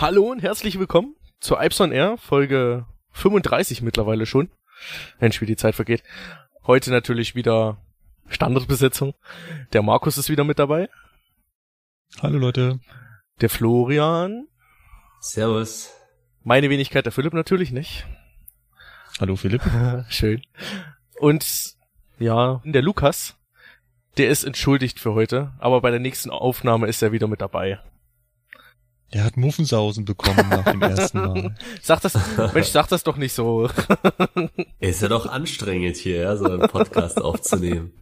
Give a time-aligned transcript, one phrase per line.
[0.00, 4.48] Hallo und herzlich willkommen zu Ipson Air, Folge 35 mittlerweile schon.
[5.18, 6.02] Mensch, wie die Zeit vergeht.
[6.66, 7.76] Heute natürlich wieder
[8.26, 9.12] Standardbesetzung.
[9.74, 10.88] Der Markus ist wieder mit dabei.
[12.22, 12.80] Hallo Leute.
[13.42, 14.46] Der Florian.
[15.20, 15.90] Servus.
[16.44, 18.06] Meine Wenigkeit, der Philipp natürlich nicht.
[19.20, 19.60] Hallo Philipp.
[20.08, 20.40] Schön.
[21.18, 21.74] Und
[22.18, 23.36] ja, der Lukas,
[24.16, 27.80] der ist entschuldigt für heute, aber bei der nächsten Aufnahme ist er wieder mit dabei.
[29.12, 31.54] Der hat Muffensausen bekommen nach dem ersten Mal.
[31.82, 32.16] Sag das,
[32.54, 33.68] Mensch, sag das doch nicht so.
[34.78, 37.92] Ist ja doch anstrengend hier, ja, so einen Podcast aufzunehmen.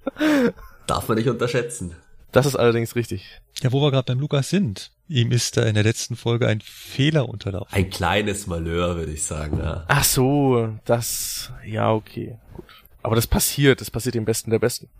[0.87, 1.95] Darf man nicht unterschätzen.
[2.31, 3.41] Das ist allerdings richtig.
[3.63, 4.91] Ja, wo wir gerade beim Lukas sind.
[5.09, 7.73] Ihm ist da in der letzten Folge ein Fehler unterlaufen.
[7.73, 9.85] Ein kleines Malheur, würde ich sagen, ja.
[9.89, 12.67] Ach so, das, ja, okay, gut.
[13.03, 14.91] Aber das passiert, das passiert dem Besten der Besten.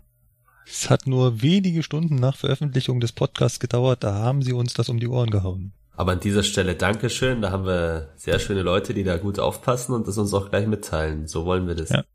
[0.65, 4.89] Es hat nur wenige Stunden nach Veröffentlichung des Podcasts gedauert, da haben sie uns das
[4.89, 5.73] um die Ohren gehauen.
[5.99, 9.91] Aber an dieser Stelle Dankeschön, da haben wir sehr schöne Leute, die da gut aufpassen
[9.91, 11.27] und das uns auch gleich mitteilen.
[11.27, 11.89] So wollen wir das.
[11.89, 12.05] Ja.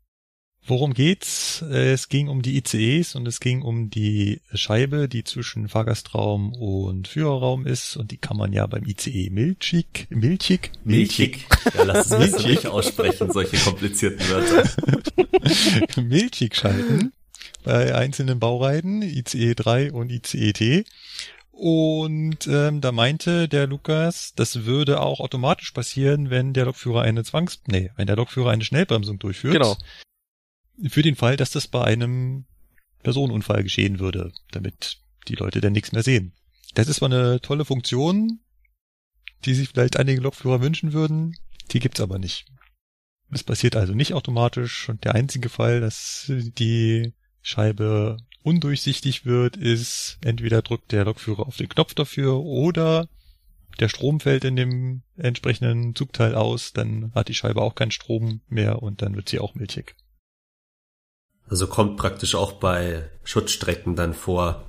[0.65, 1.61] Worum geht's?
[1.61, 7.07] Es ging um die ICEs und es ging um die Scheibe, die zwischen Fahrgastraum und
[7.07, 11.45] Führerraum ist und die kann man ja beim ICE milchig, milchig, milchig.
[11.77, 12.47] Ja, lass es milchig.
[12.47, 16.01] nicht aussprechen, solche komplizierten Wörter.
[16.01, 17.13] milchig schalten
[17.65, 20.85] bei einzelnen Baureihen, ICE 3 und ICE T.
[21.57, 27.23] Und ähm, da meinte der Lukas, das würde auch automatisch passieren, wenn der Lokführer eine
[27.23, 27.61] Zwangs...
[27.67, 29.53] Nee, wenn der Lokführer eine Schnellbremsung durchführt.
[29.53, 29.77] Genau.
[30.89, 32.45] Für den Fall, dass das bei einem
[33.03, 36.33] Personenunfall geschehen würde, damit die Leute dann nichts mehr sehen.
[36.73, 38.41] Das ist zwar eine tolle Funktion,
[39.45, 41.37] die sich vielleicht einige Lokführer wünschen würden,
[41.71, 42.47] die gibt's aber nicht.
[43.31, 50.19] Es passiert also nicht automatisch und der einzige Fall, dass die Scheibe undurchsichtig wird, ist
[50.23, 53.09] entweder drückt der Lokführer auf den Knopf dafür oder
[53.79, 58.41] der Strom fällt in dem entsprechenden Zugteil aus, dann hat die Scheibe auch keinen Strom
[58.47, 59.95] mehr und dann wird sie auch milchig.
[61.47, 64.63] Also kommt praktisch auch bei Schutzstrecken dann vor,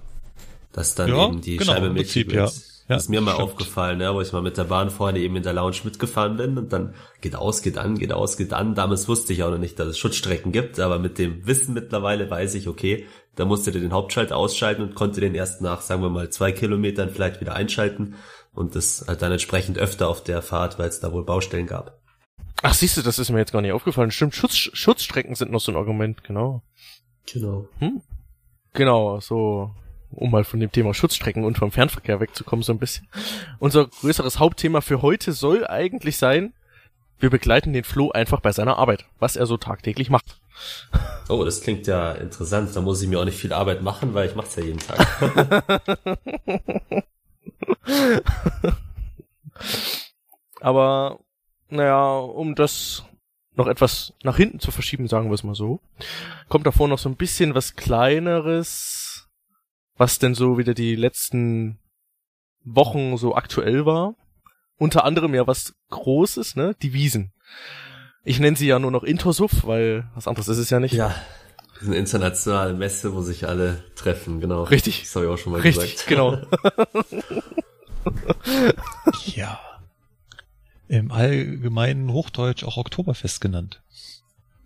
[0.72, 2.52] dass dann ja, eben die genau, Scheibe milchig wird.
[2.52, 2.62] Ja.
[2.88, 3.48] Ja, das ist mir mal stimmt.
[3.48, 6.56] aufgefallen, ja, wo ich mal mit der Bahn vorne eben in der Lounge mitgefahren bin
[6.56, 8.76] und dann geht aus, geht an, geht aus, geht an.
[8.76, 12.30] Damals wusste ich auch noch nicht, dass es Schutzstrecken gibt, aber mit dem Wissen mittlerweile
[12.30, 16.00] weiß ich, okay, da musste der den Hauptschalt ausschalten und konnte den erst nach, sagen
[16.00, 18.14] wir mal, zwei Kilometern vielleicht wieder einschalten
[18.54, 21.98] und das halt dann entsprechend öfter auf der Fahrt, weil es da wohl Baustellen gab.
[22.62, 24.12] Ach, siehst du, das ist mir jetzt gar nicht aufgefallen.
[24.12, 26.62] Stimmt, Schutz, Schutzstrecken sind noch so ein Argument, genau.
[27.26, 27.68] Genau.
[27.80, 28.00] Hm?
[28.72, 29.74] Genau, so
[30.10, 33.08] um mal von dem Thema Schutzstrecken und vom Fernverkehr wegzukommen so ein bisschen.
[33.58, 36.52] Unser größeres Hauptthema für heute soll eigentlich sein,
[37.18, 40.40] wir begleiten den Flo einfach bei seiner Arbeit, was er so tagtäglich macht.
[41.28, 42.70] Oh, das klingt ja interessant.
[42.76, 44.78] Da muss ich mir auch nicht viel Arbeit machen, weil ich mache es ja jeden
[44.78, 45.04] Tag.
[50.60, 51.18] Aber
[51.68, 53.02] naja, um das
[53.56, 55.80] noch etwas nach hinten zu verschieben, sagen wir es mal so,
[56.48, 59.05] kommt davor noch so ein bisschen was kleineres,
[59.96, 61.78] was denn so wieder die letzten
[62.64, 64.14] Wochen so aktuell war.
[64.78, 66.74] Unter anderem ja was Großes, ne?
[66.82, 67.32] Die Wiesen.
[68.24, 70.92] Ich nenne sie ja nur noch Intersuff, weil was anderes ist es ja nicht.
[70.92, 71.14] Ja.
[71.74, 74.64] Das ist eine internationale Messe, wo sich alle treffen, genau.
[74.64, 75.02] Richtig.
[75.02, 76.08] Das habe ich auch schon mal Richtig, gesagt.
[76.08, 76.38] genau.
[79.34, 79.60] ja.
[80.88, 83.82] Im allgemeinen Hochdeutsch auch Oktoberfest genannt.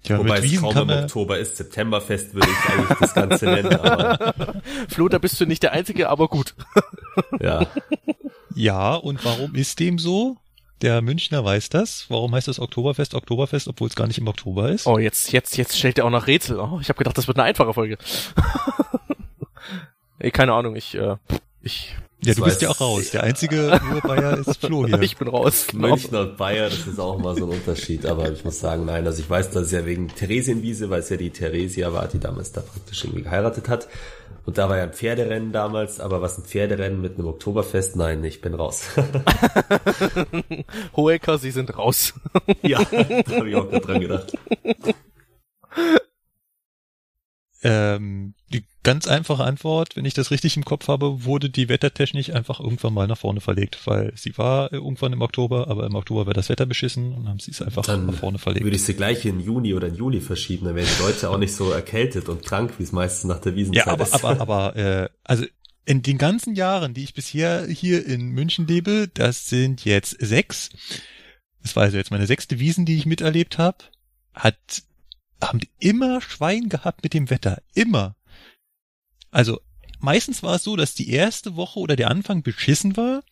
[0.04, 1.56] Ja, Wobei es Wiesen kaum im Oktober ist.
[1.56, 3.74] Septemberfest würde ich eigentlich das Ganze nennen.
[3.76, 4.34] Aber
[4.88, 6.54] Flo, da bist du nicht der Einzige, aber gut.
[7.40, 7.66] ja.
[8.54, 10.36] Ja, und warum ist dem so?
[10.80, 12.06] Der Münchner weiß das.
[12.08, 14.86] Warum heißt das Oktoberfest Oktoberfest, obwohl es gar nicht im Oktober ist?
[14.86, 16.58] Oh, jetzt, jetzt, jetzt stellt er auch noch Rätsel.
[16.58, 17.98] Oh, ich habe gedacht, das wird eine einfache Folge.
[20.18, 21.16] Ey, keine Ahnung, ich, äh,
[21.60, 23.10] ich ja, du bist ja auch raus.
[23.10, 25.00] Der einzige Bayer ist Flo hier.
[25.02, 25.66] Ich bin raus.
[25.70, 25.88] Genau.
[25.88, 28.06] Münchner und Bayer, das ist auch mal so ein Unterschied.
[28.06, 31.08] Aber ich muss sagen, nein, also ich weiß, das ist ja wegen Theresienwiese, weil es
[31.08, 33.88] ja die Theresia war, die damals da praktisch irgendwie geheiratet hat.
[34.46, 37.96] Und da war ja ein Pferderennen damals, aber was ein Pferderennen mit einem Oktoberfest?
[37.96, 38.88] Nein, ich bin raus.
[40.96, 42.14] Hohecker, Sie sind raus.
[42.62, 44.32] ja, da habe ich auch gerade dran gedacht.
[47.62, 48.34] Ähm,
[48.82, 52.94] ganz einfache Antwort, wenn ich das richtig im Kopf habe, wurde die Wettertechnik einfach irgendwann
[52.94, 56.48] mal nach vorne verlegt, weil sie war irgendwann im Oktober, aber im Oktober wäre das
[56.48, 58.64] Wetter beschissen und haben sie es einfach dann nach vorne verlegt.
[58.64, 61.38] Würde ich sie gleich in Juni oder in Juli verschieben, dann wären die Leute auch
[61.38, 64.14] nicht so erkältet und krank, wie es meistens nach der Wiesenzeit ja, aber, ist.
[64.14, 65.44] Aber, aber, äh, also
[65.84, 70.70] in den ganzen Jahren, die ich bisher hier in München lebe, das sind jetzt sechs.
[71.62, 73.78] Das war also jetzt meine sechste Wiesen, die ich miterlebt habe,
[74.32, 74.56] hat
[75.42, 77.62] haben die immer Schwein gehabt mit dem Wetter.
[77.74, 78.14] Immer.
[79.30, 79.60] Also
[80.00, 83.22] meistens war es so, dass die erste Woche oder der Anfang beschissen war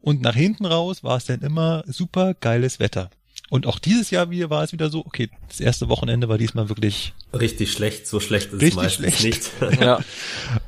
[0.00, 3.10] Und nach hinten raus war es dann immer super geiles Wetter.
[3.50, 6.68] Und auch dieses Jahr wieder war es wieder so, okay, das erste Wochenende war diesmal
[6.68, 9.50] wirklich richtig schlecht, so schlecht ist es meistens schlecht.
[9.60, 9.80] nicht.
[9.80, 10.00] ja.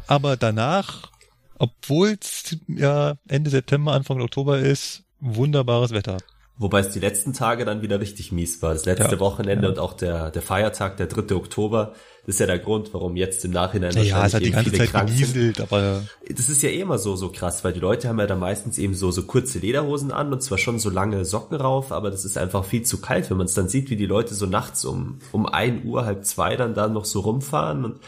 [0.07, 1.11] Aber danach,
[1.59, 6.19] obwohl es ja Ende September, Anfang Oktober ist, wunderbares Wetter.
[6.61, 8.75] Wobei es die letzten Tage dann wieder richtig mies war.
[8.75, 9.71] Das letzte ja, Wochenende ja.
[9.71, 11.35] und auch der, der Feiertag, der 3.
[11.35, 11.95] Oktober,
[12.27, 14.71] das ist ja der Grund, warum jetzt im Nachhinein ja, ja, es hat die ganze
[14.71, 18.19] Zeit genieselt, aber das ist ja eh immer so so krass, weil die Leute haben
[18.19, 21.57] ja da meistens eben so so kurze Lederhosen an und zwar schon so lange Socken
[21.57, 24.05] rauf, aber das ist einfach viel zu kalt, wenn man es dann sieht, wie die
[24.05, 28.01] Leute so nachts um um ein Uhr halb zwei dann da noch so rumfahren und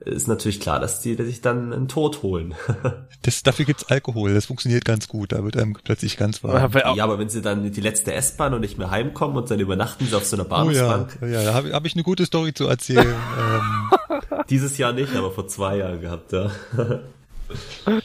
[0.00, 2.54] ist natürlich klar, dass die sich dann einen Tod holen.
[3.22, 6.72] das, dafür gibt's Alkohol, das funktioniert ganz gut, da wird einem plötzlich ganz warm.
[6.72, 10.06] Ja, aber wenn sie dann die letzte S-Bahn und nicht mehr heimkommen und dann übernachten
[10.06, 11.18] sie auf so einer Bahnhofsbank.
[11.22, 13.06] Oh ja, ja, da habe hab ich eine gute Story zu erzählen.
[13.40, 14.20] ähm,
[14.50, 16.50] Dieses Jahr nicht, aber vor zwei Jahren gehabt, ja.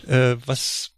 [0.07, 0.91] äh, was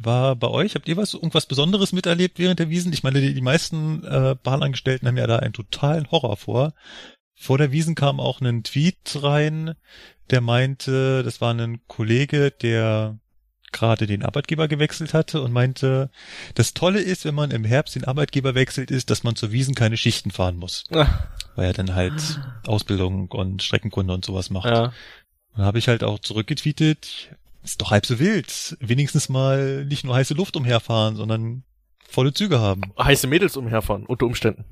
[0.00, 0.74] war bei euch?
[0.74, 2.92] Habt ihr was irgendwas Besonderes miterlebt während der Wiesen?
[2.92, 6.72] Ich meine, die, die meisten äh, Bahnangestellten haben ja da einen totalen Horror vor.
[7.34, 9.74] Vor der Wiesen kam auch ein Tweet rein,
[10.30, 13.18] der meinte, das war ein Kollege, der
[13.72, 16.10] gerade den Arbeitgeber gewechselt hatte und meinte,
[16.54, 19.74] das Tolle ist, wenn man im Herbst den Arbeitgeber wechselt, ist, dass man zur Wiesen
[19.74, 20.84] keine Schichten fahren muss.
[20.94, 21.26] Ach.
[21.56, 24.66] Weil er dann halt Ausbildung und Streckenkunde und sowas macht.
[24.66, 24.92] Ja.
[25.56, 28.76] Dann habe ich halt auch zurückgetweetet, ist doch halb so wild.
[28.80, 31.64] Wenigstens mal nicht nur heiße Luft umherfahren, sondern
[32.08, 32.82] volle Züge haben.
[32.98, 34.64] Heiße Mädels umherfahren, unter Umständen.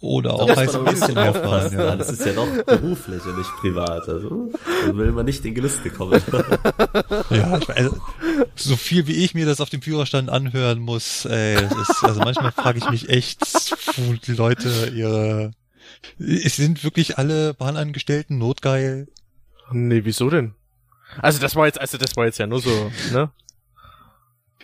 [0.00, 1.78] Oder auch heiß ein bisschen aufpassen.
[1.78, 1.96] Ja.
[1.96, 4.08] Das ist ja noch beruflich und nicht privat.
[4.08, 4.50] Also
[4.86, 6.22] dann will man nicht in Gelüste kommen.
[7.30, 7.90] ja, ich meine,
[8.54, 12.52] so viel wie ich mir das auf dem Führerstand anhören muss, ey, ist, also manchmal
[12.52, 13.40] frage ich mich echt,
[13.96, 15.52] wo die Leute ihre
[16.18, 19.08] es sind wirklich alle Bahnangestellten notgeil.
[19.70, 20.54] Nee, wieso denn?
[21.20, 23.30] Also das war jetzt, also das war jetzt ja nur so, ne?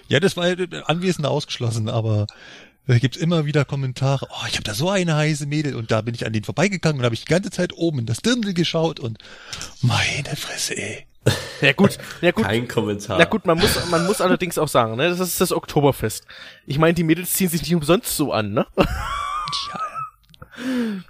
[0.09, 0.45] Ja, das war
[0.87, 2.27] Anwesende ausgeschlossen, aber
[2.87, 6.01] da gibt's immer wieder Kommentare, oh, ich habe da so eine heiße Mädel und da
[6.01, 8.55] bin ich an denen vorbeigegangen und habe ich die ganze Zeit oben in das Dirndl
[8.55, 9.19] geschaut und
[9.81, 11.07] meine Fresse, ey.
[11.61, 12.45] Ja gut, ja gut.
[12.45, 13.21] Kein Kommentar.
[13.21, 16.27] Ja gut, man muss, man muss allerdings auch sagen, ne, das ist das Oktoberfest.
[16.67, 18.67] Ich meine, die Mädels ziehen sich nicht umsonst so an, ne?
[18.77, 19.81] Ja,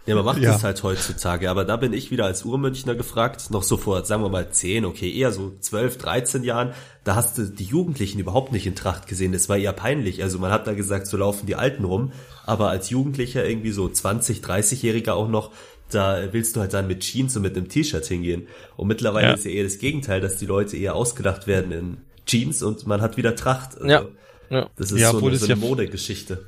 [0.06, 0.53] ja, man macht ja.
[0.53, 4.23] das halt heutzutage, aber da bin ich wieder als Urmünchner gefragt, noch so vor, sagen
[4.23, 6.73] wir mal, 10, okay, eher so 12, 13 Jahren,
[7.05, 10.39] da hast du die Jugendlichen überhaupt nicht in Tracht gesehen, das war eher peinlich, also
[10.39, 12.12] man hat da gesagt, so laufen die Alten rum,
[12.47, 15.50] aber als Jugendlicher irgendwie so 20, 30-Jähriger auch noch,
[15.91, 18.47] da willst du halt dann mit Jeans und mit einem T-Shirt hingehen.
[18.77, 19.35] Und mittlerweile ja.
[19.35, 21.97] ist ja eher das Gegenteil, dass die Leute eher ausgedacht werden in
[22.27, 23.77] Jeans und man hat wieder Tracht.
[23.77, 24.05] Also ja.
[24.50, 24.71] ja.
[24.77, 26.47] Das ist ja, so, eine, so eine Modegeschichte.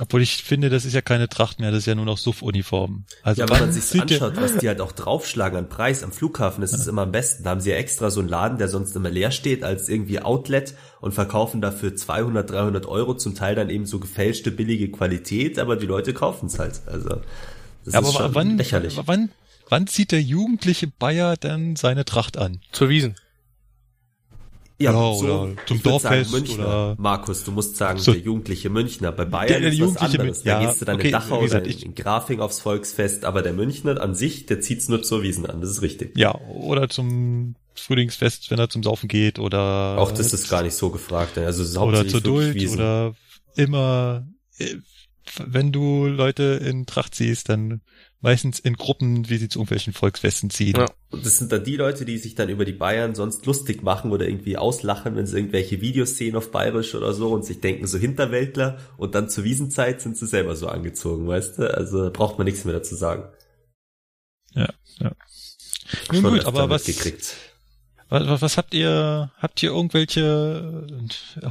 [0.00, 3.04] Obwohl ich finde, das ist ja keine Tracht mehr, das ist ja nur noch Suff-Uniform.
[3.22, 6.62] Also ja, wenn man sich anschaut, was die halt auch draufschlagen an Preis am Flughafen,
[6.62, 7.44] das ist immer am besten.
[7.44, 10.20] Da haben sie ja extra so einen Laden, der sonst immer leer steht, als irgendwie
[10.20, 15.58] Outlet und verkaufen dafür 200, 300 Euro, zum Teil dann eben so gefälschte, billige Qualität,
[15.58, 16.80] aber die Leute kaufen es halt.
[16.86, 17.20] Also,
[17.84, 18.98] das ja, ist aber schon wann, lächerlich.
[19.04, 19.30] Wann,
[19.68, 22.60] wann zieht der jugendliche Bayer denn seine Tracht an?
[22.72, 23.14] Zur Wiesen.
[24.78, 26.64] Ja, ja so, oder zum Dorffest sagen, Münchner.
[26.64, 29.12] oder Markus, du musst sagen, so, der jugendliche Münchner.
[29.12, 30.44] Bei Bayern der, der ist was anderes.
[30.44, 33.24] Ja, da gehst du dann okay, in Dachau gesagt, oder in, in Grafing aufs Volksfest,
[33.24, 36.16] aber der Münchner an sich, der zieht's nur zur Wiesen an, das ist richtig.
[36.16, 40.74] Ja, oder zum Frühlingsfest, wenn er zum Saufen geht oder auch das ist gar nicht
[40.74, 41.38] so gefragt.
[41.38, 42.76] Also oder zur Duld Wiesen.
[42.76, 43.14] oder
[43.56, 44.26] immer
[44.58, 44.76] äh,
[45.46, 47.80] wenn du Leute in Tracht siehst, dann
[48.22, 50.76] meistens in Gruppen, wie sie zu irgendwelchen Volksfesten ziehen.
[50.76, 50.86] Ja.
[51.10, 54.12] Und das sind dann die Leute, die sich dann über die Bayern sonst lustig machen
[54.12, 57.86] oder irgendwie auslachen, wenn sie irgendwelche Videos sehen auf Bayerisch oder so und sich denken
[57.86, 61.74] so Hinterwäldler und dann zur Wiesenzeit sind sie selber so angezogen, weißt du?
[61.74, 63.24] Also braucht man nichts mehr dazu sagen.
[64.54, 65.12] Ja, ja.
[66.12, 67.36] Nun gut, aber was, gekriegt.
[68.12, 70.86] Was, was habt ihr, habt ihr irgendwelche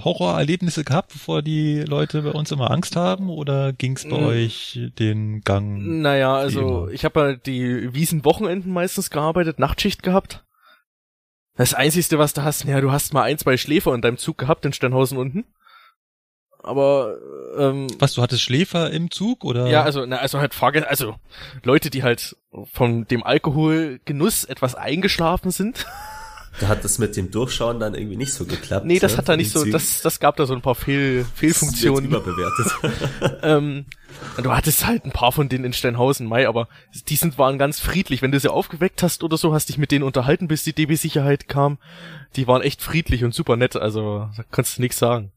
[0.03, 3.29] Horrorerlebnisse gehabt, bevor die Leute bei uns immer Angst haben?
[3.29, 4.25] Oder ging's bei hm.
[4.25, 6.01] euch den Gang?
[6.01, 10.43] Naja, also ich habe ja die Wiesenwochenenden meistens gearbeitet, Nachtschicht gehabt.
[11.55, 14.37] Das Einzige, was du hast, ja, du hast mal ein, zwei Schläfer in deinem Zug
[14.37, 15.45] gehabt in Steinhausen unten.
[16.59, 17.17] Aber
[17.57, 19.65] ähm, was, du hattest Schläfer im Zug oder?
[19.65, 21.15] Ja, also na, also halt Fahrgäste, also
[21.63, 22.37] Leute, die halt
[22.71, 25.87] von dem Alkoholgenuss etwas eingeschlafen sind.
[26.59, 28.85] Da hat das mit dem Durchschauen dann irgendwie nicht so geklappt.
[28.85, 29.17] Nee, das ne?
[29.19, 32.05] hat da nicht so, das, das gab da so ein paar Fehl, Fehlfunktionen.
[32.05, 33.39] überbewertet.
[33.43, 33.85] ähm,
[34.41, 36.67] du hattest halt ein paar von denen in Steinhausen, Mai, aber
[37.07, 38.21] die sind, waren ganz friedlich.
[38.21, 41.47] Wenn du sie aufgeweckt hast oder so, hast dich mit denen unterhalten, bis die DB-Sicherheit
[41.47, 41.77] kam.
[42.35, 45.31] Die waren echt friedlich und super nett, also da kannst du nichts sagen.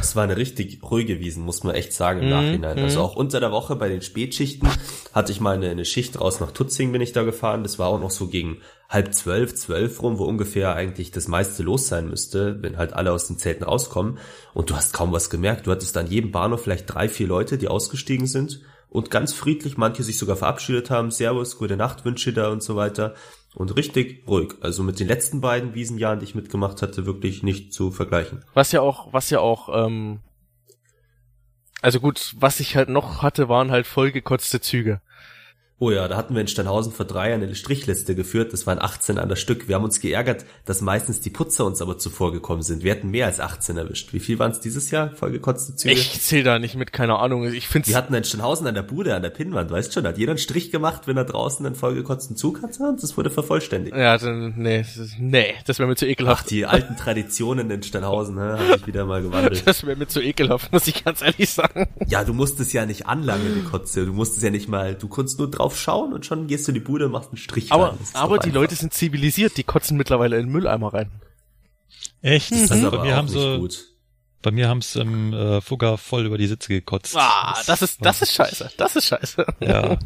[0.00, 2.78] Es war eine richtig ruhige Wiesen, muss man echt sagen im mhm, Nachhinein.
[2.78, 3.04] Also mhm.
[3.04, 4.68] auch unter der Woche bei den Spätschichten
[5.12, 7.62] hatte ich mal eine, eine Schicht raus nach Tutzing bin ich da gefahren.
[7.62, 11.62] Das war auch noch so gegen halb zwölf, zwölf rum, wo ungefähr eigentlich das meiste
[11.62, 14.18] los sein müsste, wenn halt alle aus den Zelten rauskommen.
[14.54, 15.66] Und du hast kaum was gemerkt.
[15.66, 19.76] Du hattest an jedem Bahnhof vielleicht drei, vier Leute, die ausgestiegen sind und ganz friedlich,
[19.76, 21.10] manche sich sogar verabschiedet haben.
[21.10, 23.14] Servus, gute Nacht, Wünsche da und so weiter.
[23.54, 24.54] Und richtig ruhig.
[24.60, 28.44] Also mit den letzten beiden Wiesenjahren, die ich mitgemacht hatte, wirklich nicht zu vergleichen.
[28.52, 30.20] Was ja auch, was ja auch, ähm,
[31.80, 35.00] also gut, was ich halt noch hatte, waren halt vollgekotzte Züge.
[35.84, 38.54] Oh ja, da hatten wir in Steinhausen vor drei Jahren eine Strichliste geführt.
[38.54, 39.68] Das waren 18 an der Stück.
[39.68, 42.82] Wir haben uns geärgert, dass meistens die Putzer uns aber zuvor gekommen sind.
[42.82, 44.14] Wir hätten mehr als 18 erwischt.
[44.14, 45.10] Wie viel waren es dieses Jahr?
[45.10, 45.92] Vollgekotzte Züge?
[45.92, 47.52] Ich zähl da nicht mit, keine Ahnung.
[47.52, 50.08] Ich find's wir hatten in Steinhausen an der Bude, an der Pinnwand, weißt schon, da
[50.08, 53.28] hat jeder einen Strich gemacht, wenn er draußen einen vollgekotzten Zug hatte und das wurde
[53.28, 53.94] vervollständigt.
[53.94, 54.86] Ja, dann, nee,
[55.18, 56.44] nee, das wäre mir zu ekelhaft.
[56.44, 59.66] Ach, die alten Traditionen in Steinhausen, ne, habe ich wieder mal gewandelt.
[59.66, 61.88] Das wäre mir zu ekelhaft, muss ich ganz ehrlich sagen.
[62.06, 64.06] Ja, du musstest ja nicht anlangen, die Kotze.
[64.06, 66.74] Du musstest ja nicht mal, du konntest nur drauf schauen und schon gehst du in
[66.74, 67.98] die Bude und machst einen Strich Aber, rein.
[68.14, 71.10] aber die Leute sind zivilisiert, die kotzen mittlerweile in den Mülleimer rein.
[72.22, 72.52] Echt?
[72.52, 72.90] Das mhm.
[72.90, 73.88] bei mir haben sie, gut.
[74.42, 77.16] bei mir haben es im äh, Fugger voll über die Sitze gekotzt.
[77.16, 78.70] Ah, das, das ist, das ist scheiße.
[78.76, 79.46] Das ist scheiße.
[79.60, 79.98] Ja.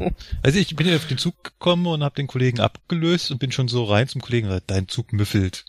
[0.43, 3.51] Also ich bin ja auf den Zug gekommen und habe den Kollegen abgelöst und bin
[3.51, 5.65] schon so rein zum Kollegen, dein Zug müffelt.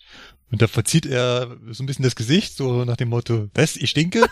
[0.50, 3.90] Und da verzieht er so ein bisschen das Gesicht, so nach dem Motto, was, ich
[3.90, 4.22] stinke?
[4.24, 4.30] und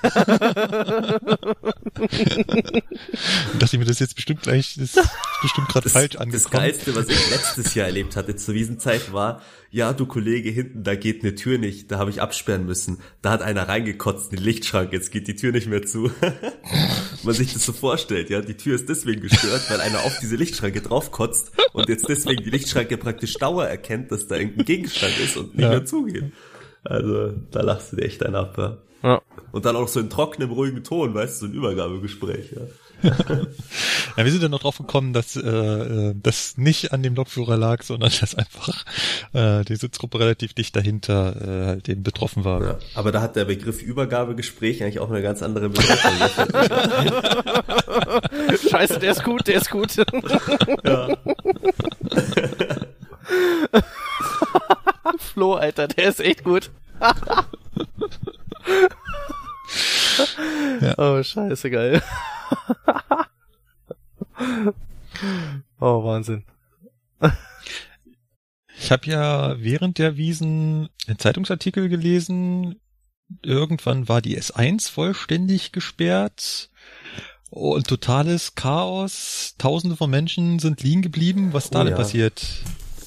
[3.63, 5.09] dachte ich mir, das ist jetzt bestimmt gleich, das ist
[5.43, 6.43] bestimmt gerade falsch angekommen.
[6.43, 10.83] Das Geilste, was ich letztes Jahr erlebt hatte zur Wiesenzeit war, ja, du Kollege, hinten,
[10.83, 12.99] da geht eine Tür nicht, da habe ich absperren müssen.
[13.23, 16.11] Da hat einer reingekotzt in den Lichtschrank, jetzt geht die Tür nicht mehr zu.
[17.23, 20.37] Man sich das so vorstellt, ja, die Tür ist deswegen gestört, weil einer auf diese
[20.37, 25.37] Lichtschranke draufkotzt und jetzt deswegen die Lichtschranke praktisch Dauer erkennt, dass da irgendein Gegenstand ist
[25.37, 25.71] und nicht ja.
[25.71, 26.33] mehr zugeht.
[26.85, 28.79] Also, da lachst du dir echt einen ab, ja.
[29.03, 29.23] ja.
[29.51, 32.63] Und dann auch so in trockenem, ruhigen Ton, weißt du, so ein Übergabegespräch, ja.
[33.03, 37.57] ja, wir sind dann noch drauf gekommen, dass äh, äh, das nicht an dem Lokführer
[37.57, 38.85] lag, sondern dass einfach
[39.33, 42.63] äh, die Sitzgruppe relativ dicht dahinter äh, halt eben betroffen war.
[42.63, 45.99] Ja, aber da hat der Begriff Übergabegespräch eigentlich auch eine ganz andere Bedeutung.
[48.71, 49.97] Scheiße, der ist gut, der ist gut.
[50.85, 51.17] ja.
[55.19, 56.71] Flo, Alter, der ist echt gut.
[60.81, 60.95] ja.
[60.99, 62.03] Oh, scheiße, geil.
[65.81, 66.45] oh, Wahnsinn.
[68.81, 72.81] Ich habe ja während der Wiesen einen Zeitungsartikel gelesen.
[73.43, 76.71] Irgendwann war die S1 vollständig gesperrt.
[77.51, 79.55] Und totales Chaos.
[79.59, 81.53] Tausende von Menschen sind liegen geblieben.
[81.53, 81.97] Was da oh, denn ja.
[81.97, 82.47] passiert?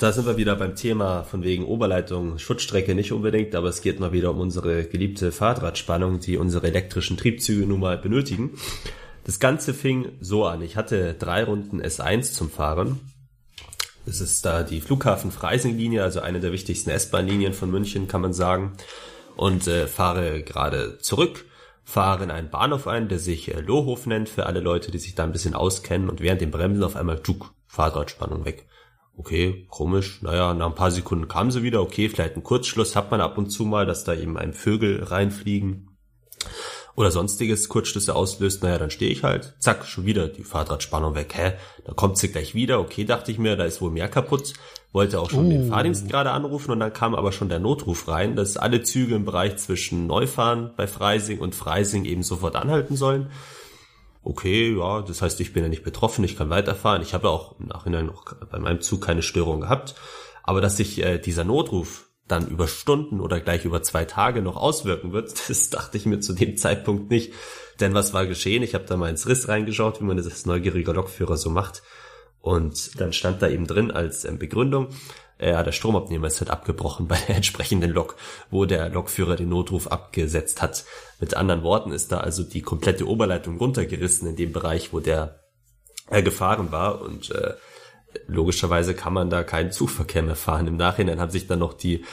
[0.02, 4.00] Da sind wir wieder beim Thema von wegen Oberleitung, Schutzstrecke nicht unbedingt, aber es geht
[4.00, 8.58] mal wieder um unsere geliebte Fahrradspannung, die unsere elektrischen Triebzüge nun mal benötigen.
[9.26, 10.64] Das Ganze fing so an.
[10.64, 13.00] Ich hatte drei Runden S1 zum Fahren.
[14.08, 18.74] Das ist da die Flughafen-Freising-Linie, also eine der wichtigsten S-Bahn-Linien von München, kann man sagen.
[19.36, 21.46] Und äh, fahre gerade zurück,
[21.84, 25.14] fahre in einen Bahnhof ein, der sich äh, Lohhof nennt, für alle Leute, die sich
[25.14, 26.10] da ein bisschen auskennen.
[26.10, 28.66] Und während dem Bremsen auf einmal, tschuk, Fahrradspannung weg.
[29.22, 30.24] Okay, komisch.
[30.24, 31.84] Naja, nach ein paar Sekunden kam sie wieder.
[31.84, 35.04] Okay, vielleicht ein Kurzschluss hat man ab und zu mal, dass da eben ein Vögel
[35.04, 35.96] reinfliegen
[36.96, 41.36] oder sonstiges Kurzschlüsse auslöst, naja, dann stehe ich halt, zack, schon wieder die Fahrradspannung weg.
[41.36, 41.54] Hä?
[41.86, 42.80] Da kommt sie gleich wieder.
[42.80, 44.54] Okay, dachte ich mir, da ist wohl mehr kaputt.
[44.92, 45.50] Wollte auch schon uh.
[45.50, 49.14] den Fahrdienst gerade anrufen und dann kam aber schon der Notruf rein, dass alle Züge
[49.14, 53.30] im Bereich zwischen Neufahren bei Freising und Freising eben sofort anhalten sollen.
[54.24, 57.02] Okay, ja, das heißt, ich bin ja nicht betroffen, ich kann weiterfahren.
[57.02, 59.96] Ich habe auch im Nachhinein noch bei meinem Zug keine Störung gehabt.
[60.44, 64.58] Aber dass sich äh, dieser Notruf dann über Stunden oder gleich über zwei Tage noch
[64.58, 67.34] auswirken wird, das dachte ich mir zu dem Zeitpunkt nicht.
[67.80, 68.64] Denn was war geschehen?
[68.64, 71.82] Ich habe da mal ins Riss reingeschaut, wie man das als neugieriger Lokführer so macht.
[72.40, 74.90] Und dann stand da eben drin als ähm, Begründung,
[75.42, 78.16] äh, der Stromabnehmer ist halt abgebrochen bei der entsprechenden Lok,
[78.50, 80.86] wo der Lokführer den Notruf abgesetzt hat.
[81.20, 85.40] Mit anderen Worten ist da also die komplette Oberleitung runtergerissen in dem Bereich, wo der
[86.10, 87.56] äh, gefahren war und äh,
[88.28, 90.68] logischerweise kann man da keinen Zugverkehr mehr fahren.
[90.68, 92.06] Im Nachhinein haben sich dann noch die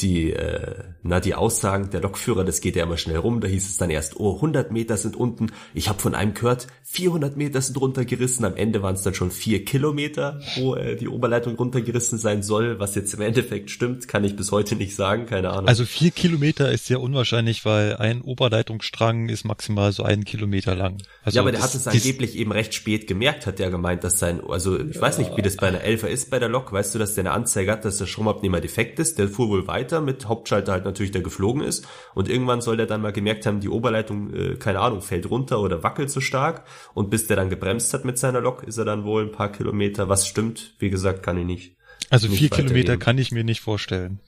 [0.00, 3.68] die, äh, na, die Aussagen der Lokführer, das geht ja immer schnell rum, da hieß
[3.68, 7.60] es dann erst, oh, 100 Meter sind unten, ich habe von einem gehört, 400 Meter
[7.60, 12.18] sind runtergerissen, am Ende waren es dann schon vier Kilometer, wo äh, die Oberleitung runtergerissen
[12.18, 15.68] sein soll, was jetzt im Endeffekt stimmt, kann ich bis heute nicht sagen, keine Ahnung.
[15.68, 21.02] Also vier Kilometer ist sehr unwahrscheinlich, weil ein Oberleitungsstrang ist maximal so einen Kilometer lang.
[21.22, 24.18] Also ja, aber der hat es angeblich eben recht spät gemerkt, hat der gemeint, dass
[24.18, 26.94] sein, also ich weiß nicht, wie das bei einer Elfer ist bei der Lok, weißt
[26.94, 29.81] du, dass der eine Anzeige hat, dass der Stromabnehmer defekt ist, der fuhr wohl weiter,
[29.82, 31.86] weiter mit Hauptschalter halt natürlich, der geflogen ist.
[32.14, 35.60] Und irgendwann soll der dann mal gemerkt haben, die Oberleitung, äh, keine Ahnung, fällt runter
[35.60, 36.64] oder wackelt so stark.
[36.94, 39.50] Und bis der dann gebremst hat mit seiner Lok, ist er dann wohl ein paar
[39.50, 40.08] Kilometer.
[40.08, 40.74] Was stimmt?
[40.78, 41.76] Wie gesagt, kann ich nicht.
[42.10, 44.20] Also nicht vier Kilometer kann ich mir nicht vorstellen.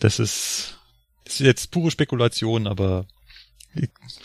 [0.00, 0.78] Das ist,
[1.24, 3.06] das ist jetzt pure Spekulation, aber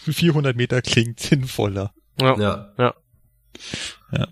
[0.05, 1.93] 400 Meter klingt sinnvoller.
[2.19, 2.37] Ja.
[2.39, 2.73] Ja.
[2.77, 2.95] ja.
[4.11, 4.27] ja.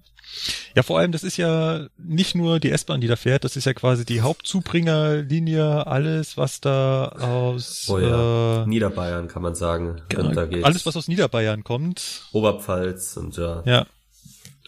[0.76, 3.64] Ja, vor allem, das ist ja nicht nur die S-Bahn, die da fährt, das ist
[3.64, 8.64] ja quasi die Hauptzubringerlinie, alles, was da aus oh ja.
[8.64, 10.02] äh, Niederbayern kann man sagen.
[10.10, 12.24] Genau, alles, was aus Niederbayern kommt.
[12.34, 13.64] Oberpfalz und ja.
[13.66, 13.86] Ja.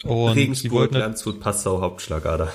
[0.02, 2.52] Und Regensburg, Landshut, Passau, Hauptschlagader.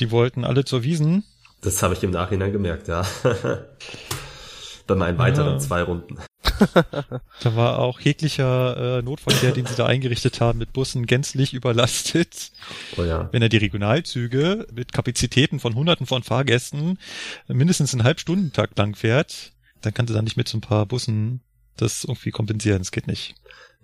[0.00, 1.22] Die wollten alle zur Wiesen.
[1.60, 3.06] Das habe ich im Nachhinein gemerkt, ja.
[4.88, 5.58] Bei meinen weiteren ja.
[5.58, 6.18] zwei Runden.
[7.42, 12.52] da war auch jeglicher äh, Notverkehr, den sie da eingerichtet haben, mit Bussen gänzlich überlastet.
[12.96, 13.28] Oh ja.
[13.32, 16.98] Wenn er die Regionalzüge mit Kapazitäten von Hunderten von Fahrgästen
[17.48, 21.40] mindestens einen Halbstundentakt lang fährt, dann kannst du da nicht mit so ein paar Bussen
[21.76, 22.78] das irgendwie kompensieren.
[22.78, 23.34] Das geht nicht.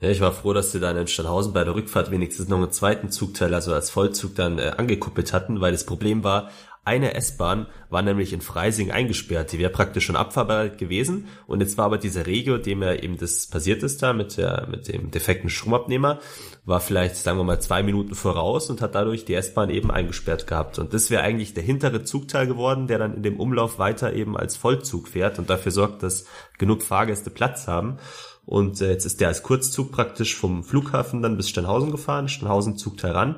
[0.01, 2.71] Ja, ich war froh, dass sie dann in Steinhausen bei der Rückfahrt wenigstens noch einen
[2.71, 6.51] zweiten Zugteil, also als Vollzug dann äh, angekuppelt hatten, weil das Problem war,
[6.89, 9.53] eine S-Bahn war nämlich in Freising eingesperrt.
[9.53, 11.29] Die wäre praktisch schon abfahrbereit gewesen.
[11.47, 14.67] Und jetzt war aber dieser Regio, dem ja eben das passiert ist da mit der,
[14.71, 16.19] mit dem defekten Stromabnehmer,
[16.65, 20.47] war vielleicht, sagen wir mal, zwei Minuten voraus und hat dadurch die S-Bahn eben eingesperrt
[20.47, 20.79] gehabt.
[20.79, 24.37] Und das wäre eigentlich der hintere Zugteil geworden, der dann in dem Umlauf weiter eben
[24.37, 26.25] als Vollzug fährt und dafür sorgt, dass
[26.57, 27.99] genug Fahrgäste Platz haben.
[28.47, 32.79] Und äh, jetzt ist der als Kurzzug praktisch vom Flughafen dann bis Steinhausen gefahren, Steinhausen
[32.79, 33.37] Zugteil ran.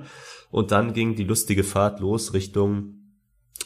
[0.52, 2.99] Und dann ging die lustige Fahrt los Richtung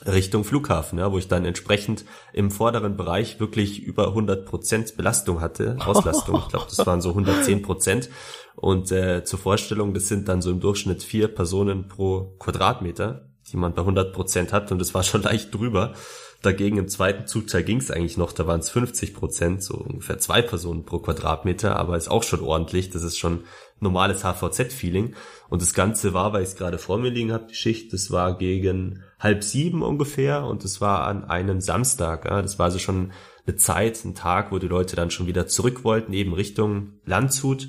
[0.06, 5.40] Richtung Flughafen, ja, wo ich dann entsprechend im vorderen Bereich wirklich über 100 Prozent Belastung
[5.40, 6.40] hatte, Auslastung.
[6.40, 8.10] Ich glaube, das waren so 110 Prozent.
[8.56, 13.56] Und äh, zur Vorstellung, das sind dann so im Durchschnitt vier Personen pro Quadratmeter, die
[13.56, 14.70] man bei 100 Prozent hat.
[14.72, 15.94] Und das war schon leicht drüber.
[16.42, 20.18] Dagegen im zweiten Zugteil ging es eigentlich noch, da waren es 50 Prozent, so ungefähr
[20.18, 22.90] zwei Personen pro Quadratmeter, aber ist auch schon ordentlich.
[22.90, 23.44] Das ist schon
[23.80, 25.14] normales HVZ-Feeling.
[25.48, 28.10] Und das Ganze war, weil ich es gerade vor mir liegen habe, die Schicht, das
[28.10, 32.24] war gegen halb sieben ungefähr und das war an einem Samstag.
[32.24, 32.42] Ja.
[32.42, 33.12] Das war also schon
[33.46, 37.68] eine Zeit, ein Tag, wo die Leute dann schon wieder zurück wollten, eben Richtung Landshut.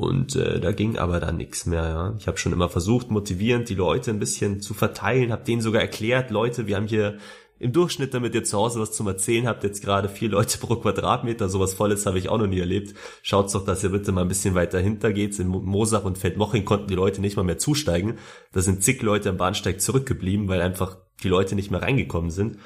[0.00, 1.82] Und äh, da ging aber dann nichts mehr.
[1.82, 2.14] Ja.
[2.18, 5.82] Ich habe schon immer versucht, motivierend die Leute ein bisschen zu verteilen, habe denen sogar
[5.82, 7.18] erklärt, Leute, wir haben hier
[7.58, 10.76] im Durchschnitt, damit ihr zu Hause was zum Erzählen habt, jetzt gerade vier Leute pro
[10.76, 12.94] Quadratmeter, sowas Volles habe ich auch noch nie erlebt.
[13.22, 15.38] Schaut doch, dass ihr bitte mal ein bisschen weiter hinter geht.
[15.38, 18.16] In Mosach und Feldmoching konnten die Leute nicht mal mehr zusteigen.
[18.52, 22.56] Da sind zig Leute am Bahnsteig zurückgeblieben, weil einfach die Leute nicht mehr reingekommen sind.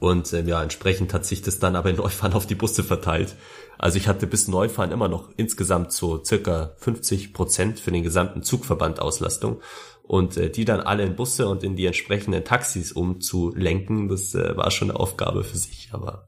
[0.00, 3.36] Und äh, ja, entsprechend hat sich das dann aber in Neufahren auf die Busse verteilt.
[3.78, 8.42] Also ich hatte bis Neufahren immer noch insgesamt so circa 50 Prozent für den gesamten
[8.42, 9.60] Zugverband Auslastung
[10.02, 14.56] und äh, die dann alle in Busse und in die entsprechenden Taxis umzulenken, das äh,
[14.56, 15.90] war schon eine Aufgabe für sich.
[15.92, 16.26] Aber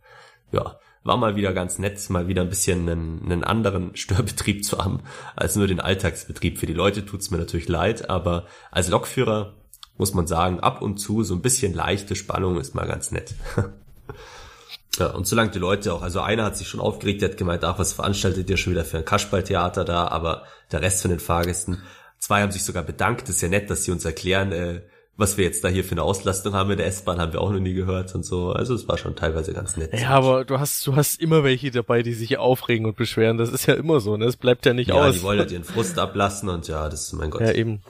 [0.53, 4.79] ja, war mal wieder ganz nett, mal wieder ein bisschen einen, einen anderen Störbetrieb zu
[4.79, 5.01] haben,
[5.35, 6.59] als nur den Alltagsbetrieb.
[6.59, 9.55] Für die Leute tut's mir natürlich leid, aber als Lokführer
[10.03, 13.35] muss man sagen, ab und zu so ein bisschen leichte Spannung ist mal ganz nett.
[14.99, 17.65] Ja, und solange die Leute auch, also einer hat sich schon aufgeregt, der hat gemeint,
[17.65, 21.19] ach, was veranstaltet ihr schon wieder für ein Kasperltheater da, aber der Rest von den
[21.19, 21.79] Fahrgästen
[22.23, 23.23] Zwei haben sich sogar bedankt.
[23.23, 24.83] Das ist ja nett, dass sie uns erklären, äh,
[25.17, 27.51] was wir jetzt da hier für eine Auslastung haben in der S-Bahn, haben wir auch
[27.51, 28.53] noch nie gehört und so.
[28.53, 29.93] Also es war schon teilweise ganz nett.
[29.93, 33.39] Ja, aber du hast, du hast immer welche dabei, die sich aufregen und beschweren.
[33.39, 34.27] Das ist ja immer so, ne?
[34.27, 35.07] Es bleibt ja nicht ja, aus.
[35.07, 37.41] Ja, die wollen halt ihren Frust ablassen und ja, das ist mein Gott.
[37.41, 37.83] Ja, eben.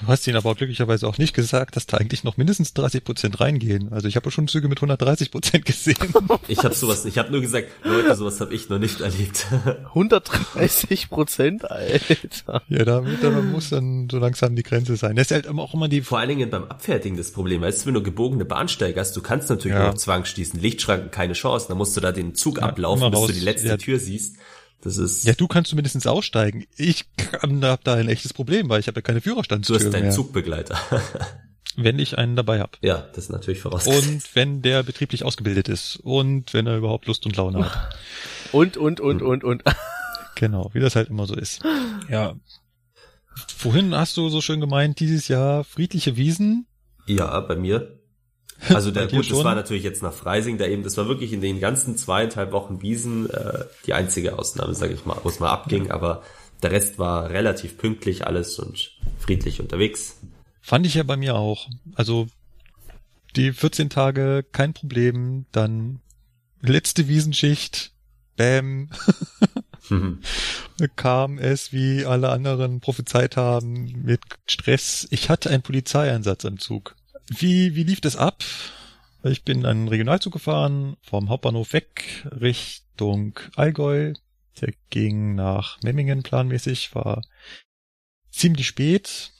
[0.00, 3.40] Du hast ihnen aber glücklicherweise auch nicht gesagt, dass da eigentlich noch mindestens 30 Prozent
[3.40, 3.92] reingehen.
[3.92, 5.96] Also ich habe schon Züge mit 130 Prozent gesehen.
[6.46, 9.46] Ich habe sowas, ich habe nur gesagt, Leute, sowas habe ich noch nicht erlebt.
[9.88, 12.62] 130 Prozent, Alter.
[12.68, 15.16] Ja, da, da muss dann so langsam die Grenze sein.
[15.16, 16.00] Das ist halt auch immer die.
[16.00, 17.62] Vor allen Dingen beim Abfertigen das Problem.
[17.62, 19.82] Weißt du, wenn du gebogene Bahnsteige hast, du kannst natürlich ja.
[19.82, 20.60] nur auf Zwang schließen.
[20.60, 21.66] Lichtschranken keine Chance.
[21.68, 23.76] Dann musst du da den Zug ja, ablaufen, bis du die letzte ja.
[23.76, 24.36] Tür siehst.
[24.82, 25.24] Das ist.
[25.24, 26.64] Ja, du kannst zumindest aussteigen.
[26.76, 27.06] Ich
[27.42, 30.12] habe da ein echtes Problem, weil ich habe ja keine Führerstandstür Du hast deinen mehr.
[30.12, 30.78] Zugbegleiter.
[31.76, 32.72] wenn ich einen dabei habe.
[32.80, 34.08] Ja, das ist natürlich vorausgesetzt.
[34.08, 37.96] Und wenn der betrieblich ausgebildet ist und wenn er überhaupt Lust und Laune hat.
[38.52, 39.62] Und, und, und, und, und.
[40.34, 41.62] Genau, wie das halt immer so ist.
[42.08, 42.34] Ja.
[43.54, 46.66] Vorhin hast du so schön gemeint, dieses Jahr friedliche Wiesen.
[47.06, 47.97] Ja, bei mir.
[48.74, 51.40] Also der gut, das war natürlich jetzt nach Freising, da eben, das war wirklich in
[51.40, 55.50] den ganzen zweieinhalb Wochen Wiesen äh, die einzige Ausnahme, sage ich mal, wo es mal
[55.50, 55.94] abging, ja.
[55.94, 56.22] aber
[56.62, 60.16] der Rest war relativ pünktlich alles und friedlich unterwegs.
[60.60, 61.68] Fand ich ja bei mir auch.
[61.94, 62.26] Also
[63.36, 66.00] die 14 Tage kein Problem, dann
[66.60, 67.92] letzte Wiesenschicht,
[68.36, 68.90] bam,
[69.88, 70.18] mhm.
[70.96, 75.06] kam es, wie alle anderen prophezeit haben, mit Stress.
[75.10, 76.96] Ich hatte einen Polizeieinsatz am Zug
[77.28, 78.42] wie, wie lief das ab?
[79.24, 84.14] Ich bin einen Regionalzug gefahren, vom Hauptbahnhof weg, Richtung Allgäu.
[84.60, 87.22] Der ging nach Memmingen planmäßig, war
[88.30, 89.32] ziemlich spät.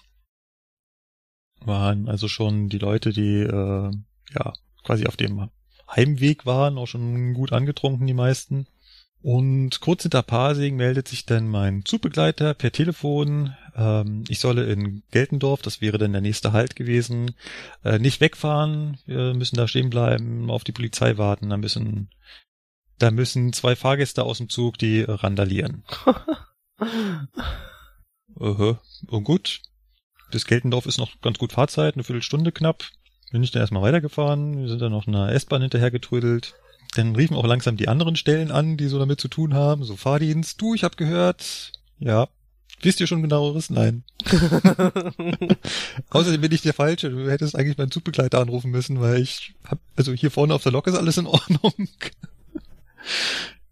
[1.61, 3.91] Waren also schon die Leute, die äh,
[4.35, 4.53] ja
[4.85, 5.51] quasi auf dem
[5.91, 8.67] Heimweg waren, auch schon gut angetrunken, die meisten.
[9.21, 13.57] Und kurz hinter Pasing meldet sich dann mein Zugbegleiter per Telefon.
[13.75, 17.35] Ähm, ich solle in Geltendorf, das wäre dann der nächste Halt gewesen,
[17.85, 18.99] äh, nicht wegfahren.
[19.07, 21.51] Wir müssen da stehen bleiben, auf die Polizei warten.
[21.51, 22.11] Da müssen,
[22.99, 25.83] da müssen zwei Fahrgäste aus dem Zug, die randalieren.
[28.39, 28.77] uh
[29.09, 29.63] Und gut.
[30.31, 32.85] Bis Geltendorf ist noch ganz gut Fahrzeit, eine Viertelstunde knapp.
[33.33, 34.61] Bin ich dann erstmal weitergefahren.
[34.61, 36.55] Wir sind dann noch einer S-Bahn hinterher getrödelt.
[36.95, 39.85] Dann riefen auch langsam die anderen Stellen an, die so damit zu tun haben.
[39.85, 41.73] So Fahrdienst, du, ich hab gehört.
[41.99, 42.29] Ja.
[42.81, 43.71] Wisst ihr schon genaueres?
[43.71, 44.05] Nein.
[46.11, 47.11] Außerdem bin ich der Falsche.
[47.11, 50.73] Du hättest eigentlich meinen Zugbegleiter anrufen müssen, weil ich hab, also hier vorne auf der
[50.73, 51.73] Lok ist alles in Ordnung.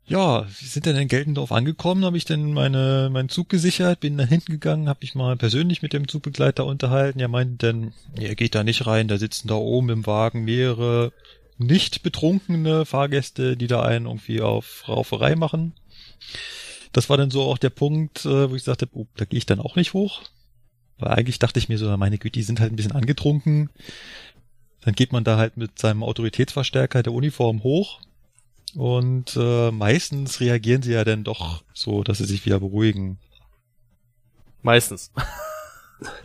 [0.08, 4.18] ja, wir sind dann in Geltendorf angekommen, habe ich dann meine, meinen Zug gesichert, bin
[4.18, 7.20] da hinten gegangen, habe mich mal persönlich mit dem Zugbegleiter unterhalten.
[7.20, 11.12] Er meinte dann, er geht da nicht rein, da sitzen da oben im Wagen mehrere
[11.58, 15.74] nicht betrunkene Fahrgäste, die da einen irgendwie auf Rauferei machen.
[16.92, 19.46] Das war dann so auch der Punkt, äh, wo ich sagte, oh, da gehe ich
[19.46, 20.22] dann auch nicht hoch.
[20.98, 23.70] Weil eigentlich dachte ich mir so, meine Güte, die sind halt ein bisschen angetrunken.
[24.80, 28.00] Dann geht man da halt mit seinem Autoritätsverstärker der Uniform hoch.
[28.74, 33.18] Und äh, meistens reagieren sie ja dann doch so, dass sie sich wieder beruhigen.
[34.62, 35.12] Meistens.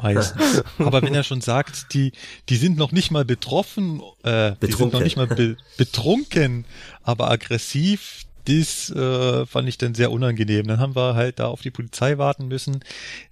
[0.01, 0.63] Meistens.
[0.79, 2.11] Aber wenn er schon sagt, die,
[2.49, 4.67] die sind noch nicht mal betroffen, äh, betrunken.
[4.67, 6.65] die sind noch nicht mal be betrunken,
[7.03, 10.67] aber aggressiv, das äh, fand ich dann sehr unangenehm.
[10.67, 12.83] Dann haben wir halt da auf die Polizei warten müssen.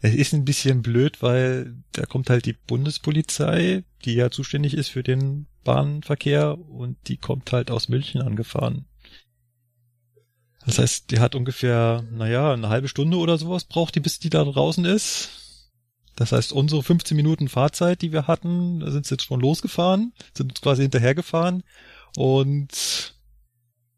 [0.01, 4.89] Es ist ein bisschen blöd, weil da kommt halt die Bundespolizei, die ja zuständig ist
[4.89, 8.85] für den Bahnverkehr und die kommt halt aus München angefahren.
[10.65, 14.29] Das heißt, die hat ungefähr, naja, eine halbe Stunde oder sowas braucht die, bis die
[14.29, 15.38] da draußen ist.
[16.19, 20.81] Das heißt, unsere 15 Minuten Fahrzeit, die wir hatten, sind jetzt schon losgefahren, sind quasi
[20.81, 21.63] hinterhergefahren
[22.17, 23.13] und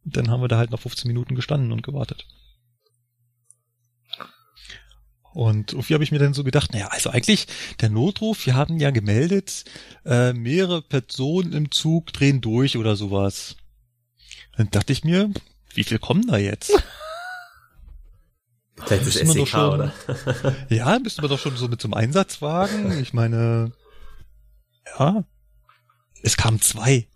[0.05, 2.27] dann haben wir da halt noch 15 Minuten gestanden und gewartet.
[5.33, 7.47] Und irgendwie habe ich mir dann so gedacht, naja, also eigentlich
[7.79, 9.63] der Notruf, wir hatten ja gemeldet,
[10.05, 13.55] äh, mehrere Personen im Zug drehen durch oder sowas.
[14.57, 15.31] Dann dachte ich mir,
[15.73, 16.71] wie viel kommen da jetzt?
[18.85, 19.93] Vielleicht das SEK, schon, oder?
[20.69, 22.99] ja, müssten wir doch schon so mit so einem Einsatzwagen.
[22.99, 23.71] Ich meine,
[24.97, 25.23] ja,
[26.23, 27.07] es kamen zwei.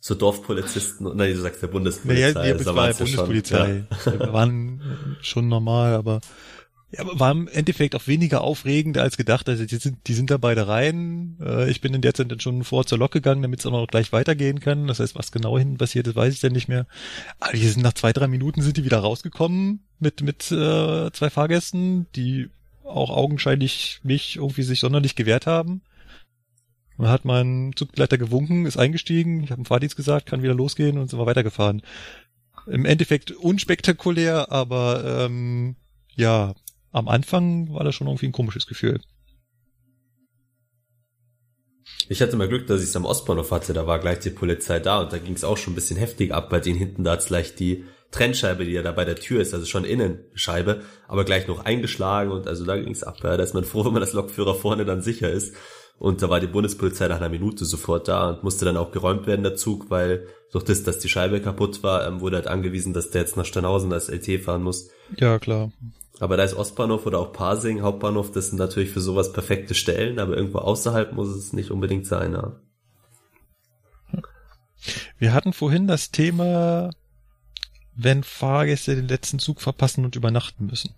[0.00, 2.32] so Dorfpolizisten, nein, du sagst der Bundespolizei.
[2.32, 3.86] Naja, ja, das war ja Bundespolizei.
[4.04, 4.18] Ja.
[4.18, 6.20] Wir waren schon normal, aber
[6.96, 9.48] ja, war im Endeffekt auch weniger aufregend als gedacht.
[9.48, 11.38] Also die sind, die sind da beide rein.
[11.40, 13.72] Äh, ich bin in der Zeit dann schon vor zur Lok gegangen, damit es auch
[13.72, 14.86] noch gleich weitergehen kann.
[14.86, 16.86] Das heißt, was genau hinten passiert ist, weiß ich dann nicht mehr.
[17.40, 21.30] Aber die sind nach zwei, drei Minuten sind die wieder rausgekommen mit, mit äh, zwei
[21.30, 22.50] Fahrgästen, die
[22.84, 25.82] auch augenscheinlich mich irgendwie sich sonderlich gewehrt haben.
[26.96, 30.98] Man hat mein Zugbegleiter gewunken, ist eingestiegen, ich habe dem Fahrdienst gesagt, kann wieder losgehen
[30.98, 31.82] und sind wir weitergefahren.
[32.66, 35.76] Im Endeffekt unspektakulär, aber ähm,
[36.14, 36.54] ja,
[36.94, 39.00] am Anfang war das schon irgendwie ein komisches Gefühl.
[42.08, 44.78] Ich hatte mal Glück, dass ich es am Ostbahnhof hatte, da war gleich die Polizei
[44.78, 47.12] da und da ging es auch schon ein bisschen heftig ab, bei denen hinten da
[47.12, 51.24] hat's gleich die Trennscheibe, die ja da bei der Tür ist, also schon Innenscheibe, aber
[51.24, 53.18] gleich noch eingeschlagen und also da ging's ab.
[53.24, 55.54] Ja, da ist man froh, wenn man das Lokführer vorne dann sicher ist.
[55.98, 59.26] Und da war die Bundespolizei nach einer Minute sofort da und musste dann auch geräumt
[59.26, 62.92] werden, der Zug, weil durch das, dass die Scheibe kaputt war, ähm, wurde halt angewiesen,
[62.92, 64.90] dass der jetzt nach Steinhausen als LT fahren muss.
[65.16, 65.70] Ja, klar.
[66.20, 70.18] Aber da ist Ostbahnhof oder auch Pasing, Hauptbahnhof, das sind natürlich für sowas perfekte Stellen,
[70.18, 72.32] aber irgendwo außerhalb muss es nicht unbedingt sein.
[72.32, 72.52] Ja.
[75.18, 76.90] Wir hatten vorhin das Thema,
[77.96, 80.94] wenn Fahrgäste den letzten Zug verpassen und übernachten müssen.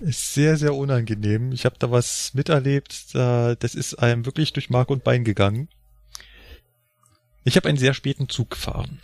[0.00, 1.50] Ist sehr, sehr unangenehm.
[1.52, 5.68] Ich habe da was miterlebt, das ist einem wirklich durch Mark und Bein gegangen.
[7.42, 9.00] Ich habe einen sehr späten Zug gefahren.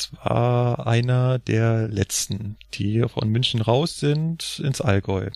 [0.00, 5.28] Es war einer der letzten, die von München raus sind ins Allgäu.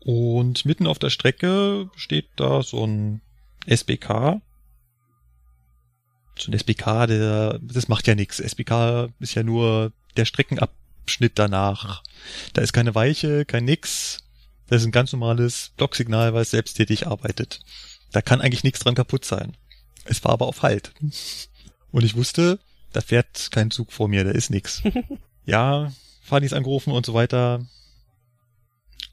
[0.00, 3.20] Und mitten auf der Strecke steht da so ein
[3.66, 4.40] SBK.
[6.36, 8.40] So ein SBK, der, das macht ja nichts.
[8.40, 12.02] SBK ist ja nur der Streckenabschnitt danach.
[12.54, 14.24] Da ist keine Weiche, kein nix.
[14.66, 17.60] Das ist ein ganz normales Blocksignal, weil es selbsttätig arbeitet.
[18.10, 19.56] Da kann eigentlich nichts dran kaputt sein.
[20.06, 20.92] Es war aber auf Halt.
[21.92, 22.58] Und ich wusste,
[22.92, 24.82] da fährt kein Zug vor mir, da ist nix.
[25.44, 27.64] ja, Fadis angerufen und so weiter.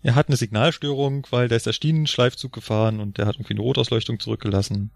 [0.03, 3.61] er hat eine Signalstörung, weil da ist der Schienenschleifzug gefahren und der hat irgendwie eine
[3.61, 4.91] Rotausleuchtung zurückgelassen.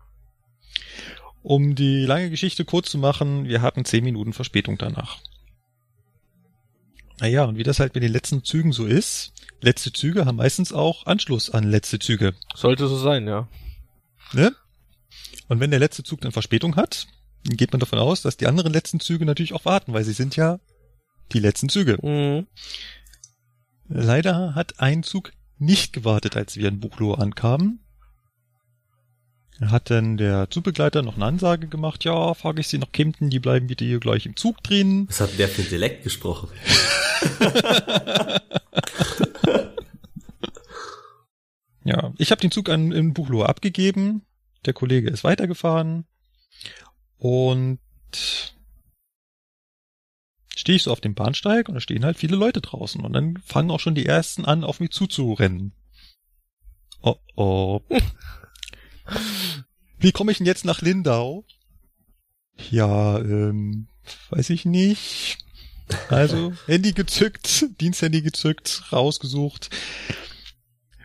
[1.44, 5.20] Um die lange Geschichte kurz zu machen, wir hatten zehn Minuten Verspätung danach.
[7.20, 10.74] Naja, und wie das halt mit den letzten Zügen so ist, letzte Züge haben meistens
[10.74, 12.34] auch Anschluss an letzte Züge.
[12.56, 13.48] Sollte so sein, ja.
[14.34, 14.56] Ne?
[15.48, 17.08] Und wenn der letzte Zug dann Verspätung hat,
[17.44, 20.36] geht man davon aus, dass die anderen letzten Züge natürlich auch warten, weil sie sind
[20.36, 20.60] ja
[21.32, 21.98] die letzten Züge.
[22.02, 22.48] Mhm.
[23.88, 27.80] Leider hat ein Zug nicht gewartet, als wir in Buchloe ankamen.
[29.62, 33.40] Hat dann der Zugbegleiter noch eine Ansage gemacht, ja, frage ich Sie nach Kempten, die
[33.40, 35.06] bleiben bitte hier gleich im Zug drin.
[35.08, 36.50] Was hat der für Intellekt gesprochen?
[41.84, 44.24] ja, ich habe den Zug an, in Buchloe abgegeben.
[44.66, 46.06] Der Kollege ist weitergefahren.
[47.22, 47.78] Und
[50.56, 53.00] stehe ich so auf dem Bahnsteig und da stehen halt viele Leute draußen.
[53.06, 55.72] Und dann fangen auch schon die ersten an, auf mich zuzurennen.
[57.04, 57.82] Oh oh.
[60.00, 61.46] Wie komme ich denn jetzt nach Lindau?
[62.72, 63.88] Ja, ähm,
[64.32, 65.38] weiß ich nicht.
[66.10, 69.70] Also, Handy gezückt, Diensthandy gezückt, rausgesucht.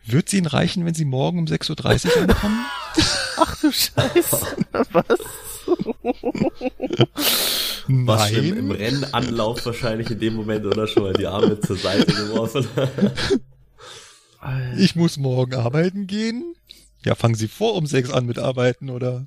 [0.03, 2.65] Wird es Ihnen reichen, wenn Sie morgen um 6.30 Uhr ankommen?
[3.37, 4.57] Ach du Scheiße.
[4.93, 5.19] Was?
[7.89, 8.35] Nein.
[8.35, 12.67] Im, im Rennanlauf wahrscheinlich in dem Moment oder schon mal die Arme zur Seite geworfen.
[14.79, 16.55] ich muss morgen arbeiten gehen.
[17.05, 19.25] Ja, fangen Sie vor um sechs an mit Arbeiten, oder?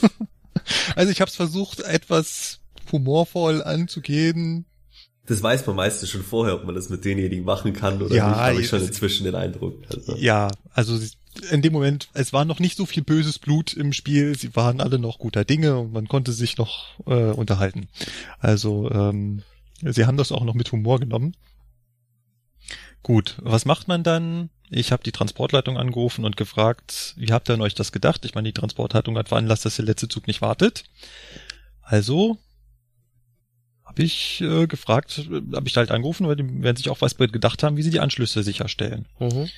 [0.94, 2.60] also ich habe es versucht, etwas
[2.92, 4.64] humorvoll anzugehen.
[5.26, 8.28] Das weiß man meistens schon vorher, ob man das mit denjenigen machen kann oder ja,
[8.28, 9.74] nicht, habe ich schon inzwischen den Eindruck.
[9.92, 10.16] Also.
[10.16, 10.98] Ja, also
[11.40, 14.80] in dem Moment, es war noch nicht so viel böses Blut im Spiel, sie waren
[14.80, 17.88] alle noch guter Dinge und man konnte sich noch äh, unterhalten.
[18.38, 19.42] Also ähm,
[19.82, 21.34] sie haben das auch noch mit Humor genommen.
[23.02, 24.50] Gut, was macht man dann?
[24.70, 28.24] Ich habe die Transportleitung angerufen und gefragt, wie habt ihr an euch das gedacht?
[28.24, 30.84] Ich meine, die Transportleitung hat veranlasst, dass der letzte Zug nicht wartet.
[31.80, 32.36] Also
[33.84, 35.22] habe ich äh, gefragt,
[35.54, 38.00] habe ich halt angerufen, weil die werden sich auch was gedacht haben, wie sie die
[38.00, 39.06] Anschlüsse sicherstellen.
[39.18, 39.48] Mhm.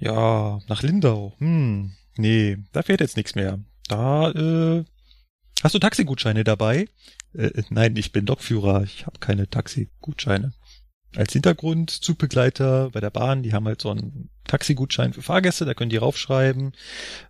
[0.00, 1.34] Ja, nach Lindau.
[1.38, 3.60] Hm, nee, da fährt jetzt nichts mehr.
[3.86, 4.84] Da, äh,
[5.62, 6.88] hast du Taxigutscheine dabei?
[7.34, 10.54] Äh, nein, ich bin Lokführer, ich habe keine Taxigutscheine.
[11.16, 15.74] Als Hintergrund Zugbegleiter bei der Bahn, die haben halt so einen Taxigutschein für Fahrgäste, da
[15.74, 16.72] können die raufschreiben,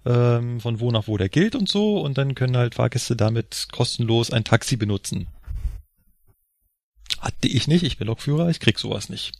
[0.04, 3.68] ähm, von wo nach wo der gilt und so, und dann können halt Fahrgäste damit
[3.72, 5.28] kostenlos ein Taxi benutzen.
[7.18, 9.32] Hatte ich nicht, ich bin Lokführer, ich krieg sowas nicht.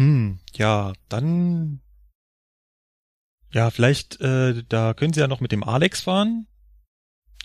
[0.00, 1.82] Hm, ja, dann.
[3.52, 6.46] Ja, vielleicht, äh, da können Sie ja noch mit dem Alex fahren.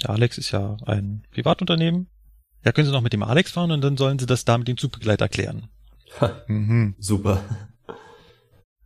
[0.02, 2.08] Der Alex ist ja ein Privatunternehmen.
[2.64, 4.70] Ja, können Sie noch mit dem Alex fahren und dann sollen Sie das da mit
[4.70, 5.68] dem Zugbegleiter klären.
[6.48, 6.96] mhm.
[6.98, 7.44] Super.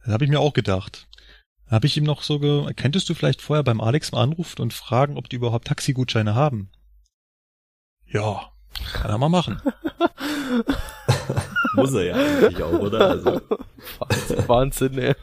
[0.04, 1.08] Das habe ich mir auch gedacht.
[1.68, 2.74] Habe ich ihm noch so ge...
[2.74, 6.72] Könntest du vielleicht vorher beim Alex mal anrufen und fragen, ob die überhaupt Taxigutscheine haben?
[8.08, 8.52] Ja,
[8.94, 9.62] kann er mal machen.
[11.80, 13.10] Muss er ja eigentlich auch, oder?
[13.10, 13.42] Also.
[14.48, 15.16] Wahnsinn, ey.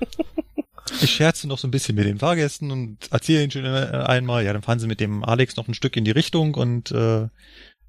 [1.00, 4.52] Ich scherze noch so ein bisschen mit den Fahrgästen und erzähle ihnen schon einmal, ja,
[4.52, 7.28] dann fahren sie mit dem Alex noch ein Stück in die Richtung und äh,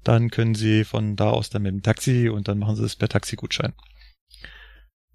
[0.04, 2.96] dann können sie von da aus dann mit dem Taxi und dann machen sie es
[2.96, 3.72] per Taxigutschein.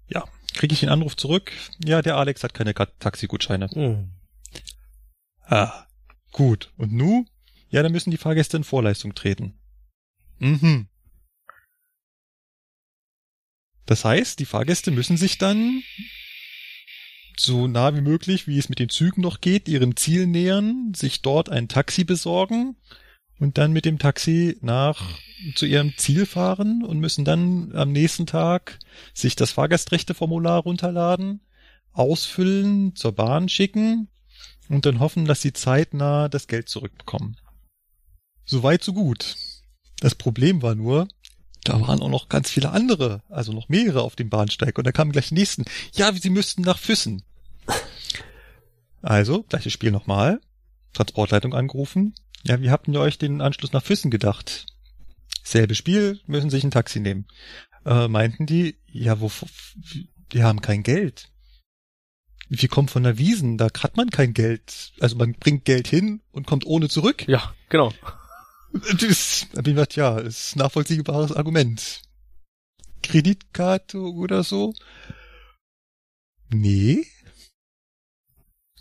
[0.08, 1.52] Ja, kriege ich den Anruf zurück.
[1.84, 3.68] Ja, der Alex hat keine Taxigutscheine.
[3.74, 4.10] Mhm.
[5.42, 5.86] Ah,
[6.32, 6.72] gut.
[6.76, 7.26] Und nu?
[7.68, 9.58] Ja, dann müssen die Fahrgäste in Vorleistung treten.
[10.38, 10.88] Mhm.
[13.86, 15.82] Das heißt, die Fahrgäste müssen sich dann
[17.36, 21.22] so nah wie möglich, wie es mit den Zügen noch geht, ihrem Ziel nähern, sich
[21.22, 22.76] dort ein Taxi besorgen
[23.38, 25.18] und dann mit dem Taxi nach
[25.54, 28.78] zu ihrem Ziel fahren und müssen dann am nächsten Tag
[29.12, 31.40] sich das Fahrgastrechteformular runterladen,
[31.92, 34.08] ausfüllen, zur Bahn schicken
[34.68, 37.36] und dann hoffen, dass sie zeitnah das Geld zurückbekommen.
[38.44, 39.36] Soweit so gut.
[40.00, 41.08] Das Problem war nur,
[41.64, 44.78] da waren auch noch ganz viele andere, also noch mehrere auf dem Bahnsteig.
[44.78, 45.64] Und da kamen gleich die nächsten.
[45.94, 47.22] Ja, sie müssten nach Füssen.
[49.02, 50.40] Also, gleiches Spiel nochmal.
[50.92, 52.14] Transportleitung angerufen.
[52.46, 54.66] Ja, wie habt ihr euch den Anschluss nach Füssen gedacht?
[55.42, 57.26] Selbe Spiel, müssen sich ein Taxi nehmen.
[57.84, 59.30] Äh, meinten die, ja, wo,
[60.32, 61.30] die haben kein Geld.
[62.48, 63.58] Wie kommt von der Wiesen?
[63.58, 64.92] Da hat man kein Geld.
[65.00, 67.26] Also man bringt Geld hin und kommt ohne zurück.
[67.26, 67.92] Ja, genau.
[69.00, 72.02] Das, hab ich gedacht, ja, ist ein nachvollziehbares Argument.
[73.02, 74.74] Kreditkarte oder so?
[76.52, 77.06] Nee.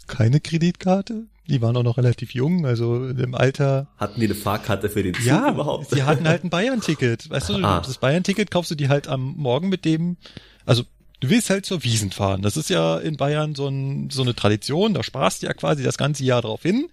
[0.08, 1.28] Keine Kreditkarte?
[1.48, 3.88] Die waren auch noch relativ jung, also im Alter.
[3.98, 5.92] Hatten die eine Fahrkarte für den Zug ja, überhaupt?
[5.92, 7.30] Ja, die hatten halt ein Bayern-Ticket.
[7.30, 7.82] Weißt du, ah.
[7.86, 10.18] das Bayern-Ticket kaufst du die halt am Morgen mit dem,
[10.66, 10.84] also
[11.24, 12.42] du willst halt zur Wiesen fahren.
[12.42, 15.82] Das ist ja in Bayern so, ein, so eine Tradition, da sparst du ja quasi
[15.82, 16.90] das ganze Jahr drauf hin.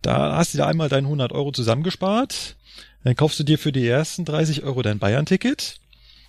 [0.00, 2.56] Da hast du da einmal deinen 100 Euro zusammengespart,
[3.04, 5.78] dann kaufst du dir für die ersten 30 Euro dein Bayern-Ticket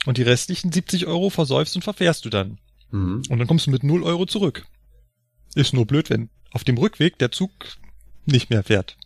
[0.05, 2.57] und die restlichen 70 Euro versäufst und verfährst du dann.
[2.91, 3.23] Mhm.
[3.29, 4.65] Und dann kommst du mit 0 Euro zurück.
[5.55, 7.51] Ist nur blöd, wenn auf dem Rückweg der Zug
[8.25, 8.97] nicht mehr fährt.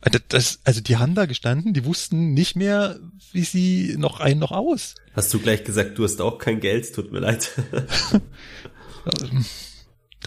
[0.00, 3.00] Also, das, also die haben da gestanden, die wussten nicht mehr,
[3.32, 4.94] wie sie noch ein noch aus.
[5.14, 7.50] Hast du gleich gesagt, du hast auch kein Geld, tut mir leid.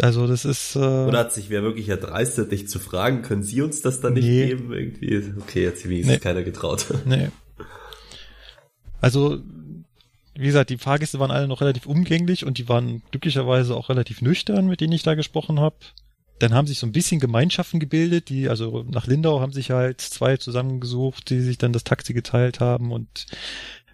[0.02, 0.76] also das ist.
[0.76, 4.14] Äh, Oder hat sich wer wirklich erdreistet, dich zu fragen, können sie uns das dann
[4.14, 4.48] nicht nee.
[4.48, 4.74] geben?
[4.74, 5.34] Irgendwie.
[5.40, 6.20] Okay, jetzt wie ist nee.
[6.20, 6.88] keiner getraut.
[7.06, 7.30] Nee.
[9.00, 9.42] Also,
[10.36, 14.22] wie gesagt, die Fahrgäste waren alle noch relativ umgänglich und die waren glücklicherweise auch relativ
[14.22, 15.78] nüchtern, mit denen ich da gesprochen habe.
[16.42, 20.02] Dann haben sich so ein bisschen Gemeinschaften gebildet, die, also nach Lindau haben sich halt
[20.02, 23.28] zwei zusammengesucht, die sich dann das Taxi geteilt haben und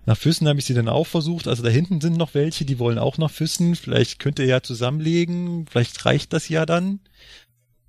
[0.05, 1.49] nach Füssen habe ich sie dann auch versucht.
[1.49, 3.75] Also da hinten sind noch welche, die wollen auch nach Füssen.
[3.75, 7.01] Vielleicht könnt ihr ja zusammenlegen, vielleicht reicht das ja dann.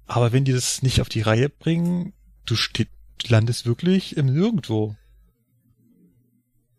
[0.08, 2.12] Aber wenn die das nicht auf die Reihe bringen,
[2.44, 2.88] du steht,
[3.28, 4.96] landest wirklich im Nirgendwo.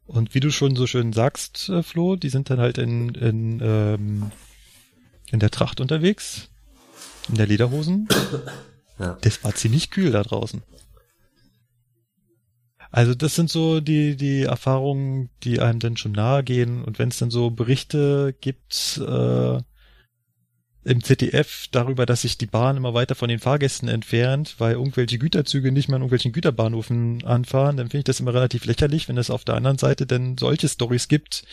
[0.06, 3.62] Und wie du schon so schön sagst, äh, Flo, die sind dann halt in, in,
[3.64, 4.32] ähm,
[5.32, 6.49] in der Tracht unterwegs
[7.28, 8.08] in der Lederhosen.
[9.00, 9.18] Ja.
[9.22, 10.62] Das war ziemlich kühl da draußen.
[12.92, 16.84] Also das sind so die, die Erfahrungen, die einem dann schon nahe gehen.
[16.84, 19.58] Und wenn es dann so Berichte gibt äh,
[20.86, 25.20] im ZDF darüber, dass sich die Bahn immer weiter von den Fahrgästen entfernt, weil irgendwelche
[25.20, 29.18] Güterzüge nicht mehr an irgendwelchen Güterbahnhöfen anfahren, dann finde ich das immer relativ lächerlich, wenn
[29.18, 31.44] es auf der anderen Seite denn solche Stories gibt,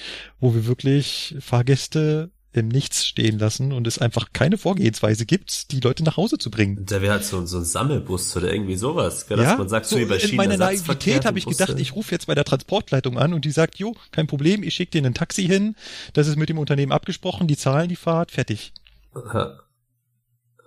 [0.40, 5.80] wo wir wirklich Fahrgäste im Nichts stehen lassen und es einfach keine Vorgehensweise gibt, die
[5.80, 6.84] Leute nach Hause zu bringen.
[6.86, 9.36] Da wäre halt so, so ein Sammelbus oder irgendwie sowas, gell?
[9.36, 9.56] dass ja?
[9.56, 12.34] man sagt, so, so über In meiner Naivität habe ich gedacht, ich rufe jetzt bei
[12.34, 15.76] der Transportleitung an und die sagt, jo, kein Problem, ich schicke dir ein Taxi hin,
[16.12, 18.72] das ist mit dem Unternehmen abgesprochen, die zahlen die Fahrt, fertig.
[19.14, 19.60] Aha.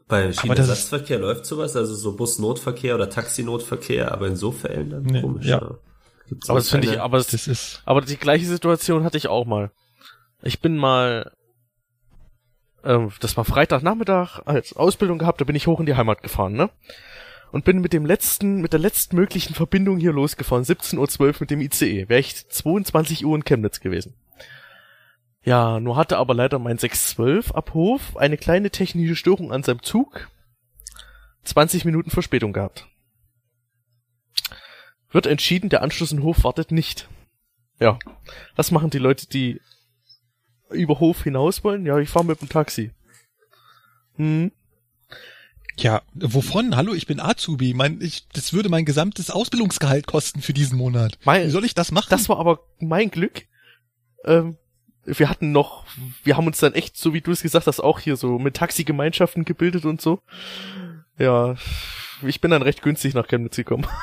[0.08, 5.22] Bei Schienenersatzverkehr läuft sowas, also so Busnotverkehr oder Taxinotverkehr, aber in so Fällen dann nee,
[5.22, 5.46] komisch.
[5.46, 5.78] Ja.
[6.48, 9.72] aber das finde ich, aber das ist, aber die gleiche Situation hatte ich auch mal.
[10.42, 11.32] Ich bin mal
[12.84, 16.54] ähm, das war Freitagnachmittag, als Ausbildung gehabt, da bin ich hoch in die Heimat gefahren,
[16.54, 16.70] ne?
[17.52, 21.50] Und bin mit dem letzten, mit der letzten möglichen Verbindung hier losgefahren, 17.12 Uhr mit
[21.50, 22.08] dem ICE.
[22.08, 24.14] Wäre ich 22 Uhr in Chemnitz gewesen.
[25.44, 29.82] Ja, nur hatte aber leider mein 612 ab Hof eine kleine technische Störung an seinem
[29.82, 30.30] Zug.
[31.44, 32.88] 20 Minuten Verspätung gehabt.
[35.12, 37.10] Wird entschieden, der Anschluss in Hof wartet nicht.
[37.80, 37.98] Ja,
[38.56, 39.62] was machen die Leute, die
[40.72, 41.86] über Hof hinaus wollen?
[41.86, 42.92] Ja, ich fahre mit dem Taxi.
[44.16, 44.52] Hm.
[45.78, 46.76] Ja, wovon?
[46.76, 47.74] Hallo, ich bin Azubi.
[47.74, 51.18] Mein, ich, das würde mein gesamtes Ausbildungsgehalt kosten für diesen Monat.
[51.24, 52.10] Mein, Wie soll ich das machen?
[52.10, 53.44] Das war aber mein Glück.
[54.26, 54.58] Ähm,
[55.06, 55.86] wir hatten noch,
[56.24, 58.58] wir haben uns dann echt, so wie du es gesagt hast, auch hier so mit
[58.58, 60.20] Taxigemeinschaften gebildet und so.
[61.18, 61.56] Ja,
[62.24, 63.88] ich bin dann recht günstig nach Chemnitz gekommen.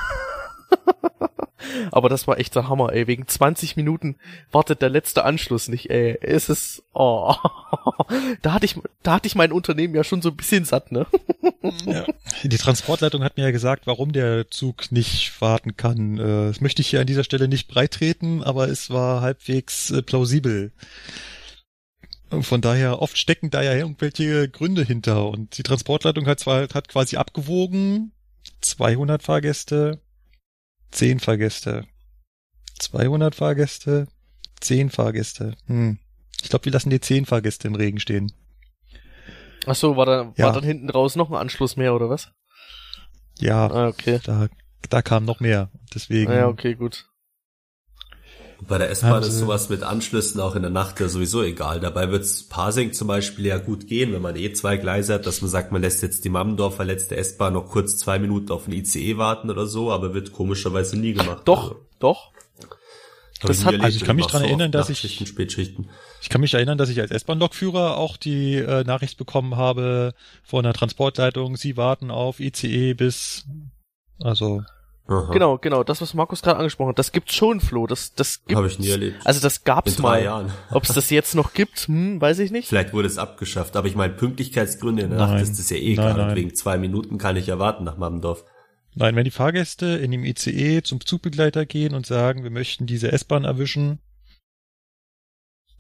[1.91, 3.07] Aber das war echt der Hammer, ey.
[3.07, 4.17] Wegen 20 Minuten
[4.51, 6.19] wartet der letzte Anschluss nicht, ey.
[6.21, 7.35] Es ist, oh.
[8.43, 11.07] Da hatte ich, da hatte ich mein Unternehmen ja schon so ein bisschen satt, ne?
[11.85, 12.05] Ja.
[12.45, 16.19] Die Transportleitung hat mir ja gesagt, warum der Zug nicht warten kann.
[16.19, 20.03] Äh, das möchte ich hier an dieser Stelle nicht breitreten, aber es war halbwegs äh,
[20.03, 20.73] plausibel.
[22.43, 26.89] Von daher, oft stecken da ja irgendwelche Gründe hinter und die Transportleitung hat zwar, hat
[26.89, 28.13] quasi abgewogen,
[28.61, 30.01] 200 Fahrgäste,
[30.97, 31.85] 10 Fahrgäste.
[32.79, 34.09] 200 Fahrgäste,
[34.61, 35.55] 10 Fahrgäste.
[35.67, 35.99] Hm.
[36.43, 38.33] Ich glaube, wir lassen die 10 Fahrgäste im Regen stehen.
[39.67, 40.47] Ach so, war da ja.
[40.47, 42.31] war dann hinten raus noch ein Anschluss mehr oder was?
[43.39, 43.71] Ja.
[43.71, 44.21] Ah, okay.
[44.25, 44.49] Da,
[44.89, 45.71] da kam noch mehr.
[45.95, 46.31] Deswegen.
[46.31, 47.07] Ah, ja, okay, gut.
[48.69, 51.81] Bei der S-Bahn ist sowas mit Anschlüssen auch in der Nacht ja sowieso egal.
[51.81, 55.41] Dabei wird's Parsing zum Beispiel ja gut gehen, wenn man eh zwei Gleise hat, dass
[55.41, 58.75] man sagt, man lässt jetzt die Mammendorfer letzte S-Bahn noch kurz zwei Minuten auf den
[58.75, 61.43] ICE warten oder so, aber wird komischerweise nie gemacht.
[61.45, 61.87] Doch, also.
[61.99, 62.33] doch.
[63.43, 65.91] Das hat, also ich kann mich dran erinnern, dass ich Spätschichten.
[66.23, 70.65] Ich kann mich erinnern, dass ich als S-Bahn-Lokführer auch die äh, Nachricht bekommen habe von
[70.65, 73.45] der Transportleitung, Sie warten auf ICE bis
[74.19, 74.63] also
[75.09, 75.31] Aha.
[75.33, 77.87] Genau, genau, das, was Markus gerade angesprochen hat, das gibt's schon, Flo.
[77.87, 78.57] Das, das gibt's.
[78.57, 79.25] Habe ich nie erlebt.
[79.25, 80.51] Also das gab's In mal.
[80.71, 82.69] Ob es das jetzt noch gibt, hm, weiß ich nicht.
[82.69, 85.95] Vielleicht wurde es abgeschafft, aber ich meine, Pünktlichkeitsgründe in der Nacht ist das ja eh
[85.95, 86.35] nein, egal.
[86.35, 88.45] Wegen zwei Minuten kann ich erwarten nach Mammendorf.
[88.97, 93.13] Nein, wenn die Fahrgäste in dem ICE zum Zugbegleiter gehen und sagen, wir möchten diese
[93.13, 94.01] S-Bahn erwischen,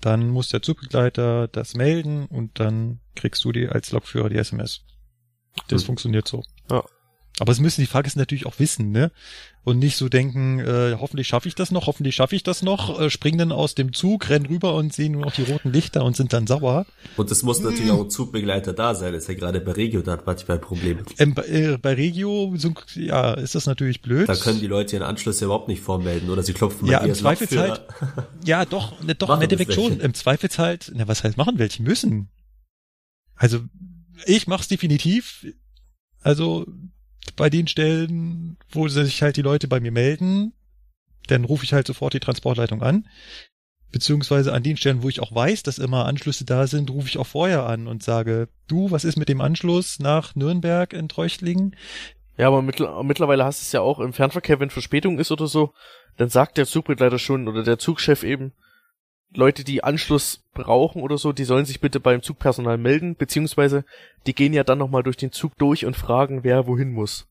[0.00, 4.82] dann muss der Zugbegleiter das melden und dann kriegst du die als Lokführer die SMS.
[5.68, 5.86] Das hm.
[5.86, 6.44] funktioniert so.
[6.70, 6.84] Ja.
[7.38, 9.12] Aber es müssen die Fahrgäste natürlich auch wissen, ne?
[9.62, 13.00] Und nicht so denken, äh, hoffentlich schaffe ich das noch, hoffentlich schaffe ich das noch,
[13.00, 16.04] äh, springen dann aus dem Zug, rennen rüber und sehen nur noch die roten Lichter
[16.04, 16.86] und sind dann sauer.
[17.16, 20.02] Und es muss natürlich auch ein Zugbegleiter da sein, das ist ja gerade bei Regio
[20.02, 21.02] da hat manchmal Probleme.
[21.18, 24.28] Ähm, bei, äh, bei Regio, so, ja, ist das natürlich blöd.
[24.28, 27.12] Da können die Leute ihren Anschluss ja überhaupt nicht vormelden, oder sie klopfen ja, im
[27.12, 27.82] Zweifelsfall, halt,
[28.44, 30.00] ja, doch, ne, doch, im Endeffekt schon.
[30.00, 32.28] Im Zweifelsfall, halt, na, was heißt machen welche müssen?
[33.34, 33.60] Also,
[34.24, 35.44] ich mach's definitiv.
[36.22, 36.66] Also,
[37.36, 40.52] bei den Stellen, wo sich halt die Leute bei mir melden,
[41.28, 43.06] dann rufe ich halt sofort die Transportleitung an.
[43.92, 47.18] Beziehungsweise an den Stellen, wo ich auch weiß, dass immer Anschlüsse da sind, rufe ich
[47.18, 51.76] auch vorher an und sage, du, was ist mit dem Anschluss nach Nürnberg in Treuchtlingen?
[52.36, 55.46] Ja, aber mittl mittlerweile hast du es ja auch im Fernverkehr, wenn Verspätung ist oder
[55.46, 55.72] so,
[56.16, 58.52] dann sagt der Zugbegleiter schon oder der Zugchef eben,
[59.34, 63.84] Leute, die Anschluss brauchen oder so, die sollen sich bitte beim Zugpersonal melden, beziehungsweise
[64.26, 67.26] die gehen ja dann nochmal durch den Zug durch und fragen, wer wohin muss.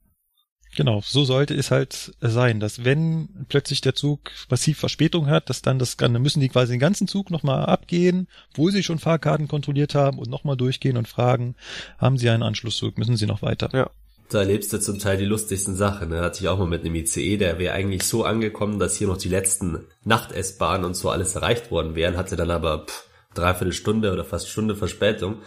[0.75, 5.61] Genau, so sollte es halt sein, dass wenn plötzlich der Zug massiv Verspätung hat, dass
[5.61, 9.47] dann das dann müssen die quasi den ganzen Zug nochmal abgehen, wo sie schon Fahrkarten
[9.47, 11.55] kontrolliert haben und nochmal durchgehen und fragen,
[11.97, 13.69] haben sie einen Anschlusszug, müssen sie noch weiter.
[13.73, 13.89] Ja
[14.29, 16.09] da erlebst du zum Teil die lustigsten Sachen.
[16.09, 16.21] Ne?
[16.21, 19.17] Hatte ich auch mal mit einem ICE, der wäre eigentlich so angekommen, dass hier noch
[19.17, 24.11] die letzten Nacht-S-Bahnen und so alles erreicht worden wären, hatte dann aber pff, dreiviertel Stunde
[24.11, 25.37] oder fast Stunde Verspätung.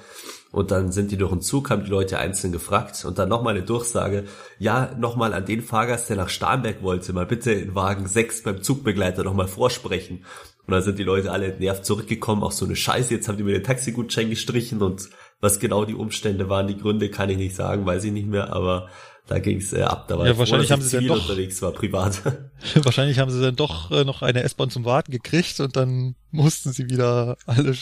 [0.50, 3.54] Und dann sind die durch den Zug, haben die Leute einzeln gefragt und dann nochmal
[3.54, 4.24] eine Durchsage,
[4.58, 8.62] ja, nochmal an den Fahrgast, der nach Starnberg wollte, mal bitte in Wagen 6 beim
[8.62, 10.24] Zugbegleiter nochmal vorsprechen.
[10.66, 13.42] Und dann sind die Leute alle entnervt zurückgekommen, auch so eine Scheiße, jetzt haben die
[13.42, 15.10] mir den Taxigutschein gestrichen und
[15.40, 18.52] was genau die Umstände waren, die Gründe kann ich nicht sagen, weiß ich nicht mehr,
[18.52, 18.88] aber
[19.28, 20.08] da ging's äh, ab.
[20.08, 22.22] Da war ja, wahrscheinlich froh, haben sie dann doch unterwegs war, privat.
[22.76, 26.72] wahrscheinlich haben sie dann doch äh, noch eine S-Bahn zum Warten gekriegt und dann mussten
[26.72, 27.74] sie wieder alle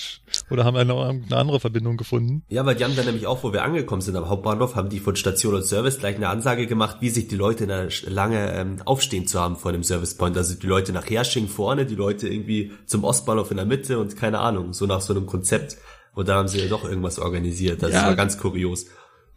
[0.50, 2.42] oder haben eine, eine andere Verbindung gefunden.
[2.48, 4.98] Ja, weil die haben dann nämlich auch, wo wir angekommen sind am Hauptbahnhof, haben die
[4.98, 8.52] von Station und Service gleich eine Ansage gemacht, wie sich die Leute in der lange
[8.52, 10.36] ähm, aufstehen zu haben vor dem Servicepoint.
[10.36, 14.16] Also die Leute nach Hersching vorne, die Leute irgendwie zum Ostbahnhof in der Mitte und
[14.16, 15.76] keine Ahnung, so nach so einem Konzept.
[16.16, 17.82] Und da haben sie ja doch irgendwas organisiert.
[17.82, 18.86] Das ja, war ganz kurios.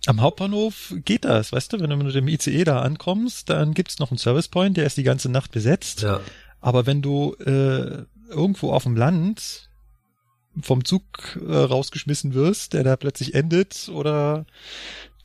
[0.06, 4.00] Am Hauptbahnhof geht das, weißt du, wenn du mit dem ICE da ankommst, dann gibt's
[4.00, 6.04] noch einen Service Point, der ist die ganze Nacht besetzt.
[6.04, 6.22] Ja.
[6.62, 9.70] Aber wenn du äh, irgendwo auf dem Land
[10.62, 14.46] vom Zug äh, rausgeschmissen wirst, der da plötzlich endet, oder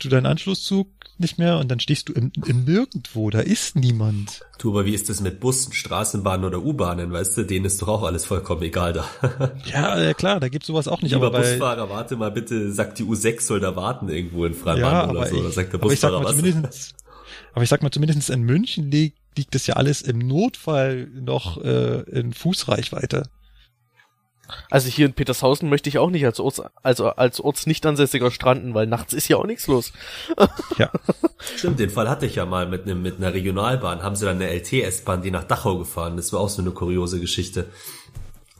[0.00, 0.88] du deinen Anschlusszug
[1.20, 4.40] nicht mehr und dann stehst du im, im Nirgendwo, da ist niemand.
[4.58, 7.88] Du, aber wie ist das mit Bussen, Straßenbahnen oder U-Bahnen, weißt du, denen ist doch
[7.88, 9.04] auch alles vollkommen egal da.
[9.66, 11.12] ja, ja, klar, da gibt's sowas auch nicht.
[11.12, 14.54] Lieber aber bei, Busfahrer, warte mal bitte, sagt die U6 soll da warten irgendwo in
[14.54, 16.94] Freimann ja, oder so, oder sagt der Busfahrer was?
[17.52, 21.62] aber ich sag mal, zumindest in München liegt, liegt das ja alles im Notfall noch
[21.62, 23.24] äh, in Fußreichweite.
[24.70, 28.30] Also hier in Petershausen möchte ich auch nicht als Orts, also als Orts nicht ansässiger
[28.30, 29.92] stranden, weil nachts ist ja auch nichts los.
[30.78, 30.90] ja.
[31.56, 34.02] Stimmt, den Fall hatte ich ja mal mit einem mit einer Regionalbahn.
[34.02, 36.16] Haben sie dann eine LT-S-Bahn, die nach Dachau gefahren.
[36.16, 37.66] Das war auch so eine kuriose Geschichte.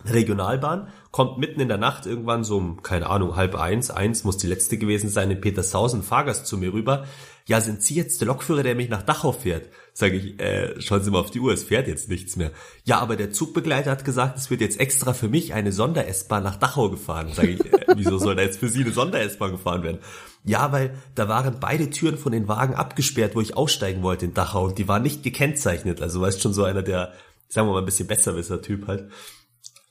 [0.07, 4.37] Regionalbahn kommt mitten in der Nacht irgendwann so um, keine Ahnung, halb eins, eins muss
[4.37, 7.07] die letzte gewesen sein, in Petershausen, Fahrgast zu mir rüber.
[7.47, 9.69] Ja, sind Sie jetzt der Lokführer, der mich nach Dachau fährt?
[9.93, 12.51] Sage ich, äh, schauen Sie mal auf die Uhr, es fährt jetzt nichts mehr.
[12.85, 16.57] Ja, aber der Zugbegleiter hat gesagt, es wird jetzt extra für mich eine Sonder-S-Bahn nach
[16.57, 17.33] Dachau gefahren.
[17.35, 19.99] Sage ich, äh, wieso soll da jetzt für Sie eine Sonder-S-Bahn gefahren werden?
[20.45, 24.33] Ja, weil da waren beide Türen von den Wagen abgesperrt, wo ich aussteigen wollte in
[24.33, 26.01] Dachau und die waren nicht gekennzeichnet.
[26.01, 27.13] Also weißt schon so einer der,
[27.49, 29.11] sagen wir mal, ein bisschen besserwisser Typ halt.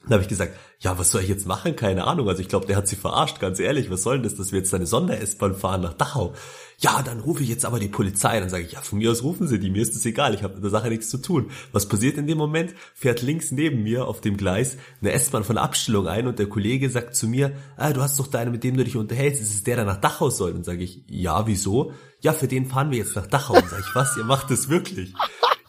[0.04, 1.78] Dann habe ich gesagt, ja, was soll ich jetzt machen?
[1.78, 2.28] Keine Ahnung.
[2.28, 3.90] Also ich glaube, der hat sie verarscht, ganz ehrlich.
[3.90, 6.34] Was soll denn das, dass wir jetzt eine Sonder-S-Bahn fahren nach Dachau?
[6.80, 8.38] Ja, dann rufe ich jetzt aber die Polizei.
[8.42, 10.44] Dann sage ich, ja, von mir aus rufen sie die, mir ist das egal, ich
[10.44, 11.52] habe mit der Sache nichts zu tun.
[11.72, 12.74] Was passiert in dem Moment?
[12.94, 16.90] Fährt links neben mir auf dem Gleis eine S-Bahn von Abstellung ein und der Kollege
[16.90, 19.64] sagt zu mir, ah, du hast doch deine, mit dem du dich unterhältst, ist es
[19.64, 20.52] der, der nach Dachau soll?
[20.52, 21.94] Und sage ich, ja, wieso?
[22.20, 23.54] Ja, für den fahren wir jetzt nach Dachau.
[23.54, 25.14] Und sage ich, was, ihr macht das wirklich?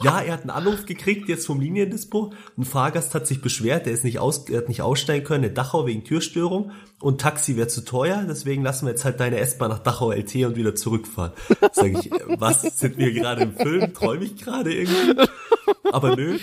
[0.02, 2.32] Ja, er hat einen Anruf gekriegt jetzt vom Liniendispo.
[2.58, 5.54] Ein Fahrgast hat sich beschwert, der ist nicht aus, er hat nicht aussteigen können in
[5.54, 9.70] Dachau wegen Türstörung und Taxi wäre zu teuer, deswegen lassen wir jetzt halt deine S-Bahn
[9.70, 11.32] nach Dachau LT und wieder zurückfahren.
[11.72, 13.92] Sag ich, was sind wir gerade im Film?
[13.94, 15.22] Träume ich gerade irgendwie?
[15.92, 16.38] Aber nö.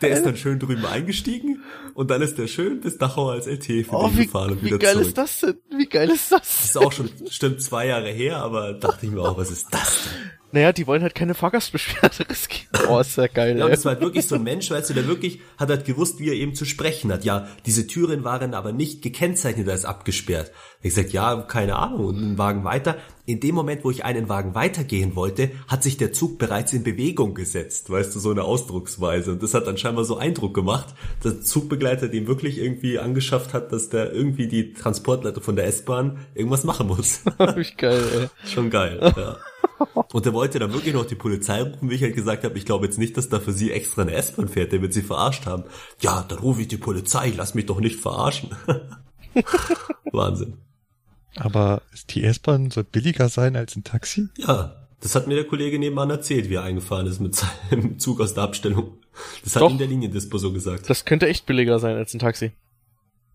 [0.00, 1.62] Der ist dann schön drüben eingestiegen
[1.94, 4.78] und dann ist der schön bis Dachau als LT für oh, wie, gefahren und wieder
[4.78, 4.80] zurück.
[4.80, 5.06] Wie geil zurück.
[5.08, 5.78] ist das denn?
[5.78, 6.40] Wie geil ist das?
[6.40, 9.66] Das ist auch schon stimmt zwei Jahre her, aber dachte ich mir auch, was ist
[9.70, 10.37] das denn?
[10.50, 12.86] Naja, die wollen halt keine Fahrgastbeschwerde riskieren.
[12.88, 13.58] Oh, ist ja geil.
[13.58, 15.84] Ja, und das war halt wirklich so ein Mensch, weißt du, der wirklich hat halt
[15.84, 17.24] gewusst, wie er eben zu sprechen hat.
[17.24, 20.50] Ja, diese Türen waren aber nicht gekennzeichnet als abgesperrt.
[20.80, 22.96] Ich gesagt, ja, keine Ahnung, und einen Wagen weiter.
[23.26, 26.82] In dem Moment, wo ich einen Wagen weitergehen wollte, hat sich der Zug bereits in
[26.82, 27.90] Bewegung gesetzt.
[27.90, 29.32] Weißt du, so eine Ausdrucksweise.
[29.32, 33.52] Und das hat dann scheinbar so Eindruck gemacht, dass der Zugbegleiter dem wirklich irgendwie angeschafft
[33.52, 37.20] hat, dass der irgendwie die Transportleiter von der S-Bahn irgendwas machen muss.
[37.38, 38.48] Wie geil, ey.
[38.48, 39.36] Schon geil, ja.
[40.12, 42.64] Und er wollte dann wirklich noch die Polizei rufen, wie ich halt gesagt habe, ich
[42.64, 45.46] glaube jetzt nicht, dass da für sie extra eine S-Bahn fährt, der wird sie verarscht
[45.46, 45.64] haben.
[46.00, 48.50] Ja, dann rufe ich die Polizei, lass mich doch nicht verarschen.
[50.12, 50.54] Wahnsinn.
[51.36, 54.28] Aber die S-Bahn soll billiger sein als ein Taxi?
[54.36, 58.20] Ja, das hat mir der Kollege nebenan erzählt, wie er eingefahren ist mit seinem Zug
[58.20, 58.98] aus der Abstellung.
[59.44, 60.88] Das hat Doch, ihm der Liniendispo so gesagt.
[60.88, 62.52] Das könnte echt billiger sein als ein Taxi.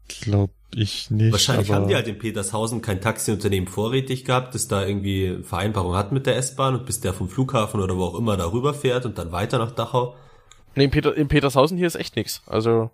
[0.08, 1.32] Glaub ich nicht.
[1.32, 6.12] Wahrscheinlich haben die halt in Petershausen kein Taxiunternehmen vorrätig gehabt, das da irgendwie Vereinbarung hat
[6.12, 9.18] mit der S-Bahn und bis der vom Flughafen oder wo auch immer darüber fährt und
[9.18, 10.16] dann weiter nach Dachau.
[10.76, 12.42] Nee, in, Peter, in Petershausen hier ist echt nix.
[12.48, 12.90] Also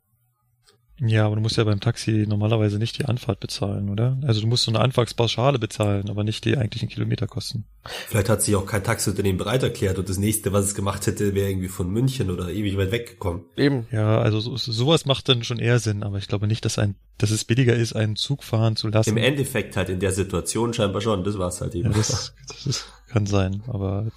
[1.02, 4.18] ja, aber du musst ja beim Taxi normalerweise nicht die Anfahrt bezahlen, oder?
[4.26, 7.66] Also du musst so eine Anfahrtspauschale bezahlen, aber nicht die eigentlichen Kilometerkosten.
[8.08, 11.34] Vielleicht hat sich auch kein Taxiunternehmen bereit erklärt und das nächste, was es gemacht hätte,
[11.36, 13.44] wäre irgendwie von München oder ewig weit weggekommen.
[13.56, 13.88] Eben.
[13.92, 16.96] Ja, also so, sowas macht dann schon eher Sinn, aber ich glaube nicht, dass ein,
[17.18, 19.12] dass es billiger ist, einen Zug fahren zu lassen.
[19.12, 21.92] Im Endeffekt halt in der Situation scheinbar schon, das war's halt eben.
[21.92, 24.08] Ja, das, das ist, kann sein, aber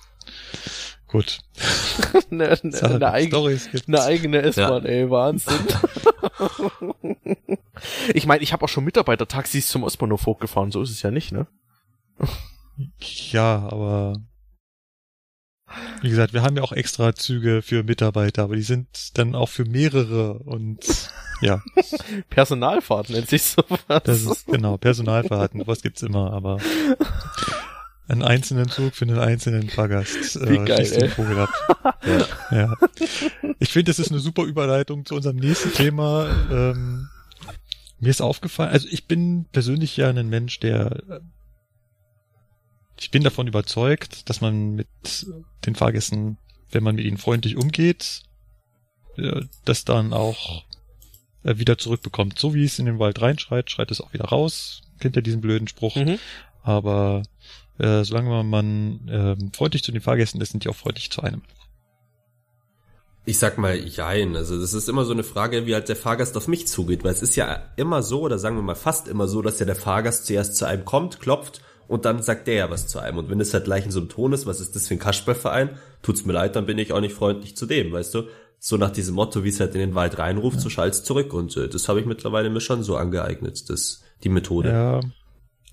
[1.13, 1.41] Gut.
[2.31, 4.89] eine, eine, eine, eigene, eine eigene S-Bahn, ja.
[4.89, 5.59] ey, Wahnsinn.
[8.15, 11.33] ich meine, ich habe auch schon Mitarbeiter-Taxis zum Ostbahnhof hochgefahren, so ist es ja nicht,
[11.33, 11.47] ne?
[13.31, 14.15] ja, aber
[16.01, 19.49] wie gesagt, wir haben ja auch extra Züge für Mitarbeiter, aber die sind dann auch
[19.49, 20.81] für mehrere und
[21.41, 21.63] ja.
[22.29, 23.81] Personalfahrt nennt sich sowas.
[24.05, 26.59] Das ist genau, Personalfahrten, was gibt's immer, aber
[28.13, 30.41] einen einzelnen Zug für einen einzelnen Fahrgast.
[30.49, 31.09] Wie äh, geil, ey.
[31.09, 31.99] Vogel ab.
[32.05, 32.27] ja.
[32.57, 32.77] ja.
[33.59, 36.29] Ich finde, das ist eine super Überleitung zu unserem nächsten Thema.
[36.51, 37.09] Ähm,
[37.99, 41.23] mir ist aufgefallen, also ich bin persönlich ja ein Mensch, der
[42.99, 44.89] ich bin davon überzeugt, dass man mit
[45.67, 46.39] den Fahrgästen,
[46.71, 48.23] wenn man mit ihnen freundlich umgeht,
[49.17, 50.65] äh, das dann auch
[51.43, 52.39] äh, wieder zurückbekommt.
[52.39, 54.83] So wie es in den Wald reinschreit, schreit es auch wieder raus.
[55.01, 55.97] Kennt ihr diesen blöden Spruch?
[55.97, 56.19] Mhm.
[56.63, 57.23] Aber
[57.79, 61.43] äh, solange man äh, freundlich zu den Fahrgästen ist, sind die auch freundlich zu einem.
[63.25, 64.35] Ich sag mal, jein.
[64.35, 67.13] Also das ist immer so eine Frage, wie halt der Fahrgast auf mich zugeht, weil
[67.13, 69.77] es ist ja immer so, oder sagen wir mal fast immer so, dass ja der
[69.77, 73.19] Fahrgast zuerst zu einem kommt, klopft und dann sagt der ja was zu einem.
[73.19, 74.99] Und wenn es halt gleich in so einem Ton ist, was ist das für ein
[74.99, 78.25] Kasperlverein, tut's mir leid, dann bin ich auch nicht freundlich zu dem, weißt du?
[78.59, 80.63] So nach diesem Motto, wie es halt in den Wald reinruft, ja.
[80.63, 81.33] so schallt's zurück.
[81.33, 84.71] Und äh, das habe ich mittlerweile mir schon so angeeignet, das, die Methode.
[84.71, 85.01] Ja,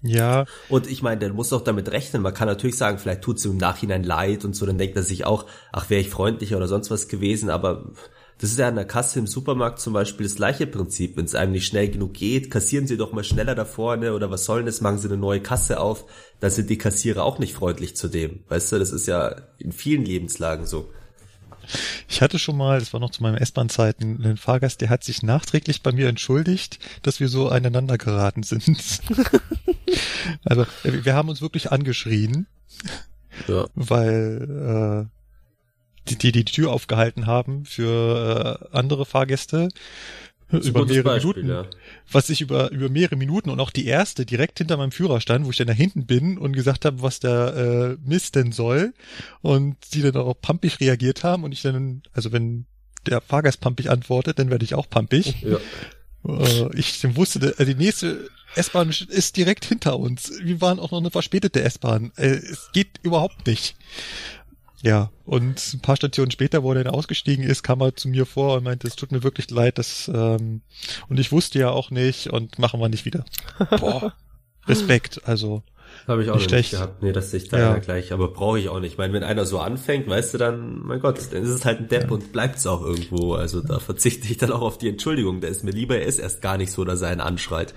[0.02, 0.46] ja.
[0.70, 2.22] Und ich meine, der muss doch damit rechnen.
[2.22, 5.04] Man kann natürlich sagen, vielleicht tut es im Nachhinein leid und so, dann denkt er
[5.04, 7.92] sich auch, ach, wäre ich freundlicher oder sonst was gewesen, aber
[8.40, 11.18] das ist ja an der Kasse im Supermarkt zum Beispiel das gleiche Prinzip.
[11.18, 14.32] Wenn es einem nicht schnell genug geht, kassieren Sie doch mal schneller da vorne oder
[14.32, 16.06] was soll denn das, machen Sie eine neue Kasse auf,
[16.40, 18.40] dann sind die Kassierer auch nicht freundlich zu dem.
[18.48, 20.90] Weißt du, das ist ja in vielen Lebenslagen so.
[22.08, 25.24] Ich hatte schon mal, das war noch zu meinem S-Bahn-Zeiten, einen Fahrgast, der hat sich
[25.24, 28.68] nachträglich bei mir entschuldigt, dass wir so aneinander geraten sind.
[30.44, 32.48] also wir haben uns wirklich angeschrien,
[33.48, 33.68] ja.
[33.76, 39.70] weil äh, die, die die Tür aufgehalten haben für äh, andere Fahrgäste
[40.52, 41.66] über mehrere Beispiel, Minuten, ja.
[42.12, 45.46] Was ich über über mehrere Minuten und auch die erste direkt hinter meinem Führer stand,
[45.46, 48.94] wo ich dann da hinten bin und gesagt habe, was der äh, Mist denn soll
[49.42, 52.66] und die dann auch pumpig reagiert haben und ich dann, also wenn
[53.06, 55.42] der Fahrgast pumpig antwortet, dann werde ich auch pumpig.
[55.42, 55.58] Ja.
[56.28, 60.32] Äh, ich wusste, äh, die nächste S-Bahn ist direkt hinter uns.
[60.42, 62.12] Wir waren auch noch eine verspätete S-Bahn.
[62.16, 63.76] Äh, es geht überhaupt nicht.
[64.82, 68.26] Ja, und ein paar Stationen später, wo er dann ausgestiegen ist, kam er zu mir
[68.26, 70.62] vor und meinte, es tut mir wirklich leid, dass ähm,
[71.10, 73.26] und ich wusste ja auch nicht und machen wir nicht wieder.
[73.80, 74.14] Boah,
[74.68, 75.64] Respekt, also.
[76.08, 77.02] Habe ich auch nicht, nicht gehabt.
[77.02, 77.78] Nee, das sehe ich da ja.
[77.78, 78.94] gleich, aber brauche ich auch nicht.
[78.94, 81.80] Ich meine, wenn einer so anfängt, weißt du dann, mein Gott, dann ist es halt
[81.80, 82.12] ein Depp ja.
[82.12, 83.34] und bleibt es auch irgendwo.
[83.34, 85.42] Also da verzichte ich dann auch auf die Entschuldigung.
[85.42, 87.74] Da ist mir lieber, er ist erst gar nicht so, dass er einen anschreit.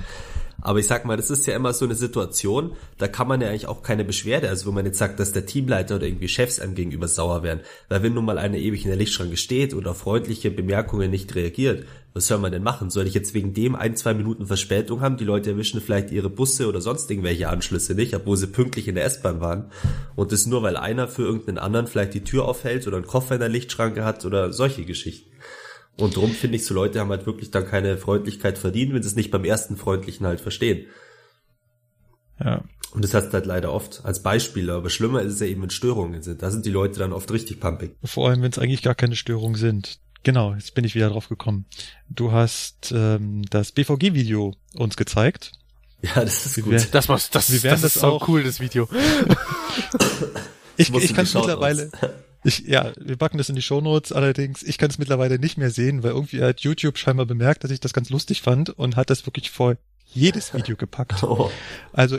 [0.62, 3.48] Aber ich sag mal, das ist ja immer so eine Situation, da kann man ja
[3.48, 6.60] eigentlich auch keine Beschwerde, also wo man jetzt sagt, dass der Teamleiter oder irgendwie Chefs
[6.60, 7.60] einem gegenüber sauer werden.
[7.88, 11.84] Weil wenn nun mal einer ewig in der Lichtschranke steht oder freundliche Bemerkungen nicht reagiert,
[12.14, 12.90] was soll man denn machen?
[12.90, 15.16] Soll ich jetzt wegen dem ein, zwei Minuten Verspätung haben?
[15.16, 18.94] Die Leute erwischen vielleicht ihre Busse oder sonst irgendwelche Anschlüsse nicht, obwohl sie pünktlich in
[18.94, 19.70] der S-Bahn waren.
[20.14, 23.34] Und das nur, weil einer für irgendeinen anderen vielleicht die Tür aufhält oder einen Koffer
[23.34, 25.31] in der Lichtschranke hat oder solche Geschichten.
[25.98, 29.08] Und drum finde ich, so Leute haben halt wirklich dann keine Freundlichkeit verdient, wenn sie
[29.08, 30.86] es nicht beim ersten Freundlichen halt verstehen.
[32.42, 32.64] Ja.
[32.92, 35.62] Und das hast du halt leider oft als Beispiel, aber schlimmer ist es ja eben,
[35.62, 36.42] wenn Störungen sind.
[36.42, 37.96] Da sind die Leute dann oft richtig pumpig.
[38.04, 39.98] Vor allem, wenn es eigentlich gar keine Störungen sind.
[40.24, 41.66] Genau, jetzt bin ich wieder drauf gekommen.
[42.08, 45.52] Du hast ähm, das BVG-Video uns gezeigt.
[46.04, 46.72] Ja, das ist gut.
[46.72, 48.88] Wir, das, was, das, wir das, das ist auch cool, das Video.
[50.76, 51.92] ich ich kann es mittlerweile.
[52.44, 55.70] Ich, ja, wir packen das in die Shownotes, allerdings, ich kann es mittlerweile nicht mehr
[55.70, 59.10] sehen, weil irgendwie hat YouTube scheinbar bemerkt, dass ich das ganz lustig fand und hat
[59.10, 59.76] das wirklich vor
[60.06, 61.22] jedes Video gepackt.
[61.22, 61.50] Oh.
[61.92, 62.18] Also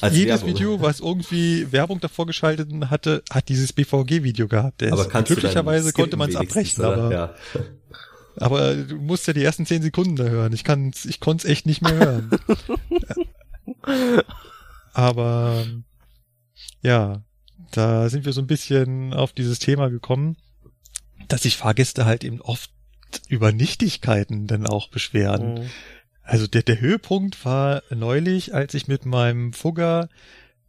[0.00, 0.48] Als jedes Werbung.
[0.48, 4.82] Video, was irgendwie Werbung davor geschaltet hatte, hat dieses BVG-Video gehabt.
[4.82, 7.34] Der aber ist, glücklicherweise konnte man es abbrechen, aber, ja.
[8.36, 10.52] aber du musst ja die ersten zehn Sekunden da hören.
[10.52, 12.30] Ich kann, ich konnte es echt nicht mehr hören.
[14.92, 15.66] aber
[16.82, 17.22] ja,
[17.70, 20.36] da sind wir so ein bisschen auf dieses Thema gekommen,
[21.28, 22.70] dass sich Fahrgäste halt eben oft
[23.28, 25.54] über Nichtigkeiten dann auch beschweren.
[25.54, 25.70] Mhm.
[26.22, 30.08] Also der, der Höhepunkt war neulich, als ich mit meinem Fugger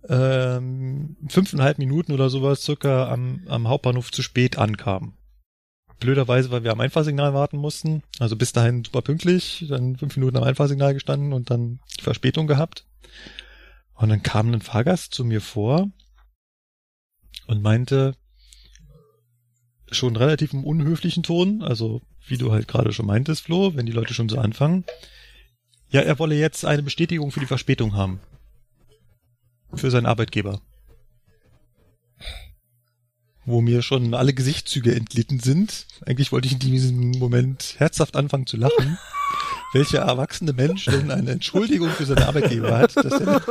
[0.10, 5.14] ähm, fünfeinhalb Minuten oder sowas circa am, am Hauptbahnhof zu spät ankam.
[6.00, 8.02] Blöderweise, weil wir am Einfahrsignal warten mussten.
[8.18, 12.86] Also bis dahin super pünktlich, dann fünf Minuten am Einfahrsignal gestanden und dann Verspätung gehabt.
[13.94, 15.92] Und dann kam ein Fahrgast zu mir vor
[17.52, 18.16] und meinte,
[19.92, 23.92] schon relativ im unhöflichen Ton, also wie du halt gerade schon meintest, Flo, wenn die
[23.92, 24.86] Leute schon so anfangen.
[25.90, 28.22] Ja, er wolle jetzt eine Bestätigung für die Verspätung haben.
[29.74, 30.62] Für seinen Arbeitgeber.
[33.44, 35.88] Wo mir schon alle Gesichtszüge entlitten sind.
[36.06, 38.98] Eigentlich wollte ich in diesem Moment herzhaft anfangen zu lachen.
[39.74, 43.42] welcher erwachsene Mensch denn eine Entschuldigung für seinen Arbeitgeber hat, dass der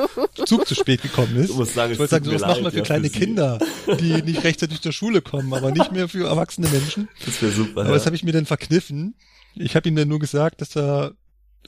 [0.46, 1.54] Zug zu spät gekommen ist.
[1.72, 3.58] Sagen, ich wollte sagen, sowas machen wir für ja, kleine für Kinder,
[3.98, 7.08] die nicht rechtzeitig zur Schule kommen, aber nicht mehr für erwachsene Menschen.
[7.24, 7.80] Das wäre super.
[7.80, 7.94] Aber ja.
[7.94, 9.14] das habe ich mir dann verkniffen.
[9.54, 11.12] Ich habe ihm dann nur gesagt, dass er,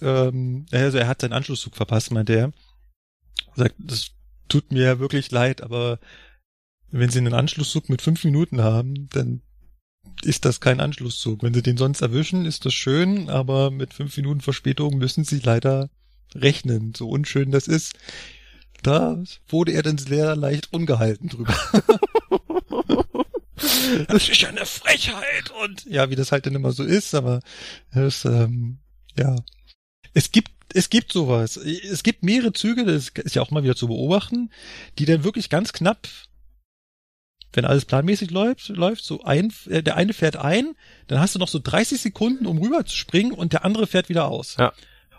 [0.00, 2.52] ähm, also er hat seinen Anschlusszug verpasst, meinte er.
[3.56, 4.10] Sagt, das
[4.48, 5.98] tut mir wirklich leid, aber
[6.90, 9.40] wenn Sie einen Anschlusszug mit fünf Minuten haben, dann
[10.22, 11.42] ist das kein Anschlusszug.
[11.42, 15.40] Wenn sie den sonst erwischen, ist das schön, aber mit fünf Minuten Verspätung müssen sie
[15.40, 15.90] leider
[16.34, 17.94] rechnen, so unschön das ist.
[18.82, 21.54] Da wurde er dann sehr leicht ungehalten drüber.
[24.08, 27.40] das ist ja eine Frechheit und ja, wie das halt dann immer so ist, aber
[27.90, 28.78] es, ähm,
[29.16, 29.36] ja.
[30.14, 31.56] Es gibt es gibt sowas.
[31.56, 34.50] Es gibt mehrere Züge, das ist ja auch mal wieder zu beobachten,
[34.98, 36.08] die dann wirklich ganz knapp
[37.52, 40.74] wenn alles planmäßig läuft, läuft so ein, äh, der eine fährt ein,
[41.06, 44.08] dann hast du noch so 30 Sekunden, um rüber zu springen und der andere fährt
[44.08, 44.56] wieder aus.
[44.58, 44.72] Ja.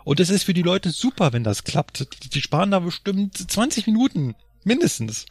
[0.04, 2.00] Und das ist für die Leute super, wenn das klappt.
[2.22, 5.26] Die, die sparen da bestimmt 20 Minuten, mindestens.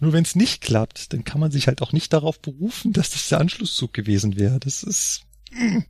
[0.00, 3.10] Nur wenn es nicht klappt, dann kann man sich halt auch nicht darauf berufen, dass
[3.10, 4.60] das der Anschlusszug gewesen wäre.
[4.60, 5.22] Das ist.
[5.52, 5.80] Mm.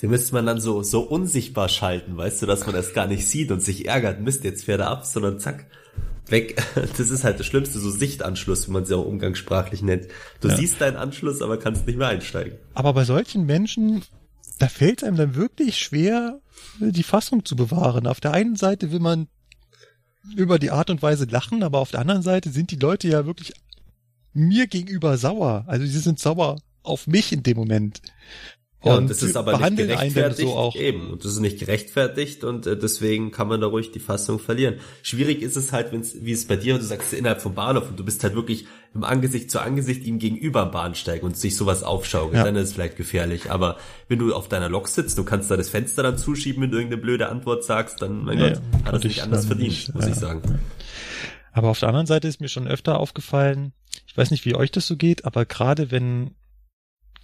[0.00, 3.24] Den müsste man dann so, so unsichtbar schalten, weißt du, dass man das gar nicht
[3.26, 5.70] sieht und sich ärgert, Mist, jetzt fährt er ab, sondern zack,
[6.32, 6.60] weg.
[6.96, 10.08] Das ist halt das Schlimmste, so Sichtanschluss, wie man sie auch umgangssprachlich nennt.
[10.40, 10.56] Du ja.
[10.56, 12.58] siehst deinen Anschluss, aber kannst nicht mehr einsteigen.
[12.74, 14.02] Aber bei solchen Menschen,
[14.58, 16.40] da fällt einem dann wirklich schwer,
[16.80, 18.06] die Fassung zu bewahren.
[18.06, 19.28] Auf der einen Seite will man
[20.36, 23.26] über die Art und Weise lachen, aber auf der anderen Seite sind die Leute ja
[23.26, 23.52] wirklich
[24.32, 25.64] mir gegenüber sauer.
[25.66, 28.02] Also sie sind sauer auf mich in dem Moment.
[28.84, 30.48] Ja, und das ist aber nicht gerechtfertigt.
[30.48, 30.74] So auch.
[30.74, 34.38] Eben, und das ist nicht gerechtfertigt und äh, deswegen kann man da ruhig die Fassung
[34.38, 34.76] verlieren.
[35.02, 37.90] Schwierig ist es halt, wenn's, wie es bei dir, und du sagst innerhalb vom Bahnhof
[37.90, 41.56] und du bist halt wirklich im Angesicht zu Angesicht ihm gegenüber am Bahnsteig und sich
[41.56, 42.44] sowas aufschaukelt, ja.
[42.44, 43.50] dann ist es vielleicht gefährlich.
[43.50, 43.76] Aber
[44.08, 46.76] wenn du auf deiner Lok sitzt, du kannst da das Fenster dann zuschieben, wenn du
[46.78, 50.06] irgendeine blöde Antwort sagst, dann, mein ja, Gott, hat das nicht anders verdient, nicht, muss
[50.06, 50.42] ich sagen.
[51.52, 53.72] Aber auf der anderen Seite ist mir schon öfter aufgefallen,
[54.06, 56.34] ich weiß nicht, wie euch das so geht, aber gerade wenn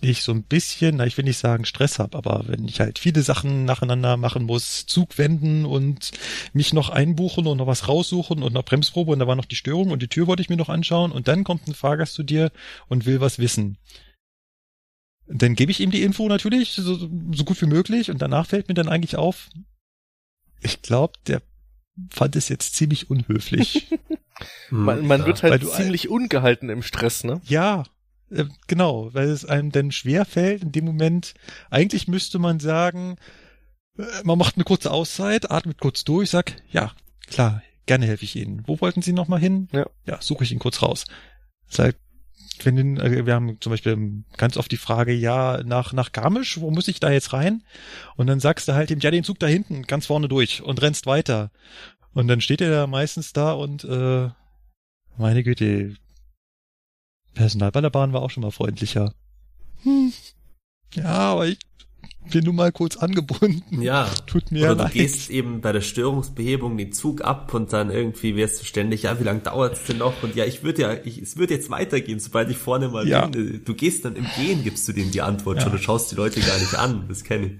[0.00, 2.98] ich so ein bisschen, na, ich will nicht sagen Stress habe, aber wenn ich halt
[2.98, 6.12] viele Sachen nacheinander machen muss, Zug wenden und
[6.52, 9.56] mich noch einbuchen und noch was raussuchen und noch Bremsprobe und da war noch die
[9.56, 12.22] Störung und die Tür wollte ich mir noch anschauen und dann kommt ein Fahrgast zu
[12.22, 12.52] dir
[12.86, 13.76] und will was wissen.
[15.26, 18.68] Dann gebe ich ihm die Info natürlich so, so gut wie möglich und danach fällt
[18.68, 19.50] mir dann eigentlich auf,
[20.60, 21.42] ich glaube, der
[22.10, 23.88] fand es jetzt ziemlich unhöflich.
[24.70, 27.40] man, man wird halt ziemlich ungehalten im Stress, ne?
[27.44, 27.84] Ja,
[28.30, 31.34] äh, genau, weil es einem dann schwer fällt in dem Moment.
[31.70, 33.16] Eigentlich müsste man sagen,
[33.98, 36.92] äh, man macht eine kurze Auszeit, atmet kurz durch, sag, ja,
[37.26, 38.62] klar, gerne helfe ich Ihnen.
[38.66, 39.68] Wo wollten Sie nochmal hin?
[39.72, 41.04] Ja, ja suche ich ihn kurz raus.
[41.68, 41.96] Sag,
[42.64, 46.70] wenn äh, wir haben zum Beispiel ganz oft die Frage, ja, nach, nach Garmisch, wo
[46.70, 47.62] muss ich da jetzt rein?
[48.16, 50.82] Und dann sagst du halt ihm, ja, den Zug da hinten, ganz vorne durch und
[50.82, 51.50] rennst weiter.
[52.12, 54.28] Und dann steht er da meistens da und, äh,
[55.16, 55.96] meine Güte,
[57.38, 59.14] Personal bei der Bahn war auch schon mal freundlicher.
[59.84, 60.12] Hm.
[60.92, 61.58] Ja, aber ich
[62.32, 63.80] bin nun mal kurz angebunden.
[63.80, 64.10] Ja.
[64.26, 64.94] Tut mir Oder leid.
[64.94, 69.04] du gehst eben bei der Störungsbehebung den Zug ab und dann irgendwie wirst du ständig,
[69.04, 70.20] ja, wie lange dauert's denn noch?
[70.24, 73.26] Und ja, ich würde ja, ich, es wird jetzt weitergehen, sobald ich vorne mal ja.
[73.26, 73.62] bin.
[73.64, 75.62] Du gehst dann im Gehen, gibst du denen die Antwort ja.
[75.62, 77.04] schon, du schaust die Leute gar nicht an.
[77.08, 77.52] Das kenne ich.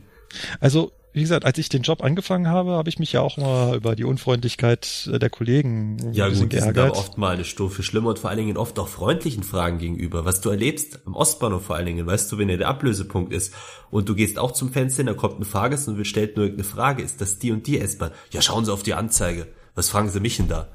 [0.59, 3.76] Also wie gesagt, als ich den Job angefangen habe, habe ich mich ja auch mal
[3.76, 8.11] über die Unfreundlichkeit der Kollegen ja, gut, die sind aber oft mal eine Stufe schlimmer
[8.11, 10.24] und vor allen Dingen oft auch freundlichen Fragen gegenüber.
[10.24, 13.54] Was du erlebst am Ostbahnhof vor allen Dingen, weißt du, wenn er der Ablösepunkt ist
[13.90, 17.02] und du gehst auch zum Fenster, da kommt ein Fahrgast und stellt nur irgendeine Frage,
[17.02, 18.12] ist das die und die S-Bahn?
[18.30, 20.68] Ja, schauen Sie auf die Anzeige Was fragen sie mich denn da?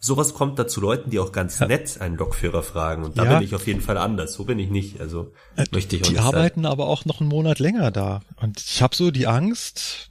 [0.00, 1.66] Sowas kommt da zu Leuten, die auch ganz ja.
[1.66, 3.04] nett einen Lokführer fragen.
[3.04, 3.34] Und da ja.
[3.34, 4.34] bin ich auf jeden Fall anders.
[4.34, 5.00] So bin ich nicht.
[5.00, 6.70] Also äh, möchte ich auch Die nicht arbeiten sein.
[6.70, 8.22] aber auch noch einen Monat länger da.
[8.40, 10.08] Und ich habe so die Angst,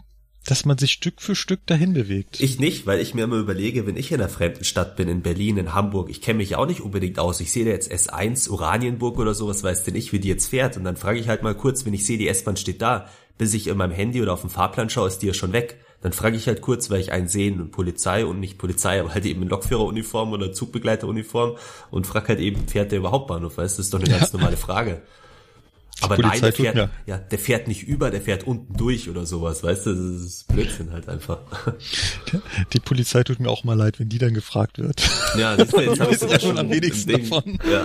[0.48, 2.40] dass man sich Stück für Stück dahin bewegt.
[2.40, 5.22] Ich nicht, weil ich mir immer überlege, wenn ich in einer fremden Stadt bin, in
[5.22, 7.42] Berlin, in Hamburg, ich kenne mich auch nicht unbedingt aus.
[7.42, 10.78] Ich sehe da jetzt S1, Oranienburg oder sowas, weiß denn ich, wie die jetzt fährt.
[10.78, 13.08] Und dann frage ich halt mal kurz, wenn ich sehe, die S-Bahn steht da,
[13.38, 15.80] bis ich in meinem Handy oder auf dem Fahrplan schaue, ist die ja schon weg.
[16.08, 19.14] Dann frage ich halt kurz, weil ich einen sehen und Polizei und nicht Polizei, aber
[19.14, 21.58] halt eben in Lokführeruniform oder Zugbegleiteruniform
[21.91, 23.58] und frag halt eben, fährt der überhaupt Bahnhof?
[23.58, 25.01] Weißt, das ist doch eine ganz normale Frage.
[25.99, 29.26] Aber Polizei nein, der fährt, ja, der fährt nicht über, der fährt unten durch oder
[29.26, 31.39] sowas, weißt du, das ist Blödsinn halt einfach.
[32.72, 35.01] Die Polizei tut mir auch mal leid, wenn die dann gefragt wird.
[35.38, 37.60] Ja, das ist jetzt ja schon am wenigsten davon.
[37.70, 37.84] Ja.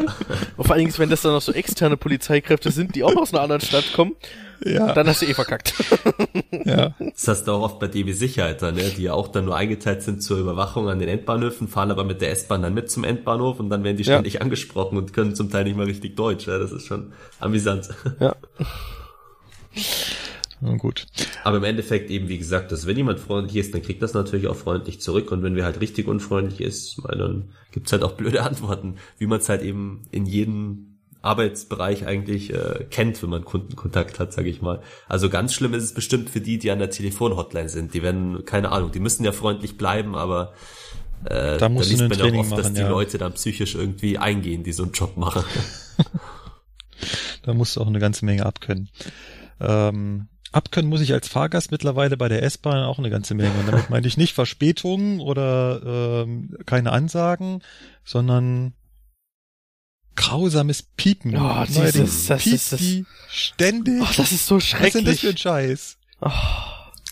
[0.56, 3.34] Und vor allen Dingen, wenn das dann noch so externe Polizeikräfte sind, die auch aus
[3.34, 4.14] einer anderen Stadt kommen,
[4.64, 4.92] ja.
[4.92, 5.74] Dann hast du eh verkackt.
[6.64, 6.94] ja.
[6.98, 8.90] Das hast du auch oft bei DB Sicherheit dann, ne?
[8.96, 12.20] die ja auch dann nur eingeteilt sind zur Überwachung an den Endbahnhöfen, fahren aber mit
[12.20, 14.40] der S-Bahn dann mit zum Endbahnhof und dann werden die ständig ja.
[14.40, 16.46] angesprochen und können zum Teil nicht mal richtig Deutsch.
[16.46, 16.58] Ja?
[16.58, 17.88] Das ist schon amüsant.
[18.20, 18.36] Ja.
[20.64, 21.06] Na gut.
[21.42, 24.46] Aber im Endeffekt eben, wie gesagt, dass wenn jemand freundlich ist, dann kriegt das natürlich
[24.46, 25.32] auch freundlich zurück.
[25.32, 29.40] Und wenn wir halt richtig unfreundlich ist, dann gibt's halt auch blöde Antworten, wie man
[29.40, 30.91] es halt eben in jedem
[31.22, 34.82] Arbeitsbereich eigentlich äh, kennt, wenn man Kundenkontakt hat, sage ich mal.
[35.08, 37.94] Also ganz schlimm ist es bestimmt für die, die an der Telefonhotline sind.
[37.94, 40.52] Die werden, keine Ahnung, die müssen ja freundlich bleiben, aber
[41.24, 42.88] äh, da, muss da liest man ja auch oft, machen, dass die ja.
[42.88, 45.44] Leute dann psychisch irgendwie eingehen, die so einen Job machen.
[47.42, 48.90] da musst du auch eine ganze Menge abkönnen.
[49.60, 53.56] Ähm, abkönnen muss ich als Fahrgast mittlerweile bei der S-Bahn auch eine ganze Menge.
[53.60, 57.62] Und damit meine ich nicht Verspätungen oder ähm, keine Ansagen,
[58.04, 58.74] sondern
[60.16, 61.36] grausames Piepen.
[61.36, 62.82] Oh, dieses, das ist das,
[63.28, 64.02] ständig.
[64.02, 64.94] Oh, das ist so schrecklich.
[64.94, 65.96] Was ist denn das für ein Scheiß?
[66.20, 66.30] Oh.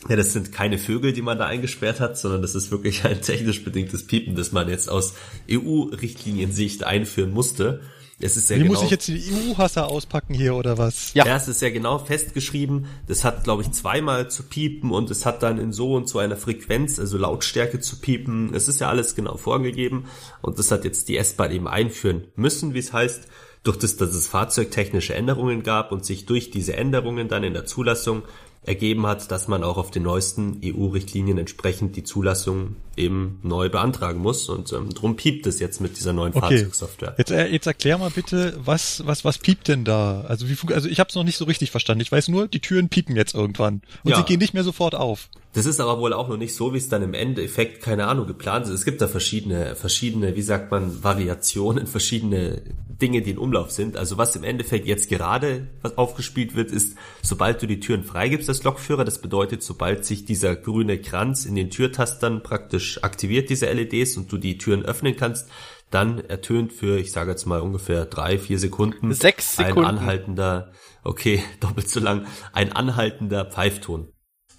[0.08, 3.20] Ja, das sind keine Vögel, die man da eingesperrt hat, sondern das ist wirklich ein
[3.20, 5.14] technisch bedingtes Piepen, das man jetzt aus
[5.50, 7.82] EU-Richtlinien-Sicht einführen musste.
[8.22, 11.14] Es ist ja Wie genau, muss ich jetzt die EU-Hasser auspacken hier oder was?
[11.14, 11.26] Ja.
[11.26, 12.86] ja, es ist ja genau festgeschrieben.
[13.06, 16.18] Das hat, glaube ich, zweimal zu piepen und es hat dann in so und so
[16.18, 18.54] einer Frequenz, also Lautstärke zu piepen.
[18.54, 20.04] Es ist ja alles genau vorgegeben
[20.42, 23.28] und das hat jetzt die S-Bahn eben einführen müssen, wie es heißt,
[23.62, 27.66] durch das, dass es fahrzeugtechnische Änderungen gab und sich durch diese Änderungen dann in der
[27.66, 28.22] Zulassung
[28.62, 34.20] ergeben hat, dass man auch auf den neuesten EU-Richtlinien entsprechend die Zulassung eben neu beantragen
[34.20, 36.58] muss und ähm, drum piept es jetzt mit dieser neuen okay.
[36.58, 37.14] Fahrzeugsoftware.
[37.16, 40.22] Jetzt, äh, jetzt erklär mal bitte, was was was piept denn da?
[40.28, 42.02] Also wie also ich habe es noch nicht so richtig verstanden.
[42.02, 44.18] Ich weiß nur, die Türen piepen jetzt irgendwann und ja.
[44.18, 45.30] sie gehen nicht mehr sofort auf.
[45.52, 48.28] Das ist aber wohl auch noch nicht so, wie es dann im Endeffekt, keine Ahnung,
[48.28, 48.72] geplant ist.
[48.72, 52.62] Es gibt da verschiedene, verschiedene, wie sagt man, Variationen, verschiedene
[53.00, 53.96] Dinge, die in Umlauf sind.
[53.96, 58.48] Also was im Endeffekt jetzt gerade was aufgespielt wird, ist, sobald du die Türen freigibst
[58.48, 63.66] als Lokführer, das bedeutet, sobald sich dieser grüne Kranz in den Türtastern praktisch aktiviert, diese
[63.72, 65.48] LEDs, und du die Türen öffnen kannst,
[65.90, 69.80] dann ertönt für, ich sage jetzt mal ungefähr drei, vier Sekunden, Sechs Sekunden.
[69.80, 70.70] ein anhaltender,
[71.02, 74.12] okay, doppelt so lang, ein anhaltender Pfeifton,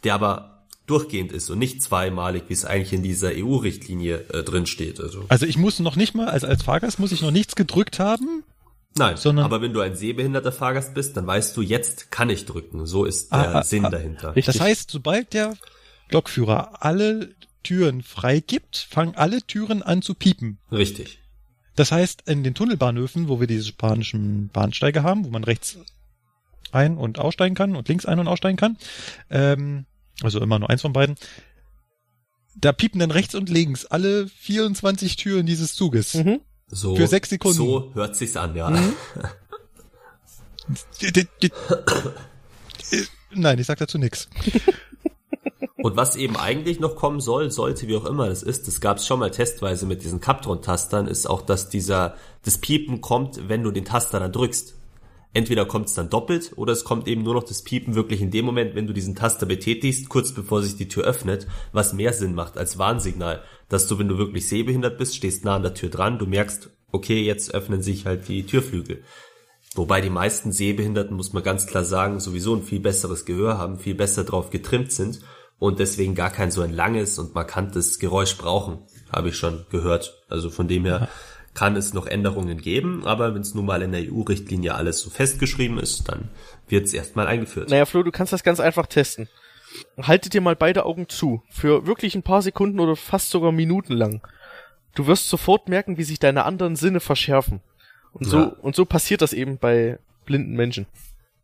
[0.03, 0.50] der aber
[0.91, 4.99] durchgehend ist und nicht zweimalig, wie es eigentlich in dieser EU-Richtlinie äh, drin steht.
[4.99, 5.25] Also.
[5.29, 8.43] also ich muss noch nicht mal, also als Fahrgast muss ich noch nichts gedrückt haben.
[8.95, 12.45] Nein, sondern aber wenn du ein sehbehinderter Fahrgast bist, dann weißt du, jetzt kann ich
[12.45, 12.85] drücken.
[12.85, 14.35] So ist der ah, ah Sinn ah, dahinter.
[14.35, 14.53] Richtig.
[14.53, 15.55] Das heißt, sobald der
[16.09, 17.33] Lokführer alle
[17.63, 20.57] Türen freigibt, fangen alle Türen an zu piepen.
[20.71, 21.19] Richtig.
[21.77, 25.77] Das heißt, in den Tunnelbahnhöfen, wo wir diese spanischen Bahnsteige haben, wo man rechts
[26.71, 28.77] ein- und aussteigen kann und links ein- und aussteigen kann,
[29.29, 29.85] ähm,
[30.23, 31.15] also immer nur eins von beiden,
[32.55, 36.13] da piepen dann rechts und links alle 24 Türen dieses Zuges.
[36.13, 36.41] Mhm.
[36.67, 37.57] So, für sechs Sekunden.
[37.57, 38.69] So hört sich's an, ja.
[38.69, 38.93] Mhm.
[43.33, 44.29] Nein, ich sag dazu nix.
[45.83, 48.97] Und was eben eigentlich noch kommen soll, sollte, wie auch immer das ist, das gab
[48.97, 53.63] es schon mal testweise mit diesen Captron-Tastern, ist auch, dass dieser, das Piepen kommt, wenn
[53.63, 54.75] du den Taster dann drückst
[55.33, 58.31] entweder kommt es dann doppelt oder es kommt eben nur noch das Piepen wirklich in
[58.31, 62.13] dem Moment, wenn du diesen Taster betätigst, kurz bevor sich die Tür öffnet, was mehr
[62.13, 65.73] Sinn macht als Warnsignal, dass du, wenn du wirklich sehbehindert bist, stehst nah an der
[65.73, 69.03] Tür dran, du merkst, okay, jetzt öffnen sich halt die Türflügel.
[69.73, 73.79] Wobei die meisten Sehbehinderten, muss man ganz klar sagen, sowieso ein viel besseres Gehör haben,
[73.79, 75.21] viel besser drauf getrimmt sind
[75.59, 78.79] und deswegen gar kein so ein langes und markantes Geräusch brauchen,
[79.09, 80.21] habe ich schon gehört.
[80.27, 81.07] Also von dem her
[81.53, 85.09] kann es noch Änderungen geben, aber wenn es nun mal in der EU-Richtlinie alles so
[85.09, 86.29] festgeschrieben ist, dann
[86.67, 87.69] wird es erstmal eingeführt.
[87.69, 89.27] Naja, Flo, du kannst das ganz einfach testen.
[90.01, 93.93] Haltet dir mal beide Augen zu, für wirklich ein paar Sekunden oder fast sogar Minuten
[93.93, 94.21] lang.
[94.95, 97.61] Du wirst sofort merken, wie sich deine anderen Sinne verschärfen.
[98.13, 98.45] Und so, ja.
[98.61, 100.85] und so passiert das eben bei blinden Menschen.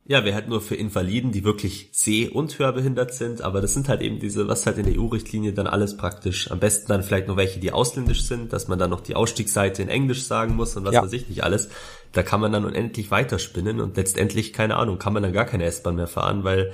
[0.09, 3.89] Ja, wäre halt nur für Invaliden, die wirklich seh- und hörbehindert sind, aber das sind
[3.89, 6.49] halt eben diese, was halt in der EU-Richtlinie dann alles praktisch.
[6.49, 9.81] Am besten dann vielleicht noch welche, die ausländisch sind, dass man dann noch die Ausstiegsseite
[9.81, 11.03] in Englisch sagen muss und was ja.
[11.03, 11.67] weiß ich nicht alles.
[12.13, 15.65] Da kann man dann unendlich weiterspinnen und letztendlich, keine Ahnung, kann man dann gar keine
[15.65, 16.71] S-Bahn mehr fahren, weil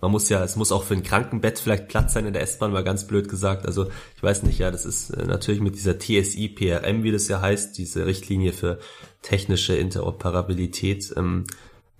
[0.00, 2.72] man muss ja, es muss auch für ein Krankenbett vielleicht Platz sein in der S-Bahn,
[2.72, 3.66] war ganz blöd gesagt.
[3.66, 7.26] Also ich weiß nicht, ja, das ist äh, natürlich mit dieser TSI PRM, wie das
[7.26, 8.78] ja heißt, diese Richtlinie für
[9.22, 11.46] technische Interoperabilität, ähm,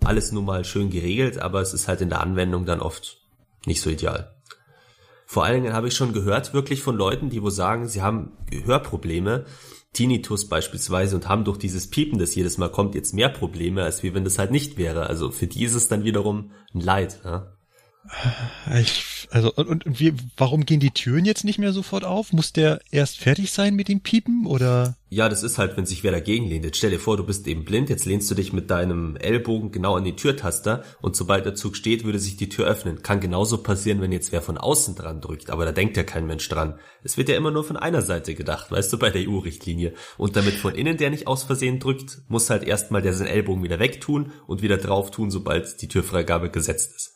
[0.05, 3.20] alles nun mal schön geregelt, aber es ist halt in der Anwendung dann oft
[3.66, 4.34] nicht so ideal.
[5.26, 8.32] Vor allen Dingen habe ich schon gehört, wirklich von Leuten, die wo sagen, sie haben
[8.64, 9.44] Hörprobleme,
[9.92, 14.03] Tinnitus beispielsweise und haben durch dieses Piepen, das jedes Mal kommt, jetzt mehr Probleme, als
[14.03, 15.07] wie wenn das halt nicht wäre.
[15.07, 17.20] Also für die ist es dann wiederum ein Leid.
[17.24, 17.55] Ja?
[18.74, 22.32] Ich, also und, und wie, warum gehen die Türen jetzt nicht mehr sofort auf?
[22.32, 24.96] Muss der erst fertig sein mit dem Piepen oder?
[25.09, 26.64] Ja, das ist halt, wenn sich wer dagegen lehnt.
[26.64, 29.70] Jetzt stell dir vor, du bist eben blind, jetzt lehnst du dich mit deinem Ellbogen
[29.70, 33.02] genau an die Türtaster und sobald der Zug steht, würde sich die Tür öffnen.
[33.02, 36.26] Kann genauso passieren, wenn jetzt wer von außen dran drückt, aber da denkt ja kein
[36.26, 36.78] Mensch dran.
[37.04, 39.94] Es wird ja immer nur von einer Seite gedacht, weißt du, bei der EU-Richtlinie.
[40.18, 43.62] Und damit von innen der nicht aus Versehen drückt, muss halt erstmal der seinen Ellbogen
[43.62, 47.16] wieder wegtun und wieder drauf tun, sobald die Türfreigabe gesetzt ist.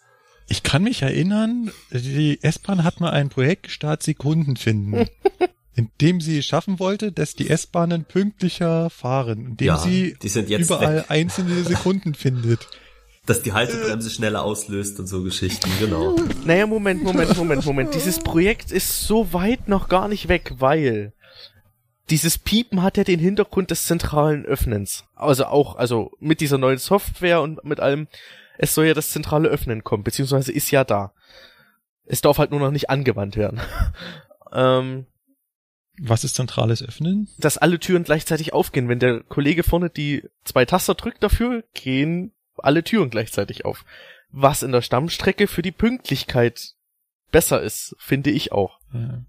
[0.50, 5.06] Ich kann mich erinnern, die S-Bahn hat mal ein Projekt gestartet, Sekunden finden.
[5.76, 11.04] indem sie schaffen wollte, dass die S-Bahnen pünktlicher fahren, indem ja, sie überall weg.
[11.08, 12.66] einzelne Sekunden findet.
[13.26, 16.16] Dass die Haltebremse schneller auslöst und so Geschichten, genau.
[16.44, 17.94] Naja, Moment, Moment, Moment, Moment.
[17.94, 21.12] Dieses Projekt ist so weit noch gar nicht weg, weil
[22.08, 25.04] dieses Piepen hat ja den Hintergrund des zentralen Öffnens.
[25.14, 28.08] Also auch, also mit dieser neuen Software und mit allem
[28.62, 31.14] es soll ja das zentrale Öffnen kommen, beziehungsweise ist ja da.
[32.04, 33.58] Es darf halt nur noch nicht angewandt werden.
[34.52, 35.06] ähm,
[35.98, 37.30] Was ist zentrales Öffnen?
[37.38, 38.90] Dass alle Türen gleichzeitig aufgehen.
[38.90, 43.86] Wenn der Kollege vorne die zwei Taster drückt dafür, gehen alle Türen gleichzeitig auf.
[44.30, 46.74] Was in der Stammstrecke für die Pünktlichkeit
[47.32, 48.78] besser ist, finde ich auch.
[48.92, 49.22] Ja.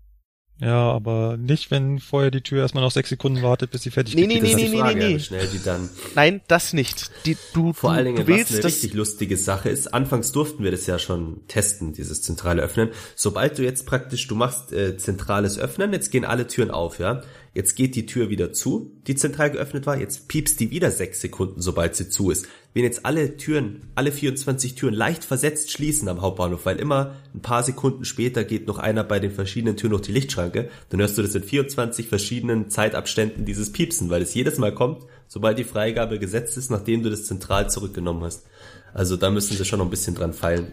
[0.62, 4.16] Ja, aber nicht, wenn vorher die Tür erstmal noch sechs Sekunden wartet, bis sie fertig
[4.16, 5.20] nee, nee, nee, nee, nee, nee, nee.
[5.20, 5.90] schnell die dann.
[6.14, 7.10] Nein, das nicht.
[7.26, 10.32] Die, du, Vor du, allen Dingen, du willst, was eine richtig lustige Sache ist, anfangs
[10.32, 12.90] durften wir das ja schon testen, dieses zentrale Öffnen.
[13.16, 17.24] Sobald du jetzt praktisch, du machst äh, zentrales Öffnen, jetzt gehen alle Türen auf, ja.
[17.54, 20.00] Jetzt geht die Tür wieder zu, die zentral geöffnet war.
[20.00, 22.48] Jetzt piepst die wieder sechs Sekunden, sobald sie zu ist.
[22.74, 27.42] Wenn jetzt alle Türen, alle 24 Türen leicht versetzt schließen am Hauptbahnhof, weil immer ein
[27.42, 31.18] paar Sekunden später geht noch einer bei den verschiedenen Türen durch die Lichtschranke, dann hörst
[31.18, 35.66] du das in 24 verschiedenen Zeitabständen dieses Piepsen, weil es jedes Mal kommt, sobald die
[35.66, 38.46] Freigabe gesetzt ist, nachdem du das zentral zurückgenommen hast.
[38.94, 40.68] Also da müssen sie schon noch ein bisschen dran feilen.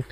[0.00, 0.04] Mm,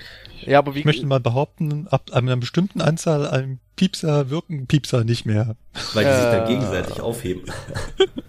[0.48, 5.04] ja, aber wie ich möchte mal behaupten, ab einer bestimmten Anzahl an Piepser wirken Piepser
[5.04, 5.56] nicht mehr.
[5.94, 7.42] Weil die äh, sich dann gegenseitig aufheben.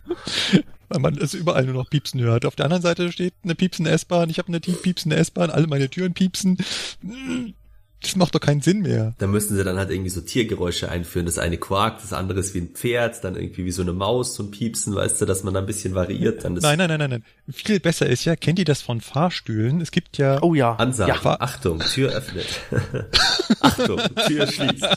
[0.93, 2.45] Weil man es überall nur noch piepsen hört.
[2.45, 5.89] Auf der anderen Seite steht eine piepsende S-Bahn, ich habe eine piepsende S-Bahn, alle meine
[5.89, 6.59] Türen piepsen.
[8.03, 9.13] Das macht doch keinen Sinn mehr.
[9.17, 11.25] Da müssen sie dann halt irgendwie so Tiergeräusche einführen.
[11.25, 14.35] Das eine quakt, das andere ist wie ein Pferd, dann irgendwie wie so eine Maus,
[14.35, 16.43] so ein Piepsen, weißt du, dass man da ein bisschen variiert.
[16.43, 17.23] Dann nein, nein, nein, nein, nein.
[17.49, 19.79] Viel besser ist ja, kennt ihr das von Fahrstühlen?
[19.79, 20.43] Es gibt ja...
[20.43, 20.75] Oh ja.
[20.75, 21.17] Ansage.
[21.23, 21.39] Ja.
[21.39, 22.45] Achtung, Tür öffnet.
[23.61, 24.87] Achtung, Tür schließt.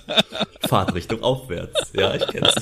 [0.66, 1.92] Fahrtrichtung aufwärts.
[1.92, 2.54] Ja, ich kenn's.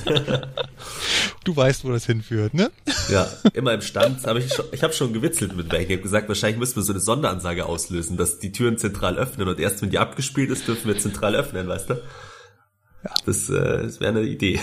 [1.45, 2.71] du weißt, wo das hinführt, ne?
[3.11, 4.27] Ja, immer im Stand.
[4.27, 5.91] Aber ich, ich habe schon gewitzelt mit welchen.
[5.91, 9.49] Ich habe gesagt, wahrscheinlich müssen wir so eine Sonderansage auslösen, dass die Türen zentral öffnen
[9.49, 11.95] und erst wenn die abgespielt gespielt ist, dürfen wir zentral öffnen, weißt du?
[13.05, 13.15] Ja.
[13.25, 14.59] Das, äh, das wäre eine Idee.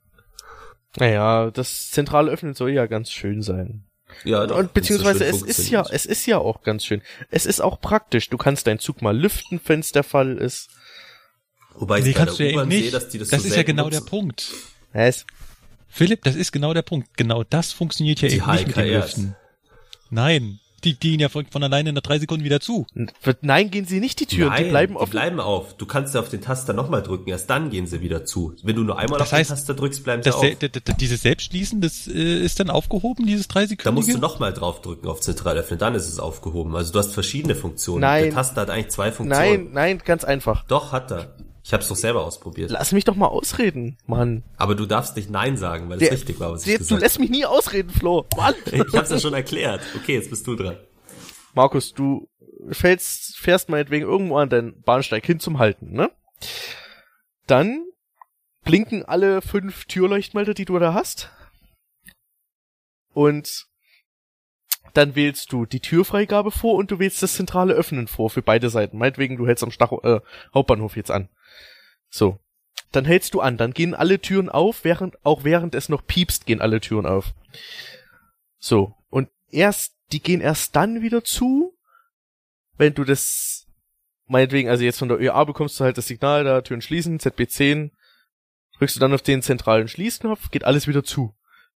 [0.96, 3.84] naja, das zentrale Öffnen soll ja ganz schön sein.
[4.24, 7.02] Ja, doch, und beziehungsweise es ist ja, es ist ja auch ganz schön.
[7.30, 8.28] Es ist auch praktisch.
[8.28, 10.70] Du kannst deinen Zug mal lüften, wenn es der Fall ist.
[11.74, 12.82] Wobei nee, ich kannst du ja nicht.
[12.82, 14.04] Sehe, dass die das, das so ist ja genau nutzen.
[14.04, 14.52] der Punkt.
[14.92, 15.26] Was?
[15.88, 17.16] Philipp, das ist genau der Punkt.
[17.16, 19.36] Genau das funktioniert ja die eben nicht mit dem Lüften.
[20.10, 22.86] Nein, die gehen ja von, von alleine nach drei Sekunden wieder zu.
[23.40, 25.06] Nein, gehen sie nicht die Türen, Nein, die bleiben offen.
[25.06, 25.76] Die bleiben auf.
[25.76, 28.54] Du kannst ja auf den Taster nochmal drücken, erst dann gehen sie wieder zu.
[28.62, 30.44] Wenn du nur einmal das auf heißt, den Taster drückst, bleiben sie auf.
[30.98, 33.84] Dieses Selbstschließen, das äh, ist dann aufgehoben, dieses drei Sekunden.
[33.84, 36.74] Da musst du nochmal drauf drücken auf Zentral öffnen, dann ist es aufgehoben.
[36.74, 38.00] Also du hast verschiedene Funktionen.
[38.00, 38.24] Nein.
[38.24, 39.64] Der Taster hat eigentlich zwei Funktionen.
[39.64, 40.64] Nein, nein, ganz einfach.
[40.64, 41.34] Doch, hat er.
[41.62, 42.70] Ich hab's doch selber ausprobiert.
[42.70, 44.44] Lass mich doch mal ausreden, Mann.
[44.56, 47.04] Aber du darfst nicht Nein sagen, weil es richtig war, was der, ich gesagt Du
[47.04, 48.26] lässt mich nie ausreden, Flo.
[48.36, 48.54] Mann.
[48.72, 49.82] ich hab's ja schon erklärt.
[49.96, 50.76] Okay, jetzt bist du dran.
[51.54, 52.28] Markus, du
[52.70, 56.10] fällst, fährst meinetwegen irgendwo an deinen Bahnsteig hin zum Halten, ne?
[57.46, 57.84] Dann
[58.64, 61.30] blinken alle fünf Türleuchtmelder, die du da hast.
[63.12, 63.66] Und
[64.94, 68.70] dann wählst du die Türfreigabe vor und du wählst das zentrale Öffnen vor für beide
[68.70, 68.98] Seiten.
[68.98, 70.20] Meinetwegen, du hältst am Stach äh,
[70.54, 71.28] Hauptbahnhof jetzt an.
[72.10, 72.38] So.
[72.92, 76.44] Dann hältst du an, dann gehen alle Türen auf, während, auch während es noch piepst,
[76.44, 77.32] gehen alle Türen auf.
[78.58, 78.94] So.
[79.08, 81.76] Und erst die gehen erst dann wieder zu,
[82.76, 83.66] wenn du das,
[84.26, 87.90] meinetwegen, also jetzt von der ÖA bekommst du halt das Signal da, Türen schließen, ZB10,
[88.78, 91.36] drückst du dann auf den zentralen Schließknopf, geht alles wieder zu.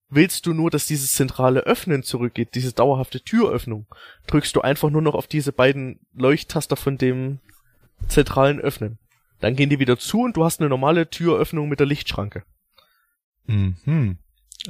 [0.09, 3.87] Willst du nur, dass dieses zentrale Öffnen zurückgeht, diese dauerhafte Türöffnung,
[4.27, 7.39] drückst du einfach nur noch auf diese beiden Leuchttaster von dem
[8.07, 8.99] zentralen Öffnen.
[9.43, 12.43] Dann gehen die wieder zu und du hast eine normale Türöffnung mit der Lichtschranke.
[13.45, 14.17] Mhm.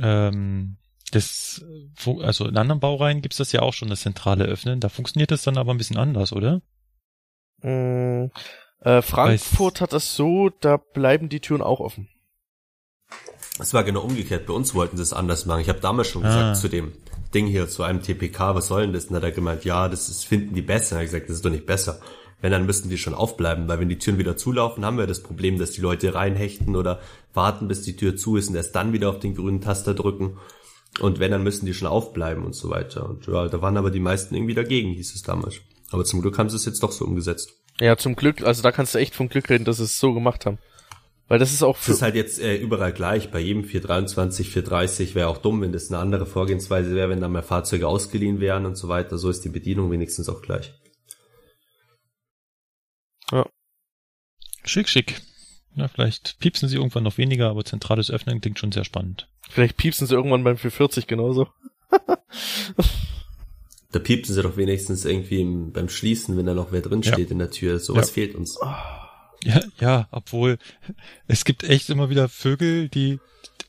[0.01, 0.77] Ähm,
[1.11, 1.63] das,
[2.23, 4.79] also in anderen Baureihen gibt's das ja auch schon, das zentrale Öffnen.
[4.79, 6.63] Da funktioniert das dann aber ein bisschen anders, oder?
[7.61, 8.31] Mm,
[8.79, 9.81] äh, Frankfurt Weiß.
[9.81, 12.09] hat das so, da bleiben die Türen auch offen.
[13.59, 14.47] Es war genau umgekehrt.
[14.47, 15.61] Bei uns wollten sie es anders machen.
[15.61, 16.53] Ich habe damals schon gesagt ah.
[16.55, 16.93] zu dem
[17.31, 19.05] Ding hier, zu einem TPK, was soll denn das?
[19.05, 20.95] Und hat er gemeint, ja, das ist, finden die besser.
[20.95, 21.99] Und ich gesagt, das ist doch nicht besser.
[22.43, 25.23] Wenn, dann müssten die schon aufbleiben, weil wenn die Türen wieder zulaufen, haben wir das
[25.23, 26.99] Problem, dass die Leute reinhechten oder
[27.33, 30.37] warten, bis die Tür zu ist und erst dann wieder auf den grünen Taster drücken.
[30.99, 33.09] Und wenn, dann müssen die schon aufbleiben und so weiter.
[33.09, 35.61] Und ja, da waren aber die meisten irgendwie dagegen, hieß es damals.
[35.89, 37.53] Aber zum Glück haben sie es jetzt doch so umgesetzt.
[37.79, 40.13] Ja, zum Glück, also da kannst du echt vom Glück reden, dass sie es so
[40.13, 40.57] gemacht haben.
[41.29, 41.91] Weil das ist auch für.
[41.91, 43.31] Das ist halt jetzt äh, überall gleich.
[43.31, 47.29] Bei jedem 423, 430 wäre auch dumm, wenn das eine andere Vorgehensweise wäre, wenn da
[47.29, 49.17] mehr Fahrzeuge ausgeliehen wären und so weiter.
[49.17, 50.73] So ist die Bedienung wenigstens auch gleich.
[54.65, 55.21] Schick, schick.
[55.75, 59.27] Na, vielleicht piepsen sie irgendwann noch weniger, aber zentrales Öffnen klingt schon sehr spannend.
[59.49, 61.47] Vielleicht piepsen sie irgendwann beim 440 genauso.
[63.91, 67.27] da piepsen sie doch wenigstens irgendwie im, beim Schließen, wenn da noch wer drin steht
[67.27, 67.31] ja.
[67.31, 67.79] in der Tür.
[67.79, 68.13] Sowas ja.
[68.13, 68.59] fehlt uns.
[69.43, 70.57] Ja, ja, obwohl
[71.27, 73.19] es gibt echt immer wieder Vögel, die,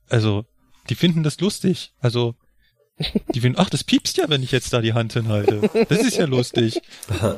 [0.09, 0.45] also,
[0.91, 1.93] die finden das lustig.
[2.01, 2.35] Also,
[3.35, 5.69] die finden, ach, das piepst ja, wenn ich jetzt da die Hand hinhalte.
[5.89, 6.81] Das ist ja lustig.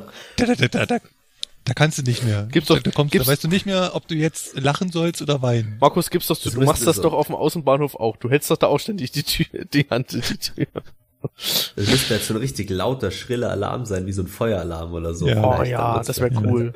[1.66, 2.48] da, kannst du nicht mehr.
[2.50, 5.20] Gibt's doch, da, kommst, gibt's, da weißt du nicht mehr, ob du jetzt lachen sollst
[5.20, 5.76] oder weinen.
[5.80, 7.02] Markus, gibt's doch, du, du machst das so.
[7.02, 8.16] doch auf dem Außenbahnhof auch.
[8.16, 10.66] Du hältst doch da auch ständig die Tür, die Hand in die Tür.
[11.32, 15.12] Das müsste jetzt so ein richtig lauter, schriller Alarm sein, wie so ein Feueralarm oder
[15.12, 15.26] so.
[15.26, 16.72] Ja, oh ja, das wäre cool.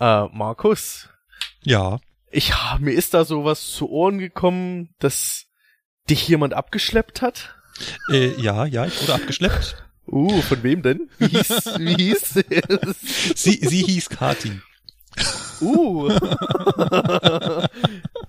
[0.00, 1.08] Äh, Markus?
[1.62, 2.00] Ja.
[2.30, 5.46] Ich, mir ist da sowas zu Ohren gekommen, dass
[6.10, 7.54] dich jemand abgeschleppt hat?
[8.10, 9.87] Äh, ja, ja, ich wurde abgeschleppt.
[10.10, 11.10] Uh, von wem denn?
[11.18, 12.34] Wie hieß, wie hieß
[13.34, 13.58] sie?
[13.66, 14.60] Sie hieß Kati.
[15.60, 16.08] Uh.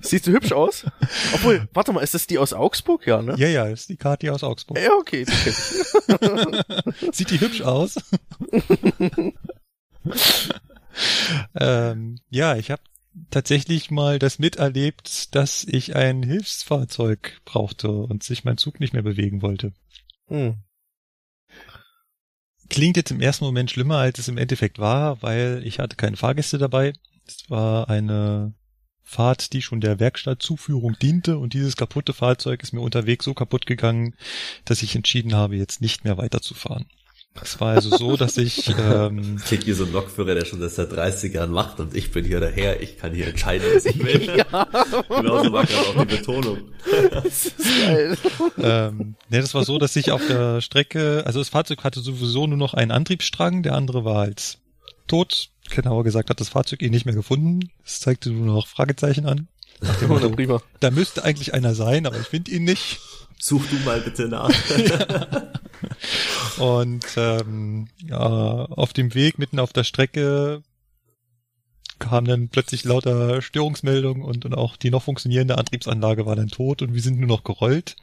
[0.02, 0.86] Sieht so hübsch aus?
[1.34, 3.08] Obwohl, warte mal, ist das die aus Augsburg?
[3.08, 3.36] Ja, ne?
[3.38, 4.78] Ja, ja, ist die Kati aus Augsburg.
[4.80, 5.26] Ja, okay.
[7.12, 7.96] Sieht die hübsch aus?
[11.56, 12.82] ähm, ja, ich habe
[13.32, 19.04] tatsächlich mal das miterlebt, dass ich ein Hilfsfahrzeug brauchte und sich mein Zug nicht mehr
[19.04, 19.72] bewegen wollte.
[20.28, 20.58] Hm
[22.70, 26.18] klingt jetzt im ersten Moment schlimmer, als es im Endeffekt war, weil ich hatte keine
[26.18, 26.94] Fahrgäste dabei.
[27.26, 28.54] Es war eine
[29.04, 33.66] Fahrt, die schon der Werkstattzuführung diente und dieses kaputte Fahrzeug ist mir unterwegs so kaputt
[33.66, 34.16] gegangen,
[34.66, 36.86] dass ich entschieden habe, jetzt nicht mehr weiterzufahren.
[37.42, 38.70] Es war also so, dass ich...
[38.78, 42.12] Ähm, Klingt wie so ein Lokführer, der schon das seit 30 Jahren macht und ich
[42.12, 44.38] bin hier daher, ich kann hier entscheiden, was ich will.
[44.52, 44.68] ja.
[45.08, 46.58] Genauso war gerade auch die Betonung.
[47.12, 47.56] das ist
[47.86, 48.18] geil.
[48.58, 52.48] ähm, ne, das war so, dass ich auf der Strecke, also das Fahrzeug hatte sowieso
[52.48, 54.58] nur noch einen Antriebsstrang, der andere war halt
[55.08, 55.50] tot.
[55.70, 57.70] Genauer gesagt hat das Fahrzeug ihn nicht mehr gefunden.
[57.86, 59.48] Es zeigte nur noch Fragezeichen an.
[60.08, 60.62] Motto, prima.
[60.80, 63.00] Da müsste eigentlich einer sein, aber ich finde ihn nicht.
[63.40, 64.50] Such du mal bitte nach.
[64.78, 65.54] ja.
[66.58, 70.64] Und ähm, ja, auf dem Weg mitten auf der Strecke
[72.00, 76.82] kam dann plötzlich lauter Störungsmeldungen und, und auch die noch funktionierende Antriebsanlage war dann tot
[76.82, 77.98] und wir sind nur noch gerollt.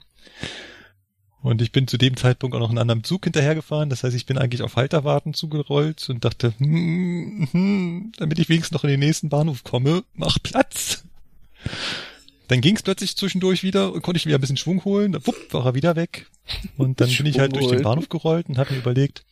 [1.42, 3.88] Und ich bin zu dem Zeitpunkt auch noch einen anderen Zug hinterhergefahren.
[3.88, 8.74] Das heißt, ich bin eigentlich auf Halterwarten zugerollt und dachte, hm, hm, damit ich wenigstens
[8.74, 11.04] noch in den nächsten Bahnhof komme, mach Platz.
[12.48, 15.12] Dann ging es plötzlich zwischendurch wieder und konnte ich wieder ein bisschen Schwung holen.
[15.12, 16.26] Dann wupp, war er wieder weg.
[16.76, 19.24] Und dann bin ich halt durch den Bahnhof gerollt und habe mir überlegt,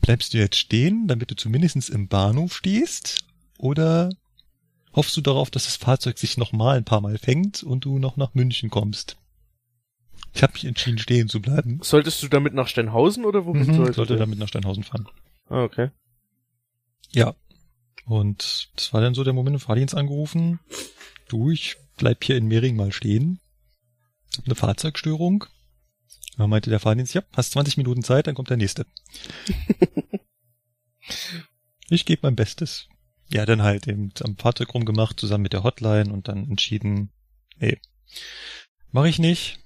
[0.00, 3.24] bleibst du jetzt stehen, damit du zumindest im Bahnhof stehst?
[3.58, 4.10] Oder
[4.92, 8.16] hoffst du darauf, dass das Fahrzeug sich nochmal ein paar Mal fängt und du noch
[8.16, 9.16] nach München kommst?
[10.32, 11.78] Ich habe mich entschieden, stehen zu bleiben.
[11.82, 15.08] Solltest du damit nach Steinhausen oder wo mhm, Ich sollte damit nach Steinhausen fahren.
[15.48, 15.90] Ah, okay.
[17.12, 17.34] Ja.
[18.06, 20.58] Und das war dann so der Moment, Fahrdienst angerufen.
[21.28, 23.40] Du, ich bleib hier in Mehring mal stehen.
[24.44, 25.44] Eine Fahrzeugstörung.
[26.36, 28.86] Da meinte der Fahrdienst, ja, hast 20 Minuten Zeit, dann kommt der nächste.
[31.88, 32.88] ich gebe mein Bestes.
[33.30, 37.10] Ja, dann halt eben am Fahrzeug rumgemacht, zusammen mit der Hotline und dann entschieden,
[37.58, 37.78] nee,
[38.90, 39.60] mache ich nicht,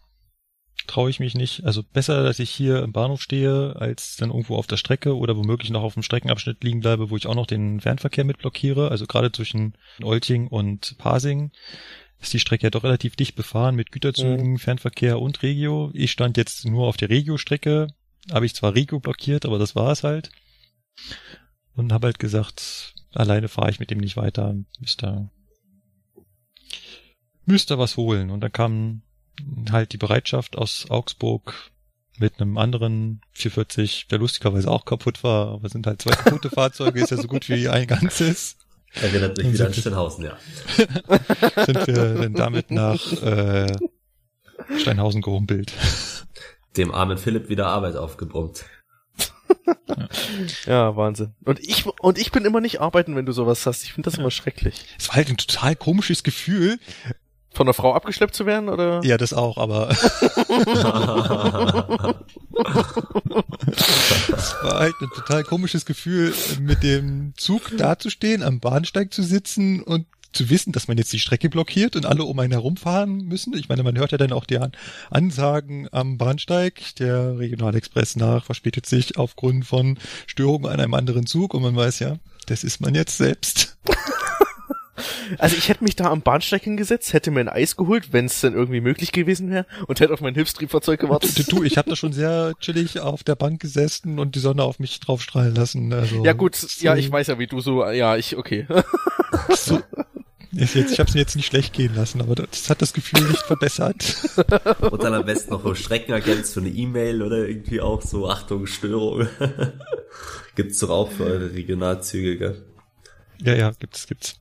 [0.86, 1.64] traue ich mich nicht.
[1.64, 5.36] Also besser, dass ich hier im Bahnhof stehe, als dann irgendwo auf der Strecke oder
[5.36, 8.90] womöglich noch auf dem Streckenabschnitt liegen bleibe, wo ich auch noch den Fernverkehr mit blockiere.
[8.90, 11.50] Also gerade zwischen Olting und Pasing
[12.20, 14.58] ist die Strecke ja doch relativ dicht befahren mit Güterzügen, mhm.
[14.58, 15.90] Fernverkehr und Regio.
[15.94, 17.88] Ich stand jetzt nur auf der Regio-Strecke,
[18.32, 20.30] habe ich zwar Regio blockiert, aber das war es halt.
[21.74, 25.30] Und habe halt gesagt, alleine fahre ich mit dem nicht weiter, müsste,
[27.44, 28.30] müsste was holen.
[28.30, 29.02] Und dann kam
[29.70, 31.70] halt die Bereitschaft aus Augsburg
[32.18, 37.00] mit einem anderen 440, der lustigerweise auch kaputt war, aber sind halt zwei kaputte Fahrzeuge,
[37.00, 38.57] ist ja so gut wie ein ganzes.
[39.02, 40.36] Erinnert mich wieder an Steinhausen, ja.
[41.66, 43.72] sind wir denn damit nach äh,
[44.78, 45.72] Steinhausen gehumpelt.
[46.76, 48.64] Dem armen Philipp wieder Arbeit aufgebrummt.
[50.66, 51.34] ja, Wahnsinn.
[51.44, 53.84] Und ich, und ich bin immer nicht arbeiten, wenn du sowas hast.
[53.84, 54.86] Ich finde das immer schrecklich.
[54.98, 56.78] Es war halt ein total komisches Gefühl.
[57.54, 59.00] Von einer Frau abgeschleppt zu werden, oder?
[59.02, 59.88] Ja, das auch, aber.
[64.68, 70.06] War halt ein total komisches Gefühl, mit dem Zug dazustehen, am Bahnsteig zu sitzen und
[70.32, 73.54] zu wissen, dass man jetzt die Strecke blockiert und alle um einen herumfahren müssen.
[73.56, 74.60] Ich meine, man hört ja dann auch die
[75.10, 76.96] Ansagen am Bahnsteig.
[76.96, 82.00] Der Regionalexpress nach verspätet sich aufgrund von Störungen an einem anderen Zug und man weiß
[82.00, 83.78] ja, das ist man jetzt selbst.
[85.38, 88.40] Also ich hätte mich da am Bahnsteig hingesetzt, hätte mir ein Eis geholt, wenn es
[88.40, 91.38] denn irgendwie möglich gewesen wäre und hätte auf mein Hilfstriebfahrzeug gewartet.
[91.38, 94.62] Du, du ich habe da schon sehr chillig auf der Bank gesessen und die Sonne
[94.62, 95.92] auf mich drauf strahlen lassen.
[95.92, 96.84] Also ja gut, so.
[96.84, 98.66] ja ich weiß ja, wie du so, ja ich, okay.
[99.54, 99.80] So,
[100.52, 102.92] ich, jetzt, ich habe es mir jetzt nicht schlecht gehen lassen, aber das hat das
[102.92, 104.16] Gefühl nicht verbessert.
[104.80, 108.66] Und dann am besten noch so Streckenagent für eine E-Mail oder irgendwie auch so Achtung
[108.66, 109.28] Störung.
[110.56, 112.64] Gibt's doch auch für eure Regionalzüge, gell?
[113.40, 114.40] Ja, ja, gibt's, gibt's.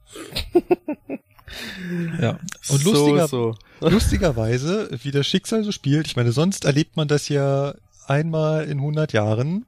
[2.21, 2.39] ja.
[2.69, 3.89] Und lustiger, so, so.
[3.89, 7.75] lustigerweise, wie das Schicksal so spielt, ich meine, sonst erlebt man das ja
[8.07, 9.65] einmal in 100 Jahren.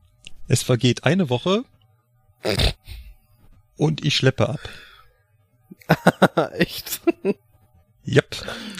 [0.47, 1.63] Es vergeht eine Woche
[3.77, 4.59] und ich schleppe ab.
[6.53, 7.01] Echt?
[8.07, 8.35] Yep.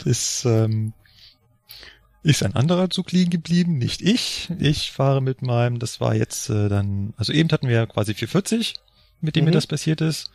[0.05, 0.93] Ist, ähm,
[2.23, 4.49] ist ein anderer Zug liegen geblieben, nicht ich.
[4.59, 8.13] Ich fahre mit meinem, das war jetzt äh, dann, also eben hatten wir ja quasi
[8.13, 8.75] 440
[9.21, 9.49] mit dem mhm.
[9.49, 10.31] mir das passiert ist.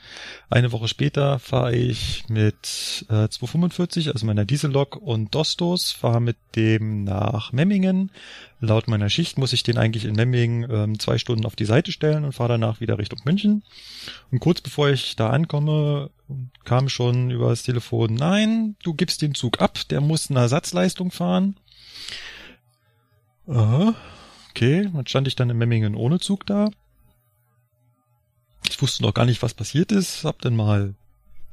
[0.50, 6.36] Eine Woche später fahre ich mit äh, 245, also meiner Diesellok und Dostos, fahre mit
[6.54, 8.10] dem nach Memmingen.
[8.60, 11.92] Laut meiner Schicht muss ich den eigentlich in Memmingen ähm, zwei Stunden auf die Seite
[11.92, 13.62] stellen und fahre danach wieder Richtung München.
[14.30, 16.10] Und kurz bevor ich da ankomme,
[16.64, 21.10] kam schon über das Telefon, nein, du gibst den Zug ab, der muss eine Ersatzleistung
[21.10, 21.56] fahren.
[23.46, 23.94] Aha,
[24.50, 26.70] okay, dann stand ich dann in Memmingen ohne Zug da.
[28.68, 30.94] Ich wusste noch gar nicht, was passiert ist, hab dann mal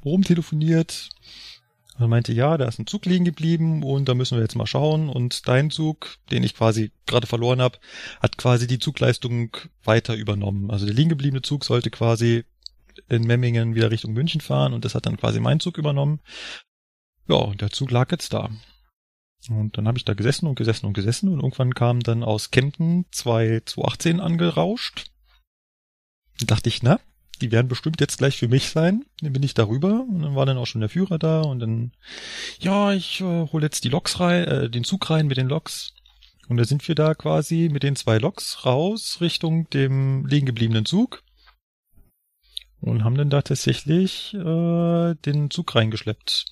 [0.03, 1.09] rumtelefoniert
[1.99, 4.65] und meinte, ja, da ist ein Zug liegen geblieben und da müssen wir jetzt mal
[4.65, 5.09] schauen.
[5.09, 7.77] Und dein Zug, den ich quasi gerade verloren habe,
[8.21, 10.71] hat quasi die Zugleistung weiter übernommen.
[10.71, 12.43] Also der liegen gebliebene Zug sollte quasi
[13.07, 16.19] in Memmingen wieder Richtung München fahren und das hat dann quasi mein Zug übernommen.
[17.27, 18.49] Ja, und der Zug lag jetzt da.
[19.49, 22.51] Und dann habe ich da gesessen und gesessen und gesessen und irgendwann kam dann aus
[22.51, 25.10] Kempten zwei 218 angerauscht.
[26.41, 26.99] Da dachte ich, na,
[27.41, 29.05] die werden bestimmt jetzt gleich für mich sein.
[29.21, 31.91] Dann bin ich darüber und dann war dann auch schon der Führer da und dann,
[32.59, 35.93] ja, ich äh, hole jetzt die Loks rein, äh, den Zug rein mit den Loks.
[36.47, 40.85] Und da sind wir da quasi mit den zwei Loks raus Richtung dem liegen gebliebenen
[40.85, 41.23] Zug
[42.81, 46.45] und haben dann da tatsächlich äh, den Zug reingeschleppt.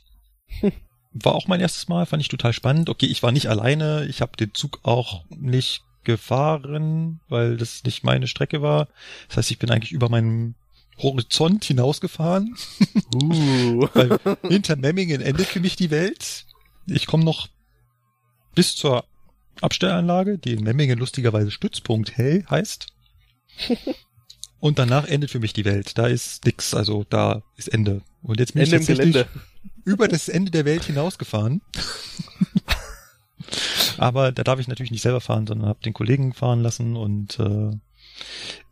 [1.11, 2.87] War auch mein erstes Mal, fand ich total spannend.
[2.87, 8.03] Okay, ich war nicht alleine, ich habe den Zug auch nicht gefahren, weil das nicht
[8.03, 8.87] meine Strecke war.
[9.27, 10.55] Das heißt, ich bin eigentlich über meinen
[10.97, 12.55] Horizont hinausgefahren.
[13.15, 13.87] Uh.
[13.93, 16.45] weil hinter Memmingen endet für mich die Welt.
[16.87, 17.47] Ich komme noch
[18.55, 19.05] bis zur
[19.61, 22.87] Abstellanlage, die in Memmingen lustigerweise Stützpunkt hey heißt.
[24.59, 25.97] Und danach endet für mich die Welt.
[25.97, 28.01] Da ist nix, also da ist Ende.
[28.21, 29.25] Und jetzt bin Ende ich tatsächlich
[29.85, 31.61] über das Ende der Welt hinausgefahren.
[33.97, 37.39] Aber da darf ich natürlich nicht selber fahren, sondern habe den Kollegen fahren lassen und
[37.39, 37.71] äh,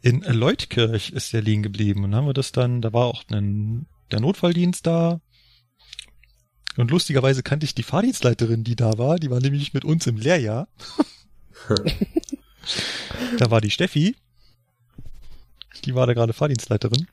[0.01, 2.03] in Leutkirch ist der liegen geblieben.
[2.03, 5.21] Und haben wir das dann, da war auch ein, der Notfalldienst da.
[6.77, 9.17] Und lustigerweise kannte ich die Fahrdienstleiterin, die da war.
[9.17, 10.67] Die war nämlich mit uns im Lehrjahr.
[13.39, 14.15] da war die Steffi.
[15.85, 17.07] Die war da gerade Fahrdienstleiterin.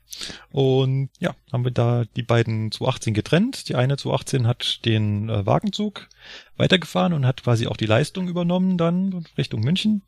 [0.51, 3.69] Und ja, haben wir da die beiden 218 getrennt.
[3.69, 6.07] Die eine 218 hat den äh, Wagenzug
[6.57, 10.01] weitergefahren und hat quasi auch die Leistung übernommen dann Richtung München.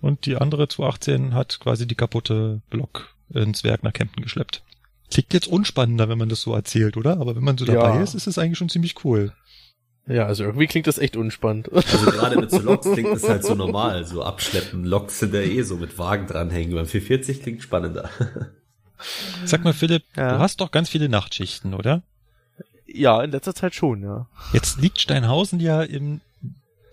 [0.00, 4.62] Und die andere 218 hat quasi die kaputte Block ins Werk nach Kempten geschleppt.
[5.10, 7.18] Klingt jetzt unspannender, wenn man das so erzählt, oder?
[7.18, 8.02] Aber wenn man so dabei ja.
[8.02, 9.32] ist, ist es eigentlich schon ziemlich cool.
[10.08, 11.70] Ja, also irgendwie klingt das echt unspannend.
[11.70, 14.06] Also gerade mit so Loks klingt das halt so normal.
[14.06, 16.74] So abschleppen, Loks sind ja eh so mit Wagen dranhängen.
[16.74, 18.08] Beim 440 klingt spannender.
[19.44, 20.32] Sag mal, Philipp, ja.
[20.32, 22.02] du hast doch ganz viele Nachtschichten, oder?
[22.86, 24.26] Ja, in letzter Zeit schon, ja.
[24.52, 26.22] Jetzt liegt Steinhausen ja im,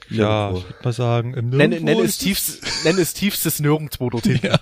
[0.09, 1.85] ja, ich würde mal sagen, im Nirgendwo.
[1.85, 4.39] Nenn, nenn, es, tiefst, nenn es tiefstes Nirgendwo dorthin.
[4.43, 4.59] ja.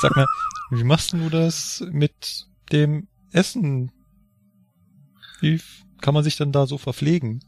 [0.00, 0.26] Sag mal,
[0.70, 3.90] wie machst du das mit dem Essen?
[5.40, 5.60] Wie
[6.02, 7.42] kann man sich denn da so verpflegen?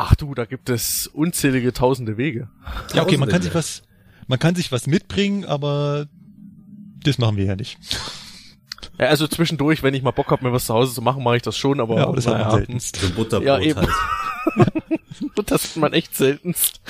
[0.00, 2.48] Ach du, da gibt es unzählige tausende Wege.
[2.94, 3.82] Ja, okay, man kann sich was,
[4.28, 6.06] man kann sich was mitbringen, aber
[7.02, 7.78] das machen wir ja nicht.
[8.96, 11.38] Ja, also zwischendurch, wenn ich mal Bock habe, mir was zu Hause zu machen, mache
[11.38, 11.96] ich das schon, aber.
[11.96, 12.94] Ja, aber das naja, hat man seltenst.
[12.94, 13.80] So Butterbrot ja, eben.
[13.80, 14.70] halt.
[15.46, 16.80] das hat man echt seltenst.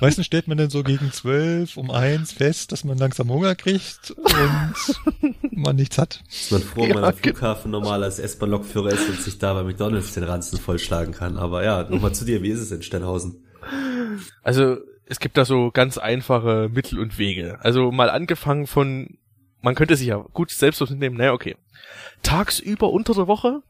[0.00, 4.10] Meistens stellt man dann so gegen zwölf um eins fest, dass man langsam Hunger kriegt
[4.10, 6.22] und man nichts hat.
[6.28, 9.62] Ist man froh, wenn man am Flughafen normal als S-Bahn-Lokführer ist und sich da bei
[9.62, 11.36] McDonalds den Ranzen vollschlagen kann.
[11.36, 13.44] Aber ja, nochmal zu dir, wie ist es in Steinhausen?
[14.42, 17.58] Also, es gibt da so ganz einfache Mittel und Wege.
[17.60, 19.18] Also mal angefangen von,
[19.62, 21.56] man könnte sich ja gut selbst was mitnehmen, naja, okay.
[22.22, 23.62] Tagsüber unter der Woche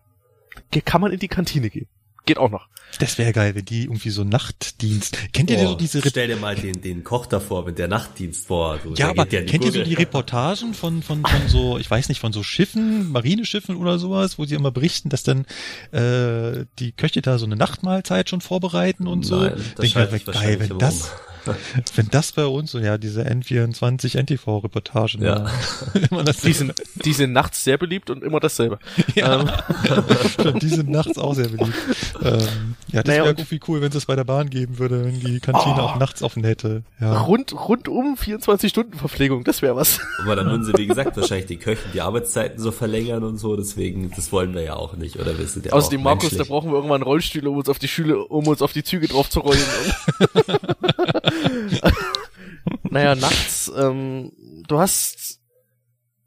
[0.85, 1.89] kann man in die Kantine gehen.
[2.29, 2.69] Geht auch noch.
[2.99, 5.33] Das wäre geil, wenn die irgendwie so Nachtdienst.
[5.33, 7.89] Kennt ihr oh, so diese Re Stell dir mal den, den Koch davor mit der
[7.89, 8.79] Nachtdienst vor.
[8.85, 12.21] So, ja, aber kennt ihr so die Reportagen von, von, von so, ich weiß nicht,
[12.21, 15.47] von so Schiffen, Marineschiffen oder sowas, wo sie immer berichten, dass dann
[15.93, 19.37] äh, die Köche da so eine Nachtmahlzeit schon vorbereiten und so.
[19.37, 21.13] Nein, das Denk ich, geil, wenn das,
[21.97, 25.47] Wenn das bei uns, so ja, diese N24 NTV-Reportagen, ja.
[26.45, 28.79] die, sind, die sind nachts sehr beliebt und immer dasselbe.
[29.15, 29.41] Ja.
[29.41, 30.59] Ähm.
[30.61, 31.75] die sind nachts auch sehr beliebt.
[32.23, 35.05] Ähm, ja, das naja, wäre irgendwie cool, wenn es das bei der Bahn geben würde,
[35.05, 35.83] wenn die Kantine oh.
[35.83, 36.83] auch nachts offen hätte.
[37.01, 37.21] Ja.
[37.23, 40.01] Rund, rundum 24 Stunden Verpflegung, das wäre was.
[40.23, 43.57] Aber dann würden sie, wie gesagt, wahrscheinlich die Köchen die Arbeitszeiten so verlängern und so,
[43.57, 46.77] deswegen, das wollen wir ja auch nicht, oder wissen ja Außerdem, Markus, da brauchen wir
[46.77, 49.59] irgendwann Rollstühle, um uns auf die Schüle, um uns auf die Züge drauf zu rollen.
[52.91, 54.33] naja, nachts, ähm,
[54.67, 55.41] du hast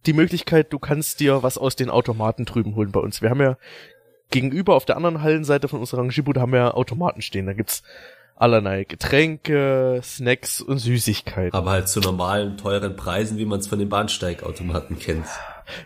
[0.06, 3.22] die Möglichkeit, du kannst dir was aus den Automaten drüben holen bei uns.
[3.22, 3.58] Wir haben ja
[4.32, 7.46] gegenüber auf der anderen Hallenseite von unserer Rangibu, da haben wir Automaten stehen.
[7.46, 7.84] Da gibt's
[8.36, 11.54] allerlei Getränke, Snacks und Süßigkeiten.
[11.54, 15.28] Aber halt zu normalen, teuren Preisen, wie man es von den Bahnsteigautomaten kennt.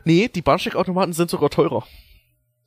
[0.05, 1.83] Nee, die Bahnsteigautomaten sind sogar teurer.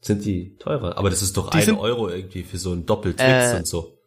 [0.01, 0.99] Sind die teurer?
[0.99, 3.98] Aber das ist doch die ein Euro irgendwie für so ein Doppeltwix äh, und so.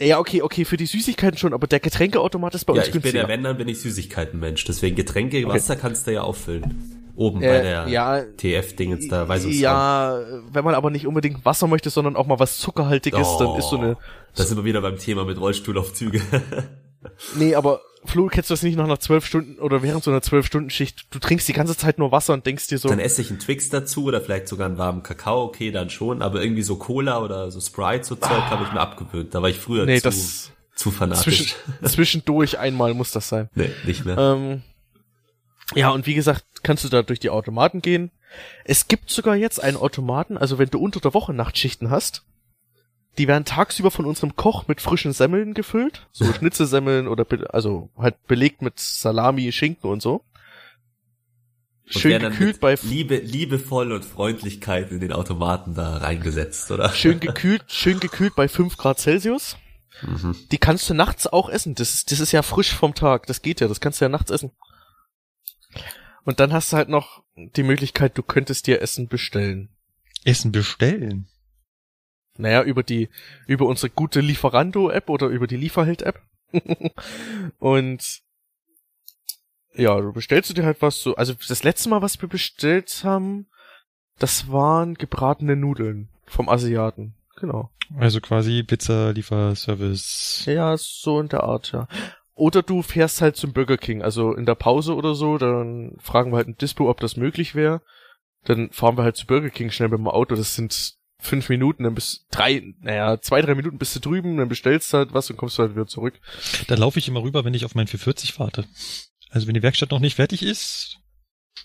[0.00, 2.92] Ja, okay, okay, für die Süßigkeiten schon, aber der Getränkeautomat ist bei uns ja, ich
[2.92, 3.12] günstiger.
[3.12, 4.64] bin ja, wenn, dann bin ich Süßigkeitenmensch.
[4.64, 5.48] Deswegen Getränke, okay.
[5.48, 7.12] Wasser kannst du ja auffüllen.
[7.16, 10.20] Oben äh, bei der ja, TF-Dingens da, weiß ich Ja,
[10.52, 13.68] wenn man aber nicht unbedingt Wasser möchte, sondern auch mal was Zuckerhaltiges, oh, dann ist
[13.68, 13.98] so eine...
[14.34, 16.22] Das sind wir wieder beim Thema mit Rollstuhl auf Züge.
[17.36, 20.22] nee, aber Flo, kennst du das nicht noch nach zwölf Stunden oder während so einer
[20.22, 21.06] zwölf Stunden Schicht?
[21.10, 22.88] Du trinkst die ganze Zeit nur Wasser und denkst dir so.
[22.88, 26.22] Dann esse ich einen Twix dazu oder vielleicht sogar einen warmen Kakao, okay, dann schon,
[26.22, 28.50] aber irgendwie so Cola oder so Sprite, so Zeug ah.
[28.50, 29.34] habe ich mir abgewöhnt.
[29.34, 31.24] Da war ich früher nee, zu, das, zu fanatisch.
[31.24, 33.50] Zwischen, zwischendurch einmal muss das sein.
[33.54, 34.16] Nee, nicht mehr.
[34.16, 34.62] Ähm,
[35.74, 38.10] ja, und wie gesagt, kannst du da durch die Automaten gehen.
[38.64, 42.24] Es gibt sogar jetzt einen Automaten, also wenn du unter der Woche Nachtschichten hast,
[43.18, 48.26] die werden tagsüber von unserem Koch mit frischen Semmeln gefüllt, so Schnitzelsemmeln oder also halt
[48.26, 50.22] belegt mit Salami, Schinken und so.
[51.86, 56.90] Schön gekühlt bei Liebe, liebevoll und Freundlichkeit in den Automaten da reingesetzt, oder?
[56.90, 59.56] Schön gekühlt, schön gekühlt bei fünf Grad Celsius.
[60.02, 60.36] Mhm.
[60.52, 61.74] Die kannst du nachts auch essen.
[61.74, 63.26] Das, das ist ja frisch vom Tag.
[63.26, 63.66] Das geht ja.
[63.66, 64.52] Das kannst du ja nachts essen.
[66.24, 69.70] Und dann hast du halt noch die Möglichkeit, du könntest dir Essen bestellen.
[70.24, 71.28] Essen bestellen?
[72.40, 73.08] Naja, über die,
[73.46, 76.20] über unsere gute Lieferando-App oder über die Lieferheld-App.
[77.58, 78.22] und
[79.74, 81.14] ja, du bestellst du dir halt was so.
[81.14, 83.46] Also das letzte Mal, was wir bestellt haben,
[84.18, 87.14] das waren gebratene Nudeln vom Asiaten.
[87.36, 87.70] Genau.
[87.96, 90.44] Also quasi Pizza, Lieferservice.
[90.46, 91.88] Ja, so in der Art, ja.
[92.34, 96.32] Oder du fährst halt zum Burger King, also in der Pause oder so, dann fragen
[96.32, 97.82] wir halt ein Dispo, ob das möglich wäre.
[98.44, 101.84] Dann fahren wir halt zu Burger King schnell mit dem Auto, das sind fünf Minuten,
[101.84, 105.30] dann bis drei, naja, zwei, drei Minuten bist du drüben, dann bestellst du halt was
[105.30, 106.20] und kommst halt wieder zurück.
[106.66, 108.64] Da laufe ich immer rüber, wenn ich auf mein 440 warte.
[109.30, 110.98] Also wenn die Werkstatt noch nicht fertig ist,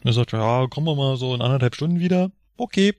[0.04, 2.32] dann sagt er, ja, kommen wir mal so in anderthalb Stunden wieder.
[2.58, 2.94] Okay,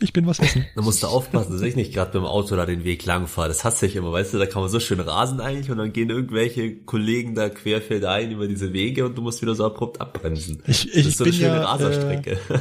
[0.00, 0.64] ich bin was essen.
[0.76, 3.48] Da musst du aufpassen, dass ich nicht gerade beim Auto da den Weg lang fahre.
[3.48, 5.92] Das hasse ich immer, weißt du, da kann man so schön rasen eigentlich und dann
[5.92, 10.62] gehen irgendwelche Kollegen da querfeldein über diese Wege und du musst wieder so abrupt abbremsen.
[10.66, 12.38] Ich, ich das ist so bin eine schöne ja, Raserstrecke.
[12.48, 12.58] Äh,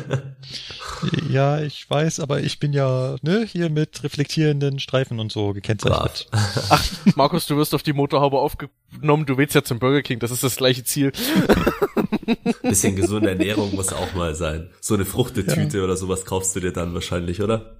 [1.31, 6.27] ja, ich weiß, aber ich bin ja ne, hier mit reflektierenden Streifen und so gekennzeichnet.
[6.31, 6.83] Ach,
[7.15, 10.43] Markus, du wirst auf die Motorhaube aufgenommen, du willst ja zum Burger King, das ist
[10.43, 11.11] das gleiche Ziel.
[12.61, 14.69] Bisschen gesunde Ernährung muss auch mal sein.
[14.81, 15.83] So eine Fruchtetüte ja.
[15.83, 17.75] oder sowas kaufst du dir dann wahrscheinlich, oder?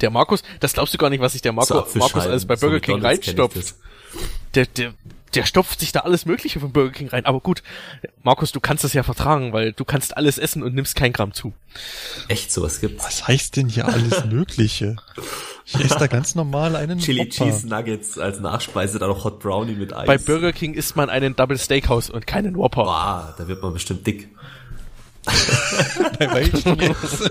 [0.00, 2.80] Der Markus, das glaubst du gar nicht, was sich der Marco, Markus alles bei Burger
[2.80, 3.74] King reinstopft.
[4.54, 4.94] der, der,
[5.34, 7.24] der stopft sich da alles Mögliche vom Burger King rein.
[7.26, 7.62] Aber gut,
[8.22, 11.32] Markus, du kannst das ja vertragen, weil du kannst alles essen und nimmst kein Gramm
[11.32, 11.52] zu.
[12.28, 13.04] Echt, sowas gibt's?
[13.04, 14.96] Was heißt denn hier alles Mögliche?
[15.70, 17.30] Ich esse da ganz normal einen Chili Hopper.
[17.30, 20.06] Cheese Nuggets als Nachspeise, dann noch Hot Brownie mit Eis.
[20.06, 22.84] Bei Burger King isst man einen Double Steakhouse und keinen Whopper.
[22.84, 24.30] Boah, da wird man bestimmt dick.
[26.18, 27.30] Bei welchen jetzt?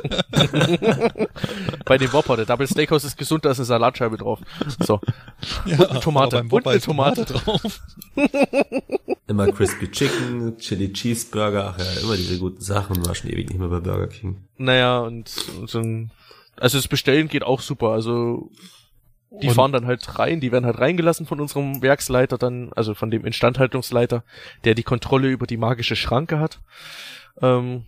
[1.85, 2.35] Bei dem Whopper.
[2.35, 4.39] Der Double Steakhouse ist gesund, da ist eine Salatscheibe drauf.
[4.85, 4.99] So.
[5.65, 6.45] Ja, und eine Tomate.
[6.47, 7.81] Und eine Tomate drauf.
[9.27, 13.03] immer Crispy Chicken, Chili Cheeseburger, ach ja, immer diese guten Sachen.
[13.03, 14.43] War schon ewig nicht mehr bei Burger King.
[14.57, 16.11] Naja, und, und so ein,
[16.59, 17.89] also das Bestellen geht auch super.
[17.89, 18.51] Also
[19.29, 22.93] die und fahren dann halt rein, die werden halt reingelassen von unserem Werksleiter dann, also
[22.93, 24.23] von dem Instandhaltungsleiter,
[24.63, 26.61] der die Kontrolle über die magische Schranke hat.
[27.41, 27.85] Ähm,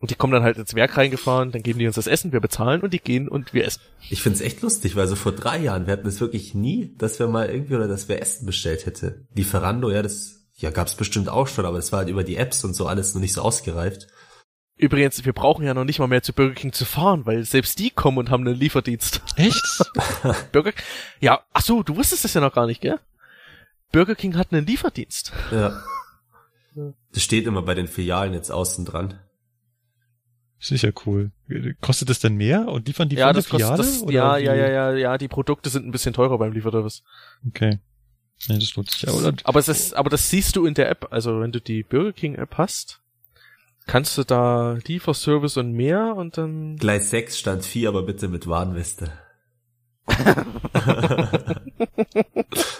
[0.00, 2.40] und die kommen dann halt ins Werk reingefahren, dann geben die uns das Essen, wir
[2.40, 3.80] bezahlen und die gehen und wir essen.
[4.10, 7.18] Ich find's echt lustig, weil so vor drei Jahren, wir hatten es wirklich nie, dass
[7.18, 9.26] wir mal irgendwie oder dass wir Essen bestellt hätte.
[9.34, 12.64] Lieferando, ja, das ja gab's bestimmt auch schon, aber es war halt über die Apps
[12.64, 14.08] und so alles noch nicht so ausgereift.
[14.76, 17.78] Übrigens, wir brauchen ja noch nicht mal mehr zu Burger King zu fahren, weil selbst
[17.78, 19.22] die kommen und haben einen Lieferdienst.
[19.36, 19.92] Echt?
[20.52, 20.72] Burger
[21.20, 22.98] Ja, ach so, du wusstest das ja noch gar nicht, gell?
[23.92, 25.32] Burger King hat einen Lieferdienst.
[25.52, 25.80] Ja.
[27.12, 29.20] Das steht immer bei den Filialen jetzt außen dran.
[30.58, 31.30] Sicher cool.
[31.80, 33.76] Kostet das denn mehr und liefern die ja, von der Filiale?
[33.76, 37.04] Das, ja, ja, ja, ja, ja, die Produkte sind ein bisschen teurer beim Lieferservice.
[37.46, 37.78] Okay.
[38.46, 39.34] Ja, das lohnt sich ja, oder?
[39.44, 41.08] Aber es ist, aber das siehst du in der App.
[41.12, 43.00] Also wenn du die Burger King App hast,
[43.86, 46.76] kannst du da Lieferservice und mehr und dann.
[46.76, 49.12] Gleis 6 stand 4, aber bitte mit Warnweste.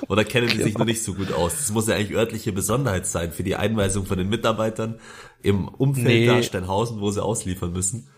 [0.09, 1.56] Oder kennen die sich noch nicht so gut aus?
[1.56, 5.01] Das muss ja eigentlich örtliche Besonderheit sein für die Einweisung von den Mitarbeitern
[5.43, 6.26] im Umfeld nee.
[6.26, 8.09] da Steinhausen, wo sie ausliefern müssen.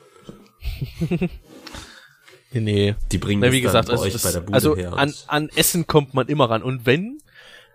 [2.53, 2.97] nee.
[3.13, 6.63] Die bringen Na, wie gesagt, also, das, also an, an Essen kommt man immer ran.
[6.63, 7.19] Und wenn,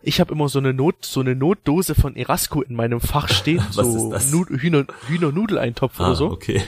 [0.03, 3.63] ich habe immer so eine Not, so eine Notdose von Erasco in meinem Fach stehen,
[3.71, 4.13] so
[4.49, 6.31] Hühner, Hühnernudeleintopf ah, oder so.
[6.31, 6.61] Okay.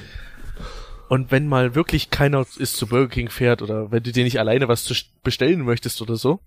[1.09, 4.39] Und wenn mal wirklich keiner ist zu Burger King fährt oder wenn du dir nicht
[4.39, 6.39] alleine was zu bestellen möchtest oder so,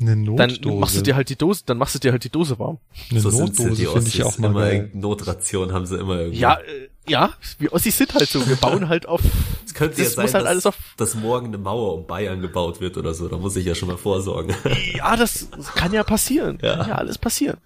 [0.00, 0.60] eine Notdose.
[0.60, 2.78] Dann machst du dir halt die Dose, dann machst du dir halt die Dose warm.
[3.10, 4.90] Eine so Notdose finde ich auch mal immer geil.
[4.94, 6.38] Notration haben sie immer irgendwie.
[6.38, 9.20] Ja, äh, ja, wir Ossis sind halt so, wir bauen halt auf.
[9.64, 12.06] Es könnte das ja sein, muss halt dass, alles auf dass morgen eine Mauer um
[12.06, 14.54] Bayern gebaut wird oder so, da muss ich ja schon mal vorsorgen.
[14.94, 16.58] Ja, das kann ja passieren.
[16.62, 17.58] Ja, kann ja alles passieren.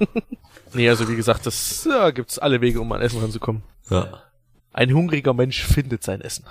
[0.74, 3.62] nee, also wie gesagt, das ja, gibt's alle Wege, um an Essen ranzukommen.
[3.88, 4.22] Ja.
[4.72, 6.44] Ein hungriger Mensch findet sein Essen.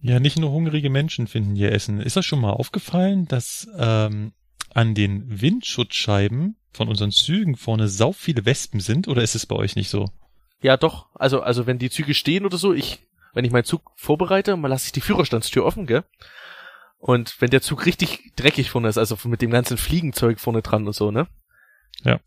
[0.00, 2.00] Ja, nicht nur hungrige Menschen finden ihr Essen.
[2.00, 4.32] Ist das schon mal aufgefallen, dass ähm,
[4.74, 9.56] an den Windschutzscheiben von unseren Zügen vorne sau viele Wespen sind oder ist es bei
[9.56, 10.10] euch nicht so?
[10.62, 11.08] Ja, doch.
[11.14, 13.00] Also, also wenn die Züge stehen oder so, ich,
[13.34, 16.04] wenn ich meinen Zug vorbereite, mal lasse ich die Führerstandstür offen, gell?
[16.98, 20.86] Und wenn der Zug richtig dreckig vorne ist, also mit dem ganzen Fliegenzeug vorne dran
[20.86, 21.26] und so, ne?
[22.04, 22.20] Ja.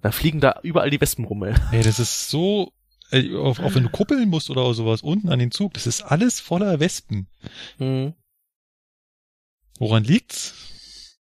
[0.00, 1.54] Dann fliegen da überall die Wespen rum, ey.
[1.72, 2.72] Ey, das ist so
[3.10, 6.02] äh, auch, auch wenn du kuppeln musst oder sowas, unten an den Zug, das ist
[6.02, 7.28] alles voller Wespen.
[7.78, 8.14] Mhm.
[9.78, 11.18] Woran liegt's?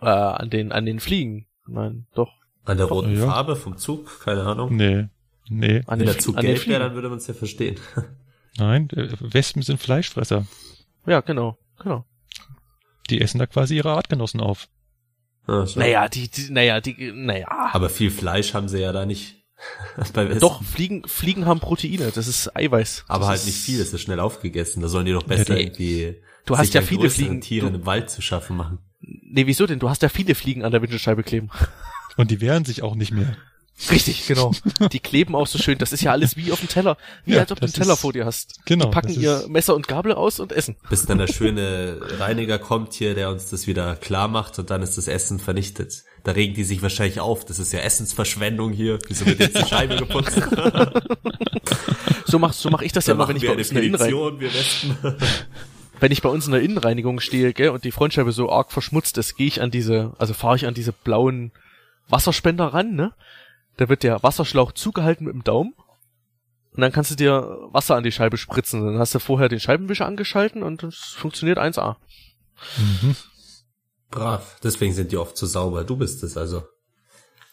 [0.00, 1.46] Äh, an den, an den Fliegen.
[1.66, 2.32] Nein, doch.
[2.64, 3.26] An der roten ja.
[3.26, 4.20] Farbe vom Zug?
[4.20, 4.74] Keine Ahnung.
[4.76, 5.08] Nee.
[5.48, 5.82] Nee.
[5.86, 7.76] An Wenn der Zug gelb wäre, dann würde man es ja verstehen.
[8.58, 10.46] Nein, äh, Wespen sind Fleischfresser.
[11.06, 12.04] Ja, genau, genau.
[13.10, 14.68] Die essen da quasi ihre Artgenossen auf.
[15.46, 17.46] Ah, naja, die, die, naja, die, naja.
[17.72, 19.44] Aber viel Fleisch haben sie ja da nicht.
[20.40, 23.04] Doch, Fliegen, Fliegen haben Proteine, das ist Eiweiß.
[23.08, 24.82] Aber das halt nicht viel, das ist schnell aufgegessen.
[24.82, 25.62] Da sollen die doch besser nee.
[25.62, 28.78] irgendwie du hast ja viele Fliegen Tiere du, im Wald zu schaffen machen.
[29.00, 29.78] Nee, wieso denn?
[29.78, 31.50] Du hast ja viele Fliegen an der Windschutzscheibe kleben.
[32.16, 33.36] Und die wehren sich auch nicht mehr.
[33.90, 34.52] Richtig, genau.
[34.90, 35.76] Die kleben auch so schön.
[35.76, 36.96] Das ist ja alles wie auf dem Teller.
[37.24, 38.64] Wie ja, als ob du einen Teller ist, vor dir hast.
[38.64, 38.86] Genau.
[38.86, 40.76] Die packen ihr Messer und Gabel aus und essen.
[40.88, 44.82] Bis dann der schöne Reiniger kommt hier, der uns das wieder klar macht und dann
[44.82, 46.04] ist das Essen vernichtet.
[46.24, 47.44] Da regen die sich wahrscheinlich auf.
[47.44, 48.98] Das ist ja Essensverschwendung hier.
[49.06, 50.40] Wieso wird jetzt die Scheibe geputzt?
[52.24, 53.84] so mach, so mach ich das da ja immer, wenn ich bei uns in der
[53.84, 54.40] Innenreinigung,
[56.00, 59.18] wenn ich bei uns in der Innenreinigung stehe, gell, und die Frontscheibe so arg verschmutzt
[59.18, 61.52] ist, gehe ich an diese, also fahre ich an diese blauen
[62.08, 63.12] Wasserspender ran, ne?
[63.76, 65.74] Da wird der Wasserschlauch zugehalten mit dem Daumen.
[66.72, 68.84] Und dann kannst du dir Wasser an die Scheibe spritzen.
[68.84, 71.96] Dann hast du vorher den Scheibenwischer angeschalten und es funktioniert 1A.
[72.76, 73.16] Mhm.
[74.10, 74.58] Brav.
[74.62, 75.84] Deswegen sind die oft so sauber.
[75.84, 76.64] Du bist es also.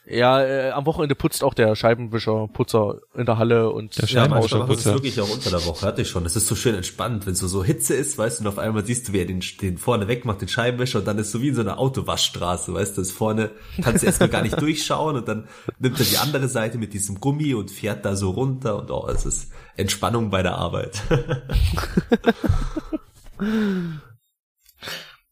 [0.06, 4.66] Ja, äh, am Wochenende putzt auch der Scheibenwischer, Putzer in der Halle und der Scheibenwischer
[4.66, 5.86] putzt wirklich auch unter der Woche.
[5.86, 6.26] Hatte ich schon.
[6.26, 8.86] Das ist so schön entspannt, wenn so so Hitze ist, weißt du, und auf einmal
[8.86, 11.48] siehst du, wie er den, den vorne wegmacht, den Scheibenwischer, und dann ist so wie
[11.48, 13.52] in so einer Autowaschstraße, weißt du, ist vorne,
[13.82, 15.48] kannst du erstmal gar nicht durchschauen und dann
[15.80, 19.08] nimmt er die andere Seite mit diesem Gummi und fährt da so runter und oh,
[19.08, 21.02] es ist Entspannung bei der Arbeit.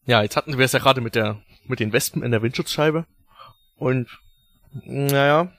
[0.06, 3.04] ja, jetzt hatten wir es ja gerade mit der, mit den Wespen in der Windschutzscheibe.
[3.76, 4.08] Und,
[4.84, 5.52] naja,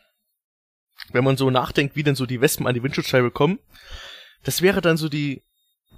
[1.11, 3.59] wenn man so nachdenkt, wie denn so die Wespen an die Windschutzscheibe kommen,
[4.43, 5.43] das wäre dann so die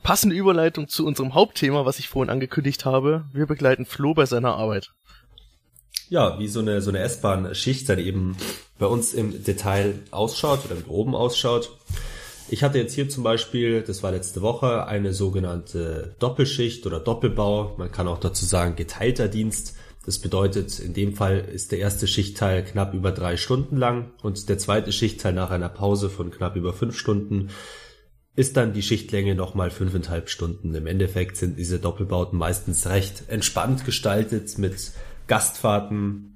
[0.04, 3.26] passende Überleitung zu unserem Hauptthema, was ich vorhin angekündigt habe.
[3.34, 4.92] Wir begleiten Flo bei seiner Arbeit.
[6.10, 8.38] Ja, wie so eine, so eine S-Bahn-Schicht dann eben
[8.78, 11.72] bei uns im Detail ausschaut oder im Groben ausschaut.
[12.48, 17.74] Ich hatte jetzt hier zum Beispiel, das war letzte Woche, eine sogenannte Doppelschicht oder Doppelbau.
[17.78, 19.76] Man kann auch dazu sagen geteilter Dienst.
[20.06, 24.50] Das bedeutet, in dem Fall ist der erste Schichtteil knapp über drei Stunden lang und
[24.50, 27.50] der zweite Schichtteil nach einer Pause von knapp über fünf Stunden
[28.36, 30.76] ist dann die Schichtlänge nochmal fünfeinhalb Stunden.
[30.76, 34.92] Im Endeffekt sind diese Doppelbauten meistens recht entspannt gestaltet mit
[35.28, 36.35] Gastfahrten,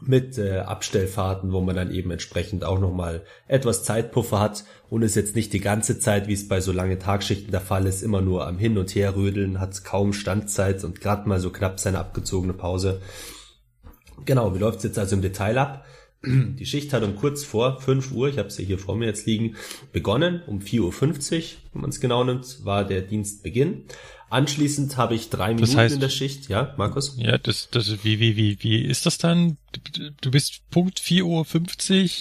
[0.00, 5.16] mit äh, Abstellfahrten, wo man dann eben entsprechend auch nochmal etwas Zeitpuffer hat und ist
[5.16, 8.20] jetzt nicht die ganze Zeit, wie es bei so langen Tagschichten der Fall ist, immer
[8.20, 11.98] nur am Hin und Her rödeln, hat kaum Standzeit und gerade mal so knapp seine
[11.98, 13.00] abgezogene Pause.
[14.24, 15.84] Genau, wie läuft's jetzt also im Detail ab?
[16.24, 19.26] Die Schicht hat um kurz vor 5 Uhr, ich habe sie hier vor mir jetzt
[19.26, 19.54] liegen,
[19.92, 20.42] begonnen.
[20.48, 21.42] Um 4.50 Uhr,
[21.72, 23.84] wenn man es genau nimmt, war der Dienstbeginn.
[24.30, 26.48] Anschließend habe ich drei Minuten heißt, in der Schicht.
[26.48, 27.16] Ja, Markus?
[27.18, 29.56] Ja, das, das, wie, wie, wie, wie ist das dann?
[30.20, 31.22] Du bist Punkt 4.50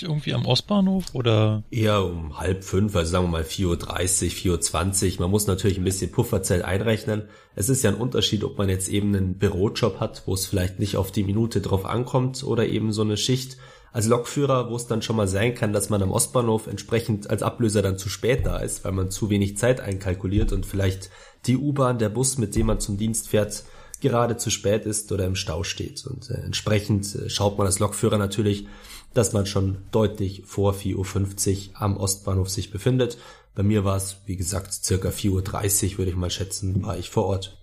[0.04, 1.64] Uhr irgendwie am Ostbahnhof oder?
[1.70, 5.22] Eher um halb fünf, also sagen wir mal 4.30 Uhr, 4.20 Uhr.
[5.22, 7.24] Man muss natürlich ein bisschen Pufferzeit einrechnen.
[7.56, 10.80] Es ist ja ein Unterschied, ob man jetzt eben einen Bürojob hat, wo es vielleicht
[10.80, 13.58] nicht auf die Minute drauf ankommt oder eben so eine Schicht
[13.98, 17.42] als Lokführer, wo es dann schon mal sein kann, dass man am Ostbahnhof entsprechend als
[17.42, 21.10] Ablöser dann zu spät da ist, weil man zu wenig Zeit einkalkuliert und vielleicht
[21.48, 23.64] die U-Bahn, der Bus, mit dem man zum Dienst fährt,
[24.00, 26.06] gerade zu spät ist oder im Stau steht.
[26.06, 28.68] Und äh, entsprechend äh, schaut man als Lokführer natürlich,
[29.16, 33.18] dass man schon deutlich vor 4.50 Uhr am Ostbahnhof sich befindet.
[33.56, 37.10] Bei mir war es, wie gesagt, circa 4.30 Uhr, würde ich mal schätzen, war ich
[37.10, 37.58] vor Ort.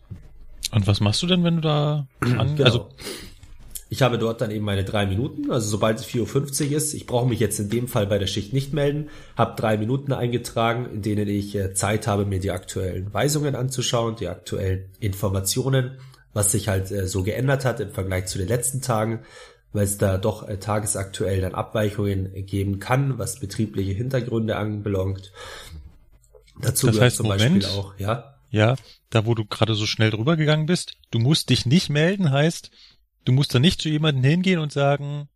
[0.73, 2.65] Und was machst du denn, wenn du da an, genau.
[2.65, 2.89] also
[3.95, 7.07] ich habe dort dann eben meine drei Minuten, also sobald es 4.50 Uhr ist, ich
[7.07, 10.87] brauche mich jetzt in dem Fall bei der Schicht nicht melden, habe drei Minuten eingetragen,
[10.93, 15.99] in denen ich äh, Zeit habe, mir die aktuellen Weisungen anzuschauen, die aktuellen Informationen,
[16.33, 19.21] was sich halt äh, so geändert hat im Vergleich zu den letzten Tagen,
[19.73, 25.31] weil es da doch äh, tagesaktuell dann Abweichungen geben kann, was betriebliche Hintergründe anbelangt.
[26.61, 28.35] Dazu das heißt, zum Moment, Beispiel auch, ja.
[28.51, 28.75] Ja,
[29.11, 32.73] da wo du gerade so schnell drüber gegangen bist, du musst dich nicht melden, heißt,
[33.25, 35.29] Du musst da nicht zu jemandem hingehen und sagen,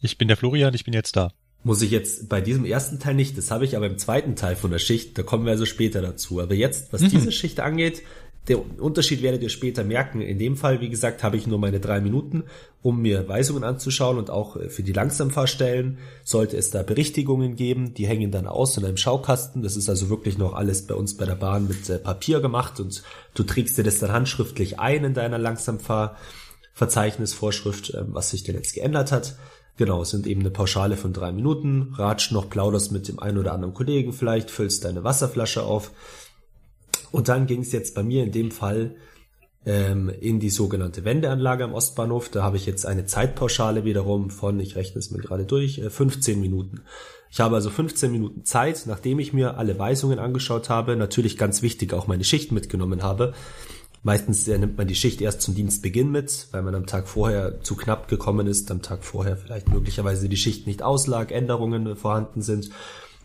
[0.00, 1.32] ich bin der Florian, ich bin jetzt da.
[1.64, 4.54] Muss ich jetzt bei diesem ersten Teil nicht, das habe ich aber im zweiten Teil
[4.54, 6.40] von der Schicht, da kommen wir also später dazu.
[6.40, 7.08] Aber jetzt, was mhm.
[7.08, 8.02] diese Schicht angeht,
[8.48, 10.20] der Unterschied werdet ihr später merken.
[10.22, 12.44] In dem Fall, wie gesagt, habe ich nur meine drei Minuten,
[12.82, 17.92] um mir Weisungen anzuschauen und auch äh, für die Langsamfahrstellen sollte es da Berichtigungen geben.
[17.94, 19.62] Die hängen dann aus in einem Schaukasten.
[19.62, 22.80] Das ist also wirklich noch alles bei uns bei der Bahn mit äh, Papier gemacht
[22.80, 23.02] und
[23.34, 26.16] du trägst dir das dann handschriftlich ein in deiner Langsamfahr
[26.78, 29.36] Verzeichnisvorschrift, ähm, was sich denn jetzt geändert hat.
[29.76, 33.38] Genau, es sind eben eine Pauschale von drei Minuten, ratsch noch, plauderst mit dem einen
[33.38, 35.90] oder anderen Kollegen vielleicht, füllst deine Wasserflasche auf.
[37.10, 38.94] Und dann ging es jetzt bei mir in dem Fall
[39.66, 42.28] ähm, in die sogenannte Wendeanlage am Ostbahnhof.
[42.28, 45.90] Da habe ich jetzt eine Zeitpauschale wiederum von, ich rechne es mir gerade durch, äh,
[45.90, 46.82] 15 Minuten.
[47.30, 51.60] Ich habe also 15 Minuten Zeit, nachdem ich mir alle Weisungen angeschaut habe, natürlich ganz
[51.60, 53.34] wichtig auch meine Schicht mitgenommen habe,
[54.02, 57.60] Meistens äh, nimmt man die Schicht erst zum Dienstbeginn mit, weil man am Tag vorher
[57.62, 62.42] zu knapp gekommen ist, am Tag vorher vielleicht möglicherweise die Schicht nicht auslag, Änderungen vorhanden
[62.42, 62.70] sind.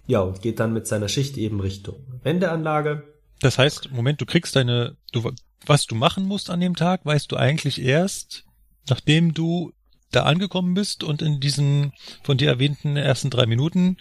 [0.08, 3.04] Ja, und geht dann mit seiner Schicht eben Richtung Wendeanlage.
[3.40, 5.32] Das heißt, Moment, du kriegst deine, du,
[5.66, 8.46] was du machen musst an dem Tag, weißt du eigentlich erst,
[8.90, 9.74] nachdem du
[10.12, 11.94] da angekommen bist und in diesen
[12.24, 13.98] von dir erwähnten ersten drei Minuten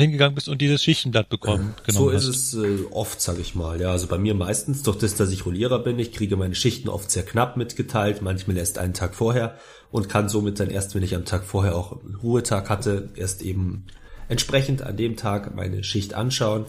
[0.00, 1.74] hingegangen bist und dieses Schichtenblatt bekommen.
[1.86, 3.80] Äh, so ist es äh, oft, sag ich mal.
[3.80, 5.98] Ja, also bei mir meistens durch das, dass ich Rollierer bin.
[5.98, 9.56] Ich kriege meine Schichten oft sehr knapp mitgeteilt, manchmal erst einen Tag vorher
[9.90, 13.42] und kann somit dann erst, wenn ich am Tag vorher auch einen Ruhetag hatte, erst
[13.42, 13.86] eben
[14.28, 16.66] entsprechend an dem Tag meine Schicht anschauen.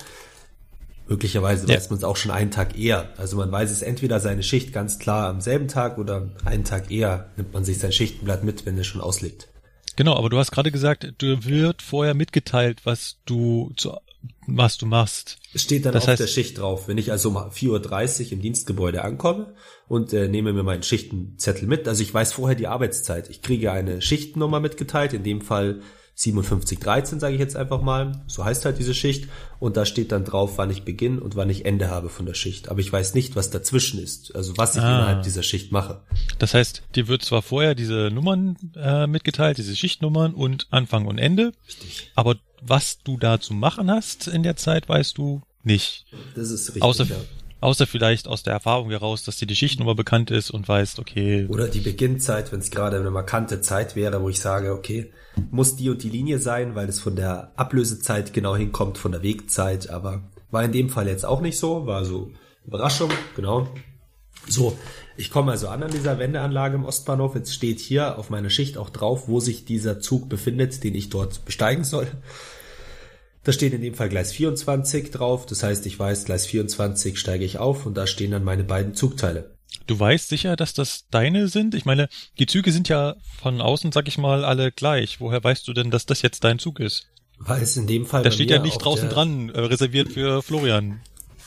[1.07, 1.75] Möglicherweise ja.
[1.75, 3.09] weiß man es auch schon einen Tag eher.
[3.17, 6.91] Also man weiß es entweder seine Schicht ganz klar am selben Tag oder einen Tag
[6.91, 9.47] eher nimmt man sich sein Schichtenblatt mit, wenn es schon ausliegt.
[9.95, 13.93] Genau, aber du hast gerade gesagt, du wird vorher mitgeteilt, was du zu,
[14.47, 15.37] was du machst.
[15.53, 16.87] Es steht dann das auf heißt, der Schicht drauf.
[16.87, 19.53] Wenn ich also um 4.30 Uhr im Dienstgebäude ankomme
[19.87, 23.29] und äh, nehme mir meinen Schichtenzettel mit, also ich weiß vorher die Arbeitszeit.
[23.29, 25.81] Ich kriege eine Schichtennummer mitgeteilt, in dem Fall
[26.17, 28.23] 5713, sage ich jetzt einfach mal.
[28.27, 29.29] So heißt halt diese Schicht.
[29.59, 32.33] Und da steht dann drauf, wann ich Beginn und wann ich Ende habe von der
[32.33, 32.69] Schicht.
[32.69, 34.33] Aber ich weiß nicht, was dazwischen ist.
[34.33, 34.97] Also was ich ah.
[34.97, 36.01] innerhalb dieser Schicht mache.
[36.39, 41.17] Das heißt, dir wird zwar vorher diese Nummern äh, mitgeteilt, diese Schichtnummern und Anfang und
[41.17, 41.51] Ende.
[41.67, 42.11] Richtig.
[42.15, 46.05] Aber was du da zu machen hast in der Zeit, weißt du nicht.
[46.35, 46.83] Das ist richtig.
[46.83, 47.15] Außer, ja.
[47.59, 51.47] Außer vielleicht aus der Erfahrung heraus, dass dir die Schichtnummer bekannt ist und weißt, okay.
[51.49, 55.11] Oder die Beginnzeit, wenn es gerade eine markante Zeit wäre, wo ich sage, okay,
[55.51, 59.23] muss die und die Linie sein, weil es von der Ablösezeit genau hinkommt, von der
[59.23, 62.31] Wegzeit, aber war in dem Fall jetzt auch nicht so, war so
[62.65, 63.67] Überraschung, genau.
[64.47, 64.77] So,
[65.17, 67.35] ich komme also an an dieser Wendeanlage im Ostbahnhof.
[67.35, 71.09] Jetzt steht hier auf meiner Schicht auch drauf, wo sich dieser Zug befindet, den ich
[71.09, 72.07] dort besteigen soll.
[73.43, 75.45] Da steht in dem Fall Gleis 24 drauf.
[75.45, 78.93] Das heißt, ich weiß, Gleis 24 steige ich auf und da stehen dann meine beiden
[78.93, 79.54] Zugteile.
[79.87, 81.75] Du weißt sicher, dass das deine sind?
[81.75, 82.09] Ich meine,
[82.39, 85.19] die Züge sind ja von außen, sag ich mal, alle gleich.
[85.19, 87.07] Woher weißt du denn, dass das jetzt dein Zug ist?
[87.37, 88.23] Weil es in dem Fall.
[88.23, 91.01] Da steht ja nicht draußen dran, äh, reserviert für Florian.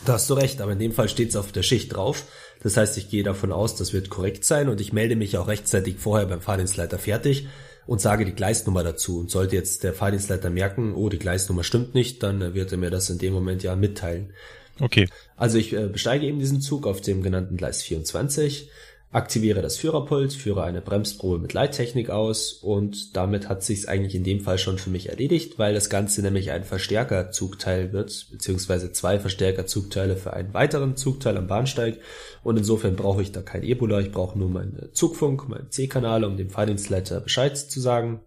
[0.04, 2.24] Da hast du recht, aber in dem Fall steht es auf der Schicht drauf.
[2.62, 5.48] Das heißt, ich gehe davon aus, das wird korrekt sein und ich melde mich auch
[5.48, 7.48] rechtzeitig vorher beim Fahrdienstleiter fertig
[7.86, 9.18] und sage die Gleisnummer dazu.
[9.18, 12.90] Und sollte jetzt der Fahrdienstleiter merken, oh, die Gleisnummer stimmt nicht, dann wird er mir
[12.90, 14.32] das in dem Moment ja mitteilen.
[14.80, 15.08] Okay.
[15.36, 18.70] Also ich äh, besteige eben diesen Zug auf dem genannten Gleis 24,
[19.10, 24.24] aktiviere das Führerpult, führe eine Bremsprobe mit Leittechnik aus und damit hat sich's eigentlich in
[24.24, 29.18] dem Fall schon für mich erledigt, weil das Ganze nämlich ein Verstärkerzugteil wird, beziehungsweise zwei
[29.18, 32.00] Verstärkerzugteile für einen weiteren Zugteil am Bahnsteig
[32.42, 36.36] und insofern brauche ich da kein Ebola, ich brauche nur meinen Zugfunk, meinen C-Kanal, um
[36.36, 38.20] dem Fahrdienstleiter Bescheid zu sagen,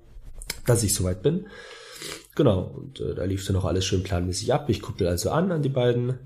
[0.65, 1.45] dass ich soweit bin.
[2.33, 4.69] Genau, und äh, da lief dann noch alles schön planmäßig ab.
[4.69, 6.17] Ich kuppel also an an die beiden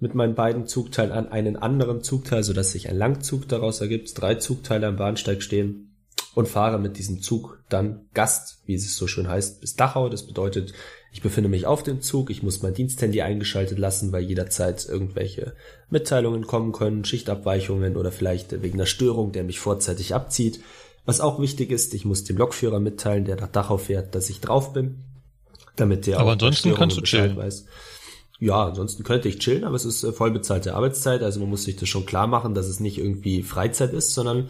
[0.00, 4.36] mit meinen beiden Zugteilen an einen anderen Zugteil, sodass sich ein Langzug daraus ergibt, drei
[4.36, 5.90] Zugteile am Bahnsteig stehen
[6.34, 10.08] und fahre mit diesem Zug dann Gast, wie es so schön heißt, bis Dachau.
[10.08, 10.72] Das bedeutet,
[11.12, 15.54] ich befinde mich auf dem Zug, ich muss mein Diensthandy eingeschaltet lassen, weil jederzeit irgendwelche
[15.88, 20.60] Mitteilungen kommen können, Schichtabweichungen oder vielleicht wegen einer Störung, der mich vorzeitig abzieht.
[21.04, 24.40] Was auch wichtig ist, ich muss dem Lokführer mitteilen, der nach Dachau fährt, dass ich
[24.40, 25.04] drauf bin,
[25.76, 27.36] damit der Aber auch ansonsten kannst du chillen.
[27.36, 27.66] weiß.
[28.40, 31.64] Ja, ansonsten könnte ich chillen, aber es ist äh, voll bezahlte Arbeitszeit, also man muss
[31.64, 34.48] sich das schon klar machen, dass es nicht irgendwie Freizeit ist, sondern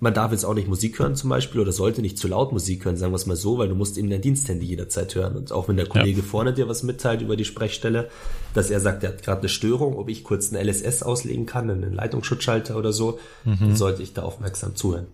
[0.00, 2.84] man darf jetzt auch nicht Musik hören zum Beispiel oder sollte nicht zu laut Musik
[2.84, 5.36] hören, sagen wir es mal so, weil du musst eben dein Diensthandy jederzeit hören.
[5.36, 6.26] Und auch wenn der Kollege ja.
[6.26, 8.08] vorne dir was mitteilt über die Sprechstelle,
[8.54, 11.70] dass er sagt, er hat gerade eine Störung, ob ich kurz einen LSS auslegen kann,
[11.70, 13.58] einen Leitungsschutzschalter oder so, mhm.
[13.60, 15.06] dann sollte ich da aufmerksam zuhören.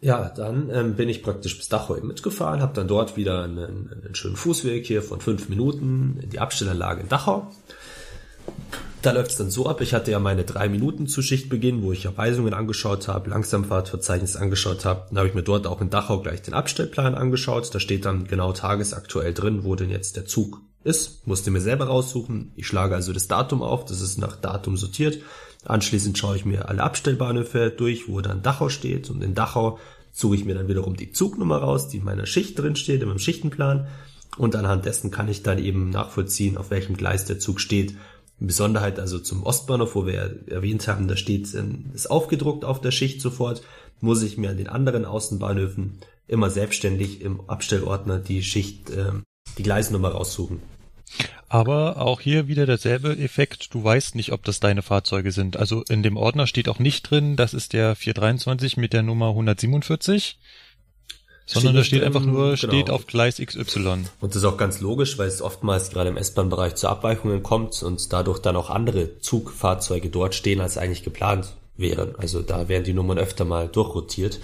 [0.00, 4.14] Ja, dann ähm, bin ich praktisch bis Dachau mitgefahren, habe dann dort wieder einen, einen,
[4.14, 7.50] schönen Fußweg hier von fünf Minuten in die Abstellanlage in Dachau.
[9.02, 11.92] Da läuft es dann so ab, ich hatte ja meine drei Minuten zu Schichtbeginn, wo
[11.92, 15.06] ich ja Weisungen angeschaut habe, Langsamfahrtverzeichnis angeschaut habe.
[15.08, 17.72] Dann habe ich mir dort auch in Dachau gleich den Abstellplan angeschaut.
[17.72, 21.26] Da steht dann genau tagesaktuell drin, wo denn jetzt der Zug ist.
[21.26, 22.52] Musste mir selber raussuchen.
[22.56, 25.18] Ich schlage also das Datum auf, das ist nach Datum sortiert.
[25.68, 29.10] Anschließend schaue ich mir alle Abstellbahnhöfe durch, wo dann Dachau steht.
[29.10, 29.78] Und in Dachau
[30.12, 33.08] suche ich mir dann wiederum die Zugnummer raus, die in meiner Schicht drin steht, in
[33.08, 33.86] meinem Schichtenplan.
[34.38, 37.96] Und anhand dessen kann ich dann eben nachvollziehen, auf welchem Gleis der Zug steht.
[38.40, 42.92] Besonderheit also zum Ostbahnhof, wo wir erwähnt haben, da steht, ähm, ist aufgedruckt auf der
[42.92, 43.62] Schicht sofort,
[44.00, 49.24] muss ich mir an den anderen Außenbahnhöfen immer selbstständig im Abstellordner die Schicht, ähm,
[49.58, 50.60] die Gleisnummer raussuchen.
[51.48, 53.72] Aber auch hier wieder derselbe Effekt.
[53.72, 55.56] Du weißt nicht, ob das deine Fahrzeuge sind.
[55.56, 59.28] Also in dem Ordner steht auch nicht drin, das ist der 423 mit der Nummer
[59.28, 60.38] 147.
[61.46, 62.56] Sondern da steht einfach nur, genau.
[62.56, 64.04] steht auf Gleis XY.
[64.20, 67.82] Und das ist auch ganz logisch, weil es oftmals gerade im S-Bahn-Bereich zu Abweichungen kommt
[67.82, 72.14] und dadurch dann auch andere Zugfahrzeuge dort stehen, als eigentlich geplant wären.
[72.16, 74.40] Also da werden die Nummern öfter mal durchrotiert.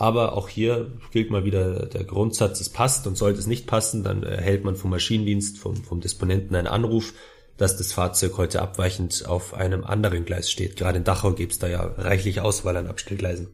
[0.00, 4.02] Aber auch hier gilt mal wieder der Grundsatz, es passt und sollte es nicht passen,
[4.02, 7.12] dann erhält man vom Maschinendienst, vom, vom Disponenten einen Anruf,
[7.58, 10.76] dass das Fahrzeug heute abweichend auf einem anderen Gleis steht.
[10.76, 13.48] Gerade in Dachau gibt es da ja reichlich Auswahl an Abstellgleisen.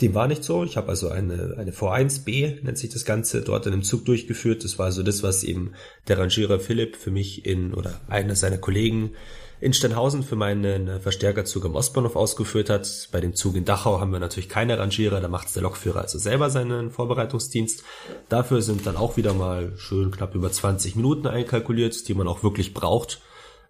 [0.00, 0.64] Dem war nicht so.
[0.64, 4.64] Ich habe also eine, eine V1B, nennt sich das Ganze, dort in einem Zug durchgeführt.
[4.64, 5.74] Das war so das, was eben
[6.08, 9.12] der Rangierer Philipp für mich in, oder einer seiner Kollegen
[9.60, 13.08] in Steinhausen für meinen Verstärkerzug am Ostbahnhof ausgeführt hat.
[13.12, 16.18] Bei dem Zug in Dachau haben wir natürlich keine Rangierer, da macht der Lokführer also
[16.18, 17.82] selber seinen Vorbereitungsdienst.
[18.28, 22.42] Dafür sind dann auch wieder mal schön knapp über 20 Minuten einkalkuliert, die man auch
[22.42, 23.20] wirklich braucht.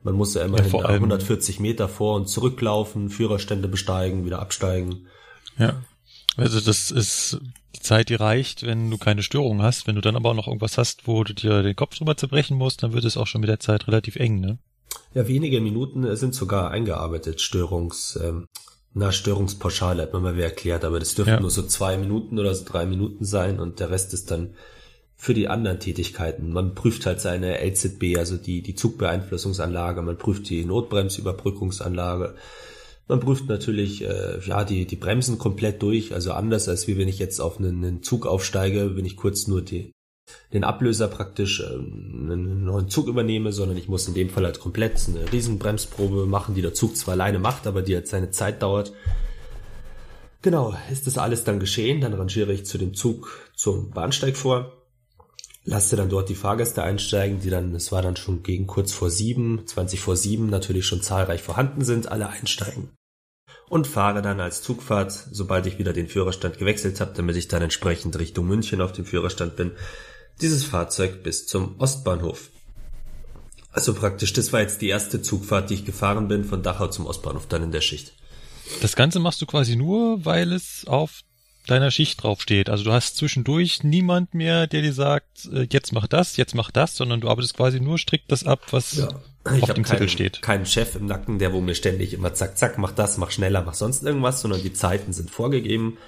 [0.03, 5.07] Man muss ja immerhin ja, 140 Meter vor und zurücklaufen, Führerstände besteigen, wieder absteigen.
[5.59, 5.83] Ja.
[6.37, 7.41] Also das ist
[7.75, 9.87] die Zeit, die reicht, wenn du keine Störung hast.
[9.87, 12.57] Wenn du dann aber auch noch irgendwas hast, wo du dir den Kopf drüber zerbrechen
[12.57, 14.59] musst, dann wird es auch schon mit der Zeit relativ eng, ne?
[15.15, 18.47] Ja, wenige Minuten sind sogar eingearbeitet, Störungs, ähm,
[18.99, 21.41] na, Störungspauschale hat man mal wer erklärt, aber das dürften ja.
[21.41, 24.55] nur so zwei Minuten oder so drei Minuten sein und der Rest ist dann
[25.17, 26.51] für die anderen Tätigkeiten.
[26.51, 32.37] Man prüft halt seine LZB, also die, die Zugbeeinflussungsanlage, man prüft die Notbremsüberbrückungsanlage,
[33.09, 37.09] man prüft natürlich äh, ja die die Bremsen komplett durch, also anders als wie wenn
[37.09, 39.93] ich jetzt auf einen, einen Zug aufsteige, wenn ich kurz nur die
[40.53, 44.61] den Ablöser praktisch äh, einen neuen Zug übernehme, sondern ich muss in dem Fall halt
[44.61, 48.63] komplett eine Riesenbremsprobe machen, die der Zug zwar alleine macht, aber die halt seine Zeit
[48.63, 48.93] dauert.
[50.43, 54.85] Genau, ist das alles dann geschehen, dann rangiere ich zu dem Zug zum Bahnsteig vor,
[55.65, 59.11] lasse dann dort die Fahrgäste einsteigen, die dann, es war dann schon gegen kurz vor
[59.11, 62.91] sieben, 20 vor sieben natürlich schon zahlreich vorhanden sind, alle einsteigen.
[63.69, 67.63] Und fahre dann als Zugfahrt, sobald ich wieder den Führerstand gewechselt habe, damit ich dann
[67.63, 69.73] entsprechend Richtung München auf dem Führerstand bin,
[70.41, 72.51] dieses Fahrzeug bis zum Ostbahnhof.
[73.73, 77.07] Also praktisch, das war jetzt die erste Zugfahrt, die ich gefahren bin, von Dachau zum
[77.07, 78.15] Ostbahnhof dann in der Schicht.
[78.81, 81.23] Das Ganze machst du quasi nur, weil es auf
[81.67, 82.71] deiner Schicht draufsteht.
[82.71, 86.71] Also du hast zwischendurch niemand mehr, der dir sagt, äh, jetzt mach das, jetzt mach
[86.71, 89.09] das, sondern du arbeitest quasi nur strikt das ab, was ja.
[89.55, 90.43] ich auf dem Zettel steht.
[90.43, 93.63] Keinen Chef im Nacken, der wo mir ständig immer zack, zack, mach das, mach schneller,
[93.63, 95.99] mach sonst irgendwas, sondern die Zeiten sind vorgegeben.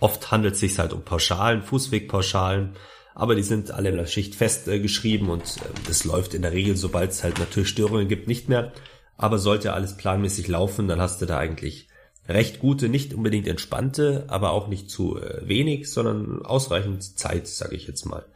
[0.00, 2.76] Oft handelt es sich halt um Pauschalen, Fußwegpauschalen,
[3.14, 6.52] aber die sind alle in der Schicht festgeschrieben äh, und äh, das läuft in der
[6.52, 8.72] Regel, sobald es halt natürlich Störungen gibt, nicht mehr.
[9.16, 11.88] Aber sollte alles planmäßig laufen, dann hast du da eigentlich
[12.28, 17.76] recht gute, nicht unbedingt entspannte, aber auch nicht zu äh, wenig, sondern ausreichend Zeit, sage
[17.76, 18.26] ich jetzt mal.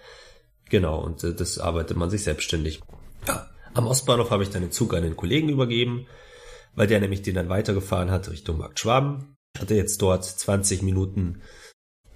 [0.70, 2.80] Genau, und äh, das arbeitet man sich selbstständig.
[3.26, 6.06] Ja, am Ostbahnhof habe ich dann den Zug an den Kollegen übergeben,
[6.74, 9.34] weil der nämlich den dann weitergefahren hat Richtung Markt Schwaben.
[9.58, 11.40] Hatte jetzt dort 20 Minuten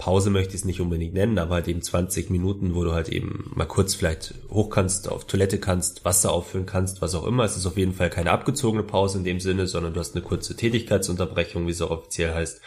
[0.02, 3.08] Pause möchte ich es nicht unbedingt nennen, aber halt eben 20 Minuten, wo du halt
[3.08, 7.44] eben mal kurz vielleicht hoch kannst, auf Toilette kannst, Wasser auffüllen kannst, was auch immer.
[7.44, 10.24] Es ist auf jeden Fall keine abgezogene Pause in dem Sinne, sondern du hast eine
[10.24, 12.60] kurze Tätigkeitsunterbrechung, wie es auch offiziell heißt.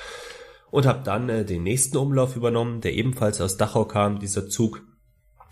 [0.71, 4.83] Und habe dann äh, den nächsten Umlauf übernommen, der ebenfalls aus Dachau kam, dieser Zug.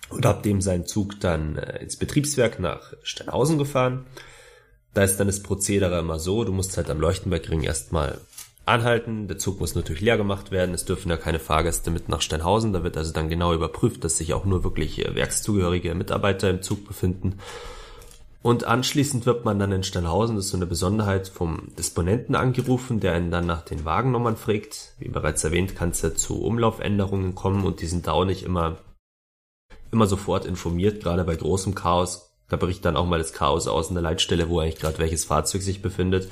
[0.07, 4.05] Und hab dem seinen Zug dann äh, ins Betriebswerk nach Steinhausen gefahren.
[4.93, 8.21] Da ist dann das Prozedere immer so, du musst halt am Leuchtenbergring erstmal
[8.65, 9.27] anhalten.
[9.27, 10.73] Der Zug muss natürlich leer gemacht werden.
[10.73, 12.73] Es dürfen ja keine Fahrgäste mit nach Steinhausen.
[12.73, 16.61] Da wird also dann genau überprüft, dass sich auch nur wirklich äh, werkszugehörige Mitarbeiter im
[16.61, 17.39] Zug befinden.
[18.41, 22.99] Und anschließend wird man dann in Steinhausen, das ist so eine Besonderheit, vom Disponenten angerufen,
[22.99, 24.95] der einen dann nach den Wagennummern fragt.
[24.99, 28.43] Wie bereits erwähnt, kann es ja zu Umlaufänderungen kommen und die sind da auch nicht
[28.43, 28.79] immer,
[29.93, 32.33] immer sofort informiert, gerade bei großem Chaos.
[32.49, 35.23] Da bricht dann auch mal das Chaos aus in der Leitstelle, wo eigentlich gerade welches
[35.23, 36.27] Fahrzeug sich befindet.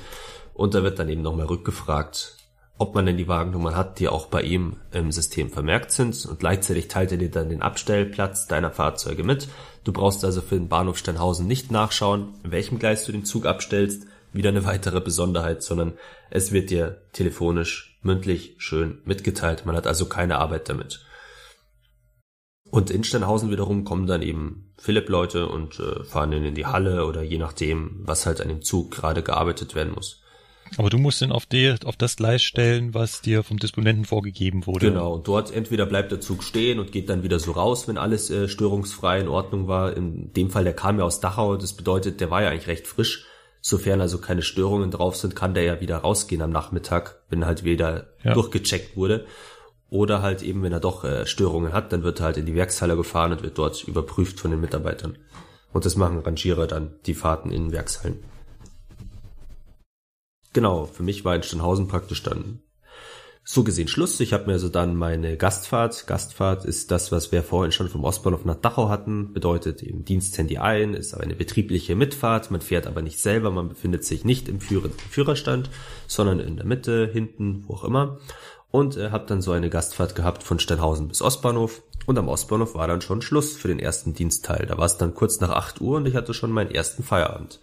[0.54, 2.36] Und da wird dann eben nochmal rückgefragt,
[2.78, 6.26] ob man denn die Wagennummern hat, die auch bei ihm im System vermerkt sind.
[6.26, 9.48] Und gleichzeitig teilt er dir dann den Abstellplatz deiner Fahrzeuge mit.
[9.84, 13.46] Du brauchst also für den Bahnhof Steinhausen nicht nachschauen, in welchem Gleis du den Zug
[13.46, 14.06] abstellst.
[14.32, 15.92] Wieder eine weitere Besonderheit, sondern
[16.30, 19.66] es wird dir telefonisch, mündlich schön mitgeteilt.
[19.66, 21.04] Man hat also keine Arbeit damit.
[22.70, 27.04] Und in Steinhausen wiederum kommen dann eben Philipp-Leute und äh, fahren ihn in die Halle
[27.04, 30.21] oder je nachdem, was halt an dem Zug gerade gearbeitet werden muss.
[30.78, 34.66] Aber du musst ihn auf, die, auf das Gleis stellen, was dir vom Disponenten vorgegeben
[34.66, 34.88] wurde.
[34.90, 37.98] Genau, und dort entweder bleibt der Zug stehen und geht dann wieder so raus, wenn
[37.98, 39.96] alles äh, störungsfrei in Ordnung war.
[39.96, 42.86] In dem Fall, der kam ja aus Dachau, das bedeutet, der war ja eigentlich recht
[42.86, 43.26] frisch.
[43.60, 47.62] Sofern also keine Störungen drauf sind, kann der ja wieder rausgehen am Nachmittag, wenn halt
[47.62, 48.34] wieder ja.
[48.34, 49.24] durchgecheckt wurde.
[49.88, 52.54] Oder halt eben, wenn er doch äh, Störungen hat, dann wird er halt in die
[52.54, 55.18] Werkshalle gefahren und wird dort überprüft von den Mitarbeitern.
[55.72, 58.31] Und das machen Rangierer dann, die Fahrten in Werkshallen.
[60.52, 62.60] Genau, für mich war in Steinhausen praktisch dann
[63.44, 64.20] so gesehen Schluss.
[64.20, 66.06] Ich habe mir also dann meine Gastfahrt.
[66.06, 69.32] Gastfahrt ist das, was wir vorhin schon vom Ostbahnhof nach Dachau hatten.
[69.32, 72.50] Bedeutet eben Diensthandy ein, ist aber eine betriebliche Mitfahrt.
[72.50, 75.70] Man fährt aber nicht selber, man befindet sich nicht im Führerstand,
[76.06, 78.18] sondern in der Mitte, hinten, wo auch immer.
[78.70, 81.82] Und äh, habe dann so eine Gastfahrt gehabt von Steinhausen bis Ostbahnhof.
[82.06, 84.66] Und am Ostbahnhof war dann schon Schluss für den ersten Dienstteil.
[84.66, 87.60] Da war es dann kurz nach 8 Uhr und ich hatte schon meinen ersten Feierabend.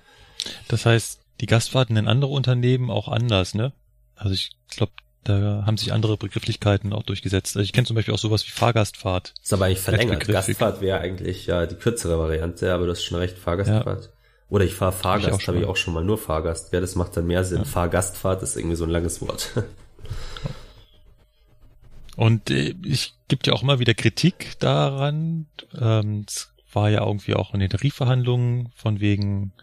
[0.68, 3.74] Das heißt, die Gastfahrten in andere Unternehmen auch anders, ne?
[4.16, 4.92] Also ich glaube,
[5.24, 7.56] da haben sich andere Begrifflichkeiten auch durchgesetzt.
[7.56, 9.34] Also ich kenne zum Beispiel auch sowas wie Fahrgastfahrt.
[9.42, 10.28] ist aber eigentlich verlängert.
[10.28, 14.06] Gastfahrt wäre eigentlich ja die kürzere Variante, aber du hast schon recht, Fahrgastfahrt.
[14.06, 14.10] Ja.
[14.50, 16.74] Oder ich fahre Fahrgast, habe ich, auch schon mal nur Fahrgast.
[16.74, 17.60] Ja, das macht dann mehr Sinn.
[17.60, 17.66] Ja.
[17.66, 19.52] Fahrgastfahrt ist irgendwie so ein langes Wort.
[22.16, 25.46] Und äh, ich gibt ja auch immer wieder Kritik daran.
[25.80, 29.54] Ähm, es war ja irgendwie auch in den Tarifverhandlungen von wegen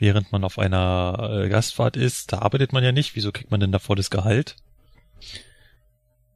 [0.00, 2.32] während man auf einer äh, Gastfahrt ist.
[2.32, 3.14] Da arbeitet man ja nicht.
[3.14, 4.56] Wieso kriegt man denn davor das Gehalt?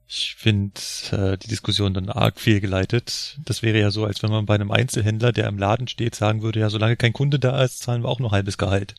[0.06, 0.80] Ich finde
[1.12, 3.38] äh, die Diskussion dann arg fehlgeleitet.
[3.44, 6.42] Das wäre ja so, als wenn man bei einem Einzelhändler, der im Laden steht, sagen
[6.42, 8.94] würde, ja, solange kein Kunde da ist, zahlen wir auch nur halbes Gehalt.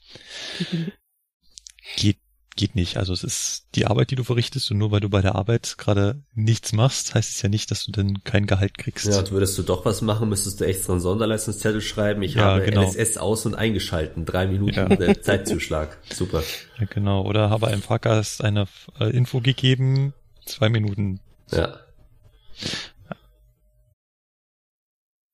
[1.96, 2.18] Geht
[2.56, 2.98] geht nicht.
[2.98, 5.76] Also es ist die Arbeit, die du verrichtest und nur weil du bei der Arbeit
[5.78, 9.06] gerade nichts machst, heißt es ja nicht, dass du dann kein Gehalt kriegst.
[9.06, 12.22] Ja, und würdest du doch was machen, müsstest du extra einen Sonderleistungszettel schreiben.
[12.24, 12.84] Ich ja, habe genau.
[12.84, 14.26] NSS aus und eingeschalten.
[14.26, 15.14] Drei Minuten ja.
[15.22, 15.98] Zeitzuschlag.
[16.14, 16.44] Super.
[16.80, 17.26] Ja, genau.
[17.26, 18.68] Oder habe einem Fahrgast eine
[19.00, 20.14] äh, Info gegeben.
[20.46, 21.20] Zwei Minuten.
[21.52, 21.80] Ja.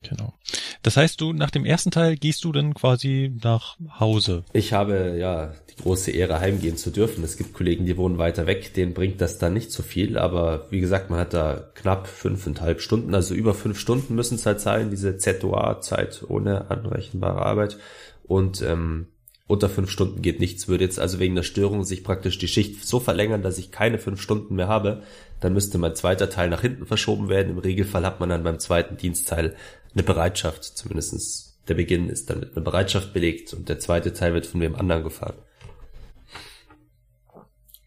[0.04, 0.34] Genau.
[0.82, 4.44] Das heißt, du nach dem ersten Teil gehst du dann quasi nach Hause.
[4.52, 7.24] Ich habe ja die große Ehre, heimgehen zu dürfen.
[7.24, 10.18] Es gibt Kollegen, die wohnen weiter weg, denen bringt das dann nicht so viel.
[10.18, 14.46] Aber wie gesagt, man hat da knapp fünfeinhalb Stunden, also über fünf Stunden müssen es
[14.46, 17.78] halt sein, diese ZOA-Zeit ohne anrechenbare Arbeit.
[18.24, 19.08] Und ähm,
[19.52, 20.68] unter fünf Stunden geht nichts.
[20.68, 24.00] Würde jetzt also wegen der Störung sich praktisch die Schicht so verlängern, dass ich keine
[24.00, 25.04] fünf Stunden mehr habe,
[25.42, 27.50] dann müsste mein zweiter Teil nach hinten verschoben werden.
[27.52, 29.56] Im Regelfall hat man dann beim zweiten Dienstteil
[29.94, 34.34] eine Bereitschaft, zumindestens der Beginn ist dann mit einer Bereitschaft belegt und der zweite Teil
[34.34, 35.36] wird von wem anderen gefahren.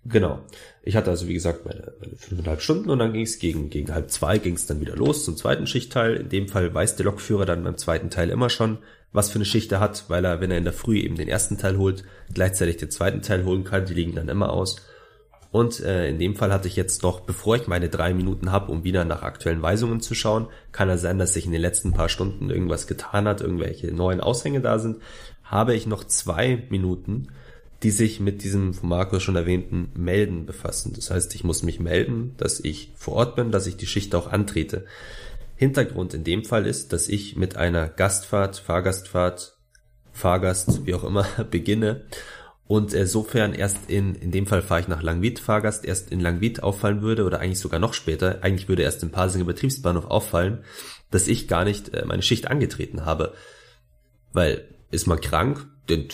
[0.06, 0.40] Genau.
[0.82, 3.94] Ich hatte also, wie gesagt, meine, meine fünfeinhalb Stunden und dann ging es gegen, gegen
[3.94, 6.16] halb zwei ging es dann wieder los zum zweiten Schichtteil.
[6.16, 8.78] In dem Fall weiß der Lokführer dann beim zweiten Teil immer schon,
[9.12, 11.28] was für eine Schicht er hat, weil er, wenn er in der Früh eben den
[11.28, 13.86] ersten Teil holt, gleichzeitig den zweiten Teil holen kann.
[13.86, 14.76] Die liegen dann immer aus.
[15.54, 18.72] Und äh, in dem Fall hatte ich jetzt noch, bevor ich meine drei Minuten habe,
[18.72, 21.92] um wieder nach aktuellen Weisungen zu schauen, kann es sein, dass sich in den letzten
[21.92, 24.96] paar Stunden irgendwas getan hat, irgendwelche neuen Aushänge da sind,
[25.44, 27.28] habe ich noch zwei Minuten,
[27.84, 30.92] die sich mit diesem von Markus schon erwähnten Melden befassen.
[30.96, 34.12] Das heißt, ich muss mich melden, dass ich vor Ort bin, dass ich die Schicht
[34.16, 34.86] auch antrete.
[35.54, 39.56] Hintergrund in dem Fall ist, dass ich mit einer Gastfahrt, Fahrgastfahrt,
[40.10, 42.02] Fahrgast, wie auch immer, beginne
[42.66, 46.62] und insofern erst in, in dem Fall fahre ich nach Langwied Fahrgast, erst in Langwied
[46.62, 50.64] auffallen würde oder eigentlich sogar noch später, eigentlich würde erst im Pasinger Betriebsbahnhof auffallen,
[51.10, 53.34] dass ich gar nicht äh, meine Schicht angetreten habe.
[54.32, 56.04] Weil ist man krank, der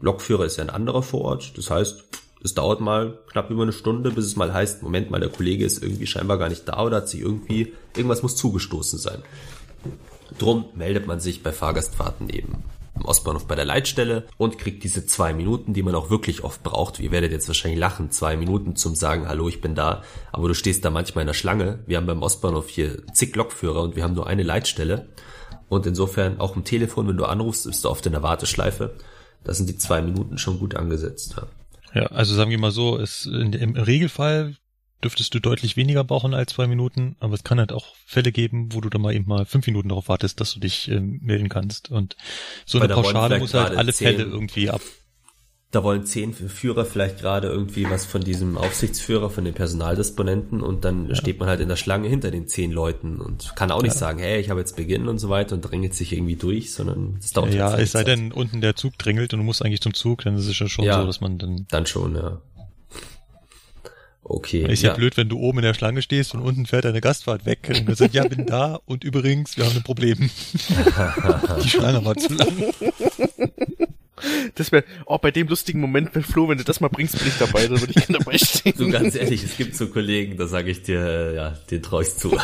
[0.00, 2.04] Lokführer ist ja ein anderer vor Ort, das heißt,
[2.42, 5.66] es dauert mal knapp über eine Stunde, bis es mal heißt, Moment mal, der Kollege
[5.66, 9.22] ist irgendwie scheinbar gar nicht da oder hat sich irgendwie, irgendwas muss zugestoßen sein.
[10.38, 12.64] Drum meldet man sich bei Fahrgastfahrten eben
[13.00, 16.62] am Ostbahnhof bei der Leitstelle und kriegt diese zwei Minuten, die man auch wirklich oft
[16.62, 17.00] braucht.
[17.00, 20.02] Ihr werdet jetzt wahrscheinlich lachen, zwei Minuten zum sagen, hallo, ich bin da.
[20.32, 21.80] Aber du stehst da manchmal in der Schlange.
[21.86, 25.08] Wir haben beim Ostbahnhof hier zig Lokführer und wir haben nur eine Leitstelle.
[25.68, 28.94] Und insofern auch im Telefon, wenn du anrufst, bist du oft in der Warteschleife.
[29.44, 31.36] Da sind die zwei Minuten schon gut angesetzt.
[31.94, 34.56] Ja, also sagen wir mal so, in, im Regelfall
[35.02, 38.72] dürftest du deutlich weniger brauchen als zwei Minuten, aber es kann halt auch Fälle geben,
[38.72, 41.48] wo du dann mal eben mal fünf Minuten darauf wartest, dass du dich äh, melden
[41.48, 41.90] kannst.
[41.90, 42.16] Und
[42.66, 44.82] so Weil eine Pauschale muss halt alle zehn, Fälle irgendwie ab.
[45.72, 50.84] Da wollen zehn Führer vielleicht gerade irgendwie was von diesem Aufsichtsführer, von den Personaldisponenten und
[50.84, 51.14] dann ja.
[51.14, 53.98] steht man halt in der Schlange hinter den zehn Leuten und kann auch nicht ja.
[53.98, 57.18] sagen, hey, ich habe jetzt Beginn und so weiter und drängelt sich irgendwie durch, sondern
[57.20, 59.80] es dauert Ja, halt es sei denn, unten der Zug drängelt und du musst eigentlich
[59.80, 61.66] zum Zug, dann ist es ja schon ja, so, dass man dann...
[61.70, 62.42] Dann schon, ja.
[64.32, 64.64] Okay.
[64.70, 67.00] Ist ja, ja, blöd, wenn du oben in der Schlange stehst und unten fährt deine
[67.00, 67.68] Gastfahrt weg.
[67.68, 70.18] Und du sagst, ja, bin da und übrigens, wir haben ein Problem.
[71.64, 72.48] Die Schlange war zu lang.
[74.54, 77.28] Das wäre, oh, bei dem lustigen Moment, wenn Flo, wenn du das mal bringst, bin
[77.28, 78.74] ich dabei, dann würde ich gerne dabei stehen.
[78.76, 82.02] So ganz ehrlich, es gibt so Kollegen, da sage ich dir, äh, ja, den traue
[82.02, 82.30] ich zu.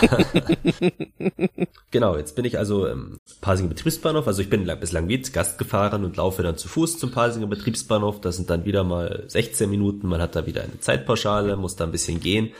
[1.90, 6.04] genau, jetzt bin ich also im Pasinger Betriebsbahnhof, also ich bin bis Langwied Gast gefahren
[6.04, 8.20] und laufe dann zu Fuß zum Pasinger Betriebsbahnhof.
[8.20, 11.84] Das sind dann wieder mal 16 Minuten, man hat da wieder eine Zeitpauschale, muss da
[11.84, 12.50] ein bisschen gehen.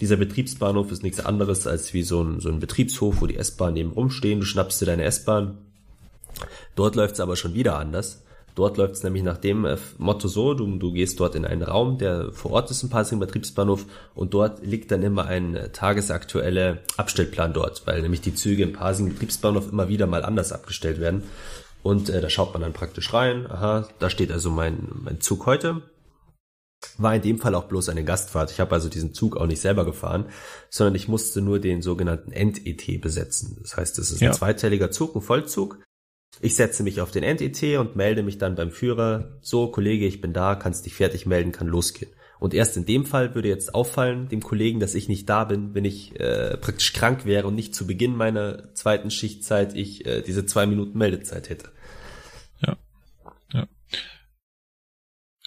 [0.00, 3.74] Dieser Betriebsbahnhof ist nichts anderes als wie so ein, so ein Betriebshof, wo die S-Bahn
[3.74, 5.58] neben rumstehen, du schnappst dir deine S-Bahn.
[6.74, 8.23] Dort läuft's aber schon wieder anders.
[8.54, 11.62] Dort läuft es nämlich nach dem äh, Motto so, du, du gehst dort in einen
[11.62, 15.70] Raum, der vor Ort ist im Passing Betriebsbahnhof und dort liegt dann immer ein äh,
[15.70, 21.00] tagesaktueller Abstellplan dort, weil nämlich die Züge im Passing Betriebsbahnhof immer wieder mal anders abgestellt
[21.00, 21.24] werden.
[21.82, 25.46] Und äh, da schaut man dann praktisch rein, aha, da steht also mein, mein Zug
[25.46, 25.82] heute.
[26.98, 28.50] War in dem Fall auch bloß eine Gastfahrt.
[28.50, 30.26] Ich habe also diesen Zug auch nicht selber gefahren,
[30.70, 33.58] sondern ich musste nur den sogenannten End-ET besetzen.
[33.62, 35.78] Das heißt, es ist ein zweiteiliger Zug, ein Vollzug.
[36.40, 39.38] Ich setze mich auf den End-ET und melde mich dann beim Führer.
[39.40, 42.10] So, Kollege, ich bin da, kannst dich fertig melden, kann losgehen.
[42.40, 45.74] Und erst in dem Fall würde jetzt auffallen, dem Kollegen, dass ich nicht da bin,
[45.74, 50.20] wenn ich äh, praktisch krank wäre und nicht zu Beginn meiner zweiten Schichtzeit ich äh,
[50.20, 51.70] diese zwei Minuten Meldezeit hätte.
[52.60, 52.76] Ja.
[53.52, 53.66] Ja.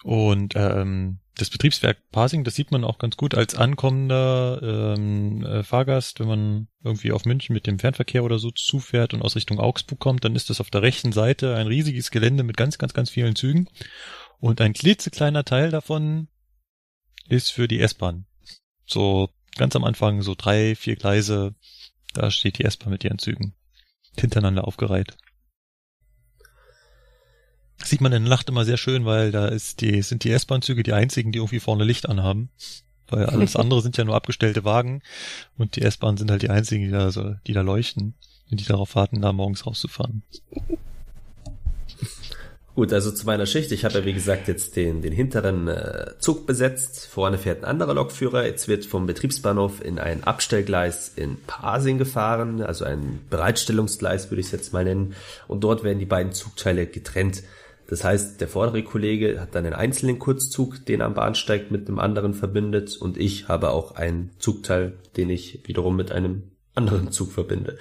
[0.04, 5.64] Und ähm, das Betriebswerk Parsing, das sieht man auch ganz gut als ankommender ähm, äh,
[5.64, 9.60] Fahrgast, wenn man irgendwie auf München mit dem Fernverkehr oder so zufährt und aus Richtung
[9.60, 12.94] Augsburg kommt, dann ist das auf der rechten Seite ein riesiges Gelände mit ganz, ganz,
[12.94, 13.70] ganz vielen Zügen.
[14.40, 16.28] Und ein klitzekleiner Teil davon
[17.28, 18.26] ist für die S-Bahn.
[18.86, 21.56] So ganz am Anfang, so drei, vier Gleise,
[22.14, 23.54] da steht die S-Bahn mit ihren Zügen
[24.18, 25.18] hintereinander aufgereiht
[27.84, 30.84] sieht man in der Nacht immer sehr schön, weil da ist die, sind die S-Bahn-Züge
[30.84, 32.50] die einzigen, die irgendwie vorne Licht anhaben.
[33.10, 35.02] Weil alles andere sind ja nur abgestellte Wagen
[35.58, 38.16] und die S-Bahn sind halt die einzigen, die da, so, die da leuchten
[38.52, 40.24] und die darauf warten, da morgens rauszufahren.
[42.78, 43.72] Gut, also zu meiner Schicht.
[43.72, 47.08] Ich habe ja wie gesagt jetzt den, den hinteren äh, Zug besetzt.
[47.08, 48.46] Vorne fährt ein anderer Lokführer.
[48.46, 54.46] Jetzt wird vom Betriebsbahnhof in ein Abstellgleis in Pasing gefahren, also ein Bereitstellungsgleis würde ich
[54.46, 55.16] es jetzt mal nennen.
[55.48, 57.42] Und dort werden die beiden Zugteile getrennt.
[57.88, 61.88] Das heißt, der vordere Kollege hat dann einen einzelnen Kurzzug, den er am Bahnsteig mit
[61.88, 62.98] dem anderen verbindet.
[62.98, 66.44] Und ich habe auch einen Zugteil, den ich wiederum mit einem
[66.76, 67.78] anderen Zug verbinde.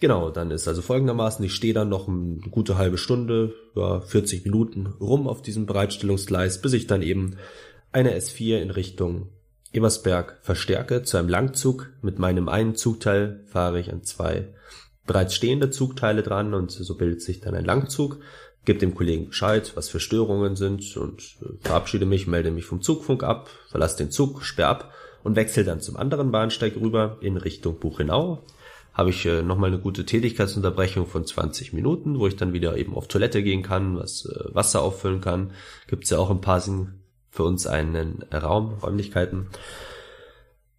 [0.00, 4.44] Genau, dann ist also folgendermaßen, ich stehe dann noch eine gute halbe Stunde, ja, 40
[4.44, 7.36] Minuten rum auf diesem Bereitstellungsgleis, bis ich dann eben
[7.92, 9.28] eine S4 in Richtung
[9.72, 11.92] Ebersberg verstärke zu einem Langzug.
[12.02, 14.48] Mit meinem einen Zugteil fahre ich an zwei
[15.06, 18.18] bereits stehende Zugteile dran und so bildet sich dann ein Langzug.
[18.64, 22.82] Gebe dem Kollegen Bescheid, was für Störungen sind und äh, verabschiede mich, melde mich vom
[22.82, 24.92] Zugfunk ab, verlasse den Zug, sperr ab
[25.22, 28.42] und wechsle dann zum anderen Bahnsteig rüber in Richtung Buchenau
[28.96, 32.94] habe ich äh, nochmal eine gute Tätigkeitsunterbrechung von 20 Minuten, wo ich dann wieder eben
[32.94, 35.52] auf Toilette gehen kann, was äh, Wasser auffüllen kann.
[35.86, 36.94] Gibt's ja auch im Parsing
[37.30, 39.48] für uns einen Raum, Räumlichkeiten.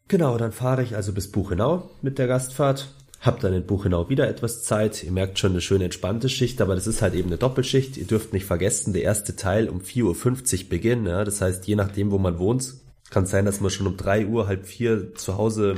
[0.07, 2.87] Genau, dann fahre ich also bis Buchenau mit der Gastfahrt.
[3.19, 5.03] Hab dann in Buchenau wieder etwas Zeit.
[5.03, 7.97] Ihr merkt schon eine schöne entspannte Schicht, aber das ist halt eben eine Doppelschicht.
[7.97, 11.07] Ihr dürft nicht vergessen, der erste Teil um 4.50 Uhr beginnt.
[11.07, 11.23] Ja?
[11.23, 12.75] Das heißt, je nachdem, wo man wohnt,
[13.09, 15.77] kann sein, dass man schon um 3 Uhr, halb vier zu Hause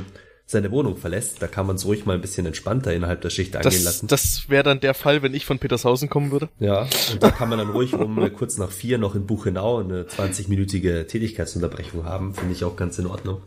[0.50, 1.40] seine Wohnung verlässt.
[1.40, 4.06] Da kann man es ruhig mal ein bisschen entspannter innerhalb der Schicht angehen das, lassen.
[4.08, 6.48] Das wäre dann der Fall, wenn ich von Petershausen kommen würde.
[6.58, 9.78] Ja, und da kann man dann ruhig um äh, kurz nach vier noch in Buchenau
[9.78, 12.34] eine 20-minütige Tätigkeitsunterbrechung haben.
[12.34, 13.42] Finde ich auch ganz in Ordnung.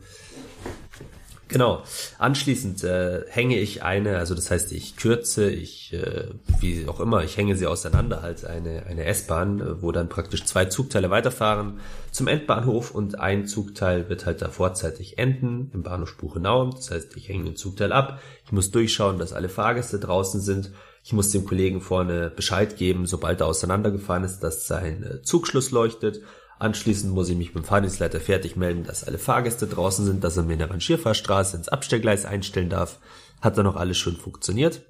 [1.50, 1.84] Genau.
[2.18, 6.30] Anschließend äh, hänge ich eine, also das heißt, ich kürze, ich, äh,
[6.60, 10.46] wie auch immer, ich hänge sie auseinander halt eine, eine S-Bahn, äh, wo dann praktisch
[10.46, 11.80] zwei Zugteile weiterfahren
[12.12, 16.72] zum Endbahnhof und ein Zugteil wird halt da vorzeitig enden im Bahnhof Buchenau.
[16.72, 20.72] Das heißt, ich hänge den Zugteil ab, ich muss durchschauen, dass alle Fahrgäste draußen sind.
[21.06, 25.72] Ich muss dem Kollegen vorne Bescheid geben, sobald er auseinandergefahren ist, dass sein äh, Zugschluss
[25.72, 26.22] leuchtet
[26.64, 30.44] Anschließend muss ich mich beim Fahrdienstleiter fertig melden, dass alle Fahrgäste draußen sind, dass er
[30.44, 33.00] mir in der Rangierfahrstraße ins Abstellgleis einstellen darf.
[33.42, 34.82] Hat dann noch alles schön funktioniert.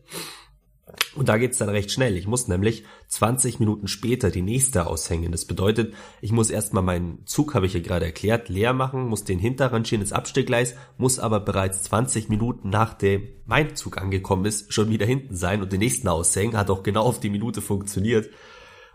[1.16, 2.16] Und da geht's dann recht schnell.
[2.16, 5.32] Ich muss nämlich 20 Minuten später die nächste aushängen.
[5.32, 9.24] Das bedeutet, ich muss erstmal meinen Zug, habe ich ja gerade erklärt, leer machen, muss
[9.24, 14.92] den hinterrangieren ins Abstellgleis, muss aber bereits 20 Minuten nachdem mein Zug angekommen ist, schon
[14.92, 16.56] wieder hinten sein und den nächsten aushängen.
[16.56, 18.30] Hat auch genau auf die Minute funktioniert.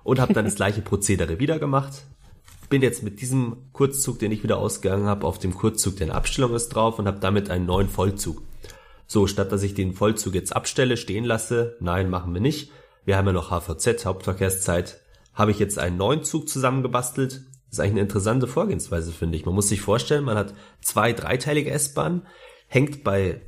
[0.05, 2.05] Und habe dann das gleiche Prozedere wieder gemacht
[2.69, 6.13] bin jetzt mit diesem Kurzzug, den ich wieder ausgegangen habe, auf dem Kurzzug, der in
[6.13, 8.43] Abstellung ist, drauf und habe damit einen neuen Vollzug.
[9.07, 12.71] So, statt dass ich den Vollzug jetzt abstelle, stehen lasse, nein, machen wir nicht.
[13.05, 15.01] Wir haben ja noch HVZ, Hauptverkehrszeit,
[15.33, 17.33] habe ich jetzt einen neuen Zug zusammengebastelt.
[17.33, 19.47] Das ist eigentlich eine interessante Vorgehensweise, finde ich.
[19.47, 22.27] Man muss sich vorstellen, man hat zwei dreiteilige S-Bahnen,
[22.67, 23.41] hängt bei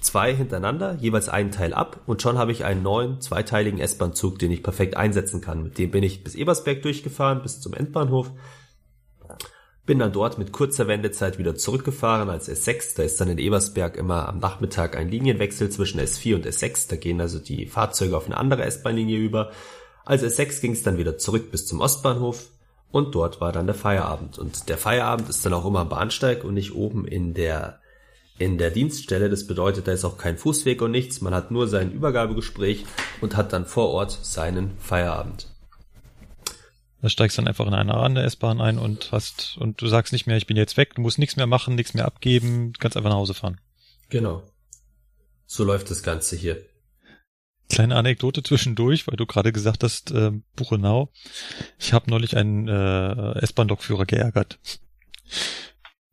[0.00, 4.50] zwei hintereinander, jeweils einen Teil ab und schon habe ich einen neuen zweiteiligen S-Bahn-Zug, den
[4.50, 5.62] ich perfekt einsetzen kann.
[5.62, 8.30] Mit dem bin ich bis Ebersberg durchgefahren, bis zum Endbahnhof
[9.84, 12.96] bin dann dort mit kurzer Wendezeit wieder zurückgefahren als S6.
[12.96, 16.88] Da ist dann in Ebersberg immer am Nachmittag ein Linienwechsel zwischen S4 und S6.
[16.88, 19.50] Da gehen also die Fahrzeuge auf eine andere S-Bahn-Linie über.
[20.04, 22.48] Als S6 ging es dann wieder zurück bis zum Ostbahnhof
[22.92, 24.38] und dort war dann der Feierabend.
[24.38, 27.80] Und der Feierabend ist dann auch immer am Bahnsteig und nicht oben in der
[28.38, 29.30] in der Dienststelle.
[29.30, 31.20] Das bedeutet, da ist auch kein Fußweg und nichts.
[31.20, 32.86] Man hat nur sein Übergabegespräch
[33.20, 35.51] und hat dann vor Ort seinen Feierabend.
[37.02, 40.28] Da steigst dann einfach in eine andere S-Bahn ein und hast, und du sagst nicht
[40.28, 43.10] mehr, ich bin jetzt weg, du musst nichts mehr machen, nichts mehr abgeben, kannst einfach
[43.10, 43.60] nach Hause fahren.
[44.08, 44.44] Genau.
[45.44, 46.64] So läuft das Ganze hier.
[47.68, 51.10] Kleine Anekdote zwischendurch, weil du gerade gesagt hast, äh, Buchenau.
[51.78, 54.60] Ich habe neulich einen äh, S-Bahn-Lokführer geärgert.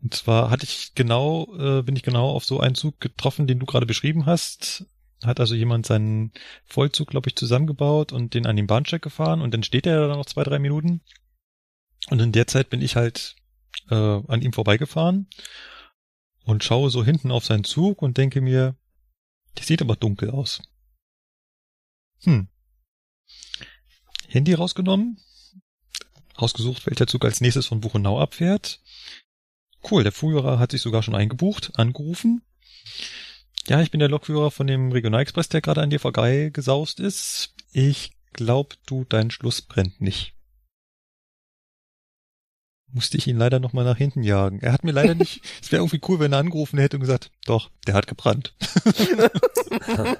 [0.01, 3.59] Und zwar hatte ich genau, äh, bin ich genau auf so einen Zug getroffen, den
[3.59, 4.85] du gerade beschrieben hast
[5.23, 6.31] hat also jemand seinen
[6.65, 10.15] Vollzug, glaube ich, zusammengebaut und den an den Bahnsteig gefahren und dann steht er da
[10.15, 11.01] noch zwei, drei Minuten.
[12.09, 13.35] Und in der Zeit bin ich halt
[13.89, 15.27] äh, an ihm vorbeigefahren
[16.45, 18.75] und schaue so hinten auf seinen Zug und denke mir,
[19.57, 20.61] der sieht aber dunkel aus.
[22.23, 22.47] Hm.
[24.27, 25.19] Handy rausgenommen,
[26.39, 28.79] rausgesucht, welcher Zug als nächstes von Buchenau abfährt.
[29.89, 32.41] Cool, der Führer hat sich sogar schon eingebucht, angerufen.
[33.69, 37.53] Ja, ich bin der Lokführer von dem Regionalexpress, der gerade an dir vorbei gesaust ist.
[37.71, 40.33] Ich glaub, du, dein Schluss brennt nicht.
[42.91, 44.59] Musste ich ihn leider nochmal nach hinten jagen.
[44.61, 47.29] Er hat mir leider nicht, es wäre irgendwie cool, wenn er angerufen hätte und gesagt,
[47.45, 48.55] doch, der hat gebrannt.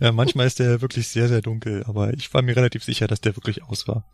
[0.00, 3.20] ja, manchmal ist der wirklich sehr, sehr dunkel, aber ich war mir relativ sicher, dass
[3.20, 4.04] der wirklich aus war.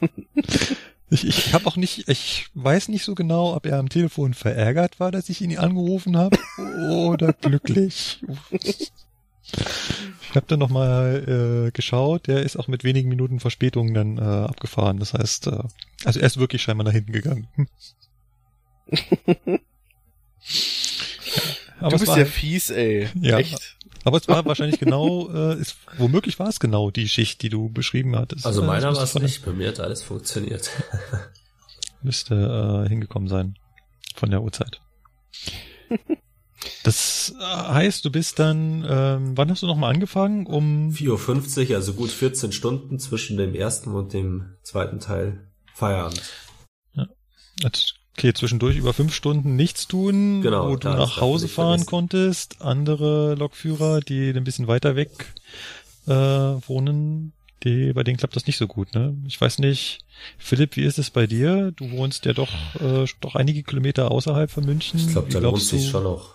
[1.08, 4.98] Ich, ich habe auch nicht, ich weiß nicht so genau, ob er am Telefon verärgert
[4.98, 6.36] war, dass ich ihn angerufen habe
[6.80, 8.20] oder glücklich.
[8.50, 8.92] Ich
[10.34, 14.98] habe dann nochmal äh, geschaut, der ist auch mit wenigen Minuten Verspätung dann äh, abgefahren.
[14.98, 15.62] Das heißt, äh,
[16.04, 17.46] also er ist wirklich scheinbar nach hinten gegangen.
[21.78, 23.08] Aber du bist ja halt, fies, ey.
[23.20, 23.75] Ja, Echt?
[24.06, 27.70] Aber es war wahrscheinlich genau, äh, ist, womöglich war es genau die Schicht, die du
[27.70, 28.46] beschrieben hattest.
[28.46, 30.70] Also meiner war es nicht, bei mir hat alles funktioniert.
[32.02, 33.58] müsste äh, hingekommen sein
[34.14, 34.80] von der Uhrzeit.
[36.82, 40.46] Das heißt, du bist dann, ähm, wann hast du nochmal angefangen?
[40.46, 46.22] Um 4.50 Uhr, also gut 14 Stunden zwischen dem ersten und dem zweiten Teil Feierabend.
[46.94, 47.06] Ja.
[48.18, 51.86] Okay, zwischendurch über fünf Stunden nichts tun, genau, wo du nach Hause fahren vergessen.
[51.86, 52.62] konntest.
[52.62, 55.10] Andere Lokführer, die ein bisschen weiter weg
[56.06, 59.14] äh, wohnen, die, bei denen klappt das nicht so gut, ne?
[59.26, 59.98] Ich weiß nicht,
[60.38, 61.72] Philipp, wie ist es bei dir?
[61.72, 64.98] Du wohnst ja doch, äh, doch einige Kilometer außerhalb von München.
[64.98, 66.34] Ich glaube, da lohnt sich schon noch.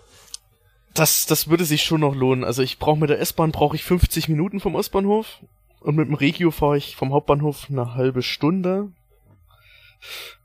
[0.93, 2.43] Das, das würde sich schon noch lohnen.
[2.43, 5.39] Also ich brauche mit der S-Bahn brauche ich 50 Minuten vom Ostbahnhof
[5.79, 8.91] und mit dem Regio fahre ich vom Hauptbahnhof eine halbe Stunde.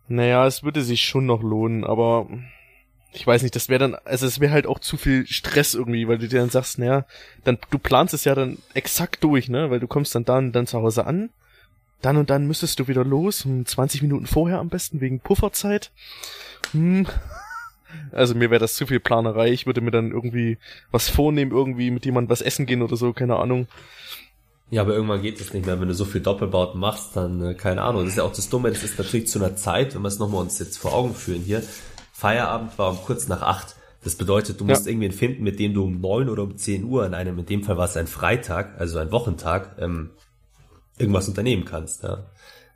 [0.09, 2.29] Naja, es würde sich schon noch lohnen, aber
[3.13, 6.07] ich weiß nicht, das wäre dann, also es wäre halt auch zu viel Stress irgendwie,
[6.07, 7.07] weil du dir dann sagst, naja,
[7.45, 10.67] dann, du planst es ja dann exakt durch, ne, weil du kommst dann dann, dann
[10.67, 11.31] zu Hause an,
[12.03, 15.91] dann und dann müsstest du wieder los, 20 Minuten vorher am besten, wegen Pufferzeit.
[16.73, 17.07] Hm.
[18.13, 20.59] Also mir wäre das zu viel Planerei, ich würde mir dann irgendwie
[20.91, 23.69] was vornehmen, irgendwie mit jemandem was essen gehen oder so, keine Ahnung.
[24.71, 25.81] Ja, aber irgendwann geht es nicht mehr.
[25.81, 28.03] Wenn du so viel Doppelbauten machst, dann äh, keine Ahnung.
[28.03, 30.19] Das ist ja auch das Dumme, das ist natürlich zu einer Zeit, wenn wir es
[30.19, 31.63] nochmal uns jetzt vor Augen führen hier.
[32.13, 33.77] Feierabend war um kurz nach acht.
[34.03, 34.91] Das bedeutet, du musst ja.
[34.91, 37.63] irgendwen finden, mit dem du um neun oder um zehn Uhr an einem, in dem
[37.65, 40.11] Fall war es ein Freitag, also ein Wochentag, ähm,
[40.99, 42.03] irgendwas unternehmen kannst.
[42.03, 42.25] Ja.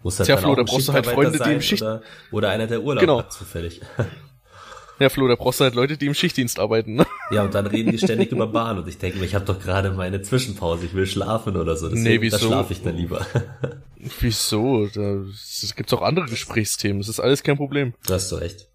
[0.03, 1.83] Muss halt Tja, Flo, da brauchst du halt Freunde, die im Schicht...
[1.83, 2.03] Oder,
[2.33, 3.19] oder einer, der Urlaub genau.
[3.19, 3.81] hat zufällig.
[5.01, 6.95] Ja, Flo, da brauchst du halt Leute, die im Schichtdienst arbeiten.
[6.95, 7.07] Ne?
[7.31, 9.59] Ja, und dann reden die ständig über Bahn und ich denke mir, ich habe doch
[9.59, 11.89] gerade meine Zwischenpause, ich will schlafen oder so.
[11.89, 12.37] Deswegen, nee, wieso?
[12.37, 13.27] Da schlafe ich dann lieber.
[14.21, 14.87] Wieso?
[14.87, 15.23] Da
[15.77, 17.01] gibt's auch andere Gesprächsthemen.
[17.01, 17.93] Das ist alles kein Problem.
[18.07, 18.71] Du hast doch recht.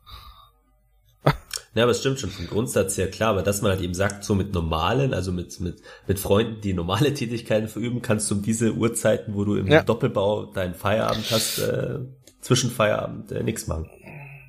[1.73, 4.23] Ja, aber es stimmt schon vom Grundsatz her klar, aber dass man halt eben sagt,
[4.23, 8.41] so mit normalen, also mit, mit, mit Freunden, die normale Tätigkeiten verüben, kannst du um
[8.41, 9.83] diese Uhrzeiten, wo du im ja.
[9.83, 11.99] Doppelbau deinen Feierabend hast, äh,
[12.39, 13.89] zwischen Feierabend äh, nichts machen.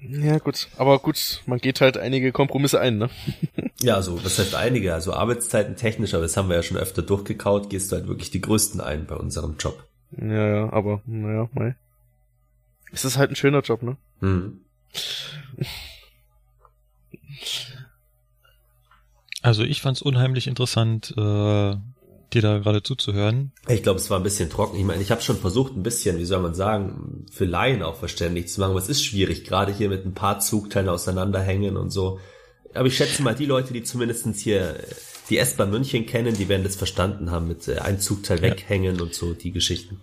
[0.08, 0.68] Ja, gut.
[0.76, 3.10] Aber gut, man geht halt einige Kompromisse ein, ne?
[3.80, 4.94] ja, also, was heißt einige?
[4.94, 8.30] Also Arbeitszeiten technisch, aber das haben wir ja schon öfter durchgekaut, gehst du halt wirklich
[8.30, 9.84] die größten ein bei unserem Job.
[10.16, 11.74] Ja, ja, aber, naja, mei.
[12.92, 13.96] Es ist halt ein schöner Job, ne?
[14.20, 14.60] Mhm.
[19.42, 21.76] Also ich fand's unheimlich interessant, äh,
[22.32, 23.52] dir da gerade zuzuhören.
[23.68, 24.76] Ich glaube, es war ein bisschen trocken.
[24.76, 27.96] Ich meine, ich habe schon versucht, ein bisschen, wie soll man sagen, für Laien auch
[27.96, 31.90] verständlich zu machen, aber es ist schwierig, gerade hier mit ein paar Zugteilen auseinanderhängen und
[31.90, 32.20] so.
[32.74, 34.76] Aber ich schätze mal, die Leute, die zumindestens hier
[35.30, 38.50] die S-Bahn München kennen, die werden das verstanden haben mit äh, ein Zugteil ja.
[38.50, 40.00] weghängen und so, die Geschichten.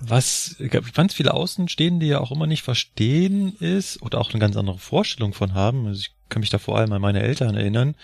[0.00, 0.56] Was
[0.94, 5.34] ganz viele Außenstehende ja auch immer nicht verstehen ist oder auch eine ganz andere Vorstellung
[5.34, 7.94] von haben, also ich kann mich da vor allem an meine Eltern erinnern,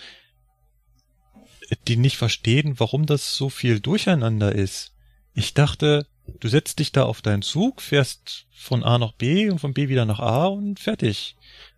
[1.87, 4.93] die nicht verstehen, warum das so viel Durcheinander ist.
[5.33, 6.07] Ich dachte,
[6.39, 9.89] du setzt dich da auf deinen Zug, fährst von A nach B und von B
[9.89, 11.35] wieder nach A und fertig.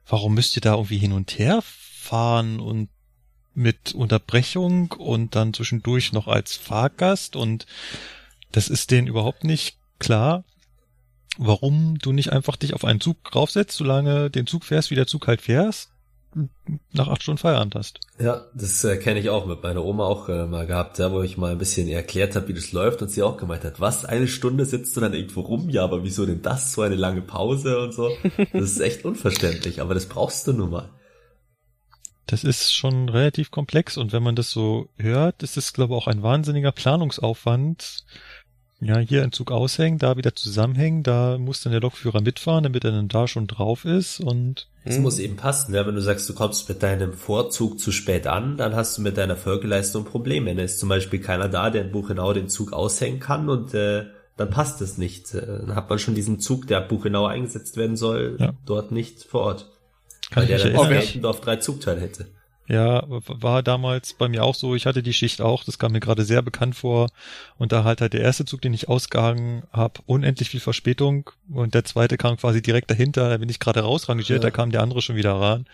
[0.07, 2.89] Warum müsst ihr da irgendwie hin und her fahren und
[3.53, 7.67] mit Unterbrechung und dann zwischendurch noch als Fahrgast und
[8.51, 10.43] das ist denen überhaupt nicht klar,
[11.37, 15.07] warum du nicht einfach dich auf einen Zug raufsetzt, solange den Zug fährst, wie der
[15.07, 15.92] Zug halt fährst
[16.91, 17.99] nach acht Stunden Feierabend hast.
[18.19, 21.21] Ja, das äh, kenne ich auch mit meiner Oma auch äh, mal gehabt, ja, wo
[21.21, 24.05] ich mal ein bisschen erklärt habe, wie das läuft und sie auch gemeint hat, was,
[24.05, 25.69] eine Stunde sitzt du dann irgendwo rum?
[25.69, 26.73] Ja, aber wieso denn das?
[26.73, 28.09] So eine lange Pause und so.
[28.53, 30.89] Das ist echt unverständlich, aber das brauchst du nun mal.
[32.25, 35.97] Das ist schon relativ komplex und wenn man das so hört, ist es, glaube ich,
[35.97, 38.05] auch ein wahnsinniger Planungsaufwand,
[38.83, 42.83] ja, hier ein Zug aushängen, da wieder zusammenhängen, da muss dann der Lokführer mitfahren, damit
[42.83, 45.87] er dann da schon drauf ist und es muss eben passen, ja.
[45.87, 49.17] Wenn du sagst, du kommst mit deinem Vorzug zu spät an, dann hast du mit
[49.17, 50.53] deiner Folgeleistung Probleme.
[50.53, 54.05] Dann ist zum Beispiel keiner da, der in Buchenau den Zug aushängen kann und äh,
[54.35, 55.33] dann passt es nicht.
[55.33, 58.53] Äh, dann hat man schon diesen Zug, der ab Buchenau eingesetzt werden soll, ja.
[58.65, 59.71] dort nicht vor Ort.
[60.31, 62.27] Kann weil der dann in Geltendorf drei Zugteile hätte.
[62.67, 64.73] Ja, war damals bei mir auch so.
[64.73, 67.09] Ich hatte die Schicht auch, das kam mir gerade sehr bekannt vor.
[67.57, 71.29] Und da halt halt der erste Zug, den ich ausgehangen habe, unendlich viel Verspätung.
[71.51, 73.29] Und der zweite kam quasi direkt dahinter.
[73.29, 74.39] Da bin ich gerade rausrangiert, ja.
[74.39, 75.67] da kam der andere schon wieder ran.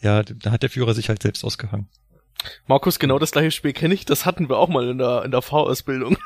[0.00, 1.88] Ja, da hat der Führer sich halt selbst ausgehangen.
[2.66, 4.04] Markus, genau das gleiche Spiel kenne ich.
[4.04, 6.16] Das hatten wir auch mal in der, in der V-Ausbildung.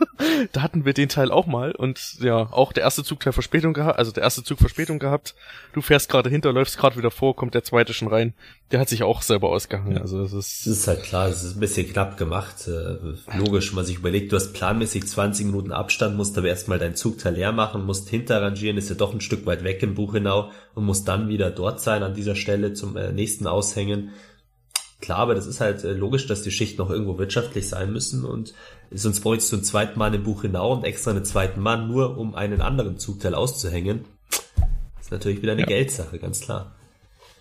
[0.52, 3.98] da hatten wir den Teil auch mal und ja, auch der erste Zugteil Verspätung gehabt,
[3.98, 5.34] also der erste Zug Verspätung gehabt.
[5.72, 8.34] Du fährst gerade hinter, läufst gerade wieder vor, kommt der zweite schon rein.
[8.70, 9.96] Der hat sich auch selber ausgehangen.
[9.96, 10.00] Ja.
[10.02, 10.66] Also das ist.
[10.66, 12.68] Das ist halt klar, das ist ein bisschen knapp gemacht.
[12.68, 16.78] Äh, logisch, wenn man sich überlegt, du hast planmäßig 20 Minuten Abstand, musst aber erstmal
[16.78, 20.50] deinen Zugteil leer machen, musst hinterrangieren, ist ja doch ein Stück weit weg im Buchenau
[20.74, 24.10] und musst dann wieder dort sein an dieser Stelle zum äh, nächsten Aushängen.
[25.02, 28.24] Klar, aber das ist halt äh, logisch, dass die Schichten noch irgendwo wirtschaftlich sein müssen
[28.24, 28.54] und
[28.92, 32.36] sonst bräuchtest du einen zweiten Mann im Buchenau und extra einen zweiten Mann, nur um
[32.36, 34.04] einen anderen Zugteil auszuhängen.
[34.30, 35.66] Das ist natürlich wieder eine ja.
[35.66, 36.76] Geldsache, ganz klar.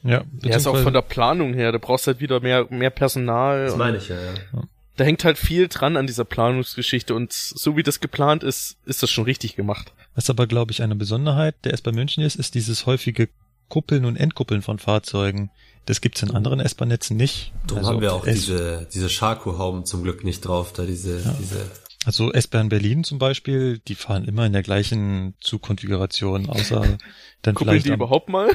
[0.03, 3.67] Ja, ja ist auch von der Planung her, da brauchst halt wieder mehr, mehr Personal.
[3.67, 4.63] Das meine ich ja, ja.
[4.97, 9.03] Da hängt halt viel dran an dieser Planungsgeschichte und so wie das geplant ist, ist
[9.03, 9.93] das schon richtig gemacht.
[10.15, 13.29] Was aber, glaube ich, eine Besonderheit der S-Bahn München ist, ist dieses häufige
[13.71, 15.49] Kuppeln und Entkuppeln von Fahrzeugen.
[15.85, 17.53] Das gibt's in anderen S-Bahn-Netzen nicht.
[17.65, 21.35] Darum also haben wir auch diese, diese Scharko-Hauben zum Glück nicht drauf, da diese, ja.
[21.39, 21.71] diese
[22.05, 26.97] also S-Bahn Berlin zum Beispiel, die fahren immer in der gleichen Zugkonfiguration, außer
[27.41, 27.85] dann Kuppeln vielleicht.
[27.85, 28.51] die überhaupt mal?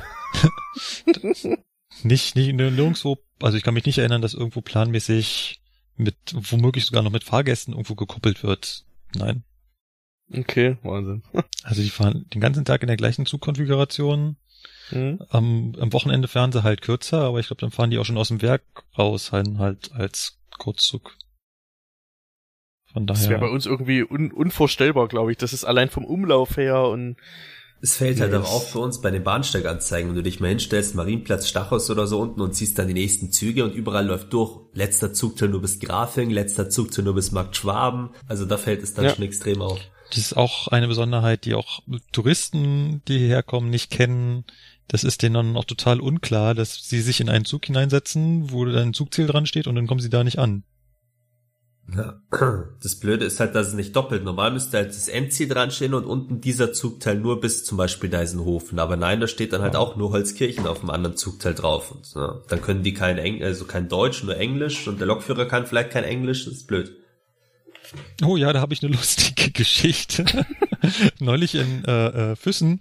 [2.03, 5.61] nicht, nicht, nirgendwo, also ich kann mich nicht erinnern, dass irgendwo planmäßig
[5.97, 8.85] mit, womöglich sogar noch mit Fahrgästen irgendwo gekuppelt wird.
[9.15, 9.45] Nein.
[10.33, 11.23] Okay, Wahnsinn.
[11.63, 14.37] Also die fahren den ganzen Tag in der gleichen Zugkonfiguration
[14.91, 15.21] Mhm.
[15.31, 18.19] Am, am Wochenende fahren sie halt kürzer, aber ich glaube, dann fahren die auch schon
[18.19, 18.63] aus dem Werk
[18.97, 21.17] raus, halt, halt als Kurzzug.
[22.93, 23.21] Von daher.
[23.21, 25.39] Das wäre bei uns irgendwie un unvorstellbar, glaube ich.
[25.39, 27.17] Das ist allein vom Umlauf her und
[27.83, 30.95] es fällt halt auch auf für uns bei den Bahnsteiganzeigen, wenn du dich mal hinstellst,
[30.95, 34.61] Marienplatz, Stachus oder so unten und siehst dann die nächsten Züge und überall läuft durch.
[34.73, 38.11] Letzter Zugteil nur bis Grafing, letzter Zugteil nur bis Markt Schwaben.
[38.27, 39.15] Also da fällt es dann ja.
[39.15, 39.79] schon extrem auf.
[40.09, 41.81] Das ist auch eine Besonderheit, die auch
[42.13, 44.45] Touristen, die hierher kommen, nicht kennen.
[44.89, 48.65] Das ist denen dann auch total unklar, dass sie sich in einen Zug hineinsetzen, wo
[48.65, 50.63] dann ein Zugziel dran steht und dann kommen sie da nicht an.
[51.95, 52.21] Ja.
[52.83, 54.25] Das Blöde ist halt, dass es nicht doppelt.
[54.25, 58.11] Normal müsste halt das Endziel dran stehen und unten dieser Zugteil nur bis zum Beispiel
[58.11, 58.79] Deisenhofen.
[58.79, 61.93] Aber nein, da steht dann halt auch nur Holzkirchen auf dem anderen Zugteil drauf.
[61.93, 65.47] Und ja, dann können die kein Eng also kein Deutsch, nur Englisch und der Lokführer
[65.47, 66.45] kann vielleicht kein Englisch.
[66.45, 66.97] Das ist blöd.
[68.23, 70.25] Oh ja, da habe ich eine lustige Geschichte.
[71.19, 72.81] Neulich in äh, äh, Füssen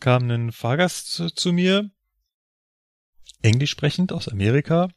[0.00, 1.90] kam ein Fahrgast zu, zu mir,
[3.42, 4.88] englisch sprechend aus Amerika,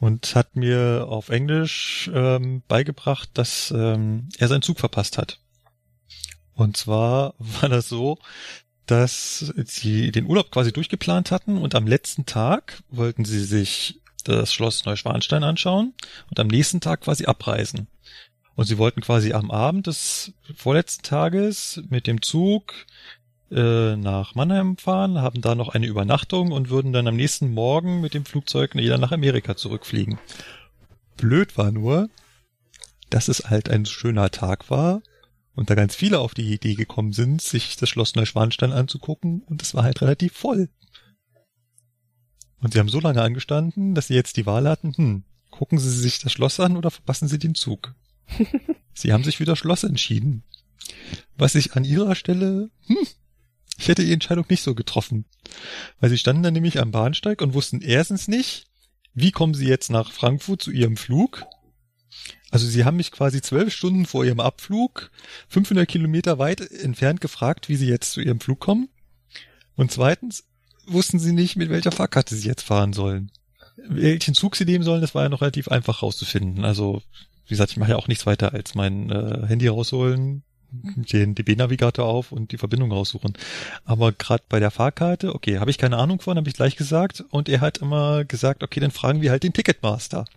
[0.00, 5.38] und hat mir auf Englisch ähm, beigebracht, dass ähm, er seinen Zug verpasst hat.
[6.54, 8.18] Und zwar war das so,
[8.86, 14.52] dass sie den Urlaub quasi durchgeplant hatten und am letzten Tag wollten sie sich das
[14.52, 15.94] Schloss Neuschwanstein anschauen
[16.28, 17.86] und am nächsten Tag quasi abreisen.
[18.60, 22.74] Und sie wollten quasi am Abend des vorletzten Tages mit dem Zug
[23.50, 28.02] äh, nach Mannheim fahren, haben da noch eine Übernachtung und würden dann am nächsten Morgen
[28.02, 30.18] mit dem Flugzeug wieder nach Amerika zurückfliegen.
[31.16, 32.10] Blöd war nur,
[33.08, 35.00] dass es halt ein schöner Tag war
[35.54, 39.62] und da ganz viele auf die Idee gekommen sind, sich das Schloss Neuschwanstein anzugucken und
[39.62, 40.68] es war halt relativ voll.
[42.60, 45.88] Und sie haben so lange angestanden, dass sie jetzt die Wahl hatten, hm, gucken sie
[45.88, 47.94] sich das Schloss an oder verpassen sie den Zug.
[48.94, 50.44] Sie haben sich für das Schloss entschieden.
[51.36, 53.06] Was ich an ihrer Stelle, hm,
[53.78, 55.24] ich hätte die Entscheidung nicht so getroffen.
[55.98, 58.66] Weil sie standen dann nämlich am Bahnsteig und wussten erstens nicht,
[59.14, 61.44] wie kommen sie jetzt nach Frankfurt zu ihrem Flug.
[62.50, 65.10] Also sie haben mich quasi zwölf Stunden vor ihrem Abflug
[65.48, 68.88] 500 Kilometer weit entfernt gefragt, wie sie jetzt zu ihrem Flug kommen.
[69.76, 70.44] Und zweitens
[70.86, 73.30] wussten sie nicht, mit welcher Fahrkarte sie jetzt fahren sollen.
[73.88, 76.64] Welchen Zug sie nehmen sollen, das war ja noch relativ einfach rauszufinden.
[76.64, 77.02] Also
[77.50, 82.06] wie gesagt, ich mache ja auch nichts weiter als mein äh, Handy rausholen, den DB-Navigator
[82.06, 83.32] auf und die Verbindung raussuchen.
[83.84, 87.24] Aber gerade bei der Fahrkarte, okay, habe ich keine Ahnung von, habe ich gleich gesagt.
[87.30, 90.26] Und er hat immer gesagt, okay, dann fragen wir halt den Ticketmaster.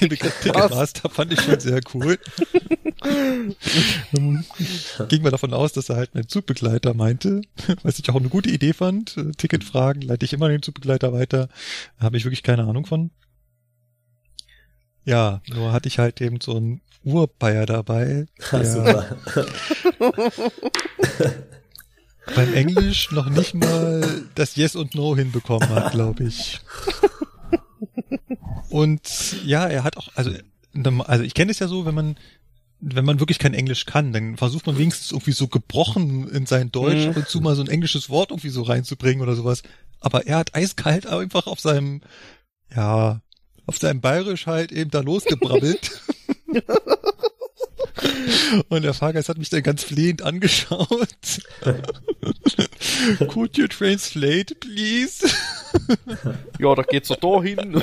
[0.00, 2.18] den Begriff Ticketmaster fand ich schon sehr cool.
[5.08, 7.42] Ging mal davon aus, dass er halt einen Zugbegleiter meinte,
[7.82, 9.16] was ich auch eine gute Idee fand.
[9.36, 11.50] Ticketfragen leite ich immer den Zugbegleiter weiter.
[11.98, 13.10] Habe ich wirklich keine Ahnung von.
[15.04, 18.26] Ja, nur hatte ich halt eben so einen Urbayer dabei.
[18.50, 19.16] Der
[22.34, 26.60] beim Englisch noch nicht mal das Yes und No hinbekommen hat, glaube ich.
[28.70, 30.30] Und ja, er hat auch, also,
[31.04, 32.16] also ich kenne es ja so, wenn man
[32.86, 36.70] wenn man wirklich kein Englisch kann, dann versucht man wenigstens irgendwie so gebrochen in sein
[36.70, 37.10] Deutsch mhm.
[37.10, 39.62] ab und zu mal so ein englisches Wort irgendwie so reinzubringen oder sowas.
[40.00, 42.02] Aber er hat eiskalt einfach auf seinem,
[42.74, 43.22] ja,
[43.66, 46.00] auf seinem Bayerisch halt eben da losgebrabbelt.
[48.68, 51.08] Und der Fahrgast hat mich dann ganz flehend angeschaut.
[53.28, 55.26] Could you translate, please?
[56.58, 57.82] ja, da geht's doch da hin.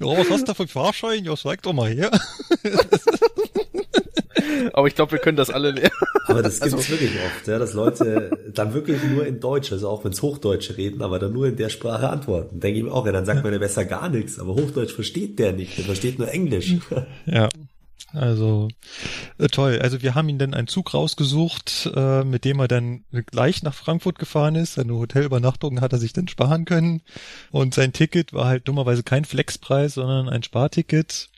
[0.00, 1.24] ja, was hast du für Fahrschein?
[1.24, 2.10] Ja, sag doch mal her.
[4.72, 5.90] Aber ich glaube, wir können das alle lernen.
[6.26, 9.72] Aber das gibt es also, wirklich oft, ja, dass Leute dann wirklich nur in Deutsch,
[9.72, 12.60] also auch wenn es Hochdeutsche reden, aber dann nur in der Sprache antworten.
[12.60, 15.38] Denke ich mir auch, ja, dann sagt man ja besser gar nichts, aber Hochdeutsch versteht
[15.38, 16.74] der nicht, der versteht nur Englisch.
[17.26, 17.48] Ja.
[18.12, 18.68] Also
[19.38, 19.80] äh, toll.
[19.82, 23.74] Also wir haben ihn dann einen Zug rausgesucht, äh, mit dem er dann gleich nach
[23.74, 24.74] Frankfurt gefahren ist.
[24.74, 27.02] Seine Hotelübernachtung hat er sich dann sparen können.
[27.50, 31.28] Und sein Ticket war halt dummerweise kein Flexpreis, sondern ein Sparticket.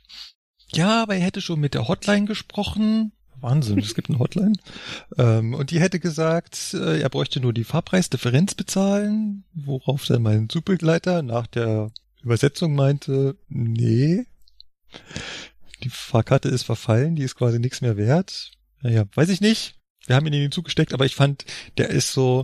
[0.73, 3.13] Ja, aber er hätte schon mit der Hotline gesprochen.
[3.41, 4.55] Wahnsinn, es gibt eine Hotline.
[5.19, 10.49] Ähm, und die hätte gesagt, äh, er bräuchte nur die Fahrpreisdifferenz bezahlen, worauf dann mein
[10.49, 11.91] Zugbegleiter nach der
[12.23, 14.25] Übersetzung meinte, nee,
[15.83, 18.53] die Fahrkarte ist verfallen, die ist quasi nichts mehr wert.
[18.83, 19.80] Naja, weiß ich nicht.
[20.11, 21.45] Wir haben ihn in den Zug gesteckt, aber ich fand,
[21.79, 22.43] der ist so,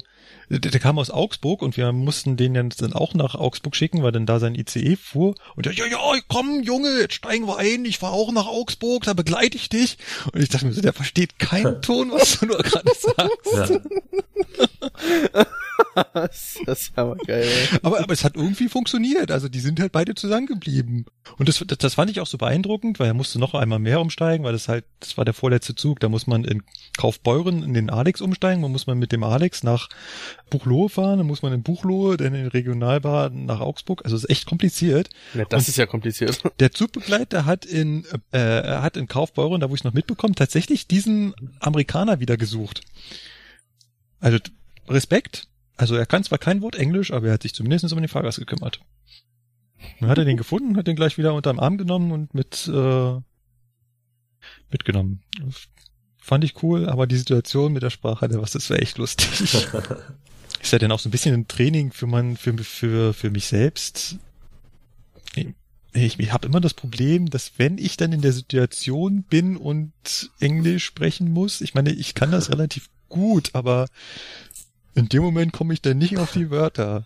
[0.48, 4.12] der, der, kam aus Augsburg und wir mussten den dann auch nach Augsburg schicken, weil
[4.12, 5.34] dann da sein ICE fuhr.
[5.56, 5.98] Und der, ja, ja,
[6.28, 9.98] komm, Junge, jetzt steigen wir ein, ich fahr auch nach Augsburg, da begleite ich dich.
[10.32, 13.80] Und ich dachte mir so, der versteht keinen Ton, was du nur gerade sagst.
[15.34, 15.46] Ja.
[16.12, 17.48] das ist aber geil.
[17.82, 19.30] Aber, aber es hat irgendwie funktioniert.
[19.30, 21.06] Also die sind halt beide zusammengeblieben.
[21.38, 24.00] Und das, das, das fand ich auch so beeindruckend, weil er musste noch einmal mehr
[24.00, 26.00] umsteigen, weil das halt, das war der vorletzte Zug.
[26.00, 26.62] Da muss man in
[26.96, 28.62] Kaufbeuren in den Alex umsteigen.
[28.62, 29.88] Man muss man mit dem Alex nach
[30.50, 34.02] Buchloe fahren, dann muss man in Buchloe, dann in Regionalbahn nach Augsburg.
[34.04, 35.10] Also es ist echt kompliziert.
[35.34, 36.42] Ja, das Und ist ja kompliziert.
[36.60, 41.34] Der Zugbegleiter hat in, äh, hat in Kaufbeuren, da wo ich noch mitbekommen, tatsächlich diesen
[41.60, 42.82] Amerikaner wieder gesucht.
[44.20, 44.38] Also
[44.88, 48.08] Respekt, also er kann zwar kein Wort Englisch, aber er hat sich zumindest um den
[48.08, 48.80] Fahrgast gekümmert.
[50.00, 53.20] Dann hat er den gefunden, hat den gleich wieder unterm Arm genommen und mit äh,
[54.70, 55.22] mitgenommen.
[56.18, 59.40] Fand ich cool, aber die Situation mit der Sprache, was das wäre echt lustig.
[60.62, 63.46] ist ja dann auch so ein bisschen ein Training für man für für für mich
[63.46, 64.16] selbst.
[65.92, 69.92] Ich, ich habe immer das Problem, dass wenn ich dann in der Situation bin und
[70.40, 73.86] Englisch sprechen muss, ich meine, ich kann das relativ gut, aber
[74.96, 77.04] in dem Moment komme ich dann nicht auf die Wörter.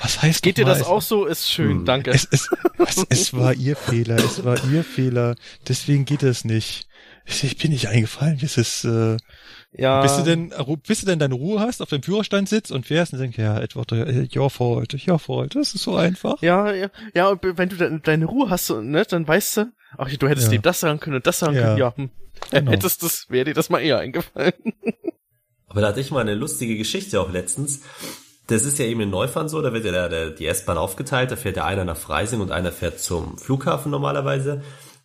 [0.00, 1.26] Was heißt Geht dir das auch so?
[1.26, 1.84] Ist schön, hm.
[1.84, 2.10] danke.
[2.12, 2.48] Es, es,
[2.78, 5.34] es, es war ihr Fehler, es war ihr Fehler.
[5.68, 6.88] Deswegen geht es nicht.
[7.26, 8.38] Ich bin nicht eingefallen.
[8.40, 9.16] Das ist, äh,
[9.72, 10.02] ja.
[10.02, 10.52] Bis du denn,
[10.86, 13.58] bis du denn deine Ruhe hast, auf dem Führerstand sitzt und fährst und denkst, ja,
[13.58, 13.92] Edward,
[14.36, 15.54] your fault, your fault.
[15.54, 16.40] Das ist so einfach.
[16.42, 20.08] Ja, ja, ja, und wenn du de deine Ruhe hast, ne, dann weißt du, ach,
[20.14, 20.58] du hättest ja.
[20.58, 21.62] dem das sagen können und das sagen ja.
[21.62, 22.10] können, ja, hm.
[22.50, 22.70] Genau.
[22.72, 24.52] hättest das, wäre dir das mal eher eingefallen.
[25.72, 27.80] Aber da hatte ich mal eine lustige Geschichte auch letztens.
[28.46, 31.30] Das ist ja eben in Neufahren so, da wird ja der, der, die S-Bahn aufgeteilt,
[31.30, 34.60] da fährt ja einer nach Freising und einer fährt zum Flughafen normalerweise.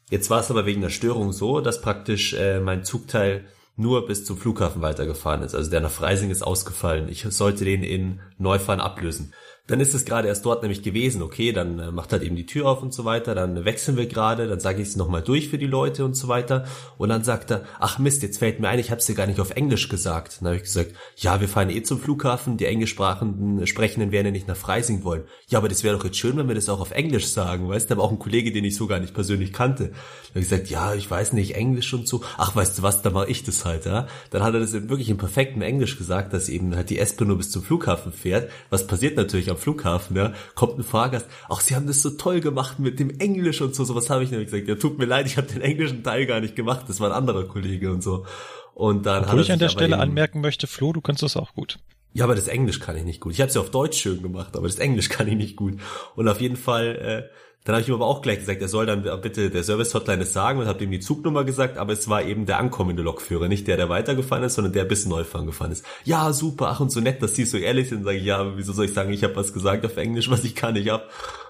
[0.09, 3.45] Jetzt war es aber wegen der Störung so, dass praktisch äh, mein Zugteil
[3.77, 5.55] nur bis zum Flughafen weitergefahren ist.
[5.55, 7.07] Also der nach Freising ist ausgefallen.
[7.07, 9.33] Ich sollte den in Neufahren ablösen.
[9.67, 12.45] Dann ist es gerade erst dort nämlich gewesen, okay, dann äh, macht halt eben die
[12.45, 15.49] Tür auf und so weiter, dann wechseln wir gerade, dann sage ich es nochmal durch
[15.49, 16.65] für die Leute und so weiter.
[16.97, 19.27] Und dann sagt er, ach Mist, jetzt fällt mir ein, ich habe es dir gar
[19.27, 20.37] nicht auf Englisch gesagt.
[20.39, 24.31] Dann habe ich gesagt, ja, wir fahren eh zum Flughafen, die englischsprachenden Sprechenden werden ja
[24.31, 25.23] nicht nach Freising wollen.
[25.49, 27.89] Ja, aber das wäre doch jetzt schön, wenn wir das auch auf Englisch sagen, weißt
[27.89, 29.89] du, aber auch ein Kollege, den ich so gar nicht persönlich kannte.
[29.89, 29.95] Dann
[30.29, 32.21] habe ich gesagt, ja, ich weiß nicht, Englisch und so.
[32.37, 34.07] Ach, weißt du was, dann mache ich das halt, ja.
[34.29, 37.37] Dann hat er das wirklich in perfektem Englisch gesagt, dass eben halt die S-Bahn nur
[37.37, 38.49] bis zum Flughafen fährt.
[38.69, 42.39] Was passiert natürlich am Flughafen, ja, kommt ein Fahrgast, ach, sie haben das so toll
[42.39, 45.05] gemacht mit dem Englisch und so, so was habe ich nämlich gesagt, ja, tut mir
[45.05, 48.01] leid, ich habe den englischen Teil gar nicht gemacht, das war ein anderer Kollege und
[48.01, 48.25] so.
[48.73, 51.53] Und dann Obwohl ich an der Stelle eben, anmerken möchte, Flo, du kannst das auch
[51.53, 51.79] gut.
[52.13, 53.33] Ja, aber das Englisch kann ich nicht gut.
[53.33, 55.79] Ich habe es ja auf Deutsch schön gemacht, aber das Englisch kann ich nicht gut.
[56.15, 58.85] Und auf jeden Fall äh, dann habe ich ihm aber auch gleich gesagt, er soll
[58.85, 62.23] dann bitte der Service-Hotline es sagen und habe ihm die Zugnummer gesagt, aber es war
[62.23, 65.83] eben der ankommende Lokführer, nicht der, der weitergefahren ist, sondern der bis Neufahren gefahren ist.
[66.05, 68.71] Ja, super, ach und so nett, dass sie so ehrlich sind, sage ich, ja, wieso
[68.71, 71.09] soll ich sagen, ich habe was gesagt auf Englisch, was ich kann, nicht ab.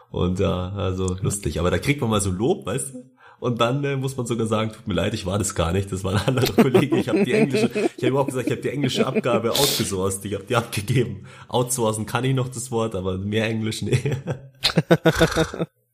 [0.09, 1.59] Und ja, also lustig.
[1.59, 3.11] Aber da kriegt man mal so Lob, weißt du?
[3.39, 5.91] Und dann äh, muss man sogar sagen, tut mir leid, ich war das gar nicht,
[5.91, 6.97] das war ein anderer Kollege.
[6.97, 10.33] Ich habe die englische, ich habe überhaupt gesagt, ich habe die englische Abgabe outgesourced, ich
[10.33, 11.27] habe die abgegeben.
[11.47, 13.99] Outsourcen kann ich noch das Wort, aber mehr Englisch nee.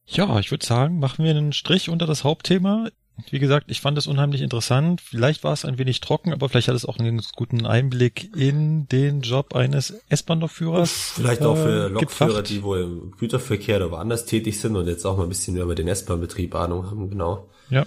[0.05, 2.89] Ja, ich würde sagen, machen wir einen Strich unter das Hauptthema.
[3.29, 4.99] Wie gesagt, ich fand es unheimlich interessant.
[4.99, 8.87] Vielleicht war es ein wenig trocken, aber vielleicht hat es auch einen guten Einblick in
[8.87, 11.13] den Job eines S-Bahn-Lokführers.
[11.15, 12.49] Vielleicht äh, auch für Lokführer, gebracht.
[12.49, 15.75] die wohl im Güterverkehr oder woanders tätig sind und jetzt auch mal ein bisschen über
[15.75, 17.49] den S-Bahn-Betrieb Ahnung haben, genau.
[17.69, 17.85] Ja.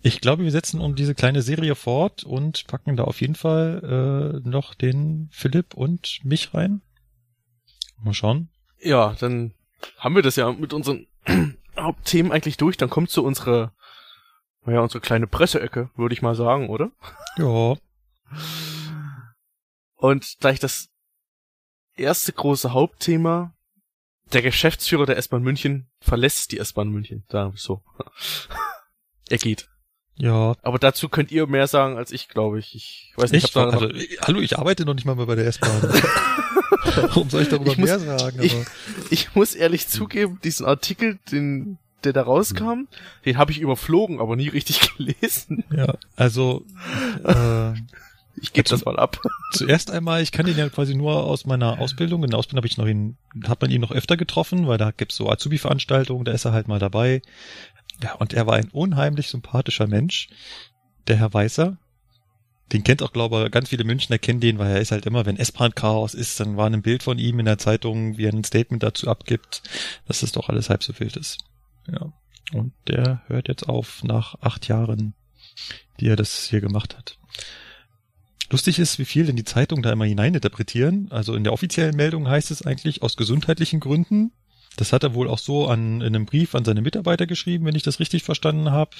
[0.00, 4.40] Ich glaube, wir setzen um diese kleine Serie fort und packen da auf jeden Fall
[4.44, 6.80] äh, noch den Philipp und mich rein.
[8.02, 8.48] Mal schauen.
[8.80, 9.52] Ja, dann
[9.98, 11.06] haben wir das ja mit unseren
[11.76, 13.74] Hauptthemen eigentlich durch, dann kommt zu unserer,
[14.64, 16.90] naja, unsere kleine Presseecke, würde ich mal sagen, oder?
[17.36, 17.76] Ja.
[19.96, 20.88] Und gleich das
[21.94, 23.54] erste große Hauptthema
[24.32, 27.24] Der Geschäftsführer der S-Bahn München verlässt die S-Bahn München.
[27.28, 27.82] Da, so.
[29.28, 29.68] er geht.
[30.16, 30.54] Ja.
[30.62, 32.74] Aber dazu könnt ihr mehr sagen als ich, glaube ich.
[32.74, 33.88] Ich weiß nicht, ich hab also,
[34.22, 35.82] Hallo, ich arbeite noch nicht mal mehr bei der S-Bahn.
[36.96, 38.38] Warum soll ich darüber ich mehr muss, sagen?
[38.42, 38.56] Ich,
[39.10, 42.86] ich, muss ehrlich zugeben, diesen Artikel, den, der da rauskam,
[43.24, 45.64] den habe ich überflogen, aber nie richtig gelesen.
[45.74, 46.64] Ja, also
[47.24, 47.72] äh,
[48.40, 49.20] ich gebe das mal ab.
[49.52, 52.24] Zuerst einmal, ich kann ihn ja quasi nur aus meiner Ausbildung.
[52.24, 53.16] In der Ausbildung habe ich noch ihn,
[53.46, 56.66] hat man ihn noch öfter getroffen, weil da gibt's so Azubi-Veranstaltungen, da ist er halt
[56.66, 57.22] mal dabei.
[58.02, 60.28] Ja, und er war ein unheimlich sympathischer Mensch,
[61.06, 61.78] der Herr Weißer.
[62.72, 65.26] Den kennt auch, glaube ich, ganz viele Münchner kennen den, weil er ist halt immer,
[65.26, 68.44] wenn S-Bahn-Chaos ist, dann war ein Bild von ihm in der Zeitung, wie er ein
[68.44, 69.62] Statement dazu abgibt,
[70.06, 71.44] dass das doch alles halb so wild ist.
[71.86, 72.12] Ja.
[72.52, 75.14] Und der hört jetzt auf nach acht Jahren,
[76.00, 77.18] die er das hier gemacht hat.
[78.50, 81.10] Lustig ist, wie viel denn die Zeitung da immer hineininterpretieren.
[81.10, 84.32] Also in der offiziellen Meldung heißt es eigentlich aus gesundheitlichen Gründen.
[84.76, 87.74] Das hat er wohl auch so an, in einem Brief an seine Mitarbeiter geschrieben, wenn
[87.74, 88.92] ich das richtig verstanden habe.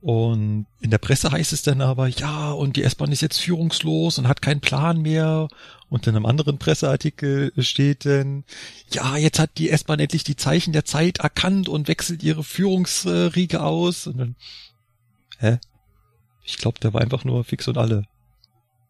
[0.00, 4.18] Und in der Presse heißt es dann aber, ja, und die S-Bahn ist jetzt führungslos
[4.18, 5.48] und hat keinen Plan mehr.
[5.88, 8.44] Und in einem anderen Presseartikel steht dann,
[8.92, 13.62] ja, jetzt hat die S-Bahn endlich die Zeichen der Zeit erkannt und wechselt ihre Führungsriege
[13.62, 14.06] aus.
[14.06, 14.36] Und dann,
[15.38, 15.58] hä?
[16.44, 18.04] Ich glaube, der war einfach nur fix und alle.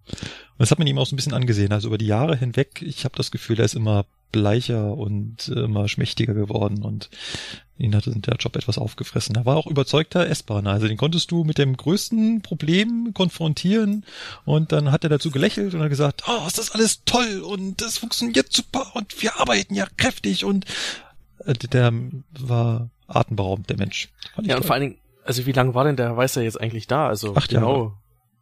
[0.08, 1.72] Und das hat man ihm auch so ein bisschen angesehen.
[1.72, 5.88] Also über die Jahre hinweg, ich habe das Gefühl, er ist immer bleicher und immer
[5.88, 7.10] schmächtiger geworden und
[7.78, 9.36] ihn hat der Job etwas aufgefressen.
[9.36, 10.70] Er war auch überzeugter S-Bahner.
[10.70, 14.04] Also den konntest du mit dem größten Problem konfrontieren
[14.44, 17.82] und dann hat er dazu gelächelt und hat gesagt, oh, ist das alles toll und
[17.82, 20.64] das funktioniert super und wir arbeiten ja kräftig und
[21.44, 21.92] äh, der
[22.38, 24.08] war atemberaubend, der Mensch.
[24.36, 24.62] Ja, und toll.
[24.62, 27.08] vor allen Dingen, also wie lange war denn der Weißer jetzt eigentlich da?
[27.08, 27.76] Also Acht genau.
[27.76, 27.92] Jahre.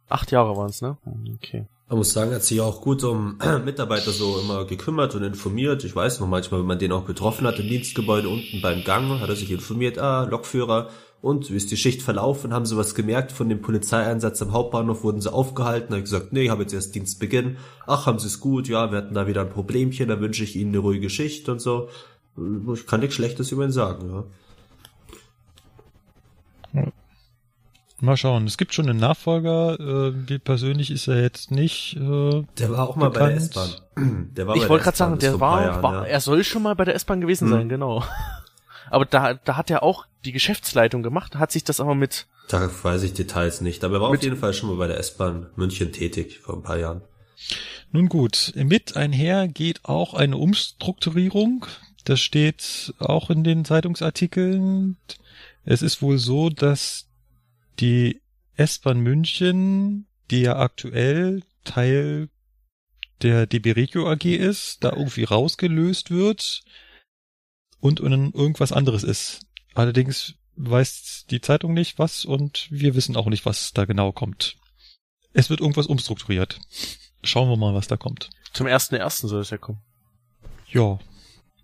[0.07, 0.97] Acht Jahre waren es, ne?
[1.35, 1.65] Okay.
[1.87, 5.83] Man muss sagen, hat sich auch gut um Mitarbeiter so immer gekümmert und informiert.
[5.83, 9.19] Ich weiß noch manchmal, wenn man den auch betroffen hat im Dienstgebäude unten beim Gang,
[9.19, 10.89] hat er sich informiert, ah, Lokführer,
[11.21, 12.53] und wie ist die Schicht verlaufen?
[12.53, 15.03] Haben sie was gemerkt von dem Polizeieinsatz am Hauptbahnhof?
[15.03, 15.95] Wurden sie aufgehalten?
[15.95, 17.57] Hat gesagt, nee, ich habe jetzt erst Dienstbeginn.
[17.87, 18.67] Ach, haben sie es gut?
[18.67, 21.61] Ja, wir hatten da wieder ein Problemchen, da wünsche ich ihnen eine ruhige Schicht und
[21.61, 21.89] so.
[22.73, 24.25] Ich kann nichts Schlechtes über ihn sagen,
[26.73, 26.83] ja.
[28.01, 28.45] Mal schauen.
[28.45, 29.79] Es gibt schon einen Nachfolger.
[29.79, 31.95] Äh, wie persönlich ist er jetzt nicht.
[31.95, 33.13] Äh, der war auch mal bekannt.
[33.13, 34.29] bei der S-Bahn.
[34.35, 36.03] Der war ich wollte gerade sagen, der war, Jahren, war ja.
[36.03, 37.53] er soll schon mal bei der S-Bahn gewesen hm.
[37.53, 38.03] sein, genau.
[38.89, 42.27] Aber da, da hat er auch die Geschäftsleitung gemacht, hat sich das aber mit.
[42.49, 44.99] Da weiß ich Details nicht, aber er war auf jeden Fall schon mal bei der
[44.99, 47.01] S-Bahn München tätig vor ein paar Jahren.
[47.91, 51.65] Nun gut, mit einher geht auch eine Umstrukturierung.
[52.03, 54.97] Das steht auch in den Zeitungsartikeln.
[55.63, 57.07] Es ist wohl so, dass
[57.79, 58.21] die
[58.55, 62.29] S-Bahn München, die ja aktuell Teil
[63.21, 66.63] der DB Regio AG ist, da irgendwie rausgelöst wird
[67.79, 69.45] und irgendwas anderes ist.
[69.73, 74.57] Allerdings weiß die Zeitung nicht was und wir wissen auch nicht, was da genau kommt.
[75.33, 76.59] Es wird irgendwas umstrukturiert.
[77.23, 78.29] Schauen wir mal, was da kommt.
[78.53, 79.81] Zum ersten ersten soll es ja kommen.
[80.69, 80.99] Ja,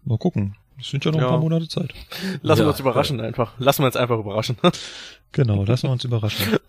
[0.04, 0.58] mal gucken.
[0.82, 1.28] Es sind ja noch ja.
[1.28, 1.94] ein paar Monate Zeit.
[2.41, 2.66] Lassen ja.
[2.66, 3.53] wir uns überraschen einfach.
[3.60, 4.58] Lassen wir uns einfach überraschen.
[5.32, 6.58] genau, lassen wir uns überraschen.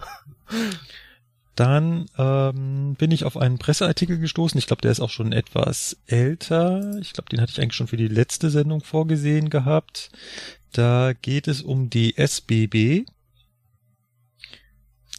[1.55, 4.59] Dann ähm, bin ich auf einen Presseartikel gestoßen.
[4.59, 6.99] Ich glaube, der ist auch schon etwas älter.
[7.01, 10.11] Ich glaube, den hatte ich eigentlich schon für die letzte Sendung vorgesehen gehabt.
[10.73, 13.05] Da geht es um die SBB.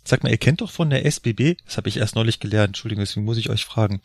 [0.04, 3.04] Sag mal, ihr kennt doch von der SBB, das habe ich erst neulich gelernt, Entschuldigung,
[3.06, 4.02] deswegen muss ich euch fragen.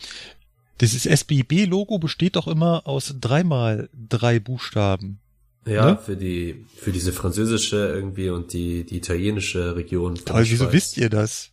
[0.80, 5.20] Dieses SBB-Logo besteht doch immer aus dreimal drei Buchstaben.
[5.66, 5.98] Ja, ne?
[5.98, 10.14] für die, für diese französische irgendwie und die, die italienische Region.
[10.14, 11.50] Toll, wieso wisst ihr das?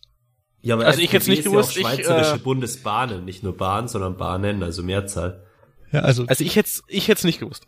[0.62, 3.42] Ja, aber also SBB ich jetzt nicht gewusst, ja auch schweizerische ich, äh, Bundesbahnen, nicht
[3.42, 5.44] nur Bahn, sondern Bahnen, also Mehrzahl.
[5.92, 6.24] Ja, also.
[6.26, 7.66] Also ich hätte, ich hätte nicht gewusst.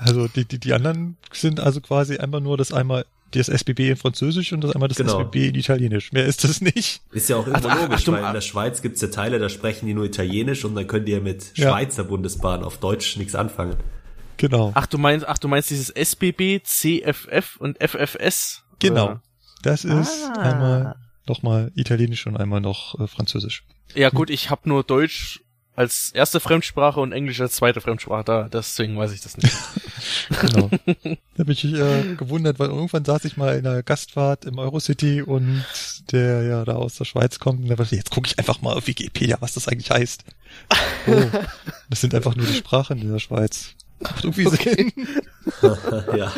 [0.00, 3.06] Also die, die, die anderen sind also quasi einfach nur das einmal
[3.38, 5.20] das SBB in Französisch und das einmal das genau.
[5.20, 6.12] SBB in Italienisch.
[6.12, 7.02] Mehr ist das nicht.
[7.12, 9.48] Ist ja auch immer ach, logisch, ach, weil in der Schweiz gibt's ja Teile, da
[9.48, 11.70] sprechen die nur Italienisch und dann können die ja mit ja.
[11.70, 13.76] Schweizer Bundesbahn auf Deutsch nichts anfangen.
[14.36, 14.72] Genau.
[14.74, 18.64] Ach, du meinst, ach, du meinst dieses SBB, CFF und FFS?
[18.78, 19.04] Genau.
[19.04, 19.22] Oder?
[19.62, 20.40] Das ist ah.
[20.40, 20.96] einmal
[21.26, 23.64] nochmal Italienisch und einmal noch äh, Französisch.
[23.94, 25.43] Ja gut, ich habe nur Deutsch
[25.76, 29.52] als erste Fremdsprache und Englisch als zweite Fremdsprache da, deswegen weiß ich das nicht.
[30.40, 30.70] genau.
[31.36, 35.22] Da bin ich äh, gewundert, weil irgendwann saß ich mal in einer Gastfahrt im Eurocity
[35.22, 35.64] und
[36.12, 38.60] der ja da aus der Schweiz kommt und da dachte ich, jetzt gucke ich einfach
[38.60, 40.24] mal auf Wikipedia, was das eigentlich heißt.
[41.06, 41.22] Oh,
[41.90, 43.74] das sind einfach nur die Sprachen in der Schweiz.
[44.00, 44.90] Macht irgendwie okay.
[44.94, 45.08] Sinn.
[46.16, 46.32] ja.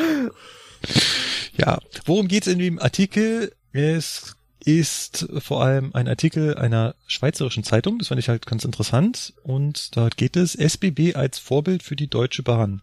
[1.56, 3.52] Ja, worum geht's in dem Artikel?
[3.72, 4.35] Es
[4.66, 9.32] ist vor allem ein Artikel einer schweizerischen Zeitung, das fand ich halt ganz interessant.
[9.44, 12.82] Und da geht es SBB als Vorbild für die Deutsche Bahn.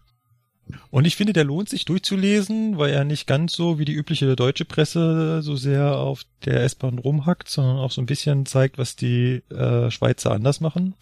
[0.90, 4.34] Und ich finde, der lohnt sich durchzulesen, weil er nicht ganz so wie die übliche
[4.34, 8.96] deutsche Presse so sehr auf der S-Bahn rumhackt, sondern auch so ein bisschen zeigt, was
[8.96, 10.94] die äh, Schweizer anders machen.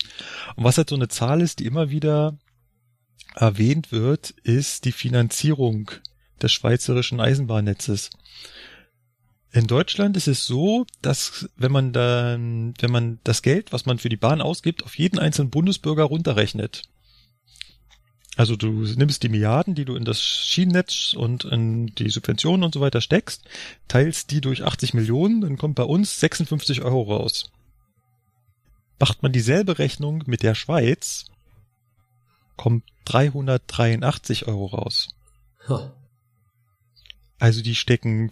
[0.57, 2.37] Und was halt so eine Zahl ist, die immer wieder
[3.37, 5.93] erwähnt wird, ist die Finanzierung
[6.43, 8.11] des schweizerischen Eisenbahnnetzes.
[9.53, 13.99] In Deutschland ist es so, dass wenn man dann, wenn man das Geld, was man
[13.99, 16.85] für die Bahn ausgibt, auf jeden einzelnen Bundesbürger runterrechnet,
[18.37, 22.73] also du nimmst die Milliarden, die du in das Schienennetz und in die Subventionen und
[22.73, 23.45] so weiter steckst,
[23.89, 27.53] teilst die durch 80 Millionen, dann kommt bei uns 56 Euro raus.
[28.99, 31.27] Macht man dieselbe Rechnung mit der Schweiz,
[32.57, 35.09] kommt 383 Euro raus.
[35.69, 35.91] Huh.
[37.39, 38.31] Also die stecken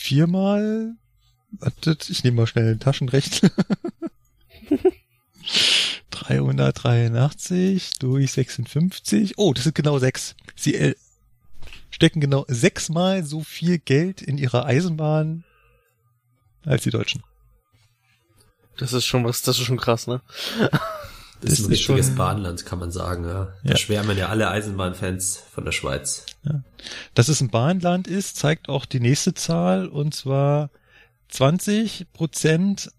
[0.00, 0.94] viermal,
[1.52, 3.50] wartet, ich nehme mal schnell den Taschenrechner.
[6.10, 9.34] 383 durch 56.
[9.36, 10.36] Oh, das sind genau sechs.
[10.56, 10.94] Sie äh,
[11.90, 15.44] stecken genau sechsmal so viel Geld in ihre Eisenbahn
[16.64, 17.22] als die Deutschen.
[18.78, 20.22] Das ist schon was, das ist schon krass, ne?
[20.58, 20.70] Das,
[21.40, 23.52] das ist ein richtiges schon, Bahnland, kann man sagen, ja.
[23.64, 23.76] Da ja.
[23.76, 26.26] schwärmen ja alle Eisenbahnfans von der Schweiz.
[26.44, 26.62] Ja.
[27.14, 30.70] Dass es ein Bahnland ist, zeigt auch die nächste Zahl, und zwar
[31.28, 32.90] 20 Prozent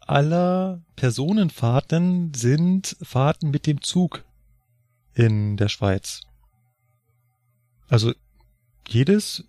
[0.00, 4.24] aller Personenfahrten sind Fahrten mit dem Zug
[5.14, 6.22] in der Schweiz.
[7.88, 8.12] Also
[8.88, 9.44] jedes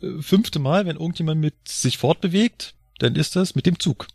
[0.00, 4.06] äh, fünfte Mal, wenn irgendjemand mit sich fortbewegt, dann ist das mit dem Zug.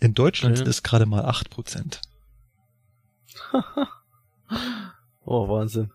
[0.00, 2.00] In Deutschland sind es gerade mal acht Prozent.
[5.24, 5.90] oh, Wahnsinn.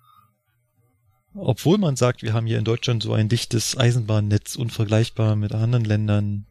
[1.36, 5.86] Obwohl man sagt, wir haben hier in Deutschland so ein dichtes Eisenbahnnetz, unvergleichbar mit anderen
[5.86, 6.46] Ländern,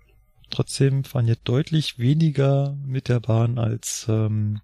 [0.50, 4.60] Trotzdem fahren jetzt deutlich weniger mit der Bahn als ähm,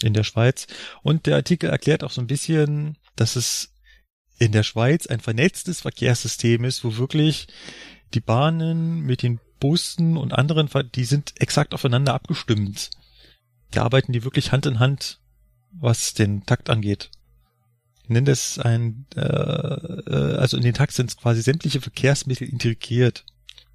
[0.00, 0.66] in der Schweiz.
[1.02, 3.74] Und der Artikel erklärt auch so ein bisschen, dass es
[4.38, 7.48] in der Schweiz ein vernetztes Verkehrssystem ist, wo wirklich
[8.14, 12.90] die Bahnen mit den Bussen und anderen, die sind exakt aufeinander abgestimmt.
[13.72, 15.18] Da arbeiten die wirklich Hand in Hand,
[15.72, 17.10] was den Takt angeht.
[18.08, 23.24] Nenne das ein, äh, äh also in den Takt sind quasi sämtliche Verkehrsmittel integriert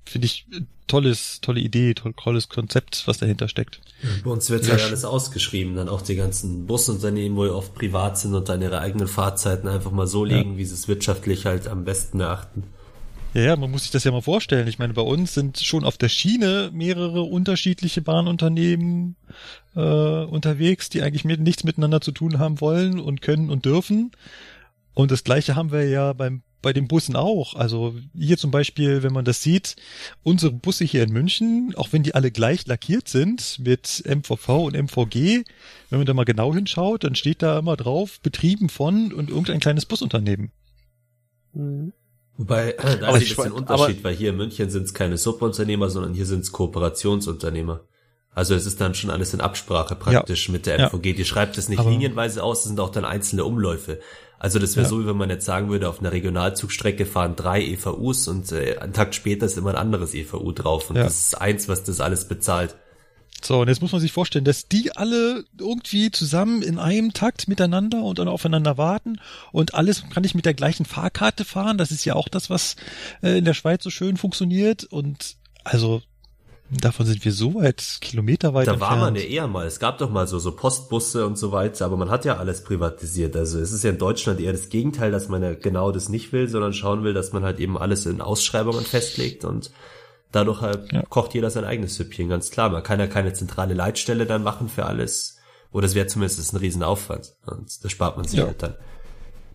[0.06, 0.46] finde ich
[0.88, 3.80] tolles, tolle Idee, tolles Konzept, was dahinter steckt.
[4.24, 8.18] Bei uns wird ja, ja alles ausgeschrieben, dann auch die ganzen Busunternehmen, wo oft privat
[8.18, 10.58] sind und dann ihre eigenen Fahrzeiten einfach mal so legen, ja.
[10.58, 12.64] wie sie es wirtschaftlich halt am besten erachten.
[13.34, 14.68] Ja, ja, man muss sich das ja mal vorstellen.
[14.68, 19.16] Ich meine, bei uns sind schon auf der Schiene mehrere unterschiedliche Bahnunternehmen
[19.76, 24.12] äh, unterwegs, die eigentlich mit, nichts miteinander zu tun haben wollen und können und dürfen.
[24.94, 27.56] Und das gleiche haben wir ja beim bei den Bussen auch.
[27.56, 29.76] Also hier zum Beispiel, wenn man das sieht,
[30.24, 34.76] unsere Busse hier in München, auch wenn die alle gleich lackiert sind mit MVV und
[34.76, 35.44] MVG,
[35.90, 39.60] wenn man da mal genau hinschaut, dann steht da immer drauf, betrieben von und irgendein
[39.60, 40.52] kleines Busunternehmen.
[41.54, 41.94] Mhm.
[42.38, 45.90] Wobei, da aber ist ein bisschen Unterschied, weil hier in München sind es keine Subunternehmer,
[45.90, 47.82] sondern hier sind es Kooperationsunternehmer.
[48.36, 50.52] Also es ist dann schon alles in Absprache praktisch ja.
[50.52, 51.06] mit der MVG.
[51.06, 51.14] Ja.
[51.14, 54.00] Die schreibt es nicht aber linienweise aus, es sind auch dann einzelne Umläufe.
[54.40, 54.90] Also das wäre ja.
[54.90, 58.78] so, wie wenn man jetzt sagen würde, auf einer Regionalzugstrecke fahren drei EVUs und äh,
[58.78, 60.90] einen Tag später ist immer ein anderes EVU drauf.
[60.90, 62.76] Und das ist eins, was das alles bezahlt.
[63.42, 67.48] So, und jetzt muss man sich vorstellen, dass die alle irgendwie zusammen in einem Takt
[67.48, 69.20] miteinander und dann aufeinander warten
[69.52, 71.78] und alles kann ich mit der gleichen Fahrkarte fahren.
[71.78, 72.78] Das ist ja auch das, was
[73.22, 74.86] äh, in der Schweiz so schön funktioniert.
[74.86, 75.36] Und
[75.66, 76.02] also
[76.82, 78.92] Davon sind wir so weit, kilometerweit Da entfernt.
[78.94, 79.68] war man ja eher mal.
[79.68, 82.64] Es gab doch mal so, so Postbusse und so weiter, aber man hat ja alles
[82.64, 83.36] privatisiert.
[83.36, 86.32] Also es ist ja in Deutschland eher das Gegenteil, dass man ja genau das nicht
[86.32, 89.70] will, sondern schauen will, dass man halt eben alles in Ausschreibungen festlegt und
[90.34, 91.04] dadurch halt ja.
[91.04, 92.70] kocht jeder sein eigenes Süppchen, ganz klar.
[92.70, 95.38] Man kann ja keine zentrale Leitstelle dann machen für alles.
[95.72, 97.36] Oder es wäre zumindest ein Riesenaufwand.
[97.46, 98.48] Und das spart man sich ja.
[98.48, 98.76] halt dann.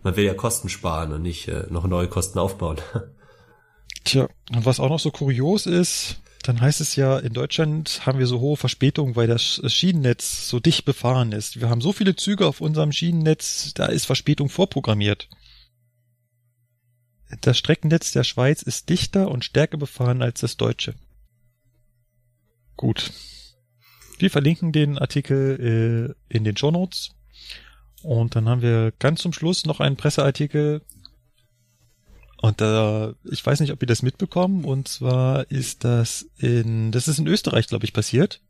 [0.03, 2.77] Man will ja Kosten sparen und nicht äh, noch neue Kosten aufbauen.
[4.05, 8.17] Tja, und was auch noch so kurios ist, dann heißt es ja, in Deutschland haben
[8.17, 11.59] wir so hohe Verspätungen, weil das Schienennetz so dicht befahren ist.
[11.59, 15.27] Wir haben so viele Züge auf unserem Schienennetz, da ist Verspätung vorprogrammiert.
[17.41, 20.95] Das Streckennetz der Schweiz ist dichter und stärker befahren als das deutsche.
[22.75, 23.11] Gut.
[24.17, 27.11] Wir verlinken den Artikel äh, in den Show Notes.
[28.01, 30.81] Und dann haben wir ganz zum Schluss noch einen Presseartikel
[32.41, 37.09] und da, ich weiß nicht, ob ihr das mitbekommen, und zwar ist das in, das
[37.09, 38.41] ist in Österreich, glaube ich, passiert.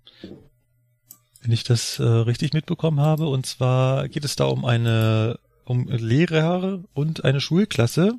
[1.41, 3.27] Wenn ich das äh, richtig mitbekommen habe.
[3.27, 8.13] Und zwar geht es da um eine, um Lehrer und eine Schulklasse,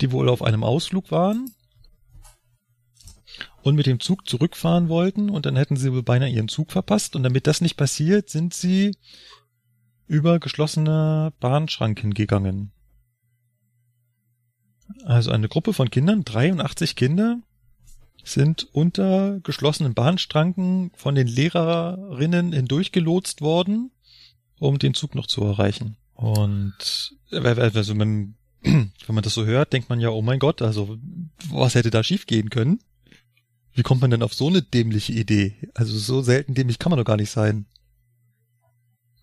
[0.00, 1.52] die wohl auf einem Ausflug waren
[3.62, 7.16] und mit dem Zug zurückfahren wollten und dann hätten sie wohl beinahe ihren Zug verpasst
[7.16, 8.92] und damit das nicht passiert, sind sie
[10.06, 12.72] über geschlossene Bahnschranken gegangen.
[15.04, 17.38] Also eine Gruppe von Kindern, 83 Kinder,
[18.24, 23.92] sind unter geschlossenen Bahnstranken von den Lehrerinnen hindurchgelotst worden,
[24.58, 25.96] um den Zug noch zu erreichen.
[26.14, 30.98] Und also wenn, wenn man das so hört, denkt man ja, oh mein Gott, also
[31.50, 32.80] was hätte da schiefgehen können?
[33.72, 35.54] Wie kommt man denn auf so eine dämliche Idee?
[35.74, 37.66] Also so selten dämlich kann man doch gar nicht sein.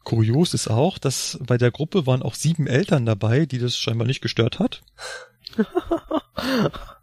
[0.04, 4.08] Kurios ist auch, dass bei der Gruppe waren auch sieben Eltern dabei, die das scheinbar
[4.08, 4.82] nicht gestört hat.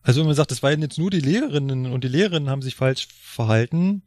[0.03, 2.77] also wenn man sagt, es waren jetzt nur die Lehrerinnen und die Lehrerinnen haben sich
[2.77, 4.03] falsch verhalten,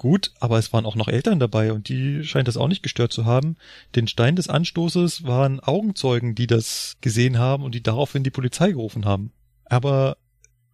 [0.00, 3.12] gut, aber es waren auch noch Eltern dabei und die scheint das auch nicht gestört
[3.12, 3.56] zu haben.
[3.94, 8.70] Den Stein des Anstoßes waren Augenzeugen, die das gesehen haben und die daraufhin die Polizei
[8.70, 9.30] gerufen haben.
[9.66, 10.16] Aber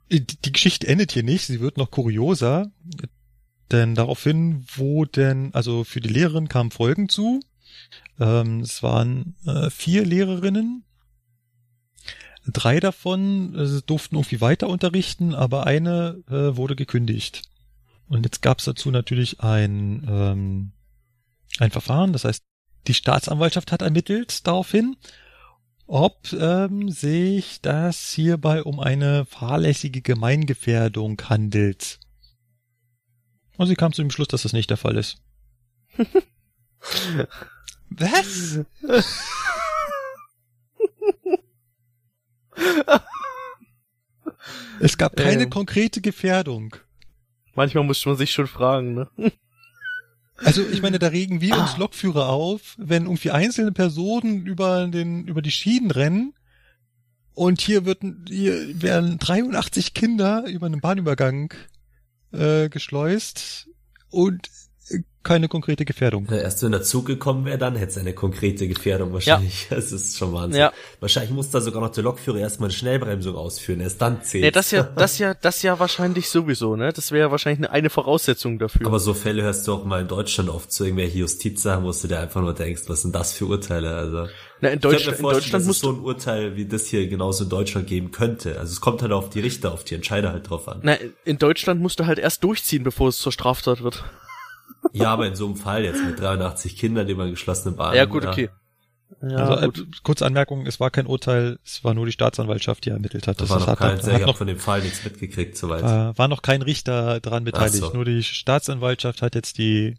[0.09, 2.71] die Geschichte endet hier nicht, sie wird noch kurioser,
[3.73, 7.41] denn daraufhin wo denn, also für die Lehrerin kamen Folgen zu.
[8.21, 10.85] Ähm, es waren äh, vier Lehrerinnen,
[12.49, 17.43] Drei davon äh, durften irgendwie weiter unterrichten, aber eine äh, wurde gekündigt.
[18.09, 20.73] Und jetzt gab es dazu natürlich ein, ähm,
[21.59, 22.45] ein Verfahren, das heißt,
[22.87, 24.97] die Staatsanwaltschaft hat ermittelt daraufhin,
[25.87, 31.99] ob ähm, sich das hierbei um eine fahrlässige Gemeingefährdung handelt.
[33.57, 35.19] Und sie kam zu dem Schluss, dass das nicht der Fall ist.
[37.91, 38.61] Was?
[44.81, 46.77] es gab keine ähm, konkrete Gefährdung.
[47.57, 49.09] Manchmal muss man sich schon fragen, ne?
[50.37, 51.79] Also ich meine, da regen wir uns ah.
[51.79, 56.35] Lokführer auf, wenn irgendwie einzelne Personen über den über die Schienen rennen
[57.33, 61.55] und hier wird hier werden 83 Kinder über einen Bahnübergang
[62.33, 63.69] äh, geschleust
[64.11, 64.51] und
[65.27, 66.27] keine konkrete Gefährdung.
[66.31, 69.69] Ja, erst wenn der Zug gekommen wäre, dann hätte es eine konkrete Gefährdung wahrscheinlich.
[69.71, 69.77] Ja.
[69.87, 70.61] Das ist schon Wahnsinn.
[70.61, 70.73] Ja.
[71.01, 74.45] Wahrscheinlich muss da sogar noch der Lokführer erstmal eine Schnellbremsung ausführen, erst dann zählt.
[74.45, 76.93] Nee, das ja, das ja, das ja wahrscheinlich sowieso, ne?
[76.93, 78.87] Das wäre wahrscheinlich eine, eine Voraussetzung dafür.
[78.87, 82.09] Aber so Fälle hörst du auch mal in Deutschland oft zu irgendwelche Justizsachen, wo du
[82.09, 84.29] dir einfach nur denkst, was sind das für Urteile, also.
[84.61, 87.87] Na, in, Deutsch, in Deutschland muss so ein Urteil wie das hier genauso in Deutschland
[87.89, 88.59] geben könnte.
[88.59, 90.81] Also es kommt halt auf die Richter, auf die Entscheider halt drauf an.
[90.83, 94.05] Na, in Deutschland musst du halt erst durchziehen, bevor es zur Straftat wird.
[94.93, 97.95] Ja, aber in so einem Fall jetzt mit 83 Kindern, die man geschlossene Bahn.
[97.95, 98.51] Ja, gut, okay.
[99.23, 99.79] Ja, also, gut.
[99.79, 103.41] Äh, kurze Anmerkung, es war kein Urteil, es war nur die Staatsanwaltschaft, die ermittelt hat.
[103.41, 105.83] Das, das war noch kein, hat, hat noch, von dem Fall nichts mitgekriegt, soweit.
[105.83, 107.93] Äh, war noch kein Richter daran beteiligt, so.
[107.93, 109.97] nur die Staatsanwaltschaft hat jetzt die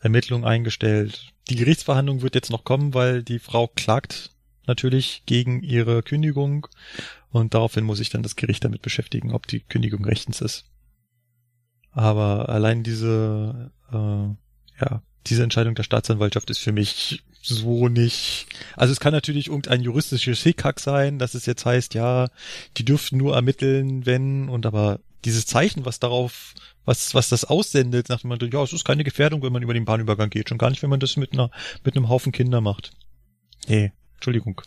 [0.00, 1.32] Ermittlung eingestellt.
[1.48, 4.30] Die Gerichtsverhandlung wird jetzt noch kommen, weil die Frau klagt
[4.66, 6.68] natürlich gegen ihre Kündigung
[7.30, 10.64] und daraufhin muss sich dann das Gericht damit beschäftigen, ob die Kündigung rechtens ist.
[11.92, 18.46] Aber allein diese äh, ja, diese Entscheidung der Staatsanwaltschaft ist für mich so nicht.
[18.76, 22.28] Also es kann natürlich irgendein juristisches Hickhack sein, dass es jetzt heißt, ja,
[22.76, 26.54] die dürften nur ermitteln, wenn und aber dieses Zeichen, was darauf,
[26.84, 29.84] was, was das aussendet, nach Motto, ja, es ist keine Gefährdung, wenn man über den
[29.84, 31.50] Bahnübergang geht, schon gar nicht, wenn man das mit einer,
[31.84, 32.92] mit einem Haufen Kinder macht.
[33.68, 34.62] Nee, Entschuldigung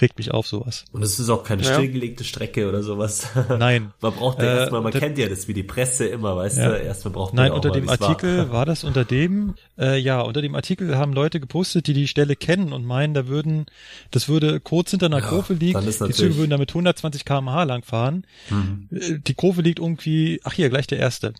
[0.00, 0.84] regt mich auf sowas.
[0.92, 1.74] Und es ist auch keine ja.
[1.74, 3.28] stillgelegte Strecke oder sowas.
[3.58, 3.92] Nein.
[4.00, 6.68] man braucht ja äh, erstmal, man kennt ja das wie die Presse immer, weißt ja.
[6.70, 8.50] du, erstmal braucht man Nein, unter dem Artikel war.
[8.52, 8.66] war.
[8.66, 12.72] das unter dem, äh, ja, unter dem Artikel haben Leute gepostet, die die Stelle kennen
[12.72, 13.66] und meinen, da würden,
[14.10, 17.64] das würde kurz hinter einer ja, Kurve liegen, die Züge würden da mit 120 kmh
[17.64, 18.26] langfahren.
[18.50, 18.88] Mhm.
[18.92, 21.34] Äh, die Kurve liegt irgendwie, ach hier, gleich der erste.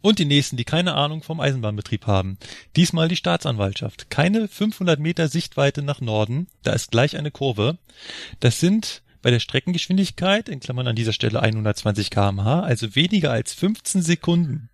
[0.00, 2.38] Und die nächsten, die keine Ahnung vom Eisenbahnbetrieb haben.
[2.76, 4.10] Diesmal die Staatsanwaltschaft.
[4.10, 7.78] Keine 500 Meter Sichtweite nach Norden, da ist gleich eine Kurve.
[8.38, 13.52] Das sind bei der Streckengeschwindigkeit, in Klammern an dieser Stelle 120 kmh, also weniger als
[13.54, 14.70] 15 Sekunden.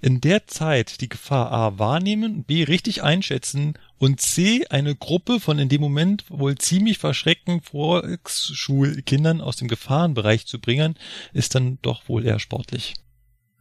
[0.00, 5.58] In der Zeit die Gefahr A wahrnehmen, B richtig einschätzen und C eine Gruppe von
[5.58, 10.96] in dem Moment wohl ziemlich verschreckten Volksschulkindern aus dem Gefahrenbereich zu bringen,
[11.32, 12.94] ist dann doch wohl eher sportlich.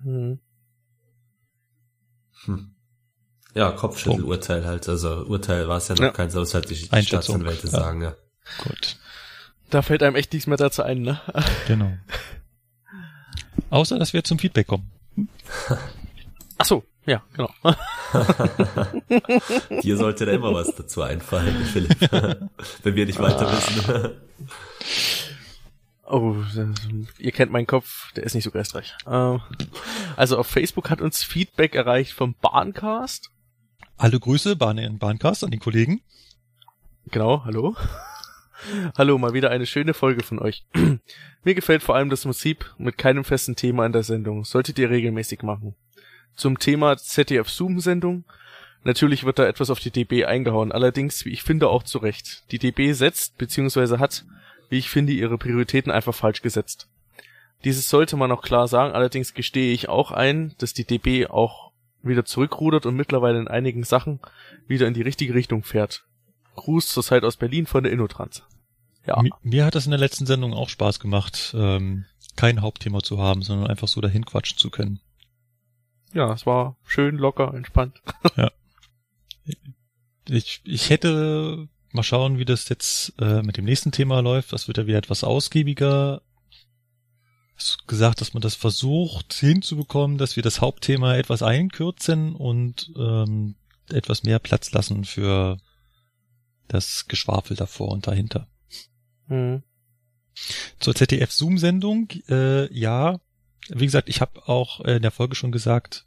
[0.04, 0.40] Mhm.
[2.46, 2.76] Hm.
[3.54, 4.88] Ja, Kopfschüttelurteil halt.
[4.88, 6.12] Also Urteil war es ja noch ja.
[6.12, 7.72] kein, aber es halt die, die Staatsanwälte ja.
[7.72, 8.16] sagen, ja.
[8.64, 8.98] Gut.
[9.70, 11.20] Da fällt einem echt nichts mehr dazu ein, ne?
[11.68, 11.92] Genau.
[13.70, 14.90] Außer, dass wir zum Feedback kommen.
[16.58, 17.50] Ach so, ja, genau.
[19.82, 21.98] Dir sollte da immer was dazu einfallen, Philipp.
[22.84, 24.12] Wenn wir nicht weiter wissen.
[26.14, 26.36] Oh,
[27.20, 28.98] ihr kennt meinen Kopf, der ist nicht so geistreich.
[29.08, 29.40] Ähm,
[30.18, 33.32] also auf Facebook hat uns Feedback erreicht vom Bahncast.
[33.96, 36.02] Alle Grüße, Bahn Bahncast an den Kollegen.
[37.12, 37.78] Genau, hallo.
[38.98, 40.66] hallo, mal wieder eine schöne Folge von euch.
[41.46, 44.44] Mir gefällt vor allem das Prinzip mit keinem festen Thema in der Sendung.
[44.44, 45.76] Solltet ihr regelmäßig machen.
[46.36, 48.26] Zum Thema ZDF Zoom Sendung
[48.84, 52.44] Natürlich wird da etwas auf die DB eingehauen, allerdings, wie ich finde, auch zu Recht.
[52.52, 54.26] Die DB setzt, beziehungsweise hat,
[54.72, 56.88] wie ich finde, ihre Prioritäten einfach falsch gesetzt.
[57.66, 61.72] Dieses sollte man auch klar sagen, allerdings gestehe ich auch ein, dass die DB auch
[62.02, 64.20] wieder zurückrudert und mittlerweile in einigen Sachen
[64.68, 66.06] wieder in die richtige Richtung fährt.
[66.56, 68.44] Gruß zur Zeit aus Berlin von der Innotrans.
[69.06, 69.22] Ja.
[69.22, 72.06] Mir, mir hat das in der letzten Sendung auch Spaß gemacht, ähm,
[72.38, 75.02] kein Hauptthema zu haben, sondern einfach so dahin quatschen zu können.
[76.14, 78.02] Ja, es war schön, locker, entspannt.
[78.38, 78.50] ja.
[80.30, 84.54] Ich, ich hätte mal schauen, wie das jetzt äh, mit dem nächsten Thema läuft.
[84.54, 86.22] Das wird ja wieder etwas ausgiebiger.
[87.56, 93.56] Hast gesagt, dass man das versucht hinzubekommen, dass wir das Hauptthema etwas einkürzen und ähm,
[93.90, 95.58] etwas mehr Platz lassen für
[96.68, 98.48] das Geschwafel davor und dahinter.
[99.28, 99.64] Mhm.
[100.80, 103.20] Zur ZDF-Zoom-Sendung, äh, ja,
[103.70, 106.06] wie gesagt, ich habe auch in der Folge schon gesagt,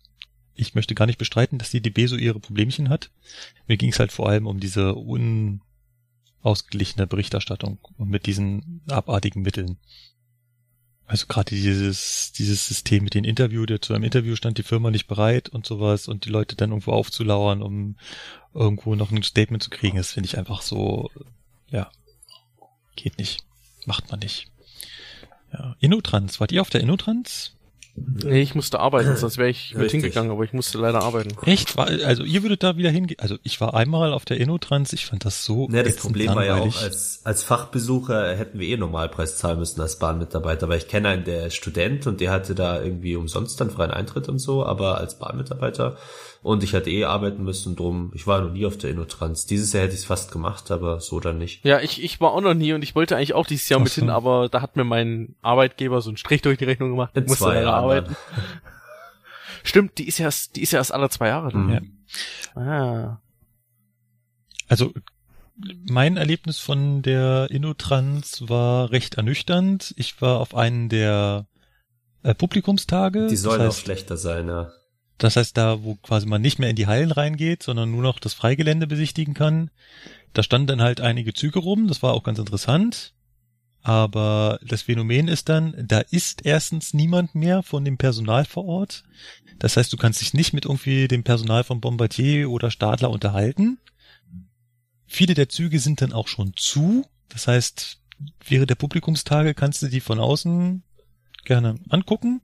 [0.55, 3.11] ich möchte gar nicht bestreiten, dass die DB so ihre Problemchen hat.
[3.67, 4.95] Mir ging es halt vor allem um diese
[6.45, 9.79] unausgeglichene Berichterstattung und mit diesen abartigen Mitteln.
[11.07, 14.91] Also gerade dieses, dieses System mit dem Interview, der zu einem Interview stand die Firma
[14.91, 17.97] nicht bereit und sowas und die Leute dann irgendwo aufzulauern, um
[18.55, 21.11] irgendwo noch ein Statement zu kriegen, das finde ich einfach so,
[21.71, 21.91] ja,
[22.97, 23.45] geht nicht.
[23.87, 24.51] Macht man nicht.
[25.53, 25.77] Ja.
[25.79, 27.54] Innotrans, wart ihr auf der Innotrans?
[27.97, 31.37] Nee, ich musste arbeiten, sonst wäre ich mit hingegangen, aber ich musste leider arbeiten.
[31.47, 31.79] Echt?
[31.79, 33.19] Also ihr würdet da wieder hingehen?
[33.21, 35.69] Also ich war einmal auf der Innotrans, ich fand das so.
[35.71, 36.51] Ja, das Problem langweilig.
[36.51, 40.79] war ja auch, als, als Fachbesucher hätten wir eh Normalpreis zahlen müssen als Bahnmitarbeiter, weil
[40.79, 44.39] ich kenne einen, der Student und der hatte da irgendwie umsonst dann freien Eintritt und
[44.39, 45.97] so, aber als Bahnmitarbeiter
[46.45, 49.47] und ich hatte eh arbeiten müssen, drum, ich war noch nie auf der Innotrans.
[49.47, 51.65] Dieses Jahr hätte ich es fast gemacht, aber so dann nicht.
[51.65, 53.85] Ja, ich, ich war auch noch nie und ich wollte eigentlich auch dieses Jahr Ach
[53.85, 54.03] mit so.
[54.03, 57.17] hin, aber da hat mir mein Arbeitgeber so einen Strich durch die Rechnung gemacht.
[57.17, 57.85] In zwei Jahren.
[57.85, 58.17] Arbeiten.
[59.63, 61.57] Stimmt, die ist ja erst, die ist ja erst alle zwei Jahre.
[61.57, 61.97] Mhm.
[62.57, 62.61] Ja.
[62.61, 63.23] Ah.
[64.69, 64.93] Also
[65.89, 69.95] mein Erlebnis von der Innotrans war recht ernüchternd.
[69.97, 71.47] Ich war auf einen der
[72.23, 73.29] äh, Publikumstage.
[73.29, 74.71] Die sollen das heißt, auch schlechter sein, ja.
[75.19, 78.19] Das heißt, da, wo quasi man nicht mehr in die Hallen reingeht, sondern nur noch
[78.19, 79.71] das Freigelände besichtigen kann,
[80.33, 83.15] da standen dann halt einige Züge rum, das war auch ganz interessant.
[83.83, 89.05] Aber das Phänomen ist dann, da ist erstens niemand mehr von dem Personal vor Ort.
[89.59, 93.79] Das heißt, du kannst dich nicht mit irgendwie dem Personal von Bombardier oder Stadler unterhalten.
[95.07, 97.05] Viele der Züge sind dann auch schon zu.
[97.29, 98.01] Das heißt,
[98.49, 100.83] während der Publikumstage kannst du die von außen
[101.45, 102.41] gerne angucken.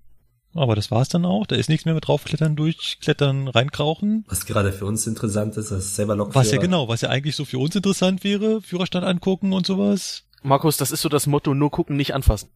[0.55, 1.47] Aber das war's dann auch.
[1.47, 4.25] Da ist nichts mehr mit draufklettern, durchklettern, reinkrauchen.
[4.29, 6.41] Was gerade für uns interessant ist, das ist selber Lokführer.
[6.41, 10.25] Was ja genau, was ja eigentlich so für uns interessant wäre, Führerstand angucken und sowas.
[10.43, 12.49] Markus, das ist so das Motto, nur gucken, nicht anfassen.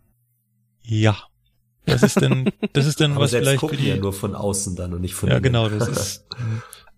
[0.82, 1.16] Ja.
[1.86, 4.74] Das ist denn, das ist denn was vielleicht gucken für die, ja nur von außen
[4.74, 5.44] dann und nicht von Ja, innen.
[5.44, 6.26] genau, das ist,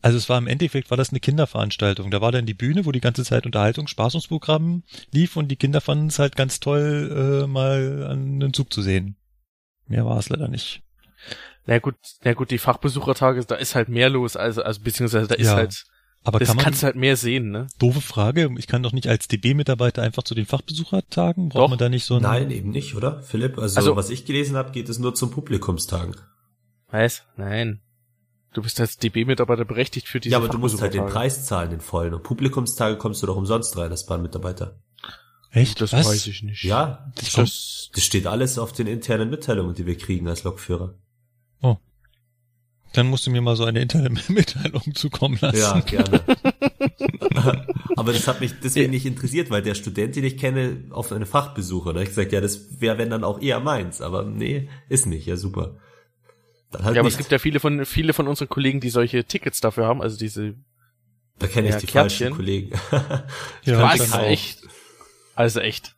[0.00, 2.10] also es war im Endeffekt war das eine Kinderveranstaltung.
[2.10, 5.80] Da war dann die Bühne, wo die ganze Zeit Unterhaltung, Spaßungsprogramm lief und die Kinder
[5.80, 9.16] fanden es halt ganz toll, äh, mal an den Zug zu sehen.
[9.88, 10.82] Mehr war es leider nicht.
[11.66, 15.34] Na gut, na gut, die Fachbesuchertage, da ist halt mehr los, also, also beziehungsweise da
[15.34, 15.84] ist ja, halt,
[16.22, 17.66] aber das kann man, kannst halt mehr sehen, ne?
[17.78, 21.70] Doofe Frage, ich kann doch nicht als DB-Mitarbeiter einfach zu den Fachbesuchertagen, braucht doch.
[21.70, 22.22] man da nicht so ein...
[22.22, 23.58] Nein, eben nicht, oder, Philipp?
[23.58, 26.16] Also, also was ich gelesen habe, geht es nur zum Publikumstagen.
[26.88, 27.24] Was?
[27.36, 27.80] Nein.
[28.52, 31.70] Du bist als DB-Mitarbeiter berechtigt für diese Ja, aber du musst halt den Preis zahlen,
[31.70, 32.14] den vollen.
[32.14, 34.78] Und Publikumstage kommst du doch umsonst rein als Bahnmitarbeiter.
[35.50, 35.80] Echt?
[35.80, 36.06] Das Was?
[36.06, 36.64] weiß ich nicht.
[36.64, 40.94] Ja, das, das, das steht alles auf den internen Mitteilungen, die wir kriegen als Lokführer.
[41.62, 41.76] Oh.
[42.92, 45.58] Dann musst du mir mal so eine interne Mitteilung zukommen lassen.
[45.58, 46.20] Ja, gerne.
[47.96, 51.26] Aber das hat mich deswegen nicht interessiert, weil der Student, den ich kenne, auf eine
[51.26, 54.68] Fachbesucher, da habe ich gesagt, ja, das wäre wenn dann auch eher meins, aber nee,
[54.88, 55.76] ist nicht, ja super.
[56.70, 57.14] Dann halt ja, aber nicht.
[57.14, 60.16] es gibt ja viele von viele von unseren Kollegen, die solche Tickets dafür haben, also
[60.18, 60.54] diese
[61.38, 62.28] Da kenne ich ja, die Kärtchen.
[62.28, 62.78] falschen Kollegen.
[63.64, 64.12] ja, Was?
[64.14, 64.62] Echt?
[65.34, 65.95] Also echt.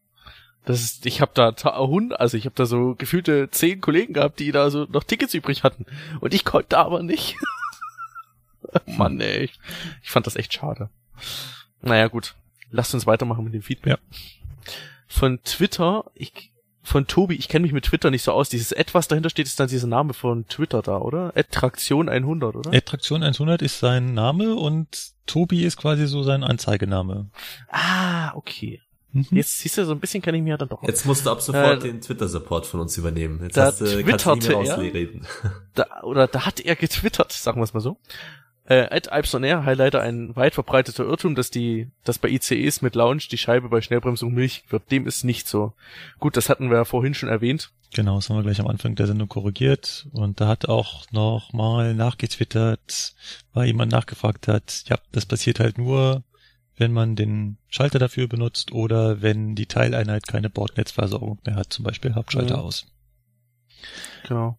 [0.68, 4.38] Das ist, ich habe da Hund, also ich habe da so gefühlte zehn Kollegen gehabt,
[4.38, 5.86] die da so noch Tickets übrig hatten.
[6.20, 7.36] Und ich konnte aber nicht.
[8.86, 9.44] Mann, ey.
[9.44, 9.58] Ich,
[10.02, 10.90] ich, fand das echt schade.
[11.80, 12.34] Naja, gut.
[12.70, 13.92] Lasst uns weitermachen mit dem Feedback.
[13.92, 14.18] Ja.
[15.06, 18.50] Von Twitter, ich, von Tobi, ich kenne mich mit Twitter nicht so aus.
[18.50, 21.32] Dieses etwas dahinter steht, ist dann dieser Name von Twitter da, oder?
[21.34, 22.74] Attraktion 100, oder?
[22.74, 27.30] Attraktion 100 ist sein Name und Tobi ist quasi so sein Anzeigename.
[27.70, 28.82] Ah, okay.
[29.12, 29.26] Mhm.
[29.30, 30.82] Jetzt siehst du, so ein bisschen kann ich mir dann doch.
[30.82, 33.40] Jetzt musst du ab sofort äh, den Twitter-Support von uns übernehmen.
[33.42, 35.08] Jetzt da hast du, twitterte kannst du er,
[35.74, 37.98] da, oder da hat er getwittert, sagen wir es mal so.
[38.68, 43.22] Äh, Ed Air Highlighter ein weit verbreiteter Irrtum, dass die, dass bei ICEs mit Lounge
[43.30, 44.90] die Scheibe bei Schnellbremsung milchig wird.
[44.90, 45.72] Dem ist nicht so.
[46.18, 47.70] Gut, das hatten wir ja vorhin schon erwähnt.
[47.94, 50.06] Genau, das haben wir gleich am Anfang der Sendung korrigiert.
[50.12, 53.14] Und da hat auch noch mal nachgetwittert,
[53.54, 56.22] weil jemand nachgefragt hat, ja, das passiert halt nur,
[56.78, 61.84] wenn man den Schalter dafür benutzt oder wenn die Teileinheit keine Bordnetzversorgung mehr hat, zum
[61.84, 62.60] Beispiel Hauptschalter ja.
[62.60, 62.86] aus.
[64.26, 64.58] Genau.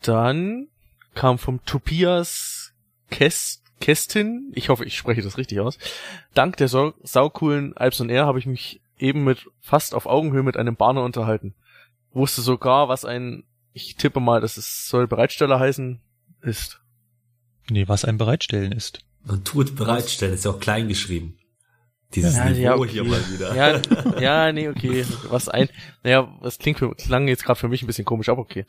[0.00, 0.68] Dann
[1.14, 2.72] kam vom Tobias
[3.10, 5.78] Kest, Kestin, ich hoffe, ich spreche das richtig aus.
[6.34, 10.42] Dank der sau saucoolen Alps und Air habe ich mich eben mit fast auf Augenhöhe
[10.42, 11.54] mit einem Bahner unterhalten.
[12.12, 16.00] Wusste sogar, was ein, ich tippe mal, dass es soll Bereitsteller heißen,
[16.42, 16.80] ist.
[17.70, 19.04] Nee, was ein Bereitstellen ist.
[19.24, 21.38] Man tut bereitstellen, ist ja auch klein geschrieben.
[22.14, 22.90] Dieses ja, Niveau ja, okay.
[22.90, 23.54] hier mal wieder.
[23.54, 25.06] Ja, ja, nee, okay.
[25.30, 25.68] Was ein,
[26.02, 28.66] naja, was klingt für, klang jetzt gerade für mich ein bisschen komisch, aber okay.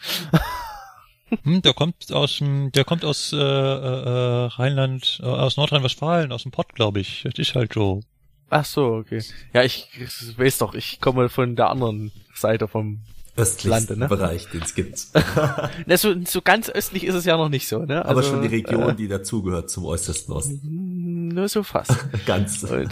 [1.43, 6.51] Hm, der kommt aus der kommt aus äh, äh, Rheinland, äh, aus Nordrhein-Westfalen, aus dem
[6.51, 7.23] Pott, glaube ich.
[7.23, 8.01] Das ist halt so.
[8.49, 9.23] Ach so, okay.
[9.51, 9.89] Ja, ich
[10.37, 13.01] weiß doch, ich komme von der anderen Seite vom
[13.37, 14.07] östlichsten ne?
[14.07, 15.07] Bereich, den es gibt.
[15.85, 18.05] Na, so, so ganz östlich ist es ja noch nicht so, ne?
[18.05, 21.29] Also, Aber schon die Region, äh, die dazugehört zum äußersten Osten.
[21.29, 21.91] Nur so fast.
[22.25, 22.63] ganz.
[22.63, 22.89] Und,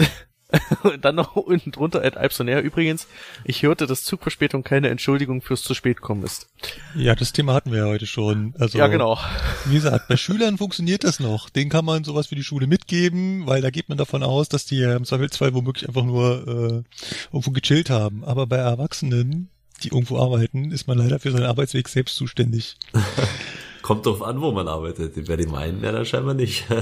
[0.83, 3.07] und dann noch unten drunter Ed Alpsonair übrigens.
[3.45, 6.49] Ich hörte, dass Zugverspätung keine Entschuldigung fürs zu spät kommen ist.
[6.95, 8.53] Ja, das Thema hatten wir ja heute schon.
[8.57, 9.17] Also, ja, genau.
[9.65, 11.49] Wie gesagt, bei Schülern funktioniert das noch.
[11.49, 14.65] Den kann man sowas wie die Schule mitgeben, weil da geht man davon aus, dass
[14.65, 16.97] die im Zweifelsfall womöglich einfach nur äh,
[17.31, 18.23] irgendwo gechillt haben.
[18.23, 19.49] Aber bei Erwachsenen,
[19.83, 22.77] die irgendwo arbeiten, ist man leider für seinen Arbeitsweg selbst zuständig.
[23.81, 25.27] Kommt drauf an, wo man arbeitet.
[25.27, 26.65] Bei dem einen ja dann scheinbar nicht.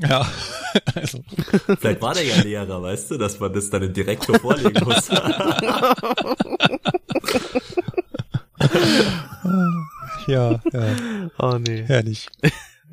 [0.00, 0.30] Ja,
[0.94, 1.24] also.
[1.80, 5.08] Vielleicht war der ja Lehrer, weißt du, dass man das dann dem Direktor vorlegen muss.
[10.28, 10.96] ja, ja.
[11.36, 11.82] Oh nee.
[11.82, 12.28] Herrlich.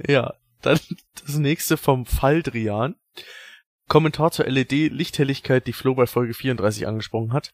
[0.07, 0.79] Ja, dann
[1.25, 2.95] das nächste vom Faldrian.
[3.87, 7.53] Kommentar zur LED-Lichthelligkeit, die Flo bei Folge 34 angesprochen hat.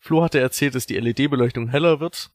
[0.00, 2.30] Flo hatte erzählt, dass die LED-Beleuchtung heller wird,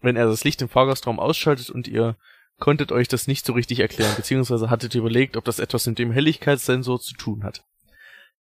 [0.00, 2.16] wenn er das Licht im Fahrgastraum ausschaltet und ihr
[2.58, 6.12] konntet euch das nicht so richtig erklären, beziehungsweise hattet überlegt, ob das etwas mit dem
[6.12, 7.64] Helligkeitssensor zu tun hat.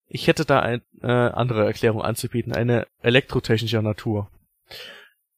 [0.07, 4.31] Ich hätte da eine äh, andere Erklärung anzubieten, eine elektrotechnischer Natur.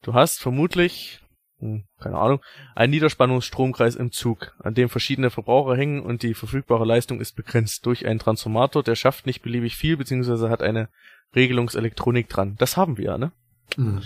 [0.02, 1.20] Du hast vermutlich,
[1.58, 2.40] hm, keine Ahnung,
[2.74, 7.84] einen Niederspannungsstromkreis im Zug, an dem verschiedene Verbraucher hängen und die verfügbare Leistung ist begrenzt
[7.84, 10.88] durch einen Transformator, der schafft nicht beliebig viel, beziehungsweise hat eine
[11.34, 12.56] Regelungselektronik dran.
[12.58, 13.32] Das haben wir ja, ne?
[13.76, 14.02] Mhm.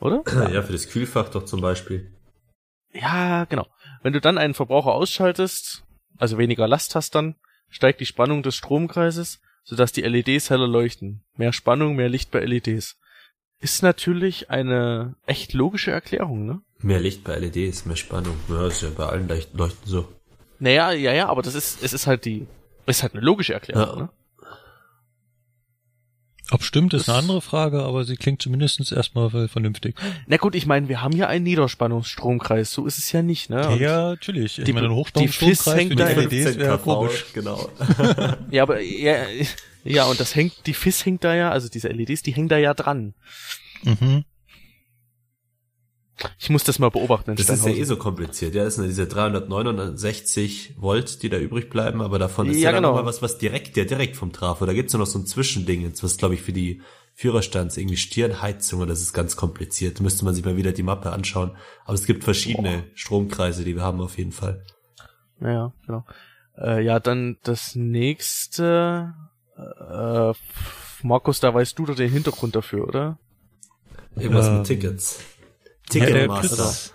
[0.00, 0.22] Oder?
[0.52, 2.12] Ja, für das Kühlfach doch zum Beispiel.
[2.92, 3.66] Ja, genau.
[4.02, 5.84] Wenn du dann einen Verbraucher ausschaltest,
[6.18, 7.36] also weniger Last hast dann,
[7.68, 11.22] steigt die Spannung des Stromkreises, sodass die LEDs heller leuchten.
[11.36, 12.96] Mehr Spannung, mehr Licht bei LEDs.
[13.58, 16.60] Ist natürlich eine echt logische Erklärung, ne?
[16.78, 18.36] Mehr Licht bei LEDs, mehr Spannung.
[18.48, 20.08] Ja, ist ja bei allen Leuchten so.
[20.58, 22.46] Naja, ja, ja, aber das ist, es ist halt die,
[22.86, 24.02] ist halt eine logische Erklärung, ja.
[24.04, 24.10] ne?
[26.50, 29.96] Ob stimmt, ist eine andere Frage, aber sie klingt zumindest erstmal vernünftig.
[30.26, 33.68] Na gut, ich meine, wir haben ja einen Niederspannungsstromkreis, so ist es ja nicht, ne?
[33.68, 34.58] Und ja, natürlich.
[34.58, 37.26] Ich die, meine, Hochspannungsstromkreis für die LEDs wäre komisch.
[37.32, 37.68] Genau.
[38.50, 39.24] ja, aber ja,
[39.82, 42.58] ja, und das hängt, die FIS hängt da ja, also diese LEDs, die hängen da
[42.58, 43.14] ja dran.
[43.82, 44.24] Mhm.
[46.38, 47.36] Ich muss das mal beobachten.
[47.36, 48.54] Das ist ja eh so kompliziert.
[48.54, 52.76] Ja, das sind diese 369 Volt, die da übrig bleiben, aber davon ist ja, ja
[52.76, 52.92] genau.
[52.92, 54.64] noch mal was, was direkt, ja direkt vom Trafo.
[54.64, 56.80] Da gibt's ja noch so ein Zwischending, jetzt, was glaube ich für die
[57.14, 59.98] Führerstands irgendwie Stirnheizung und das ist ganz kompliziert.
[59.98, 61.56] Da müsste man sich mal wieder die Mappe anschauen.
[61.84, 62.84] Aber es gibt verschiedene Boah.
[62.94, 64.64] Stromkreise, die wir haben auf jeden Fall.
[65.40, 66.04] Ja, genau.
[66.58, 69.14] Äh, ja, dann das nächste.
[69.56, 70.32] Äh,
[71.02, 73.18] Markus, da weißt du doch den Hintergrund dafür, oder?
[74.14, 75.20] Irgendwas ähm, mit Tickets.
[75.88, 76.92] Ticketmaster.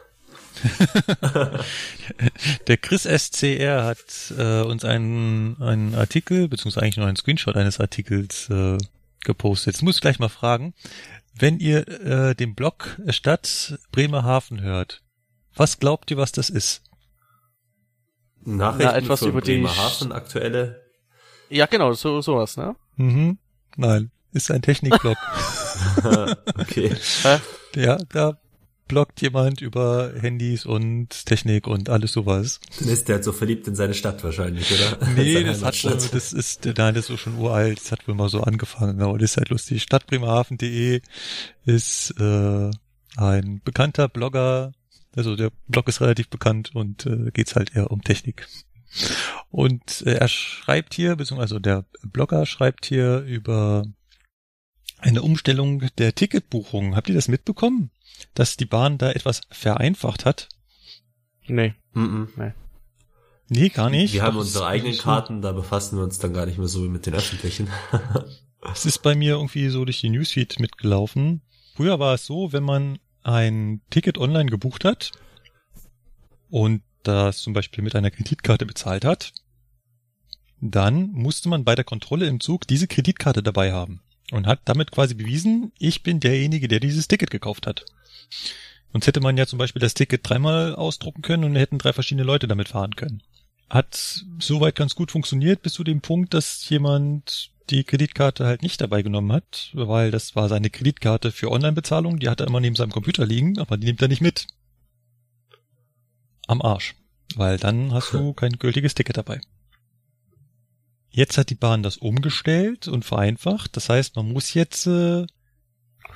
[2.67, 7.79] der Chris SCR hat äh, uns einen, einen Artikel, beziehungsweise eigentlich nur einen Screenshot eines
[7.79, 8.77] Artikels äh,
[9.23, 9.75] gepostet.
[9.75, 10.73] Jetzt muss ich gleich mal fragen,
[11.33, 15.01] wenn ihr äh, den Blog Stadt Bremerhaven hört,
[15.55, 16.83] was glaubt ihr, was das ist?
[18.43, 20.81] Nachrichten Na, etwas über Bremerhaven, die aktuelle?
[21.49, 22.75] Ja, genau, so sowas, ne?
[22.95, 23.37] Mhm.
[23.75, 25.17] Nein, ist ein Technikblog.
[26.57, 26.95] okay.
[27.75, 28.40] Ja, da
[28.91, 32.59] bloggt jemand über Handys und Technik und alles sowas.
[32.77, 35.07] Dann ist der halt so verliebt in seine Stadt wahrscheinlich, oder?
[35.15, 38.27] Nee, das hat wohl, das ist, nein, das ist schon uralt, das hat wohl mal
[38.27, 39.81] so angefangen, aber das ist halt lustig.
[39.83, 41.01] Stadtbremerhaven.de
[41.65, 42.71] ist äh,
[43.15, 44.73] ein bekannter Blogger,
[45.15, 48.45] also der Blog ist relativ bekannt und äh, geht's halt eher um Technik.
[49.49, 53.85] Und äh, er schreibt hier, beziehungsweise der Blogger schreibt hier über
[55.01, 56.95] eine Umstellung der Ticketbuchung.
[56.95, 57.91] Habt ihr das mitbekommen?
[58.33, 60.49] dass die Bahn da etwas vereinfacht hat?
[61.47, 61.73] Nee.
[61.93, 62.27] Mm -mm.
[62.37, 62.51] nee.
[63.49, 64.13] Nee, gar nicht.
[64.13, 66.89] Wir haben unsere eigenen Karten, da befassen wir uns dann gar nicht mehr so wie
[66.89, 67.67] mit den öffentlichen.
[68.73, 71.41] Es ist bei mir irgendwie so durch die Newsfeed mitgelaufen.
[71.73, 75.13] Früher war es so, wenn man ein Ticket online gebucht hat
[76.51, 79.33] und das zum Beispiel mit einer Kreditkarte bezahlt hat,
[80.59, 84.91] dann musste man bei der Kontrolle im Zug diese Kreditkarte dabei haben und hat damit
[84.91, 87.85] quasi bewiesen, ich bin derjenige, der dieses Ticket gekauft hat.
[88.91, 92.25] Sonst hätte man ja zum Beispiel das Ticket dreimal ausdrucken können und hätten drei verschiedene
[92.25, 93.23] Leute damit fahren können.
[93.69, 98.81] Hat soweit ganz gut funktioniert bis zu dem Punkt, dass jemand die Kreditkarte halt nicht
[98.81, 102.75] dabei genommen hat, weil das war seine Kreditkarte für Online-Bezahlung, die hat er immer neben
[102.75, 104.47] seinem Computer liegen, aber die nimmt er nicht mit.
[106.47, 106.95] Am Arsch.
[107.35, 109.39] Weil dann hast du kein gültiges Ticket dabei.
[111.11, 113.75] Jetzt hat die Bahn das umgestellt und vereinfacht.
[113.75, 115.25] Das heißt, man muss jetzt äh,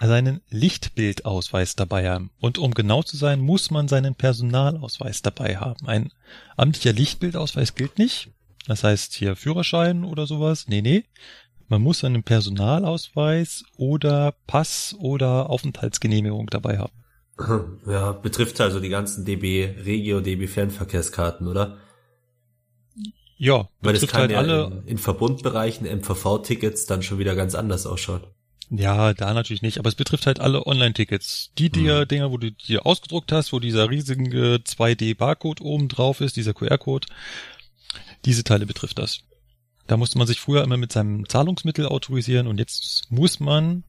[0.02, 2.32] seinen Lichtbildausweis dabei haben.
[2.40, 5.88] Und um genau zu sein, muss man seinen Personalausweis dabei haben.
[5.88, 6.12] Ein
[6.56, 8.30] amtlicher Lichtbildausweis gilt nicht.
[8.68, 10.68] Das heißt hier Führerschein oder sowas.
[10.68, 11.04] Nee, nee.
[11.68, 16.94] Man muss einen Personalausweis oder Pass oder Aufenthaltsgenehmigung dabei haben.
[17.86, 21.78] Ja, betrifft also die ganzen DB Regio, DB Fernverkehrskarten, oder?
[23.38, 27.54] Ja, weil das kann halt ja alle in, in Verbundbereichen MVV-Tickets dann schon wieder ganz
[27.54, 28.22] anders ausschauen.
[28.70, 31.52] Ja, da natürlich nicht, aber es betrifft halt alle Online-Tickets.
[31.58, 32.08] Die Dinger, hm.
[32.08, 37.08] Dinger, wo du dir ausgedruckt hast, wo dieser riesige 2D-Barcode oben drauf ist, dieser QR-Code,
[38.26, 39.20] diese Teile betrifft das.
[39.88, 43.84] Da musste man sich früher immer mit seinem Zahlungsmittel autorisieren und jetzt muss man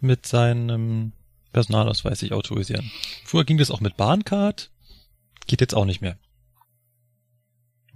[0.00, 1.12] mit seinem
[1.52, 2.90] Personalausweis sich autorisieren.
[3.24, 4.70] Früher ging das auch mit Bahncard,
[5.46, 6.18] geht jetzt auch nicht mehr.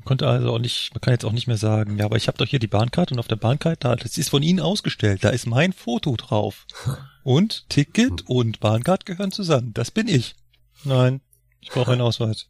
[0.02, 2.26] Man konnte also auch nicht, man kann jetzt auch nicht mehr sagen, ja, aber ich
[2.26, 5.22] habe doch hier die Bahncard und auf der Bahncard, da, das ist von Ihnen ausgestellt,
[5.22, 6.66] da ist mein Foto drauf.
[7.24, 9.72] Und Ticket und Bahncard gehören zusammen.
[9.74, 10.34] Das bin ich.
[10.82, 11.20] Nein,
[11.60, 12.48] ich brauche einen Ausweis.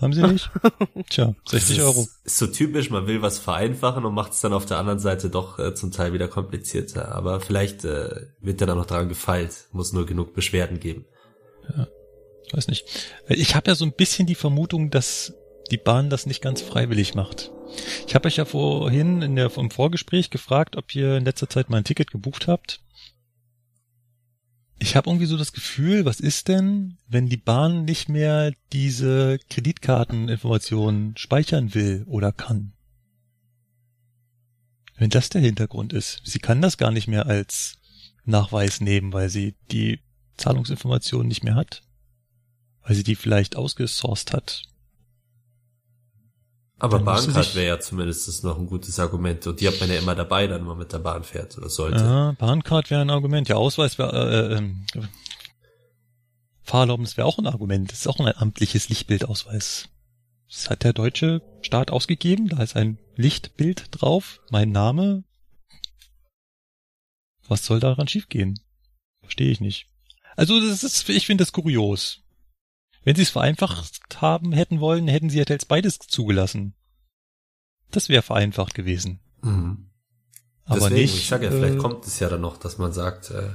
[0.00, 0.50] Haben Sie nicht?
[1.08, 2.00] Tja, 60 Euro.
[2.00, 4.98] Ist, ist so typisch, man will was vereinfachen und macht es dann auf der anderen
[4.98, 7.14] Seite doch äh, zum Teil wieder komplizierter.
[7.14, 11.04] Aber vielleicht äh, wird ja dann noch dran gefeilt, muss nur genug Beschwerden geben.
[11.68, 11.86] Ja,
[12.52, 12.86] weiß nicht.
[13.28, 15.34] Ich habe ja so ein bisschen die Vermutung, dass
[15.70, 17.50] die Bahn das nicht ganz freiwillig macht.
[18.06, 21.70] Ich habe euch ja vorhin in der, im Vorgespräch gefragt, ob ihr in letzter Zeit
[21.70, 22.80] mal ein Ticket gebucht habt.
[24.80, 29.38] Ich habe irgendwie so das Gefühl, was ist denn, wenn die Bahn nicht mehr diese
[29.50, 32.72] Kreditkarteninformationen speichern will oder kann?
[34.96, 36.20] Wenn das der Hintergrund ist.
[36.24, 37.78] Sie kann das gar nicht mehr als
[38.24, 40.00] Nachweis nehmen, weil sie die
[40.36, 41.82] Zahlungsinformationen nicht mehr hat.
[42.82, 44.62] Weil sie die vielleicht ausgesourced hat.
[46.80, 49.46] Aber Bahncard wäre ja zumindest noch ein gutes Argument.
[49.46, 51.98] Und die hat man ja immer dabei, dann man mit der Bahn fährt oder sollte.
[51.98, 53.48] Ja, Bahncard wäre ein Argument.
[53.48, 54.60] Ja, Ausweis wäre,
[54.94, 55.08] äh, äh, äh,
[56.62, 57.90] Fahrerlaubnis wäre auch ein Argument.
[57.90, 59.88] Das ist auch ein amtliches Lichtbildausweis.
[60.48, 62.48] Das hat der deutsche Staat ausgegeben.
[62.48, 64.40] Da ist ein Lichtbild drauf.
[64.50, 65.24] Mein Name.
[67.48, 68.60] Was soll daran schiefgehen?
[69.20, 69.88] Verstehe ich nicht.
[70.36, 72.20] Also, das ist, ich finde das kurios.
[73.04, 76.74] Wenn sie es vereinfacht haben hätten wollen, hätten sie halt jetzt beides zugelassen.
[77.90, 79.20] Das wäre vereinfacht gewesen.
[79.42, 79.90] Mhm.
[80.64, 81.14] Aber Deswegen, nicht.
[81.14, 83.50] Ich sag ja, vielleicht äh, kommt es ja dann noch, dass man sagt, äh,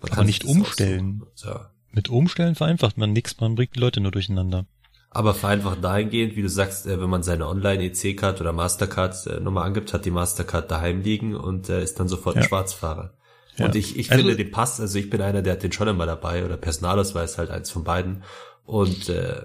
[0.00, 1.22] man aber nicht umstellen.
[1.36, 1.70] Ja.
[1.92, 4.66] Mit umstellen vereinfacht man nichts, man bringt die Leute nur durcheinander.
[5.10, 9.92] Aber vereinfacht dahingehend, wie du sagst, äh, wenn man seine Online-EC-Card oder Mastercard-Nummer äh, angibt,
[9.92, 12.42] hat die Mastercard daheim liegen und äh, ist dann sofort ja.
[12.42, 13.14] ein Schwarzfahrer.
[13.56, 13.66] Ja.
[13.66, 15.88] Und ich, ich also, finde den Pass, also ich bin einer, der hat den schon
[15.88, 18.22] immer dabei oder Personalausweis halt eins von beiden.
[18.70, 19.42] Und äh,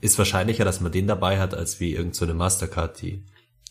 [0.00, 3.22] ist wahrscheinlicher, dass man den dabei hat, als wie irgendeine so Mastercard, die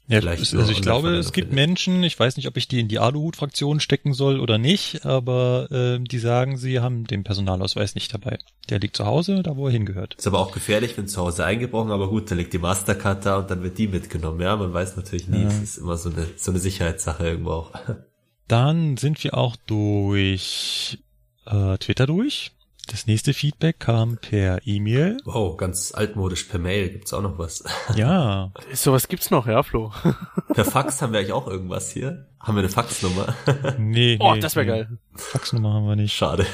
[0.08, 1.68] ja, vielleicht also ich glaube, es gibt findet.
[1.68, 5.72] Menschen, ich weiß nicht, ob ich die in die Aluhut-Fraktion stecken soll oder nicht, aber
[5.72, 8.38] äh, die sagen, sie haben den Personalausweis nicht dabei.
[8.70, 10.16] Der liegt zu Hause, da wo er hingehört.
[10.16, 13.38] Ist aber auch gefährlich, wenn zu Hause eingebrochen, aber gut, da liegt die Mastercard da
[13.38, 14.42] und dann wird die mitgenommen.
[14.42, 15.48] Ja, man weiß natürlich nie, ja.
[15.48, 17.72] es ist immer so eine, so eine Sicherheitssache irgendwo auch.
[18.48, 21.00] Dann sind wir auch durch
[21.46, 22.52] äh, Twitter durch.
[22.88, 25.18] Das nächste Feedback kam per E-Mail.
[25.24, 26.90] Wow, ganz altmodisch per Mail.
[26.90, 27.64] Gibt's auch noch was?
[27.95, 28.51] Ja.
[28.74, 29.93] Sowas gibt's noch, ja, Flo.
[30.53, 32.27] per Fax haben wir eigentlich auch irgendwas hier.
[32.40, 33.35] Haben wir eine Faxnummer?
[33.77, 34.72] nee, Oh, das wäre nee.
[34.72, 34.98] geil.
[35.16, 36.14] Faxnummer haben wir nicht.
[36.14, 36.45] Schade.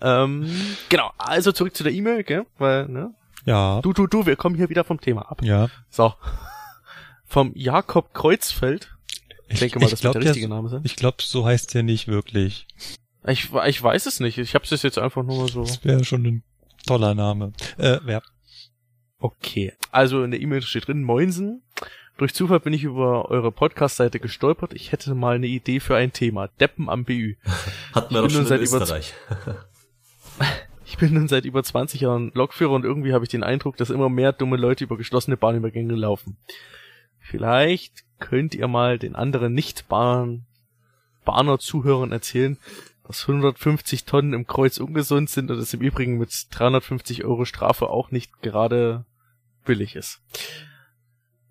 [0.00, 0.50] Ähm,
[0.88, 2.46] genau, also zurück zu der E-Mail, gell?
[2.58, 3.14] Weil, ne?
[3.44, 3.80] Ja.
[3.82, 5.42] Du, du, du, wir kommen hier wieder vom Thema ab.
[5.42, 5.68] Ja.
[5.90, 6.14] So.
[7.26, 8.94] Vom Jakob Kreuzfeld.
[9.46, 10.80] Ich, ich denke mal, das glaub, wird der richtige Name sein.
[10.84, 12.66] Ich glaube, so heißt der nicht wirklich.
[13.26, 14.38] Ich, ich weiß es nicht.
[14.38, 15.62] Ich habe es jetzt einfach nur so.
[15.62, 16.42] Das wäre schon ein
[16.86, 17.52] toller Name.
[17.78, 18.22] Äh, wer?
[19.18, 19.72] Okay.
[19.92, 21.62] Also in der E-Mail steht drin, Moinsen.
[22.18, 24.74] Durch Zufall bin ich über eure Podcast-Seite gestolpert.
[24.74, 26.48] Ich hätte mal eine Idee für ein Thema.
[26.60, 27.34] Deppen am BÜ.
[27.94, 29.14] Hatten wir doch schon in Österreich.
[30.84, 33.88] Ich bin nun seit über 20 Jahren Lokführer und irgendwie habe ich den Eindruck, dass
[33.88, 36.36] immer mehr dumme Leute über geschlossene Bahnübergänge laufen.
[37.18, 40.44] Vielleicht könnt ihr mal den anderen Nicht-Bahn
[41.24, 42.58] Bahner Zuhörern erzählen,
[43.12, 47.90] dass 150 Tonnen im Kreuz ungesund sind und es im Übrigen mit 350 Euro Strafe
[47.90, 49.04] auch nicht gerade
[49.64, 50.20] billig ist.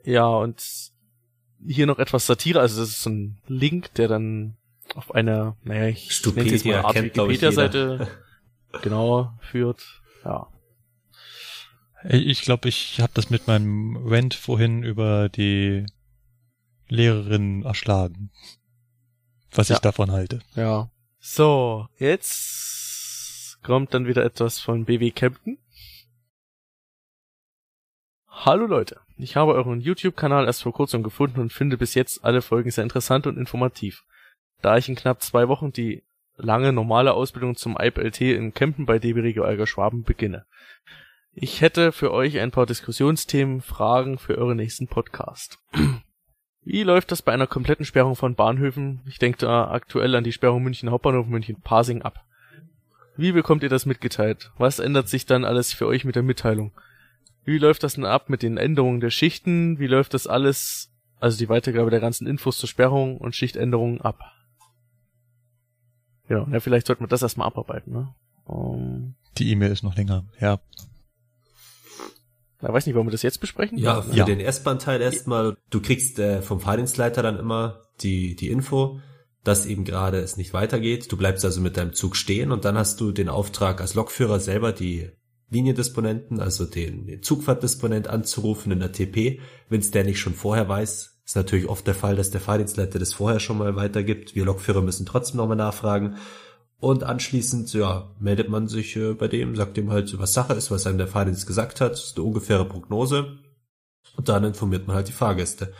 [0.03, 0.63] Ja, und
[1.65, 4.57] hier noch etwas Satire, also das ist so ein Link, der dann
[4.95, 8.07] auf einer, naja, ich Stupedia, nenne jetzt mal Art Wikipedia-Seite
[8.81, 10.01] genau führt.
[10.25, 10.47] Ja.
[12.09, 15.85] Ich glaube, ich habe das mit meinem Rent vorhin über die
[16.87, 18.31] Lehrerin erschlagen.
[19.51, 19.75] Was ja.
[19.75, 20.41] ich davon halte.
[20.55, 20.90] Ja.
[21.23, 25.59] So, jetzt kommt dann wieder etwas von BW Captain.
[28.27, 32.41] Hallo Leute, ich habe euren YouTube-Kanal erst vor kurzem gefunden und finde bis jetzt alle
[32.41, 34.01] Folgen sehr interessant und informativ.
[34.63, 36.03] Da ich in knapp zwei Wochen die
[36.37, 40.47] lange normale Ausbildung zum IPLT in Kempen bei DB Regio Alger Schwaben beginne.
[41.33, 45.59] Ich hätte für euch ein paar Diskussionsthemen, Fragen für euren nächsten Podcast.
[46.63, 49.01] Wie läuft das bei einer kompletten Sperrung von Bahnhöfen?
[49.07, 52.23] Ich denke da aktuell an die Sperrung München Hauptbahnhof München Parsing ab.
[53.17, 54.51] Wie bekommt ihr das mitgeteilt?
[54.57, 56.71] Was ändert sich dann alles für euch mit der Mitteilung?
[57.43, 59.79] Wie läuft das denn ab mit den Änderungen der Schichten?
[59.79, 64.19] Wie läuft das alles, also die Weitergabe der ganzen Infos zur Sperrung und Schichtänderungen ab?
[66.27, 68.13] Genau, ja, vielleicht sollten wir das erstmal abarbeiten, ne?
[68.45, 70.59] Um, die E-Mail ist noch länger, ja.
[72.61, 73.77] Ich weiß nicht, wollen wir das jetzt besprechen?
[73.77, 74.25] Ja, für ja.
[74.25, 75.57] den S-Bahn-Teil erstmal.
[75.69, 78.99] Du kriegst äh, vom Fahrdienstleiter dann immer die, die Info,
[79.43, 81.11] dass eben gerade es nicht weitergeht.
[81.11, 84.39] Du bleibst also mit deinem Zug stehen und dann hast du den Auftrag als Lokführer
[84.39, 85.09] selber die
[85.49, 89.39] Liniendisponenten, also den, den Zugfahrtdisponent anzurufen in der TP.
[89.67, 92.99] Wenn es der nicht schon vorher weiß, ist natürlich oft der Fall, dass der Fahrdienstleiter
[92.99, 94.35] das vorher schon mal weitergibt.
[94.35, 96.15] Wir Lokführer müssen trotzdem nochmal nachfragen.
[96.81, 100.71] Und anschließend, ja, meldet man sich äh, bei dem, sagt dem halt, was Sache ist,
[100.71, 103.37] was einem der Fahrdienst gesagt hat, ist eine ungefähre Prognose.
[104.17, 105.73] Und dann informiert man halt die Fahrgäste.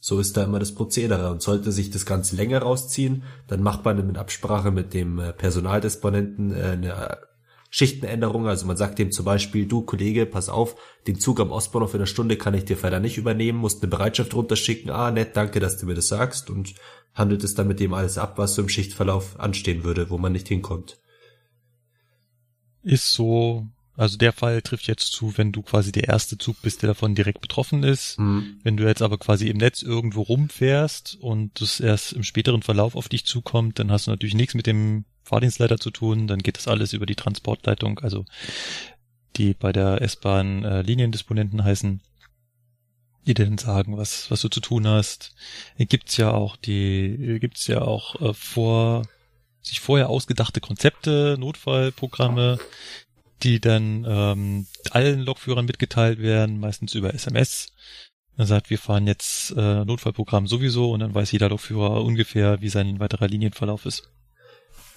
[0.00, 1.32] So ist da immer das Prozedere.
[1.32, 5.32] Und sollte sich das Ganze länger rausziehen, dann macht man mit Absprache mit dem äh,
[5.32, 7.18] Personaldisponenten äh, eine
[7.76, 8.46] Schichtenänderung.
[8.46, 12.00] Also man sagt dem zum Beispiel, du Kollege, pass auf, den Zug am Ostbahnhof in
[12.00, 14.90] einer Stunde kann ich dir leider nicht übernehmen, musst eine Bereitschaft runterschicken.
[14.90, 16.48] Ah, nett, danke, dass du mir das sagst.
[16.48, 16.72] Und
[17.12, 20.32] handelt es dann mit dem alles ab, was so im Schichtverlauf anstehen würde, wo man
[20.32, 20.98] nicht hinkommt.
[22.82, 26.80] Ist so, also der Fall trifft jetzt zu, wenn du quasi der erste Zug bist,
[26.80, 28.18] der davon direkt betroffen ist.
[28.18, 28.58] Mhm.
[28.62, 32.96] Wenn du jetzt aber quasi im Netz irgendwo rumfährst und das erst im späteren Verlauf
[32.96, 36.56] auf dich zukommt, dann hast du natürlich nichts mit dem Fahrdienstleiter zu tun, dann geht
[36.56, 38.24] das alles über die Transportleitung, also
[39.36, 42.00] die bei der S-Bahn äh, Liniendisponenten heißen
[43.26, 45.34] die dir dann sagen, was, was du zu tun hast.
[45.78, 49.02] Gibt's ja auch die, gibt's ja auch äh, vor,
[49.62, 52.58] sich vorher ausgedachte Konzepte, Notfallprogramme,
[53.42, 57.72] die dann ähm, allen Lokführern mitgeteilt werden, meistens über SMS.
[58.36, 62.68] Er sagt, wir fahren jetzt äh, Notfallprogramm sowieso und dann weiß jeder Lokführer ungefähr, wie
[62.68, 64.10] sein weiterer Linienverlauf ist.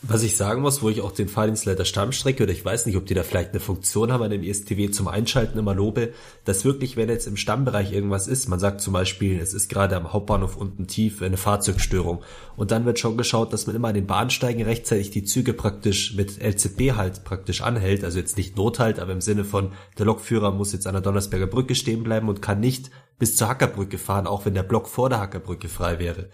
[0.01, 3.05] Was ich sagen muss, wo ich auch den Fahrdienstleiter Stammstrecke oder ich weiß nicht, ob
[3.05, 6.13] die da vielleicht eine Funktion haben an dem ESTW zum Einschalten immer lobe,
[6.45, 9.97] dass wirklich, wenn jetzt im Stammbereich irgendwas ist, man sagt zum Beispiel, es ist gerade
[9.97, 12.23] am Hauptbahnhof unten tief eine Fahrzeugstörung.
[12.55, 16.15] Und dann wird schon geschaut, dass man immer an den Bahnsteigen rechtzeitig die Züge praktisch
[16.15, 20.51] mit LZB halt praktisch anhält, also jetzt nicht Nothalt, aber im Sinne von der Lokführer
[20.51, 24.27] muss jetzt an der Donnersberger Brücke stehen bleiben und kann nicht bis zur Hackerbrücke fahren,
[24.27, 26.29] auch wenn der Block vor der Hackerbrücke frei wäre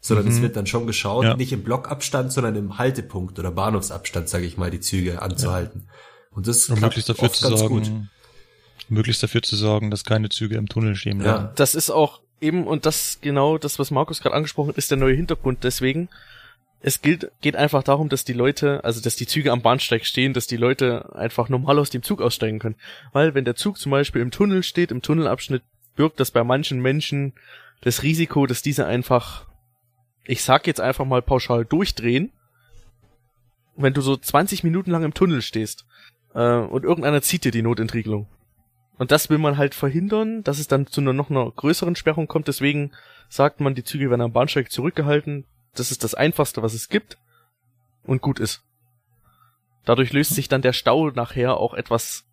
[0.00, 0.32] sondern mhm.
[0.32, 1.36] es wird dann schon geschaut, ja.
[1.36, 5.84] nicht im Blockabstand, sondern im Haltepunkt oder Bahnhofsabstand, sage ich mal, die Züge anzuhalten.
[5.86, 5.92] Ja.
[6.36, 7.90] Und das Und möglichst dafür zu sorgen, gut.
[8.88, 11.44] möglichst dafür zu sorgen, dass keine Züge im Tunnel stehen bleiben.
[11.44, 14.90] Ja, das ist auch eben und das genau das, was Markus gerade angesprochen hat, ist
[14.90, 15.64] der neue Hintergrund.
[15.64, 16.08] Deswegen
[16.80, 20.32] es gilt, geht einfach darum, dass die Leute, also dass die Züge am Bahnsteig stehen,
[20.32, 22.76] dass die Leute einfach normal aus dem Zug aussteigen können.
[23.12, 25.62] Weil wenn der Zug zum Beispiel im Tunnel steht, im Tunnelabschnitt,
[25.96, 27.32] birgt das bei manchen Menschen
[27.80, 29.47] das Risiko, dass diese einfach
[30.28, 32.30] ich sag jetzt einfach mal pauschal durchdrehen,
[33.76, 35.86] wenn du so 20 Minuten lang im Tunnel stehst
[36.34, 38.28] äh, und irgendeiner zieht dir die Notentriegelung.
[38.98, 42.26] Und das will man halt verhindern, dass es dann zu einer noch einer größeren Sperrung
[42.26, 42.46] kommt.
[42.46, 42.92] Deswegen
[43.30, 45.46] sagt man, die Züge werden am Bahnsteig zurückgehalten.
[45.74, 47.16] Das ist das Einfachste, was es gibt.
[48.02, 48.62] Und gut ist.
[49.84, 52.26] Dadurch löst sich dann der Stau nachher auch etwas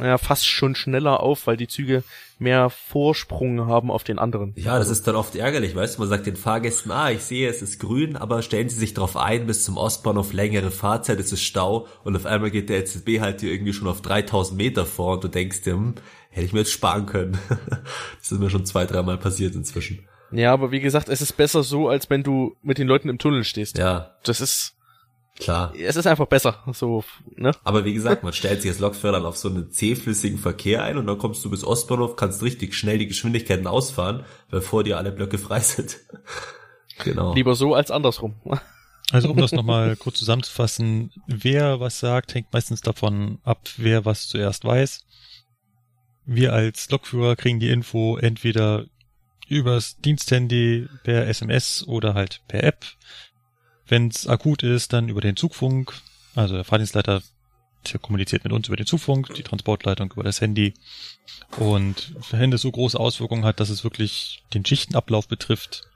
[0.00, 2.02] ja, fast schon schneller auf, weil die Züge
[2.38, 4.52] mehr Vorsprung haben auf den anderen.
[4.56, 7.48] Ja, das ist dann oft ärgerlich, weißt du, man sagt den Fahrgästen, ah, ich sehe,
[7.48, 11.32] es ist grün, aber stellen sie sich darauf ein, bis zum Ostbahnhof längere Fahrzeit, es
[11.32, 14.84] ist Stau und auf einmal geht der LZB halt hier irgendwie schon auf 3000 Meter
[14.84, 15.94] vor und du denkst dir, hm,
[16.30, 17.38] hätte ich mir jetzt sparen können.
[18.18, 20.06] das ist mir schon zwei, dreimal passiert inzwischen.
[20.32, 23.18] Ja, aber wie gesagt, es ist besser so, als wenn du mit den Leuten im
[23.18, 23.78] Tunnel stehst.
[23.78, 24.16] Ja.
[24.24, 24.75] Das ist,
[25.38, 25.74] Klar.
[25.78, 27.04] Es ist einfach besser, so,
[27.36, 27.52] ne?
[27.62, 30.96] Aber wie gesagt, man stellt sich als Lokführer dann auf so einen zähflüssigen Verkehr ein
[30.96, 35.12] und dann kommst du bis Ostbahnhof, kannst richtig schnell die Geschwindigkeiten ausfahren, bevor dir alle
[35.12, 35.98] Blöcke frei sind.
[37.04, 37.34] genau.
[37.34, 38.36] Lieber so als andersrum.
[39.12, 44.26] Also um das nochmal kurz zusammenzufassen, wer was sagt, hängt meistens davon ab, wer was
[44.26, 45.04] zuerst weiß.
[46.24, 48.86] Wir als Lokführer kriegen die Info entweder
[49.48, 52.84] übers Diensthandy per SMS oder halt per App.
[53.88, 55.94] Wenn es akut ist, dann über den Zugfunk.
[56.34, 57.22] Also der Fahrdienstleiter
[57.92, 60.74] der kommuniziert mit uns über den Zugfunk, die Transportleitung über das Handy.
[61.58, 65.88] Und wenn es so große Auswirkungen hat, dass es wirklich den Schichtenablauf betrifft,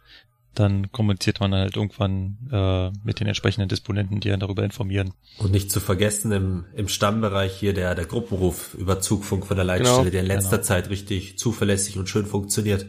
[0.54, 5.14] dann kommuniziert man halt irgendwann äh, mit den entsprechenden Disponenten, die einen darüber informieren.
[5.38, 9.64] Und nicht zu vergessen, im, im Stammbereich hier der, der Gruppenruf über Zugfunk von der
[9.64, 10.10] Leitstelle, genau.
[10.10, 10.62] der in letzter genau.
[10.62, 12.86] Zeit richtig zuverlässig und schön funktioniert.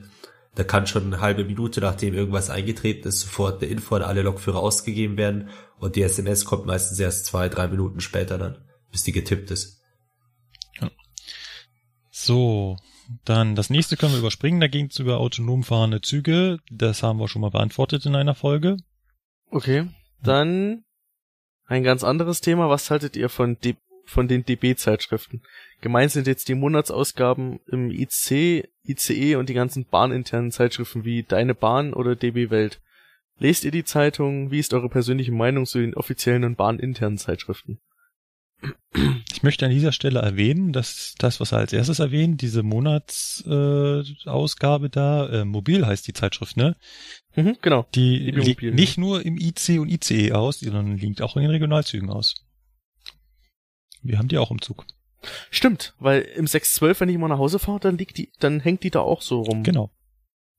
[0.56, 4.22] Da kann schon eine halbe Minute, nachdem irgendwas eingetreten ist, sofort eine Info an alle
[4.22, 8.58] Lokführer ausgegeben werden und die SMS kommt meistens erst zwei, drei Minuten später dann,
[8.92, 9.82] bis die getippt ist.
[10.82, 10.92] Ja.
[12.10, 12.76] So,
[13.24, 16.60] dann das nächste können wir überspringen, da ging es über autonom fahrende Züge.
[16.70, 18.78] Das haben wir schon mal beantwortet in einer Folge.
[19.50, 19.88] Okay,
[20.22, 20.84] dann
[21.66, 22.70] ein ganz anderes Thema.
[22.70, 23.78] Was haltet ihr von, D
[24.12, 25.42] von den DB-Zeitschriften?
[25.82, 31.56] Gemeint sind jetzt die Monatsausgaben im IC, ICE und die ganzen bahninternen Zeitschriften wie Deine
[31.56, 32.82] Bahn oder DB Welt.
[33.40, 34.52] Lest ihr die Zeitung?
[34.52, 37.80] Wie ist eure persönliche Meinung zu den offiziellen und bahninternen Zeitschriften?
[39.34, 44.86] Ich möchte an dieser Stelle erwähnen, dass das, was er als erstes erwähnt, diese Monatsausgabe
[44.86, 46.76] äh, da, äh, Mobil heißt die Zeitschrift, ne?
[47.36, 47.88] Mhm, genau.
[47.96, 52.12] Die liegt nicht nur im IC und ICE aus, sondern liegt auch in den Regionalzügen
[52.12, 52.46] aus.
[54.04, 54.86] Wir haben die auch im Zug.
[55.50, 58.84] Stimmt, weil im 612, wenn ich mal nach Hause fahre, dann liegt die, dann hängt
[58.84, 59.64] die da auch so rum.
[59.64, 59.92] Genau.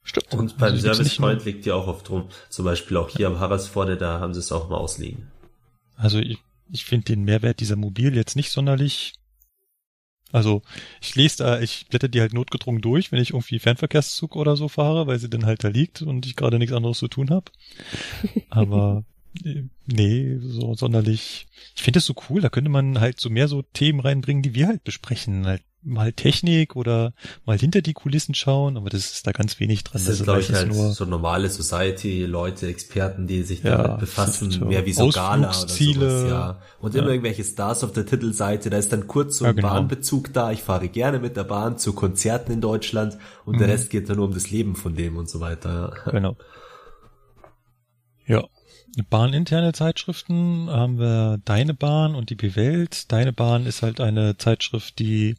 [0.05, 0.35] Stimmt.
[0.35, 2.29] Und beim also Service Point liegt die auch oft rum.
[2.49, 5.31] Zum Beispiel auch hier am Harrisforde, da haben sie es auch mal ausliegen.
[5.97, 6.39] Also ich,
[6.71, 9.15] ich finde den Mehrwert dieser Mobil jetzt nicht sonderlich.
[10.33, 10.63] Also
[11.01, 14.69] ich lese da, ich blätter die halt notgedrungen durch, wenn ich irgendwie Fernverkehrszug oder so
[14.69, 17.53] fahre, weil sie dann halt da liegt und ich gerade nichts anderes zu tun habe.
[18.49, 19.05] Aber
[19.87, 21.47] Nee, so sonderlich.
[21.75, 24.55] Ich finde es so cool, da könnte man halt so mehr so Themen reinbringen, die
[24.55, 25.47] wir halt besprechen.
[25.47, 27.13] Halt mal Technik oder
[27.45, 29.95] mal hinter die Kulissen schauen, aber das ist da ganz wenig dran.
[29.95, 34.01] Das, das ist, glaube ich, halt nur so normale Society-Leute, Experten, die sich ja, damit
[34.01, 36.61] befassen, so mehr wie so Gala oder sowas, ja.
[36.81, 37.03] Und ja.
[37.03, 39.69] immer irgendwelche Stars auf der Titelseite, da ist dann kurz so ein ja, genau.
[39.71, 43.59] Bahnbezug da, ich fahre gerne mit der Bahn zu Konzerten in Deutschland und mhm.
[43.59, 45.95] der Rest geht dann nur um das Leben von dem und so weiter.
[46.11, 46.37] Genau.
[48.27, 48.45] Ja,
[49.09, 53.11] bahninterne Zeitschriften haben wir Deine Bahn und die Bewelt.
[53.13, 55.37] Deine Bahn ist halt eine Zeitschrift, die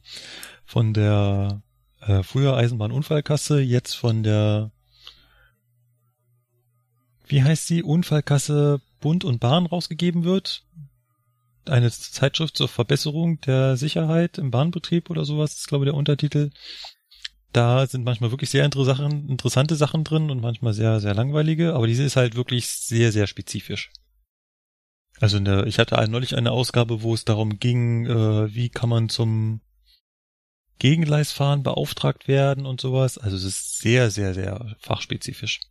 [0.66, 1.62] von der
[2.02, 4.72] äh, früher Eisenbahnunfallkasse, jetzt von der
[7.28, 7.84] wie heißt sie?
[7.84, 10.64] Unfallkasse Bund und Bahn rausgegeben wird.
[11.66, 16.52] Eine Zeitschrift zur Verbesserung der Sicherheit im Bahnbetrieb oder sowas ist, glaube ich, der Untertitel.
[17.54, 22.04] Da sind manchmal wirklich sehr interessante Sachen drin und manchmal sehr, sehr langweilige, aber diese
[22.04, 23.92] ist halt wirklich sehr, sehr spezifisch.
[25.20, 29.08] Also eine, ich hatte neulich eine Ausgabe, wo es darum ging, äh, wie kann man
[29.08, 29.62] zum
[30.80, 33.20] Gegengleisfahren beauftragt werden und sowas.
[33.20, 35.62] Also es ist sehr, sehr, sehr fachspezifisch.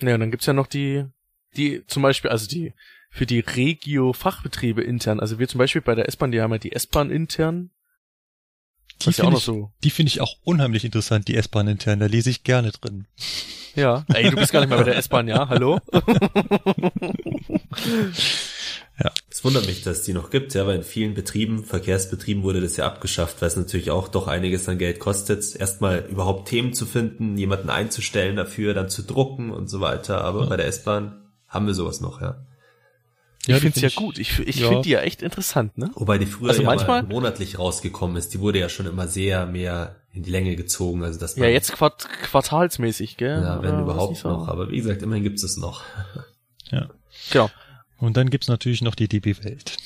[0.00, 1.06] Ja, dann gibt's ja noch die,
[1.56, 2.74] die zum Beispiel, also die
[3.10, 5.18] für die Regio-Fachbetriebe intern.
[5.18, 7.70] Also wir zum Beispiel bei der S-Bahn, die haben ja die S-Bahn intern
[9.04, 9.70] die finde ich, so.
[9.84, 12.00] Die finde ich auch unheimlich interessant, die S-Bahn intern.
[12.00, 13.06] Da lese ich gerne drin.
[13.74, 14.04] Ja.
[14.12, 15.48] Ey, du bist gar nicht mehr bei der S-Bahn, ja?
[15.48, 15.78] Hallo?
[18.98, 19.10] ja.
[19.30, 22.60] Es wundert mich, dass es die noch gibt, ja, weil in vielen Betrieben, Verkehrsbetrieben wurde
[22.60, 26.74] das ja abgeschafft, weil es natürlich auch doch einiges an Geld kostet, erstmal überhaupt Themen
[26.74, 30.22] zu finden, jemanden einzustellen dafür, dann zu drucken und so weiter.
[30.22, 30.46] Aber ja.
[30.46, 32.44] bei der S-Bahn haben wir sowas noch, ja.
[33.46, 34.18] Ja, ich finde es ja gut.
[34.18, 34.68] Ich, ich ja.
[34.68, 35.90] finde die ja echt interessant, ne?
[35.94, 38.32] Wobei die früher also ja manchmal, monatlich rausgekommen ist.
[38.34, 41.02] Die wurde ja schon immer sehr mehr in die Länge gezogen.
[41.02, 43.42] Also das ja, jetzt quart quartalsmäßig, gell?
[43.42, 44.28] Ja, wenn Oder überhaupt so.
[44.28, 44.46] noch.
[44.46, 45.82] Aber wie gesagt, immerhin gibt es noch.
[46.70, 46.88] Ja.
[47.32, 47.50] Genau.
[47.98, 49.76] Und dann gibt's natürlich noch die DB Welt.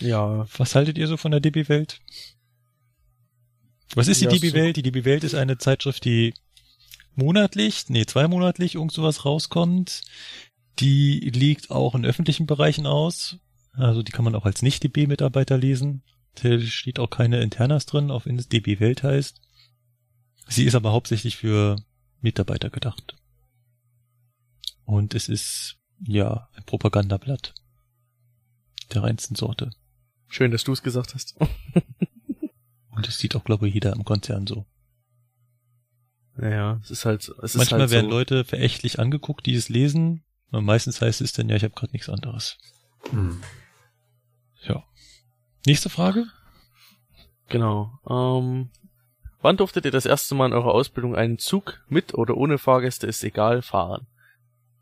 [0.00, 0.46] Ja.
[0.56, 2.00] Was haltet ihr so von der DB Welt?
[3.94, 4.76] Was ist die ja, DB Welt?
[4.76, 6.32] Die DB Welt ist eine Zeitschrift, die
[7.14, 10.02] monatlich, nee, zweimonatlich irgend sowas rauskommt.
[10.78, 13.38] Die liegt auch in öffentlichen Bereichen aus.
[13.72, 16.02] Also die kann man auch als Nicht-DB-Mitarbeiter lesen.
[16.34, 19.40] Da steht auch keine Internas drin, auch wenn es DB Welt heißt.
[20.48, 21.76] Sie ist aber hauptsächlich für
[22.20, 23.16] Mitarbeiter gedacht.
[24.84, 27.54] Und es ist, ja, ein Propagandablatt.
[28.92, 29.70] Der reinsten Sorte.
[30.28, 31.36] Schön, dass du es gesagt hast.
[32.90, 34.66] Und es sieht auch, glaube ich, jeder im Konzern so.
[36.36, 40.24] Naja, es ist halt, es ist Manchmal halt werden Leute verächtlich angeguckt, die es lesen,
[40.60, 42.58] Meistens heißt es dann, ja, ich habe gerade nichts anderes.
[43.10, 43.40] Hm.
[44.62, 44.84] Ja.
[45.66, 46.26] Nächste Frage?
[47.48, 47.98] Genau.
[48.08, 48.70] Ähm,
[49.40, 53.06] wann durftet ihr das erste Mal in eurer Ausbildung einen Zug mit oder ohne Fahrgäste
[53.06, 54.06] ist egal fahren?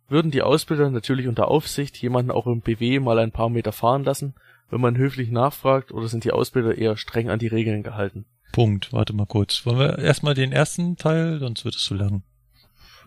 [0.08, 4.02] Würden die Ausbilder natürlich unter Aufsicht jemanden auch im BW mal ein paar Meter fahren
[4.02, 4.34] lassen,
[4.68, 8.24] wenn man höflich nachfragt, oder sind die Ausbilder eher streng an die Regeln gehalten?
[8.52, 8.92] Punkt.
[8.92, 9.65] Warte mal kurz.
[9.66, 12.23] Wollen wir erstmal den ersten Teil, sonst wird es zu lang.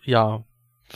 [0.02, 0.44] Ja.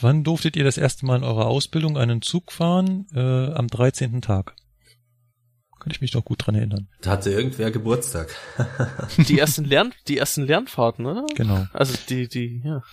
[0.01, 3.07] Wann durftet ihr das erste Mal in eurer Ausbildung einen Zug fahren?
[3.13, 4.21] Äh, am 13.
[4.21, 4.55] Tag.
[5.79, 6.89] Kann ich mich noch gut dran erinnern.
[7.01, 8.35] Da hatte irgendwer Geburtstag.
[9.17, 11.25] die ersten Lern, die ersten Lernfahrten, oder?
[11.35, 11.67] Genau.
[11.71, 12.83] Also die, die, ja.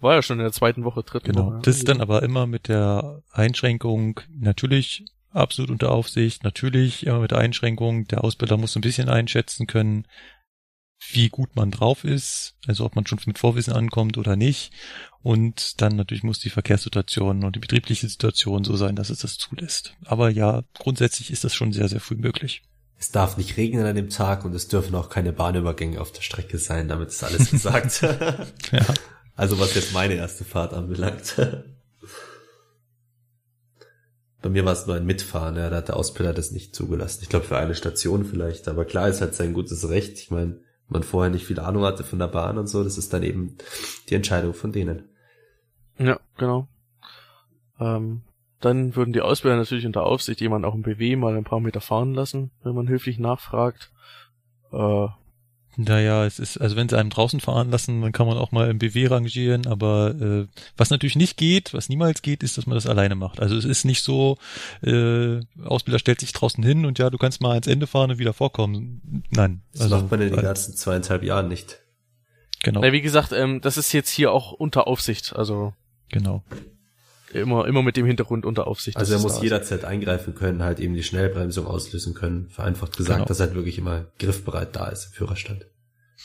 [0.00, 1.46] War ja schon in der zweiten Woche, dritten genau.
[1.46, 1.60] Woche.
[1.62, 7.30] Das ist dann aber immer mit der Einschränkung, natürlich absolut unter Aufsicht, natürlich immer mit
[7.30, 10.06] der Einschränkung, der Ausbilder muss ein bisschen einschätzen können,
[11.10, 14.72] wie gut man drauf ist, also ob man schon mit Vorwissen ankommt oder nicht.
[15.22, 19.38] Und dann natürlich muss die Verkehrssituation und die betriebliche Situation so sein, dass es das
[19.38, 19.94] zulässt.
[20.04, 22.62] Aber ja, grundsätzlich ist das schon sehr, sehr früh möglich.
[22.98, 26.22] Es darf nicht regnen an dem Tag und es dürfen auch keine Bahnübergänge auf der
[26.22, 28.02] Strecke sein, damit ist alles gesagt.
[28.72, 28.86] ja.
[29.34, 31.36] Also was jetzt meine erste Fahrt anbelangt.
[34.40, 37.20] Bei mir war es nur ein Mitfahren, ja, da hat der Ausbilder das nicht zugelassen.
[37.22, 40.18] Ich glaube für eine Station vielleicht, aber klar ist halt sein gutes Recht.
[40.18, 43.12] Ich meine, man vorher nicht viel Ahnung hatte von der Bahn und so, das ist
[43.12, 43.56] dann eben
[44.08, 45.08] die Entscheidung von denen.
[45.98, 46.68] Ja, genau.
[47.80, 48.22] Ähm,
[48.60, 51.80] dann würden die Ausbilder natürlich unter Aufsicht jemanden auch im BW mal ein paar Meter
[51.80, 53.90] fahren lassen, wenn man höflich nachfragt.
[54.72, 55.08] Äh,
[55.76, 58.68] naja, es ist, also wenn sie einem draußen fahren lassen, dann kann man auch mal
[58.68, 62.74] im BW rangieren, aber äh, was natürlich nicht geht, was niemals geht, ist, dass man
[62.74, 63.40] das alleine macht.
[63.40, 64.36] Also es ist nicht so,
[64.82, 68.18] äh, Ausbilder stellt sich draußen hin und ja, du kannst mal ans Ende fahren und
[68.18, 69.24] wieder vorkommen.
[69.30, 69.62] Nein.
[69.72, 71.78] Das also, macht man in den ganzen zweieinhalb Jahren nicht.
[72.62, 72.80] Genau.
[72.80, 75.74] Na, wie gesagt, ähm, das ist jetzt hier auch unter Aufsicht, also.
[76.10, 76.44] Genau.
[77.32, 78.96] Immer, immer mit dem Hintergrund unter Aufsicht.
[78.96, 82.48] Also er muss jederzeit eingreifen können, halt eben die Schnellbremsung auslösen können.
[82.50, 83.26] Vereinfacht gesagt, genau.
[83.26, 85.66] dass halt wirklich immer griffbereit da ist im Führerstand.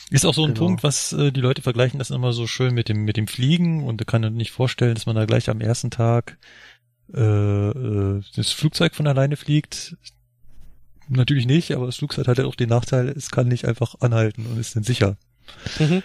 [0.10, 0.68] Ist auch so ein genau.
[0.68, 3.84] Punkt, was äh, die Leute vergleichen das immer so schön mit dem mit dem Fliegen
[3.84, 6.38] und da kann man nicht vorstellen, dass man da gleich am ersten Tag
[7.14, 9.96] äh, äh, das Flugzeug von alleine fliegt.
[11.10, 14.46] Natürlich nicht, aber das Flugzeug hat halt auch den Nachteil, es kann nicht einfach anhalten
[14.46, 15.18] und ist dann sicher.
[15.80, 16.04] Mhm.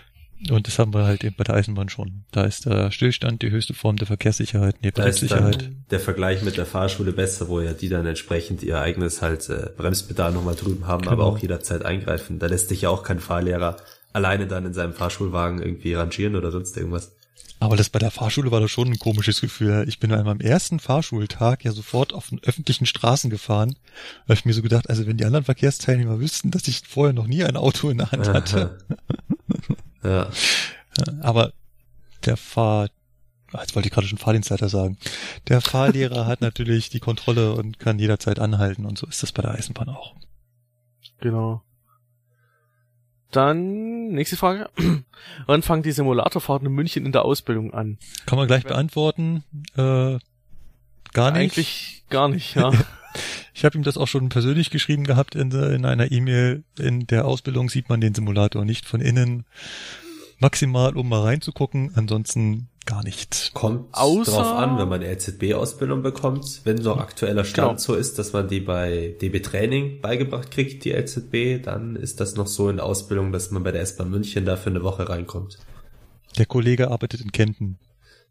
[0.50, 2.24] Und das haben wir halt eben bei der Eisenbahn schon.
[2.32, 5.70] Da ist der Stillstand die höchste Form der Verkehrssicherheit, neben da Sicherheit.
[5.90, 9.70] der Vergleich mit der Fahrschule besser, wo ja die dann entsprechend ihr eigenes halt äh,
[9.76, 11.12] Bremspedal nochmal drüben haben, genau.
[11.12, 12.38] aber auch jederzeit eingreifen.
[12.38, 13.76] Da lässt sich ja auch kein Fahrlehrer
[14.12, 17.12] alleine dann in seinem Fahrschulwagen irgendwie rangieren oder sonst irgendwas.
[17.60, 19.84] Aber das bei der Fahrschule war das schon ein komisches Gefühl.
[19.86, 23.76] Ich bin an meinem ersten Fahrschultag ja sofort auf den öffentlichen Straßen gefahren.
[24.26, 27.12] Da habe ich mir so gedacht, also wenn die anderen Verkehrsteilnehmer wüssten, dass ich vorher
[27.12, 28.78] noch nie ein Auto in der Hand hatte.
[30.02, 30.30] Ja.
[31.20, 31.52] Aber
[32.24, 32.88] der Fahr,
[33.52, 34.98] jetzt wollte ich gerade schon Fahrdienstleiter sagen.
[35.48, 39.42] Der Fahrlehrer hat natürlich die Kontrolle und kann jederzeit anhalten und so ist das bei
[39.42, 40.14] der Eisenbahn auch.
[41.20, 41.62] Genau.
[43.30, 44.68] Dann, nächste Frage.
[45.46, 47.98] Wann fangen die Simulatorfahrten in München in der Ausbildung an?
[48.26, 49.42] Kann man gleich beantworten.
[49.74, 50.18] Äh,
[51.12, 51.40] gar nicht.
[51.40, 52.72] Eigentlich gar nicht, ja.
[53.54, 56.64] ich habe ihm das auch schon persönlich geschrieben gehabt in, in einer E-Mail.
[56.78, 59.44] In der Ausbildung sieht man den Simulator nicht von innen.
[60.38, 63.52] Maximal, um mal reinzugucken, ansonsten gar nicht.
[63.54, 67.78] Kommt Außer drauf an, wenn man eine LZB-Ausbildung bekommt, wenn noch aktueller Stand genau.
[67.78, 72.34] so ist, dass man die bei DB Training beigebracht kriegt, die LZB, dann ist das
[72.34, 75.08] noch so in der Ausbildung, dass man bei der S-Bahn München da für eine Woche
[75.08, 75.58] reinkommt.
[76.38, 77.78] Der Kollege arbeitet in Kempten.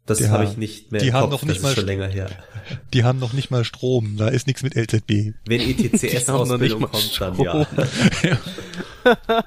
[0.06, 2.28] Das habe ich nicht mehr die im haben Kopf, noch nicht mal, schon länger her.
[2.92, 5.34] Die haben noch nicht mal Strom, da ist nichts mit LZB.
[5.46, 7.66] Wenn ETCS-Ausbildung kommt, dann ja.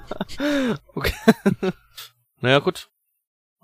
[0.94, 1.14] okay.
[2.40, 2.88] naja, gut.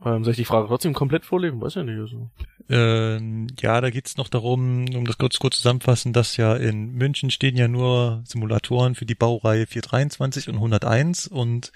[0.05, 1.61] Ähm, soll ich die Frage trotzdem komplett vorlesen?
[1.61, 1.99] Weiß ja nicht.
[1.99, 2.31] Also.
[2.69, 7.31] Ähm, ja, da geht's noch darum, um das kurz, kurz zusammenfassen, dass ja in München
[7.31, 11.73] stehen ja nur Simulatoren für die Baureihe 423 und 101 und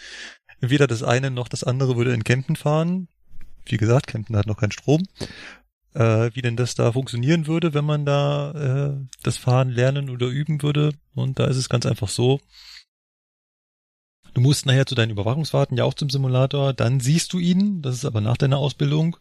[0.60, 3.08] weder das eine noch das andere würde in Kempten fahren
[3.70, 5.02] wie gesagt, Kempten hat noch keinen Strom.
[5.94, 10.26] Äh, wie denn das da funktionieren würde, wenn man da äh, das Fahren lernen oder
[10.26, 10.92] üben würde.
[11.14, 12.40] Und da ist es ganz einfach so.
[14.36, 17.94] Du musst nachher zu deinen Überwachungsfahrten ja auch zum Simulator, dann siehst du ihn, das
[17.94, 19.16] ist aber nach deiner Ausbildung.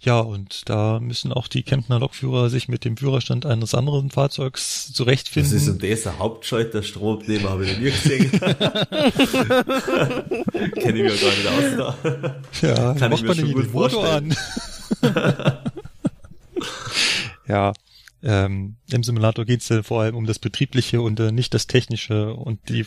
[0.00, 4.90] Ja, und da müssen auch die Kemptner Lokführer sich mit dem Führerstand eines anderen Fahrzeugs
[4.90, 5.52] zurechtfinden.
[5.52, 8.30] Das ist und dieser Hauptscheut der Stromkleber, habe ich noch nie gesehen.
[10.80, 11.94] Kenne ich mir gar nicht aus da.
[12.62, 14.34] Ja, Kann macht man den Motor an.
[17.46, 17.74] ja,
[18.22, 21.66] ähm, im Simulator geht es ja vor allem um das Betriebliche und äh, nicht das
[21.66, 22.86] Technische und die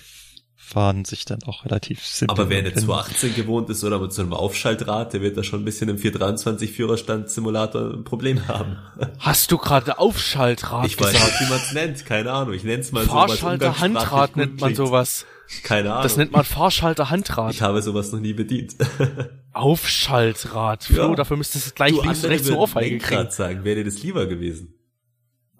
[0.68, 2.34] fahren sich dann auch relativ simpel.
[2.34, 5.62] Aber wer eine 218 gewohnt ist oder mit so einem Aufschaltrad, der wird da schon
[5.62, 8.78] ein bisschen im 423 Führerstand Simulator ein Problem haben.
[9.20, 12.54] Hast du gerade Aufschaltrad Ich weiß nicht, wie man es nennt, keine Ahnung.
[12.54, 13.80] Ich nenne es mal Fahrschalter so.
[13.80, 15.26] Handrad nennt man sowas.
[15.64, 16.04] Keine Ahnung.
[16.04, 17.54] Das nennt man Fahrschalter Handrad.
[17.54, 18.76] Ich habe sowas noch nie bedient.
[19.54, 20.84] Aufschaltrad.
[20.84, 21.16] Flo, ja.
[21.16, 23.32] dafür müsstest du gleich du links und rechts eine Ohrfeige kriegen.
[23.32, 24.77] sagen, wäre dir das lieber gewesen.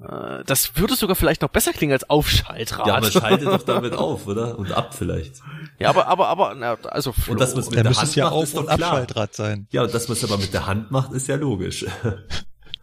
[0.02, 2.88] Äh, das würde sogar vielleicht noch besser klingen als Aufschaltrad.
[2.88, 4.58] Ja, aber schaltet doch damit auf, oder?
[4.58, 5.42] Und ab vielleicht.
[5.80, 7.34] Ja, aber, aber, aber, na, also Flo.
[7.34, 8.92] Und dass man es mit der Hand ja macht, auf ist doch und klar.
[8.92, 9.68] Abschaltrad sein.
[9.72, 11.86] Ja, und dass man es aber mit der Hand macht, ist ja logisch.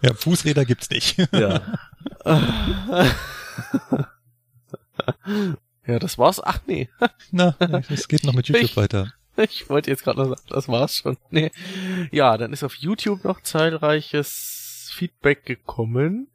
[0.02, 1.16] Ja, Fußräder gibt's nicht.
[1.32, 1.62] Ja.
[5.86, 6.42] ja, das war's.
[6.44, 6.90] Ach nee.
[7.30, 7.56] Na,
[7.88, 9.14] es geht noch mit YouTube ich, weiter.
[9.36, 11.16] Ich wollte jetzt gerade noch sagen, das war's schon.
[11.30, 11.52] Nee.
[12.10, 16.28] Ja, dann ist auf YouTube noch zahlreiches Feedback gekommen.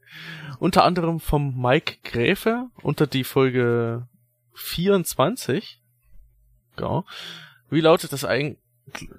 [0.59, 4.07] Unter anderem vom Mike Gräfe unter die Folge
[4.53, 5.81] 24.
[6.79, 7.03] Ja.
[7.69, 8.57] Wie lautet das eigentlich?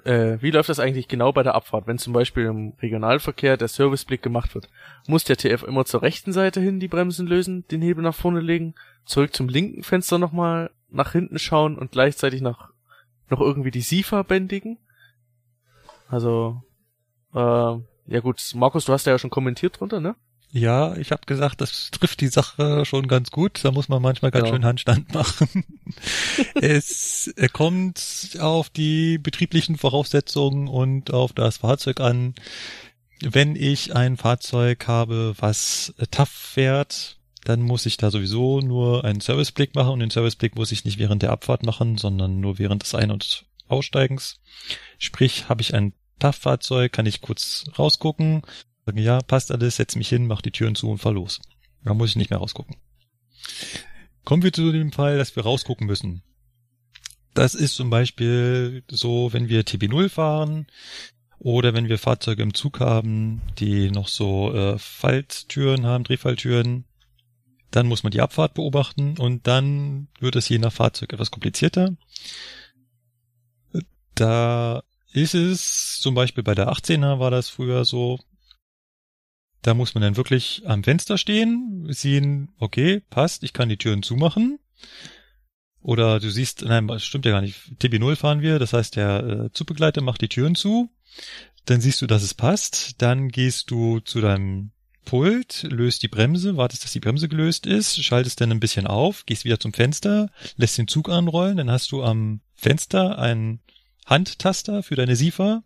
[0.05, 3.69] Äh, wie läuft das eigentlich genau bei der Abfahrt, wenn zum Beispiel im Regionalverkehr der
[3.69, 4.69] Serviceblick gemacht wird?
[5.07, 8.41] Muss der TF immer zur rechten Seite hin die Bremsen lösen, den Hebel nach vorne
[8.41, 12.71] legen, zurück zum linken Fenster nochmal nach hinten schauen und gleichzeitig noch,
[13.29, 14.79] noch irgendwie die SIFA bändigen?
[16.09, 16.65] Also,
[17.33, 20.17] äh, ja gut, Markus, du hast ja schon kommentiert drunter, ne?
[20.53, 23.61] Ja, ich habe gesagt, das trifft die Sache schon ganz gut.
[23.63, 24.55] Da muss man manchmal ganz ja.
[24.55, 25.65] schön Handstand machen.
[26.55, 32.35] es kommt auf die betrieblichen Voraussetzungen und auf das Fahrzeug an.
[33.23, 39.21] Wenn ich ein Fahrzeug habe, was TAF fährt, dann muss ich da sowieso nur einen
[39.21, 42.83] Serviceblick machen und den Serviceblick muss ich nicht während der Abfahrt machen, sondern nur während
[42.83, 44.41] des Ein- und Aussteigens.
[44.99, 48.43] Sprich, habe ich ein TAF-Fahrzeug, kann ich kurz rausgucken,
[48.87, 51.41] Sagen, ja, passt alles, setz mich hin, mach die Türen zu und fahr los.
[51.85, 52.77] Da muss ich nicht mehr rausgucken.
[54.25, 56.23] Kommen wir zu dem Fall, dass wir rausgucken müssen.
[57.35, 60.67] Das ist zum Beispiel so, wenn wir TB0 fahren
[61.39, 66.85] oder wenn wir Fahrzeuge im Zug haben, die noch so äh, Falttüren haben, Drehfalltüren,
[67.71, 71.97] dann muss man die Abfahrt beobachten und dann wird es je nach Fahrzeug etwas komplizierter.
[74.15, 78.19] Da ist es zum Beispiel bei der 18er war das früher so,
[79.63, 84.03] da muss man dann wirklich am Fenster stehen, sehen, okay, passt, ich kann die Türen
[84.03, 84.59] zumachen.
[85.83, 87.59] Oder du siehst, nein, das stimmt ja gar nicht.
[87.81, 90.91] TB0 fahren wir, das heißt, der äh, Zugbegleiter macht die Türen zu.
[91.65, 93.01] Dann siehst du, dass es passt.
[93.03, 94.73] Dann gehst du zu deinem
[95.05, 99.25] Pult, löst die Bremse, wartest, dass die Bremse gelöst ist, schaltest dann ein bisschen auf,
[99.27, 103.61] gehst wieder zum Fenster, lässt den Zug anrollen, dann hast du am Fenster einen
[104.07, 105.63] Handtaster für deine SIFA,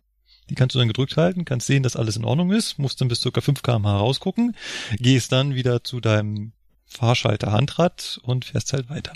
[0.49, 3.07] die kannst du dann gedrückt halten, kannst sehen, dass alles in Ordnung ist, musst dann
[3.07, 3.41] bis ca.
[3.41, 4.55] 5 kmh rausgucken,
[4.97, 6.53] gehst dann wieder zu deinem
[6.85, 9.13] Fahrschalter Handrad und fährst halt weiter.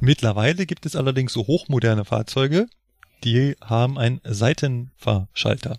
[0.00, 2.66] Mittlerweile gibt es allerdings so hochmoderne Fahrzeuge,
[3.24, 5.78] die haben einen Seitenfahrschalter.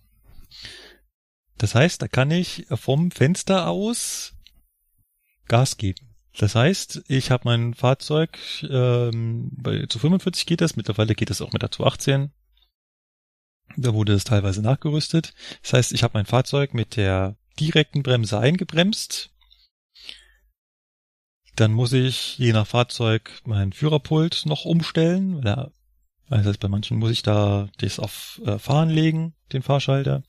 [1.57, 4.33] Das heißt, da kann ich vom Fenster aus
[5.47, 6.15] Gas geben.
[6.37, 11.41] Das heißt, ich habe mein Fahrzeug, ähm, bei zu 45 geht das, mittlerweile geht das
[11.41, 12.31] auch mit der 218,
[13.77, 15.33] da wurde es teilweise nachgerüstet.
[15.61, 19.31] Das heißt, ich habe mein Fahrzeug mit der direkten Bremse eingebremst.
[21.55, 25.41] Dann muss ich je nach Fahrzeug mein Führerpult noch umstellen.
[25.45, 25.71] Ja,
[26.29, 30.23] das heißt, bei manchen muss ich da das auf äh, Fahren legen, den Fahrschalter.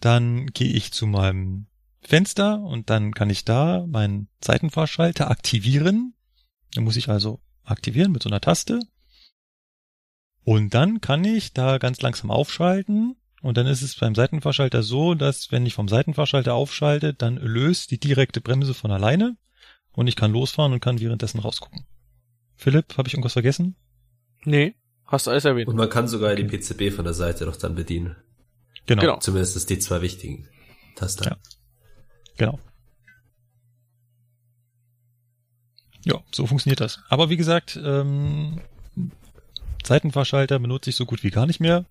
[0.00, 1.66] Dann gehe ich zu meinem
[2.00, 6.14] Fenster und dann kann ich da meinen Seitenfahrschalter aktivieren.
[6.76, 8.80] Den muss ich also aktivieren mit so einer Taste.
[10.44, 13.16] Und dann kann ich da ganz langsam aufschalten.
[13.42, 17.90] Und dann ist es beim Seitenfahrschalter so, dass wenn ich vom Seitenfahrschalter aufschalte, dann löst
[17.90, 19.36] die direkte Bremse von alleine
[19.92, 21.86] und ich kann losfahren und kann währenddessen rausgucken.
[22.56, 23.76] Philipp, habe ich irgendwas vergessen?
[24.44, 24.74] Nee,
[25.04, 25.68] hast du alles erwähnt.
[25.68, 26.44] Und man kann sogar okay.
[26.44, 28.16] die PCB von der Seite noch dann bedienen.
[28.86, 29.00] Genau.
[29.00, 29.18] genau.
[29.18, 30.48] Zumindest die zwei wichtigen
[30.96, 31.24] Tasten.
[31.24, 31.36] Ja.
[32.36, 32.58] Genau.
[36.04, 37.00] Ja, so funktioniert das.
[37.08, 38.60] Aber wie gesagt, ähm,
[39.86, 41.84] Seitenfahrschalter benutze ich so gut wie gar nicht mehr,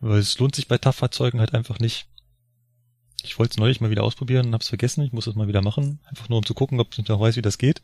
[0.00, 2.06] weil es lohnt sich bei TAF-Fahrzeugen halt einfach nicht.
[3.24, 5.04] Ich wollte es neulich mal wieder ausprobieren und hab's vergessen.
[5.04, 6.00] Ich muss es mal wieder machen.
[6.04, 7.80] Einfach nur um zu gucken, ob ich noch weiß, wie das geht.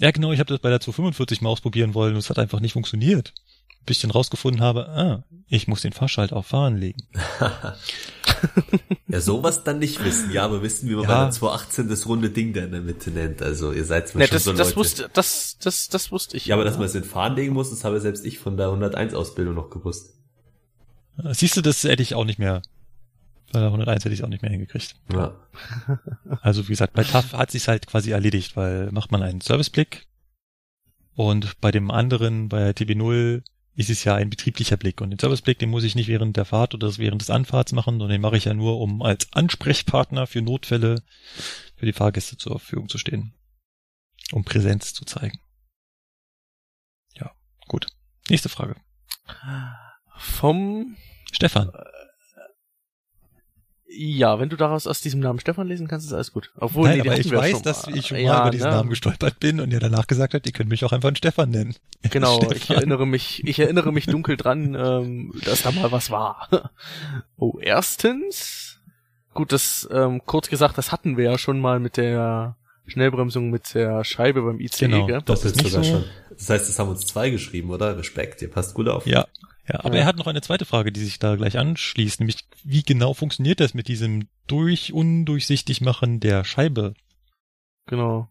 [0.00, 2.60] Ja, genau, ich habe das bei der 245 mal ausprobieren wollen und es hat einfach
[2.60, 3.32] nicht funktioniert.
[3.86, 7.06] Bis ich dann rausgefunden habe, ah, ich muss den Fahrschalt auf Fahren legen.
[9.08, 10.30] ja, sowas dann nicht wissen.
[10.32, 11.08] Ja, aber wissen, wie man ja.
[11.08, 13.42] bei der 218 das runde Ding da in der Mitte nennt.
[13.42, 14.62] Also ihr seid mir ne, schon das, so Leute.
[14.62, 16.46] Das wusste, das, das, das wusste ich.
[16.46, 18.66] Ja, aber dass man es in Fahren legen muss, das habe selbst ich von der
[18.66, 20.14] 101 Ausbildung noch gewusst.
[21.32, 22.62] Siehst du, das hätte ich auch nicht mehr.
[23.52, 24.94] Bei der 101 hätte ich auch nicht mehr hingekriegt.
[25.12, 25.34] Ja.
[26.42, 30.06] Also wie gesagt, bei TAF hat sich's halt quasi erledigt, weil macht man einen Serviceblick,
[31.14, 33.42] Und bei dem anderen, bei TB0,
[33.78, 35.00] ist es ja ein betrieblicher Blick.
[35.00, 37.94] Und den Serviceblick, den muss ich nicht während der Fahrt oder während des Anfahrts machen,
[37.94, 41.04] sondern den mache ich ja nur, um als Ansprechpartner für Notfälle
[41.76, 43.34] für die Fahrgäste zur Verfügung zu stehen.
[44.32, 45.38] Um Präsenz zu zeigen.
[47.14, 47.30] Ja,
[47.68, 47.86] gut.
[48.28, 48.74] Nächste Frage.
[50.16, 50.96] Vom
[51.30, 51.70] Stefan.
[54.00, 56.52] Ja, wenn du daraus aus diesem Namen Stefan lesen kannst, ist alles gut.
[56.56, 58.76] Obwohl, Nein, nee, aber ich weiß, dass ich schon ja, mal über diesen ne?
[58.76, 61.50] Namen gestolpert bin und er danach gesagt hat, ihr könnt mich auch einfach einen Stefan
[61.50, 61.74] nennen.
[62.10, 62.56] Genau, Stefan.
[62.56, 66.48] ich erinnere mich, ich erinnere mich dunkel dran, ähm, dass da mal was war.
[67.38, 68.78] Oh, erstens,
[69.34, 73.74] gut, das ähm, kurz gesagt, das hatten wir ja schon mal mit der Schnellbremsung mit
[73.74, 74.86] der Scheibe beim ICE.
[74.86, 75.22] Genau, gell?
[75.24, 75.90] das, das ist sogar so.
[75.90, 76.04] schon.
[76.30, 77.98] Das heißt, das haben uns zwei geschrieben, oder?
[77.98, 79.06] Respekt, ihr passt gut auf.
[79.06, 79.26] Ja,
[79.68, 80.02] ja, aber ja.
[80.02, 83.60] er hat noch eine zweite Frage, die sich da gleich anschließt, nämlich wie genau funktioniert
[83.60, 86.94] das mit diesem durch undurchsichtig machen der Scheibe?
[87.86, 88.30] Genau.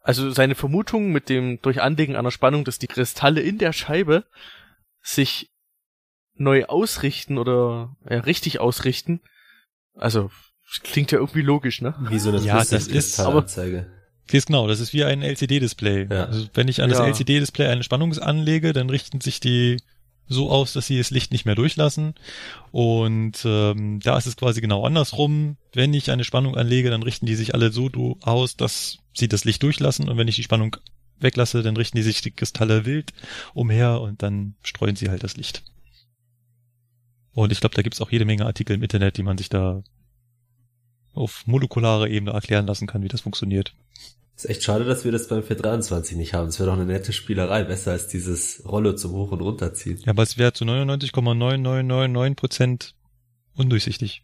[0.00, 4.24] Also seine Vermutung mit dem durch Anlegen einer Spannung, dass die Kristalle in der Scheibe
[5.02, 5.50] sich
[6.34, 9.20] neu ausrichten oder ja, richtig ausrichten.
[9.94, 10.30] Also
[10.82, 11.94] klingt ja irgendwie logisch, ne?
[12.08, 16.08] Wie so eine ja, das ist aber ist genau, das ist wie ein LCD-Display.
[16.10, 16.26] Ja.
[16.26, 17.06] Also wenn ich an das ja.
[17.06, 19.78] LCD-Display eine Spannung anlege, dann richten sich die
[20.28, 22.14] so aus, dass sie das Licht nicht mehr durchlassen.
[22.70, 25.56] Und ähm, da ist es quasi genau andersrum.
[25.72, 27.90] Wenn ich eine Spannung anlege, dann richten die sich alle so
[28.22, 30.08] aus, dass sie das Licht durchlassen.
[30.08, 30.76] Und wenn ich die Spannung
[31.18, 33.12] weglasse, dann richten die sich die Kristalle wild
[33.54, 35.62] umher und dann streuen sie halt das Licht.
[37.32, 39.82] Und ich glaube, da gibt's auch jede Menge Artikel im Internet, die man sich da
[41.14, 43.74] auf molekularer Ebene erklären lassen kann, wie das funktioniert.
[44.38, 46.46] Ist echt schade, dass wir das beim 423 nicht haben.
[46.46, 49.98] Es wäre doch eine nette Spielerei, besser als dieses Rolle zum Hoch- und Runterziehen.
[50.06, 52.94] Ja, aber es wäre zu 99,9999 Prozent
[53.56, 54.22] undurchsichtig.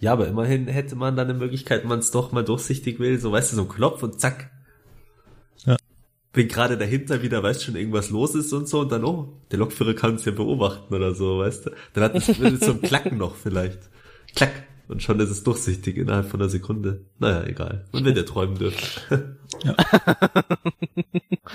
[0.00, 3.20] Ja, aber immerhin hätte man dann eine Möglichkeit, wenn man es doch mal durchsichtig will,
[3.20, 4.50] so weißt du, so ein Knopf und zack.
[5.64, 5.76] Ja.
[6.32, 9.60] Wenn gerade dahinter wieder, weißt schon, irgendwas los ist und so und dann, oh, der
[9.60, 11.70] Lokführer kann es ja beobachten oder so, weißt du.
[11.92, 12.26] Dann hat es
[12.66, 13.78] so ein Klacken noch vielleicht.
[14.34, 14.64] Klack.
[14.90, 17.06] Und schon ist es durchsichtig innerhalb von einer Sekunde.
[17.20, 17.86] Naja, egal.
[17.92, 19.36] Man wird ja träumen dürfen.
[19.64, 19.74] Ja.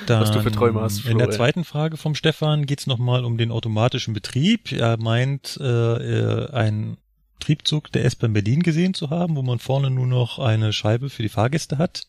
[0.06, 1.00] Dann, Was du für Träume hast.
[1.02, 4.72] Flo, in der zweiten Frage vom Stefan geht es nochmal um den automatischen Betrieb.
[4.74, 6.98] Er meint, äh, äh, ein
[7.40, 11.24] Triebzug der S-Bahn Berlin gesehen zu haben, wo man vorne nur noch eine Scheibe für
[11.24, 12.04] die Fahrgäste hat.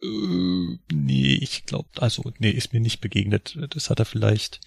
[0.00, 0.06] Äh,
[0.92, 3.58] nee, ich glaube, also, nee, ist mir nicht begegnet.
[3.70, 4.60] Das hat er vielleicht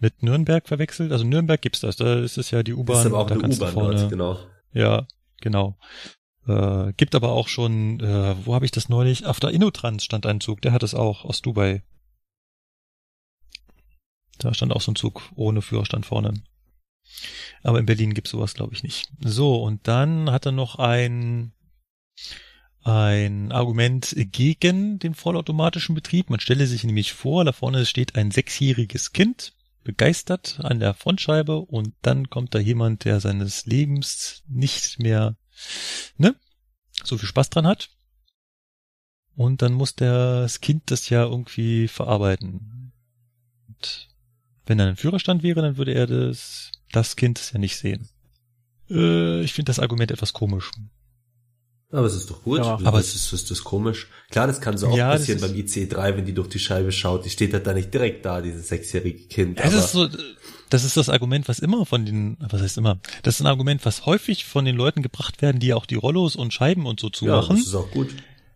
[0.00, 1.12] mit Nürnberg verwechselt.
[1.12, 3.00] Also Nürnberg gibt's das, da ist es ja die U-Bahn.
[3.00, 4.38] Ist aber auch da eine U-Bahn dort, genau.
[4.72, 5.06] Ja,
[5.42, 5.76] Genau.
[6.46, 9.26] Äh, gibt aber auch schon, äh, wo habe ich das neulich?
[9.26, 11.82] Auf der Innotrans stand ein Zug, der hat es auch aus Dubai.
[14.38, 16.34] Da stand auch so ein Zug ohne Führerstand vorne.
[17.62, 19.10] Aber in Berlin gibt's sowas, glaube ich, nicht.
[19.20, 21.52] So, und dann hat er noch ein,
[22.82, 26.30] ein Argument gegen den vollautomatischen Betrieb.
[26.30, 29.54] Man stelle sich nämlich vor, da vorne steht ein sechsjähriges Kind,
[29.84, 35.36] begeistert an der Frontscheibe und dann kommt da jemand, der seines Lebens nicht mehr,
[36.16, 36.34] ne,
[37.04, 37.90] so viel Spaß dran hat.
[39.34, 42.92] Und dann muss das Kind das ja irgendwie verarbeiten.
[43.68, 44.08] Und
[44.66, 48.08] wenn er ein Führerstand wäre, dann würde er das, das Kind ja nicht sehen.
[48.90, 50.70] Äh, ich finde das Argument etwas komisch.
[51.92, 52.58] Aber es ist doch gut.
[52.58, 54.08] Ja, aber es ist, ist das komisch.
[54.30, 57.26] Klar, das kann so auch ja, passieren beim IC3, wenn die durch die Scheibe schaut.
[57.26, 59.60] Die steht halt da nicht direkt da, dieses sechsjährige Kind.
[59.60, 60.08] Das ist so,
[60.70, 62.98] das ist das Argument, was immer von den, was heißt immer?
[63.22, 66.34] Das ist ein Argument, was häufig von den Leuten gebracht werden, die auch die Rollos
[66.34, 67.56] und Scheiben und so zumachen.
[67.56, 68.08] Ja, das ist auch gut.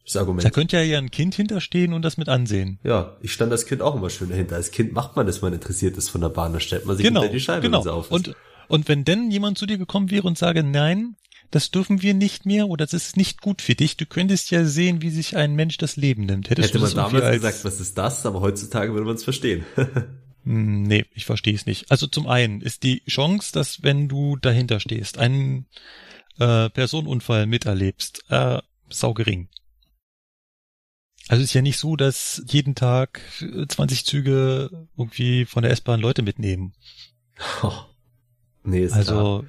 [0.07, 0.45] Das Argument.
[0.45, 2.79] Da könnte ja ja ein Kind hinterstehen und das mit ansehen.
[2.85, 4.57] Ja, ich stand das Kind auch immer schön dahinter.
[4.57, 6.97] Als Kind macht man das, wenn man interessiert ist von der Bahn, da stellt man
[6.97, 7.79] sich genau, hinter die Scheibe, genau.
[7.79, 8.13] wenn sie auf ist.
[8.13, 8.35] Und,
[8.69, 11.17] und wenn denn jemand zu dir gekommen wäre und sage, nein,
[11.51, 13.97] das dürfen wir nicht mehr oder das ist nicht gut für dich.
[13.97, 16.51] Du könntest ja sehen, wie sich ein Mensch das Leben nimmt.
[16.51, 18.27] Hättest Hätte man damals gesagt, was ist das?
[18.27, 19.65] Aber heutzutage würde man es verstehen.
[20.47, 21.91] Hm, nee, ich verstehe es nicht.
[21.91, 25.67] Also zum einen ist die Chance, dass wenn du dahinter stehst, einen
[26.39, 29.49] äh, Personenunfall miterlebst, äh, sau gering.
[31.29, 36.23] Also ist ja nicht so, dass jeden Tag 20 Züge irgendwie von der S-Bahn Leute
[36.23, 36.75] mitnehmen.
[37.63, 37.73] Oh,
[38.63, 39.45] nee, ist also klar.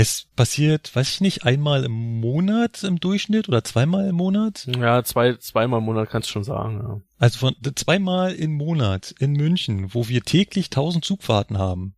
[0.00, 4.68] Es passiert, weiß ich nicht, einmal im Monat im Durchschnitt oder zweimal im Monat?
[4.78, 7.00] Ja, zwei, zweimal im Monat kannst du schon sagen, ja.
[7.18, 11.96] Also von zweimal im Monat in München, wo wir täglich tausend Zugfahrten haben.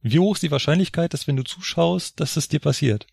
[0.00, 3.08] Wie hoch ist die Wahrscheinlichkeit, dass wenn du zuschaust, dass es dir passiert?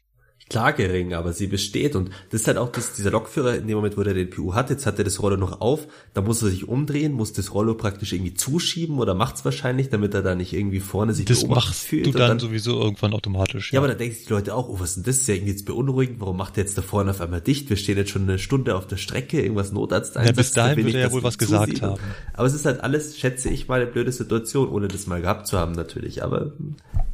[0.49, 3.77] Klar gering, aber sie besteht und das ist halt auch das, dieser Lokführer in dem
[3.77, 6.43] Moment, wo er den PU hat, jetzt hat er das Rollo noch auf, da muss
[6.43, 10.35] er sich umdrehen, muss das Rollo praktisch irgendwie zuschieben oder macht's wahrscheinlich, damit er da
[10.35, 12.06] nicht irgendwie vorne sich das machst fühlt.
[12.06, 13.72] du dann, dann, sowieso irgendwann automatisch.
[13.72, 15.17] Ja, ja aber da denken sich die Leute auch, oh, was ist denn das?
[15.17, 17.69] ist ja irgendwie jetzt beunruhigend, warum macht er jetzt da vorne auf einmal dicht?
[17.69, 20.98] Wir stehen jetzt schon eine Stunde auf der Strecke, irgendwas Notarzt Ja, bis dahin würde
[20.99, 21.99] er ja wohl was gesagt haben.
[22.33, 25.48] Aber es ist halt alles, schätze ich mal, eine blöde Situation, ohne das mal gehabt
[25.48, 26.53] zu haben natürlich, aber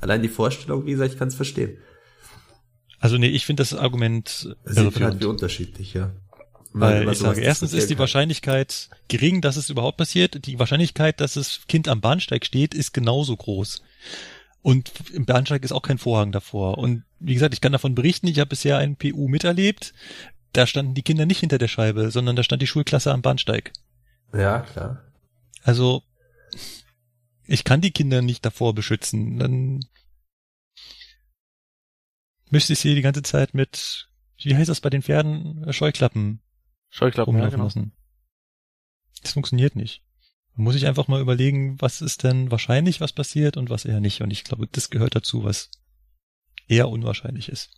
[0.02, 1.78] allein die Vorstellung, wie gesagt, ich kann es verstehen.
[3.02, 5.02] Also nee, ich finde das Argument irreführend.
[5.02, 6.12] Halt wie unterschiedlich, ja.
[6.72, 10.46] Weil, Weil ich sage, erstens ist die Wahrscheinlichkeit gering, dass es überhaupt passiert.
[10.46, 13.82] Die Wahrscheinlichkeit, dass das Kind am Bahnsteig steht, ist genauso groß.
[14.62, 16.78] Und im Bahnsteig ist auch kein Vorhang davor.
[16.78, 19.94] Und wie gesagt, ich kann davon berichten, ich habe bisher einen PU miterlebt.
[20.54, 23.74] Da standen die Kinder nicht hinter der Scheibe, sondern da stand die Schulklasse am Bahnsteig.
[24.32, 25.02] Ja, klar.
[25.64, 26.04] Also,
[27.48, 29.40] ich kann die Kinder nicht davor beschützen.
[29.40, 29.86] Dann
[32.52, 36.42] müsste ich sie die ganze Zeit mit, wie heißt das bei den Pferden, äh, Scheuklappen,
[36.90, 37.64] Scheuklappen rumlaufen ja, genau.
[37.66, 37.94] lassen.
[39.22, 40.04] Das funktioniert nicht.
[40.56, 44.02] Man muss ich einfach mal überlegen, was ist denn wahrscheinlich, was passiert und was eher
[44.02, 44.22] nicht.
[44.22, 45.72] Und ich glaube, das gehört dazu, was
[46.68, 47.72] eher unwahrscheinlich ist.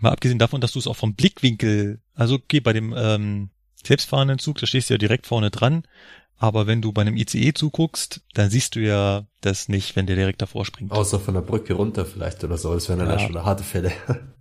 [0.00, 3.50] Mal abgesehen davon, dass du es auch vom Blickwinkel, also okay, bei dem ähm,
[3.86, 5.84] selbstfahrenden Zug, da stehst du ja direkt vorne dran,
[6.36, 10.16] aber wenn du bei einem ICE zuguckst, dann siehst du ja das nicht, wenn der
[10.16, 10.92] direkt davor springt.
[10.92, 12.74] Außer von der Brücke runter vielleicht oder so.
[12.74, 13.18] Das wären dann ja.
[13.18, 13.92] schon harte Fälle.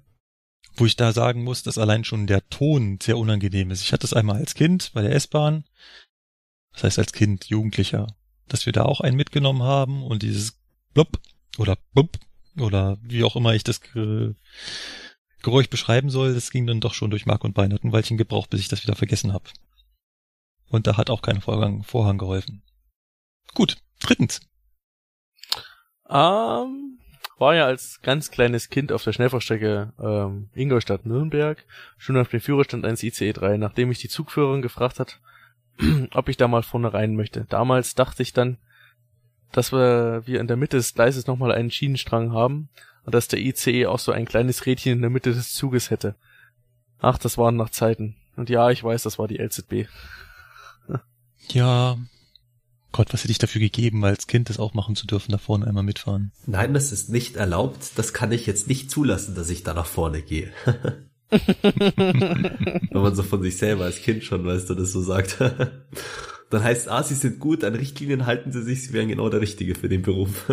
[0.75, 3.81] Wo ich da sagen muss, dass allein schon der Ton sehr unangenehm ist.
[3.81, 5.65] Ich hatte es einmal als Kind bei der S-Bahn.
[6.73, 8.07] Das heißt als Kind, Jugendlicher.
[8.47, 10.59] Dass wir da auch einen mitgenommen haben und dieses
[10.93, 11.19] blub
[11.59, 12.17] oder blub
[12.57, 13.81] oder wie auch immer ich das
[15.43, 17.73] Geräusch beschreiben soll, das ging dann doch schon durch Mark und Bein.
[17.73, 19.45] Hat ein Weilchen gebraucht, bis ich das wieder vergessen habe.
[20.69, 22.63] Und da hat auch kein Vorhang, Vorhang geholfen.
[23.53, 24.41] Gut, drittens.
[26.09, 26.97] Ähm,
[27.37, 31.65] war ja als ganz kleines Kind auf der Schnellfahrstrecke ähm, Ingolstadt-Nürnberg
[31.97, 35.19] schon auf dem Führerstand eines ICE 3, nachdem mich die Zugführerin gefragt hat,
[36.13, 37.45] ob ich da mal vorne rein möchte.
[37.49, 38.57] Damals dachte ich dann,
[39.51, 42.69] dass wir, wir in der Mitte des Gleises nochmal einen Schienenstrang haben
[43.05, 46.15] und dass der ICE auch so ein kleines Rädchen in der Mitte des Zuges hätte.
[46.99, 48.15] Ach, das waren noch Zeiten.
[48.35, 49.87] Und ja, ich weiß, das war die LZB.
[51.49, 51.97] Ja.
[52.93, 55.67] Gott, was hätte ich dafür gegeben, als Kind das auch machen zu dürfen, da vorne
[55.67, 56.31] einmal mitfahren?
[56.45, 57.97] Nein, das ist nicht erlaubt.
[57.97, 60.53] Das kann ich jetzt nicht zulassen, dass ich da nach vorne gehe.
[61.29, 65.39] Wenn man so von sich selber als Kind schon, weißt du, das so sagt.
[66.51, 69.41] Dann heißt, ah, sie sind gut, an Richtlinien halten sie sich, sie wären genau der
[69.41, 70.49] Richtige für den Beruf.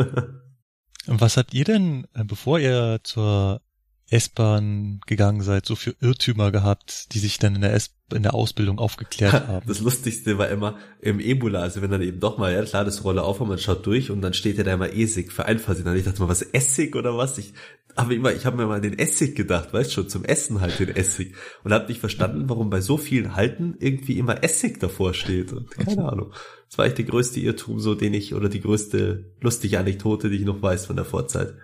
[1.06, 3.62] Was habt ihr denn, äh, bevor ihr zur
[4.10, 8.34] S-Bahn gegangen seid, so für Irrtümer gehabt, die sich dann in der S in der
[8.34, 9.66] Ausbildung aufgeklärt haben.
[9.68, 13.04] Das Lustigste war immer im Ebola, also wenn dann eben doch mal, ja klar, das
[13.04, 15.86] Rolle auf und man schaut durch und dann steht ja da immer Essig für Einfallsinn.
[15.86, 17.38] Und ich dachte mal, was Essig oder was?
[17.38, 17.54] Ich
[17.96, 20.88] habe immer, ich habe mir mal den Essig gedacht, weißt schon, zum Essen halt den
[20.88, 21.34] Essig.
[21.64, 25.52] Und habe nicht verstanden, warum bei so vielen Halten irgendwie immer Essig davor steht.
[25.52, 26.32] Und keine Ahnung.
[26.68, 30.36] Das war echt der größte Irrtum, so den ich, oder die größte lustige Anekdote, die
[30.36, 31.54] ich noch weiß von der Vorzeit.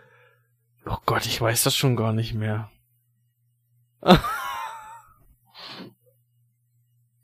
[0.88, 2.70] Oh Gott, ich weiß das schon gar nicht mehr.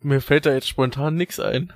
[0.00, 1.72] Mir fällt da jetzt spontan nix ein.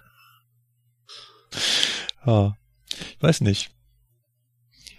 [2.26, 2.56] Ja,
[2.90, 3.70] ich weiß nicht.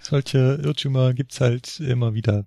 [0.01, 2.45] Solche Irrtümer gibt's halt immer wieder.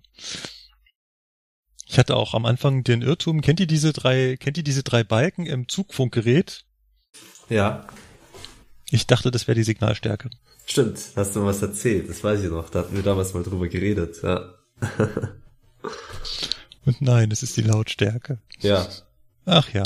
[1.86, 5.04] Ich hatte auch am Anfang den Irrtum, kennt ihr diese drei, kennt ihr diese drei
[5.04, 6.64] Balken im Zugfunkgerät?
[7.50, 7.86] Ja.
[8.88, 10.30] Ich dachte, das wäre die Signalstärke.
[10.70, 13.66] Stimmt, hast du was erzählt, das weiß ich noch, da hatten wir damals mal drüber
[13.66, 14.54] geredet, ja.
[16.86, 18.38] Und nein, es ist die Lautstärke.
[18.60, 18.86] Ja.
[19.46, 19.82] Ach ja.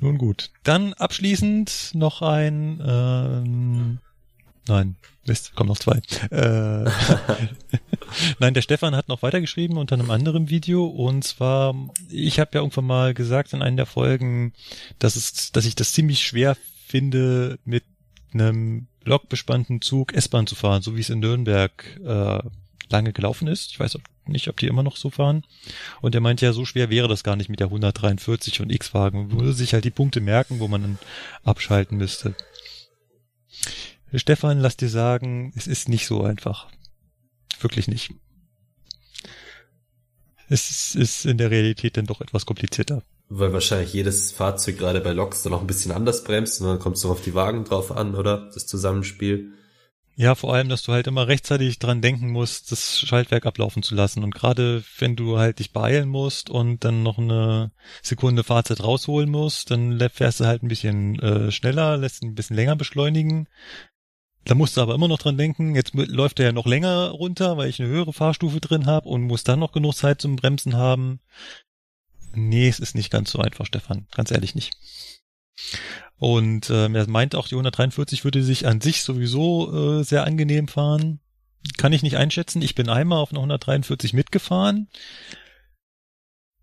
[0.00, 0.50] Nun gut.
[0.64, 3.98] Dann abschließend noch ein ähm,
[4.66, 6.00] Nein, Mist, kommen noch zwei.
[6.30, 6.90] Äh,
[8.40, 11.74] Nein, der Stefan hat noch weitergeschrieben unter einem anderen Video und zwar,
[12.08, 14.54] ich habe ja irgendwann mal gesagt in einer der Folgen,
[14.98, 17.84] dass es, dass ich das ziemlich schwer finde, mit
[18.32, 22.38] einem lokbespannten Zug S-Bahn zu fahren, so wie es in Nürnberg äh,
[22.90, 23.70] lange gelaufen ist.
[23.70, 25.44] Ich weiß nicht, ob die immer noch so fahren.
[26.00, 29.28] Und er meint ja, so schwer wäre das gar nicht mit der 143 und X-Wagen.
[29.28, 30.98] Man würde sich halt die Punkte merken, wo man dann
[31.42, 32.34] abschalten müsste.
[34.14, 36.68] Stefan, lass dir sagen, es ist nicht so einfach.
[37.60, 38.12] Wirklich nicht.
[40.48, 43.02] Es ist in der Realität dann doch etwas komplizierter.
[43.32, 46.78] Weil wahrscheinlich jedes Fahrzeug gerade bei Loks dann auch ein bisschen anders bremst und dann
[46.80, 48.50] kommt es noch auf die Wagen drauf an, oder?
[48.52, 49.52] Das Zusammenspiel.
[50.16, 53.94] Ja, vor allem, dass du halt immer rechtzeitig dran denken musst, das Schaltwerk ablaufen zu
[53.94, 54.22] lassen.
[54.22, 59.30] Und gerade wenn du halt dich beeilen musst und dann noch eine Sekunde Fahrzeit rausholen
[59.30, 63.48] musst, dann fährst du halt ein bisschen äh, schneller, lässt ein bisschen länger beschleunigen.
[64.44, 67.56] Da musst du aber immer noch dran denken, jetzt läuft er ja noch länger runter,
[67.56, 70.76] weil ich eine höhere Fahrstufe drin habe und muss dann noch genug Zeit zum Bremsen
[70.76, 71.20] haben.
[72.32, 74.06] Nee, es ist nicht ganz so einfach, Stefan.
[74.14, 74.72] Ganz ehrlich nicht.
[76.16, 80.68] Und ähm, er meint auch, die 143 würde sich an sich sowieso äh, sehr angenehm
[80.68, 81.20] fahren.
[81.76, 82.62] Kann ich nicht einschätzen.
[82.62, 84.88] Ich bin einmal auf einer 143 mitgefahren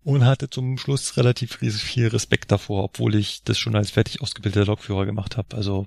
[0.02, 4.66] und hatte zum Schluss relativ viel Respekt davor, obwohl ich das schon als fertig ausgebildeter
[4.66, 5.56] Lokführer gemacht habe.
[5.56, 5.86] Also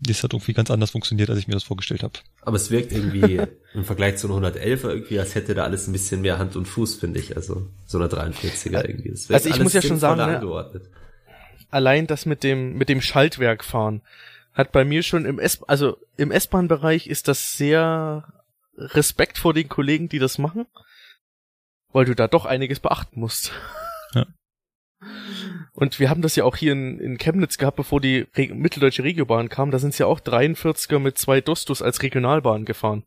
[0.00, 2.14] das hat irgendwie ganz anders funktioniert, als ich mir das vorgestellt habe.
[2.42, 3.40] Aber es wirkt irgendwie
[3.74, 6.66] im Vergleich zu einer 111 irgendwie, als hätte da alles ein bisschen mehr Hand und
[6.66, 7.36] Fuß, finde ich.
[7.36, 9.10] Also so einer 43er irgendwie.
[9.10, 10.80] also ich muss ja schon sagen, ne,
[11.70, 14.02] allein das mit dem mit dem Schaltwerk fahren
[14.52, 18.24] hat bei mir schon im S also im S-Bahn Bereich ist das sehr
[18.76, 20.66] Respekt vor den Kollegen, die das machen,
[21.92, 23.52] weil du da doch einiges beachten musst.
[24.14, 24.26] Ja.
[25.80, 29.02] Und wir haben das ja auch hier in, in Chemnitz gehabt, bevor die Re mitteldeutsche
[29.02, 29.70] Regiobahn kam.
[29.70, 33.04] Da sind ja auch 43er mit zwei Dostos als Regionalbahn gefahren.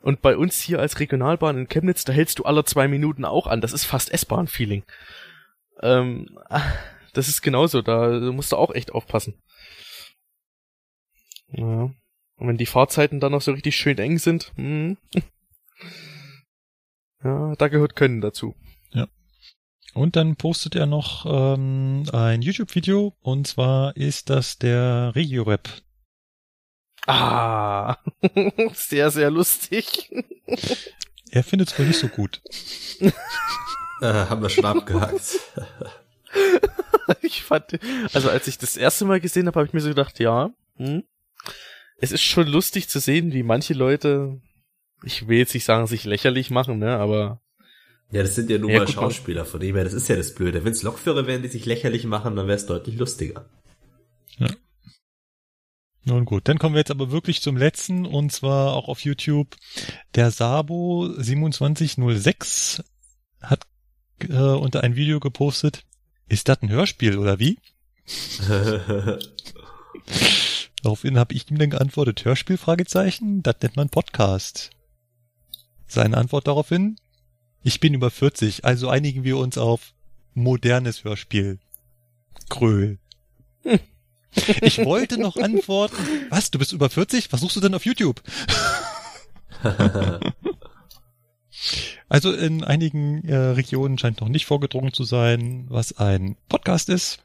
[0.00, 3.48] Und bei uns hier als Regionalbahn in Chemnitz, da hältst du alle zwei Minuten auch
[3.48, 3.60] an.
[3.60, 4.84] Das ist fast S-Bahn-Feeling.
[5.82, 6.38] Ähm,
[7.14, 9.34] das ist genauso, da musst du auch echt aufpassen.
[11.48, 11.90] Ja.
[12.36, 14.98] Und wenn die Fahrzeiten dann noch so richtig schön eng sind, hm.
[17.24, 18.54] ja, da gehört Können dazu.
[19.94, 25.68] Und dann postet er noch ähm, ein YouTube-Video und zwar ist das der Regio-Rap.
[27.06, 27.96] Ah,
[28.74, 30.10] sehr, sehr lustig.
[31.30, 32.42] Er findet es wohl nicht so gut.
[33.00, 33.10] äh,
[34.00, 35.38] haben wir schon abgehakt.
[37.22, 37.78] ich fand,
[38.12, 41.04] also als ich das erste Mal gesehen habe, habe ich mir so gedacht, ja, hm,
[41.98, 44.40] es ist schon lustig zu sehen, wie manche Leute,
[45.04, 47.40] ich will jetzt nicht sagen, sich lächerlich machen, ne, aber
[48.10, 50.34] ja, das sind ja nur ja, mal Schauspieler, von dem her, das ist ja das
[50.34, 50.64] Blöde.
[50.64, 53.48] Wenn es Lokführer wären, die sich lächerlich machen, dann wäre es deutlich lustiger.
[54.38, 54.48] Ja.
[56.04, 59.56] Nun gut, dann kommen wir jetzt aber wirklich zum letzten und zwar auch auf YouTube.
[60.14, 62.84] Der Sabo 2706
[63.40, 63.66] hat
[64.28, 65.84] äh, unter ein Video gepostet.
[66.28, 67.58] Ist das ein Hörspiel oder wie?
[70.82, 72.58] Daraufhin habe ich ihm dann geantwortet, Hörspiel?
[72.58, 74.70] Fragezeichen, das nennt man Podcast.
[75.86, 76.96] Seine Antwort daraufhin,
[77.64, 79.94] ich bin über 40, also einigen wir uns auf
[80.34, 81.58] modernes Hörspiel.
[82.48, 82.98] Kröll.
[83.66, 83.80] Hm.
[84.62, 85.96] Ich wollte noch antworten.
[86.28, 87.32] Was, du bist über 40?
[87.32, 88.20] Was suchst du denn auf YouTube?
[92.08, 97.20] also in einigen äh, Regionen scheint noch nicht vorgedrungen zu sein, was ein Podcast ist.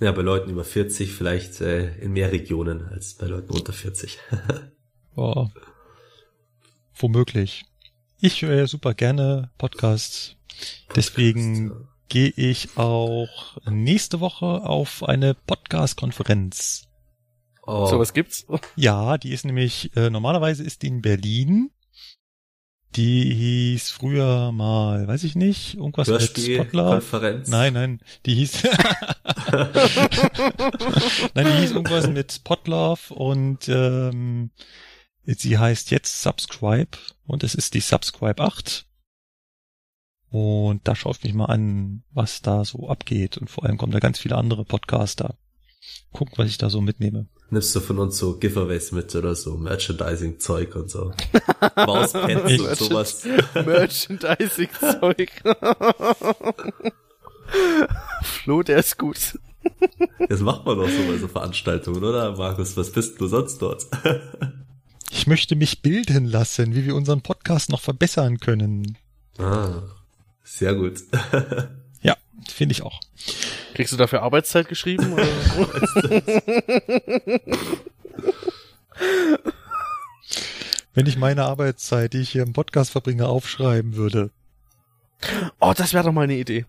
[0.00, 4.18] Ja, bei Leuten über 40 vielleicht äh, in mehr Regionen als bei Leuten unter 40.
[5.16, 5.48] oh.
[6.94, 7.67] Womöglich.
[8.20, 10.34] Ich höre super gerne Podcasts.
[10.96, 16.88] Deswegen gehe ich auch nächste Woche auf eine Podcast-Konferenz.
[17.64, 17.86] Oh.
[17.86, 18.44] So was gibt's?
[18.74, 21.70] Ja, die ist nämlich, äh, normalerweise ist die in Berlin.
[22.96, 26.90] Die hieß früher mal, weiß ich nicht, irgendwas Hörspiel, mit Spotlight.
[26.90, 27.48] Konferenz.
[27.48, 28.62] Nein, nein, die hieß
[31.34, 34.50] Nein, die hieß irgendwas mit Potlove und ähm,
[35.36, 38.86] Sie heißt jetzt Subscribe und es ist die Subscribe 8.
[40.30, 43.36] Und da schaue ich mich mal an, was da so abgeht.
[43.36, 45.36] Und vor allem kommen da ganz viele andere Podcaster.
[46.12, 47.26] Guck, was ich da so mitnehme.
[47.50, 51.12] Nimmst du von uns so Giveaways mit oder so Merchandising-Zeug und so?
[51.76, 53.24] Mauspads und sowas.
[53.54, 55.30] Merchandising-Zeug.
[58.22, 59.38] Flo, der ist gut.
[60.28, 62.76] Das macht man doch so bei so Veranstaltungen, oder Markus?
[62.76, 63.86] Was bist du sonst dort?
[65.10, 68.96] Ich möchte mich bilden lassen, wie wir unseren Podcast noch verbessern können.
[69.38, 69.82] Ah,
[70.42, 71.00] sehr gut.
[72.02, 72.16] ja,
[72.48, 73.00] finde ich auch.
[73.74, 75.16] Kriegst du dafür Arbeitszeit geschrieben?
[80.94, 84.30] Wenn ich meine Arbeitszeit, die ich hier im Podcast verbringe, aufschreiben würde.
[85.60, 86.66] Oh, das wäre doch mal eine Idee.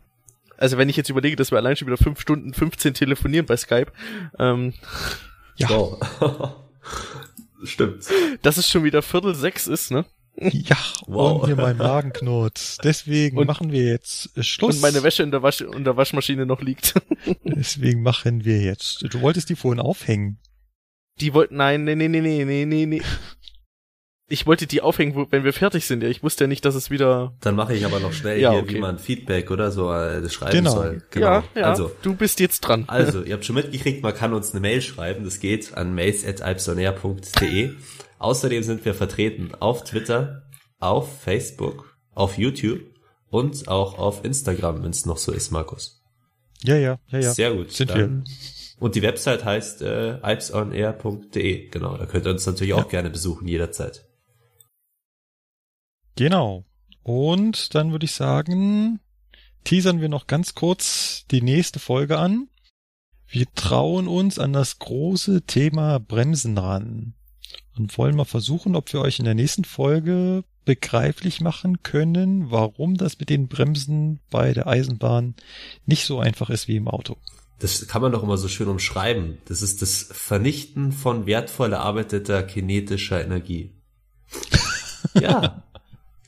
[0.58, 3.56] Also wenn ich jetzt überlege, dass wir allein schon wieder fünf Stunden 15 telefonieren bei
[3.56, 3.92] Skype.
[4.38, 4.74] Ähm,
[5.56, 5.69] ja.
[5.69, 6.00] Wow.
[7.63, 8.05] Stimmt.
[8.41, 10.05] Dass es schon wieder Viertel sechs ist, ne?
[10.38, 11.41] Ja, wow.
[11.41, 12.77] und mir mein Magen knurrt.
[12.83, 14.75] Deswegen und, machen wir jetzt Schluss.
[14.75, 16.93] Und meine Wäsche in der, Wasch in der Waschmaschine noch liegt.
[17.43, 19.03] Deswegen machen wir jetzt.
[19.13, 20.39] Du wolltest die vorhin aufhängen.
[21.19, 23.01] Die wollten, nein, nee, nee, nee, nee, nee, nee, nee
[24.30, 26.03] ich wollte die aufhängen, wo, wenn wir fertig sind.
[26.03, 27.33] Ja, ich wusste ja nicht, dass es wieder.
[27.41, 28.75] Dann mache ich aber noch schnell ja, hier, okay.
[28.75, 30.72] wie man Feedback oder so äh, schreiben genau.
[30.72, 31.01] soll.
[31.09, 31.25] Genau.
[31.25, 32.85] Ja, ja, also du bist jetzt dran.
[32.88, 35.25] Also, ihr habt schon mitgekriegt, man kann uns eine Mail schreiben.
[35.25, 37.72] Das geht an mails@alpsonair.de.
[38.19, 40.43] Außerdem sind wir vertreten auf Twitter,
[40.80, 42.82] auf Facebook, auf YouTube
[43.30, 46.03] und auch auf Instagram, wenn es noch so ist, Markus.
[46.61, 47.32] Ja, ja, ja, ja.
[47.32, 47.72] Sehr gut.
[47.72, 48.33] Sind Dann wir.
[48.80, 51.69] Und die Website heißt äh, alpsonair.de.
[51.69, 54.08] Genau, da könnt ihr uns natürlich auch gerne besuchen, jederzeit.
[56.19, 56.65] Genau.
[57.01, 58.99] Und dann würde ich sagen,
[59.64, 62.49] teasern wir noch ganz kurz die nächste Folge an.
[63.30, 67.14] Wir trauen uns an das große Thema Bremsen ran
[67.77, 72.95] und wollen mal versuchen, ob wir euch in der nächsten Folge begreiflich machen können, warum
[72.95, 75.35] das mit den Bremsen bei der Eisenbahn
[75.85, 77.15] nicht so einfach ist wie im Auto.
[77.59, 79.38] Das kann man doch immer so schön umschreiben.
[79.45, 83.72] Das ist das Vernichten von wertvoll erarbeiteter kinetischer Energie.
[85.14, 85.64] ja.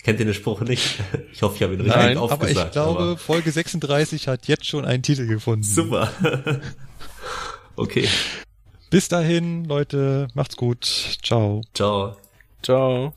[0.04, 1.00] Kennt ihr den Spruch nicht?
[1.32, 2.52] Ich hoffe, ich habe ihn richtig Nein, aufgesagt.
[2.52, 5.64] Aber ich glaube, aber Folge 36 hat jetzt schon einen Titel gefunden.
[5.64, 6.12] Super.
[7.76, 8.08] okay.
[8.90, 10.86] Bis dahin, Leute, macht's gut.
[11.24, 11.62] Ciao.
[11.74, 12.18] Ciao.
[12.64, 13.14] Ciao.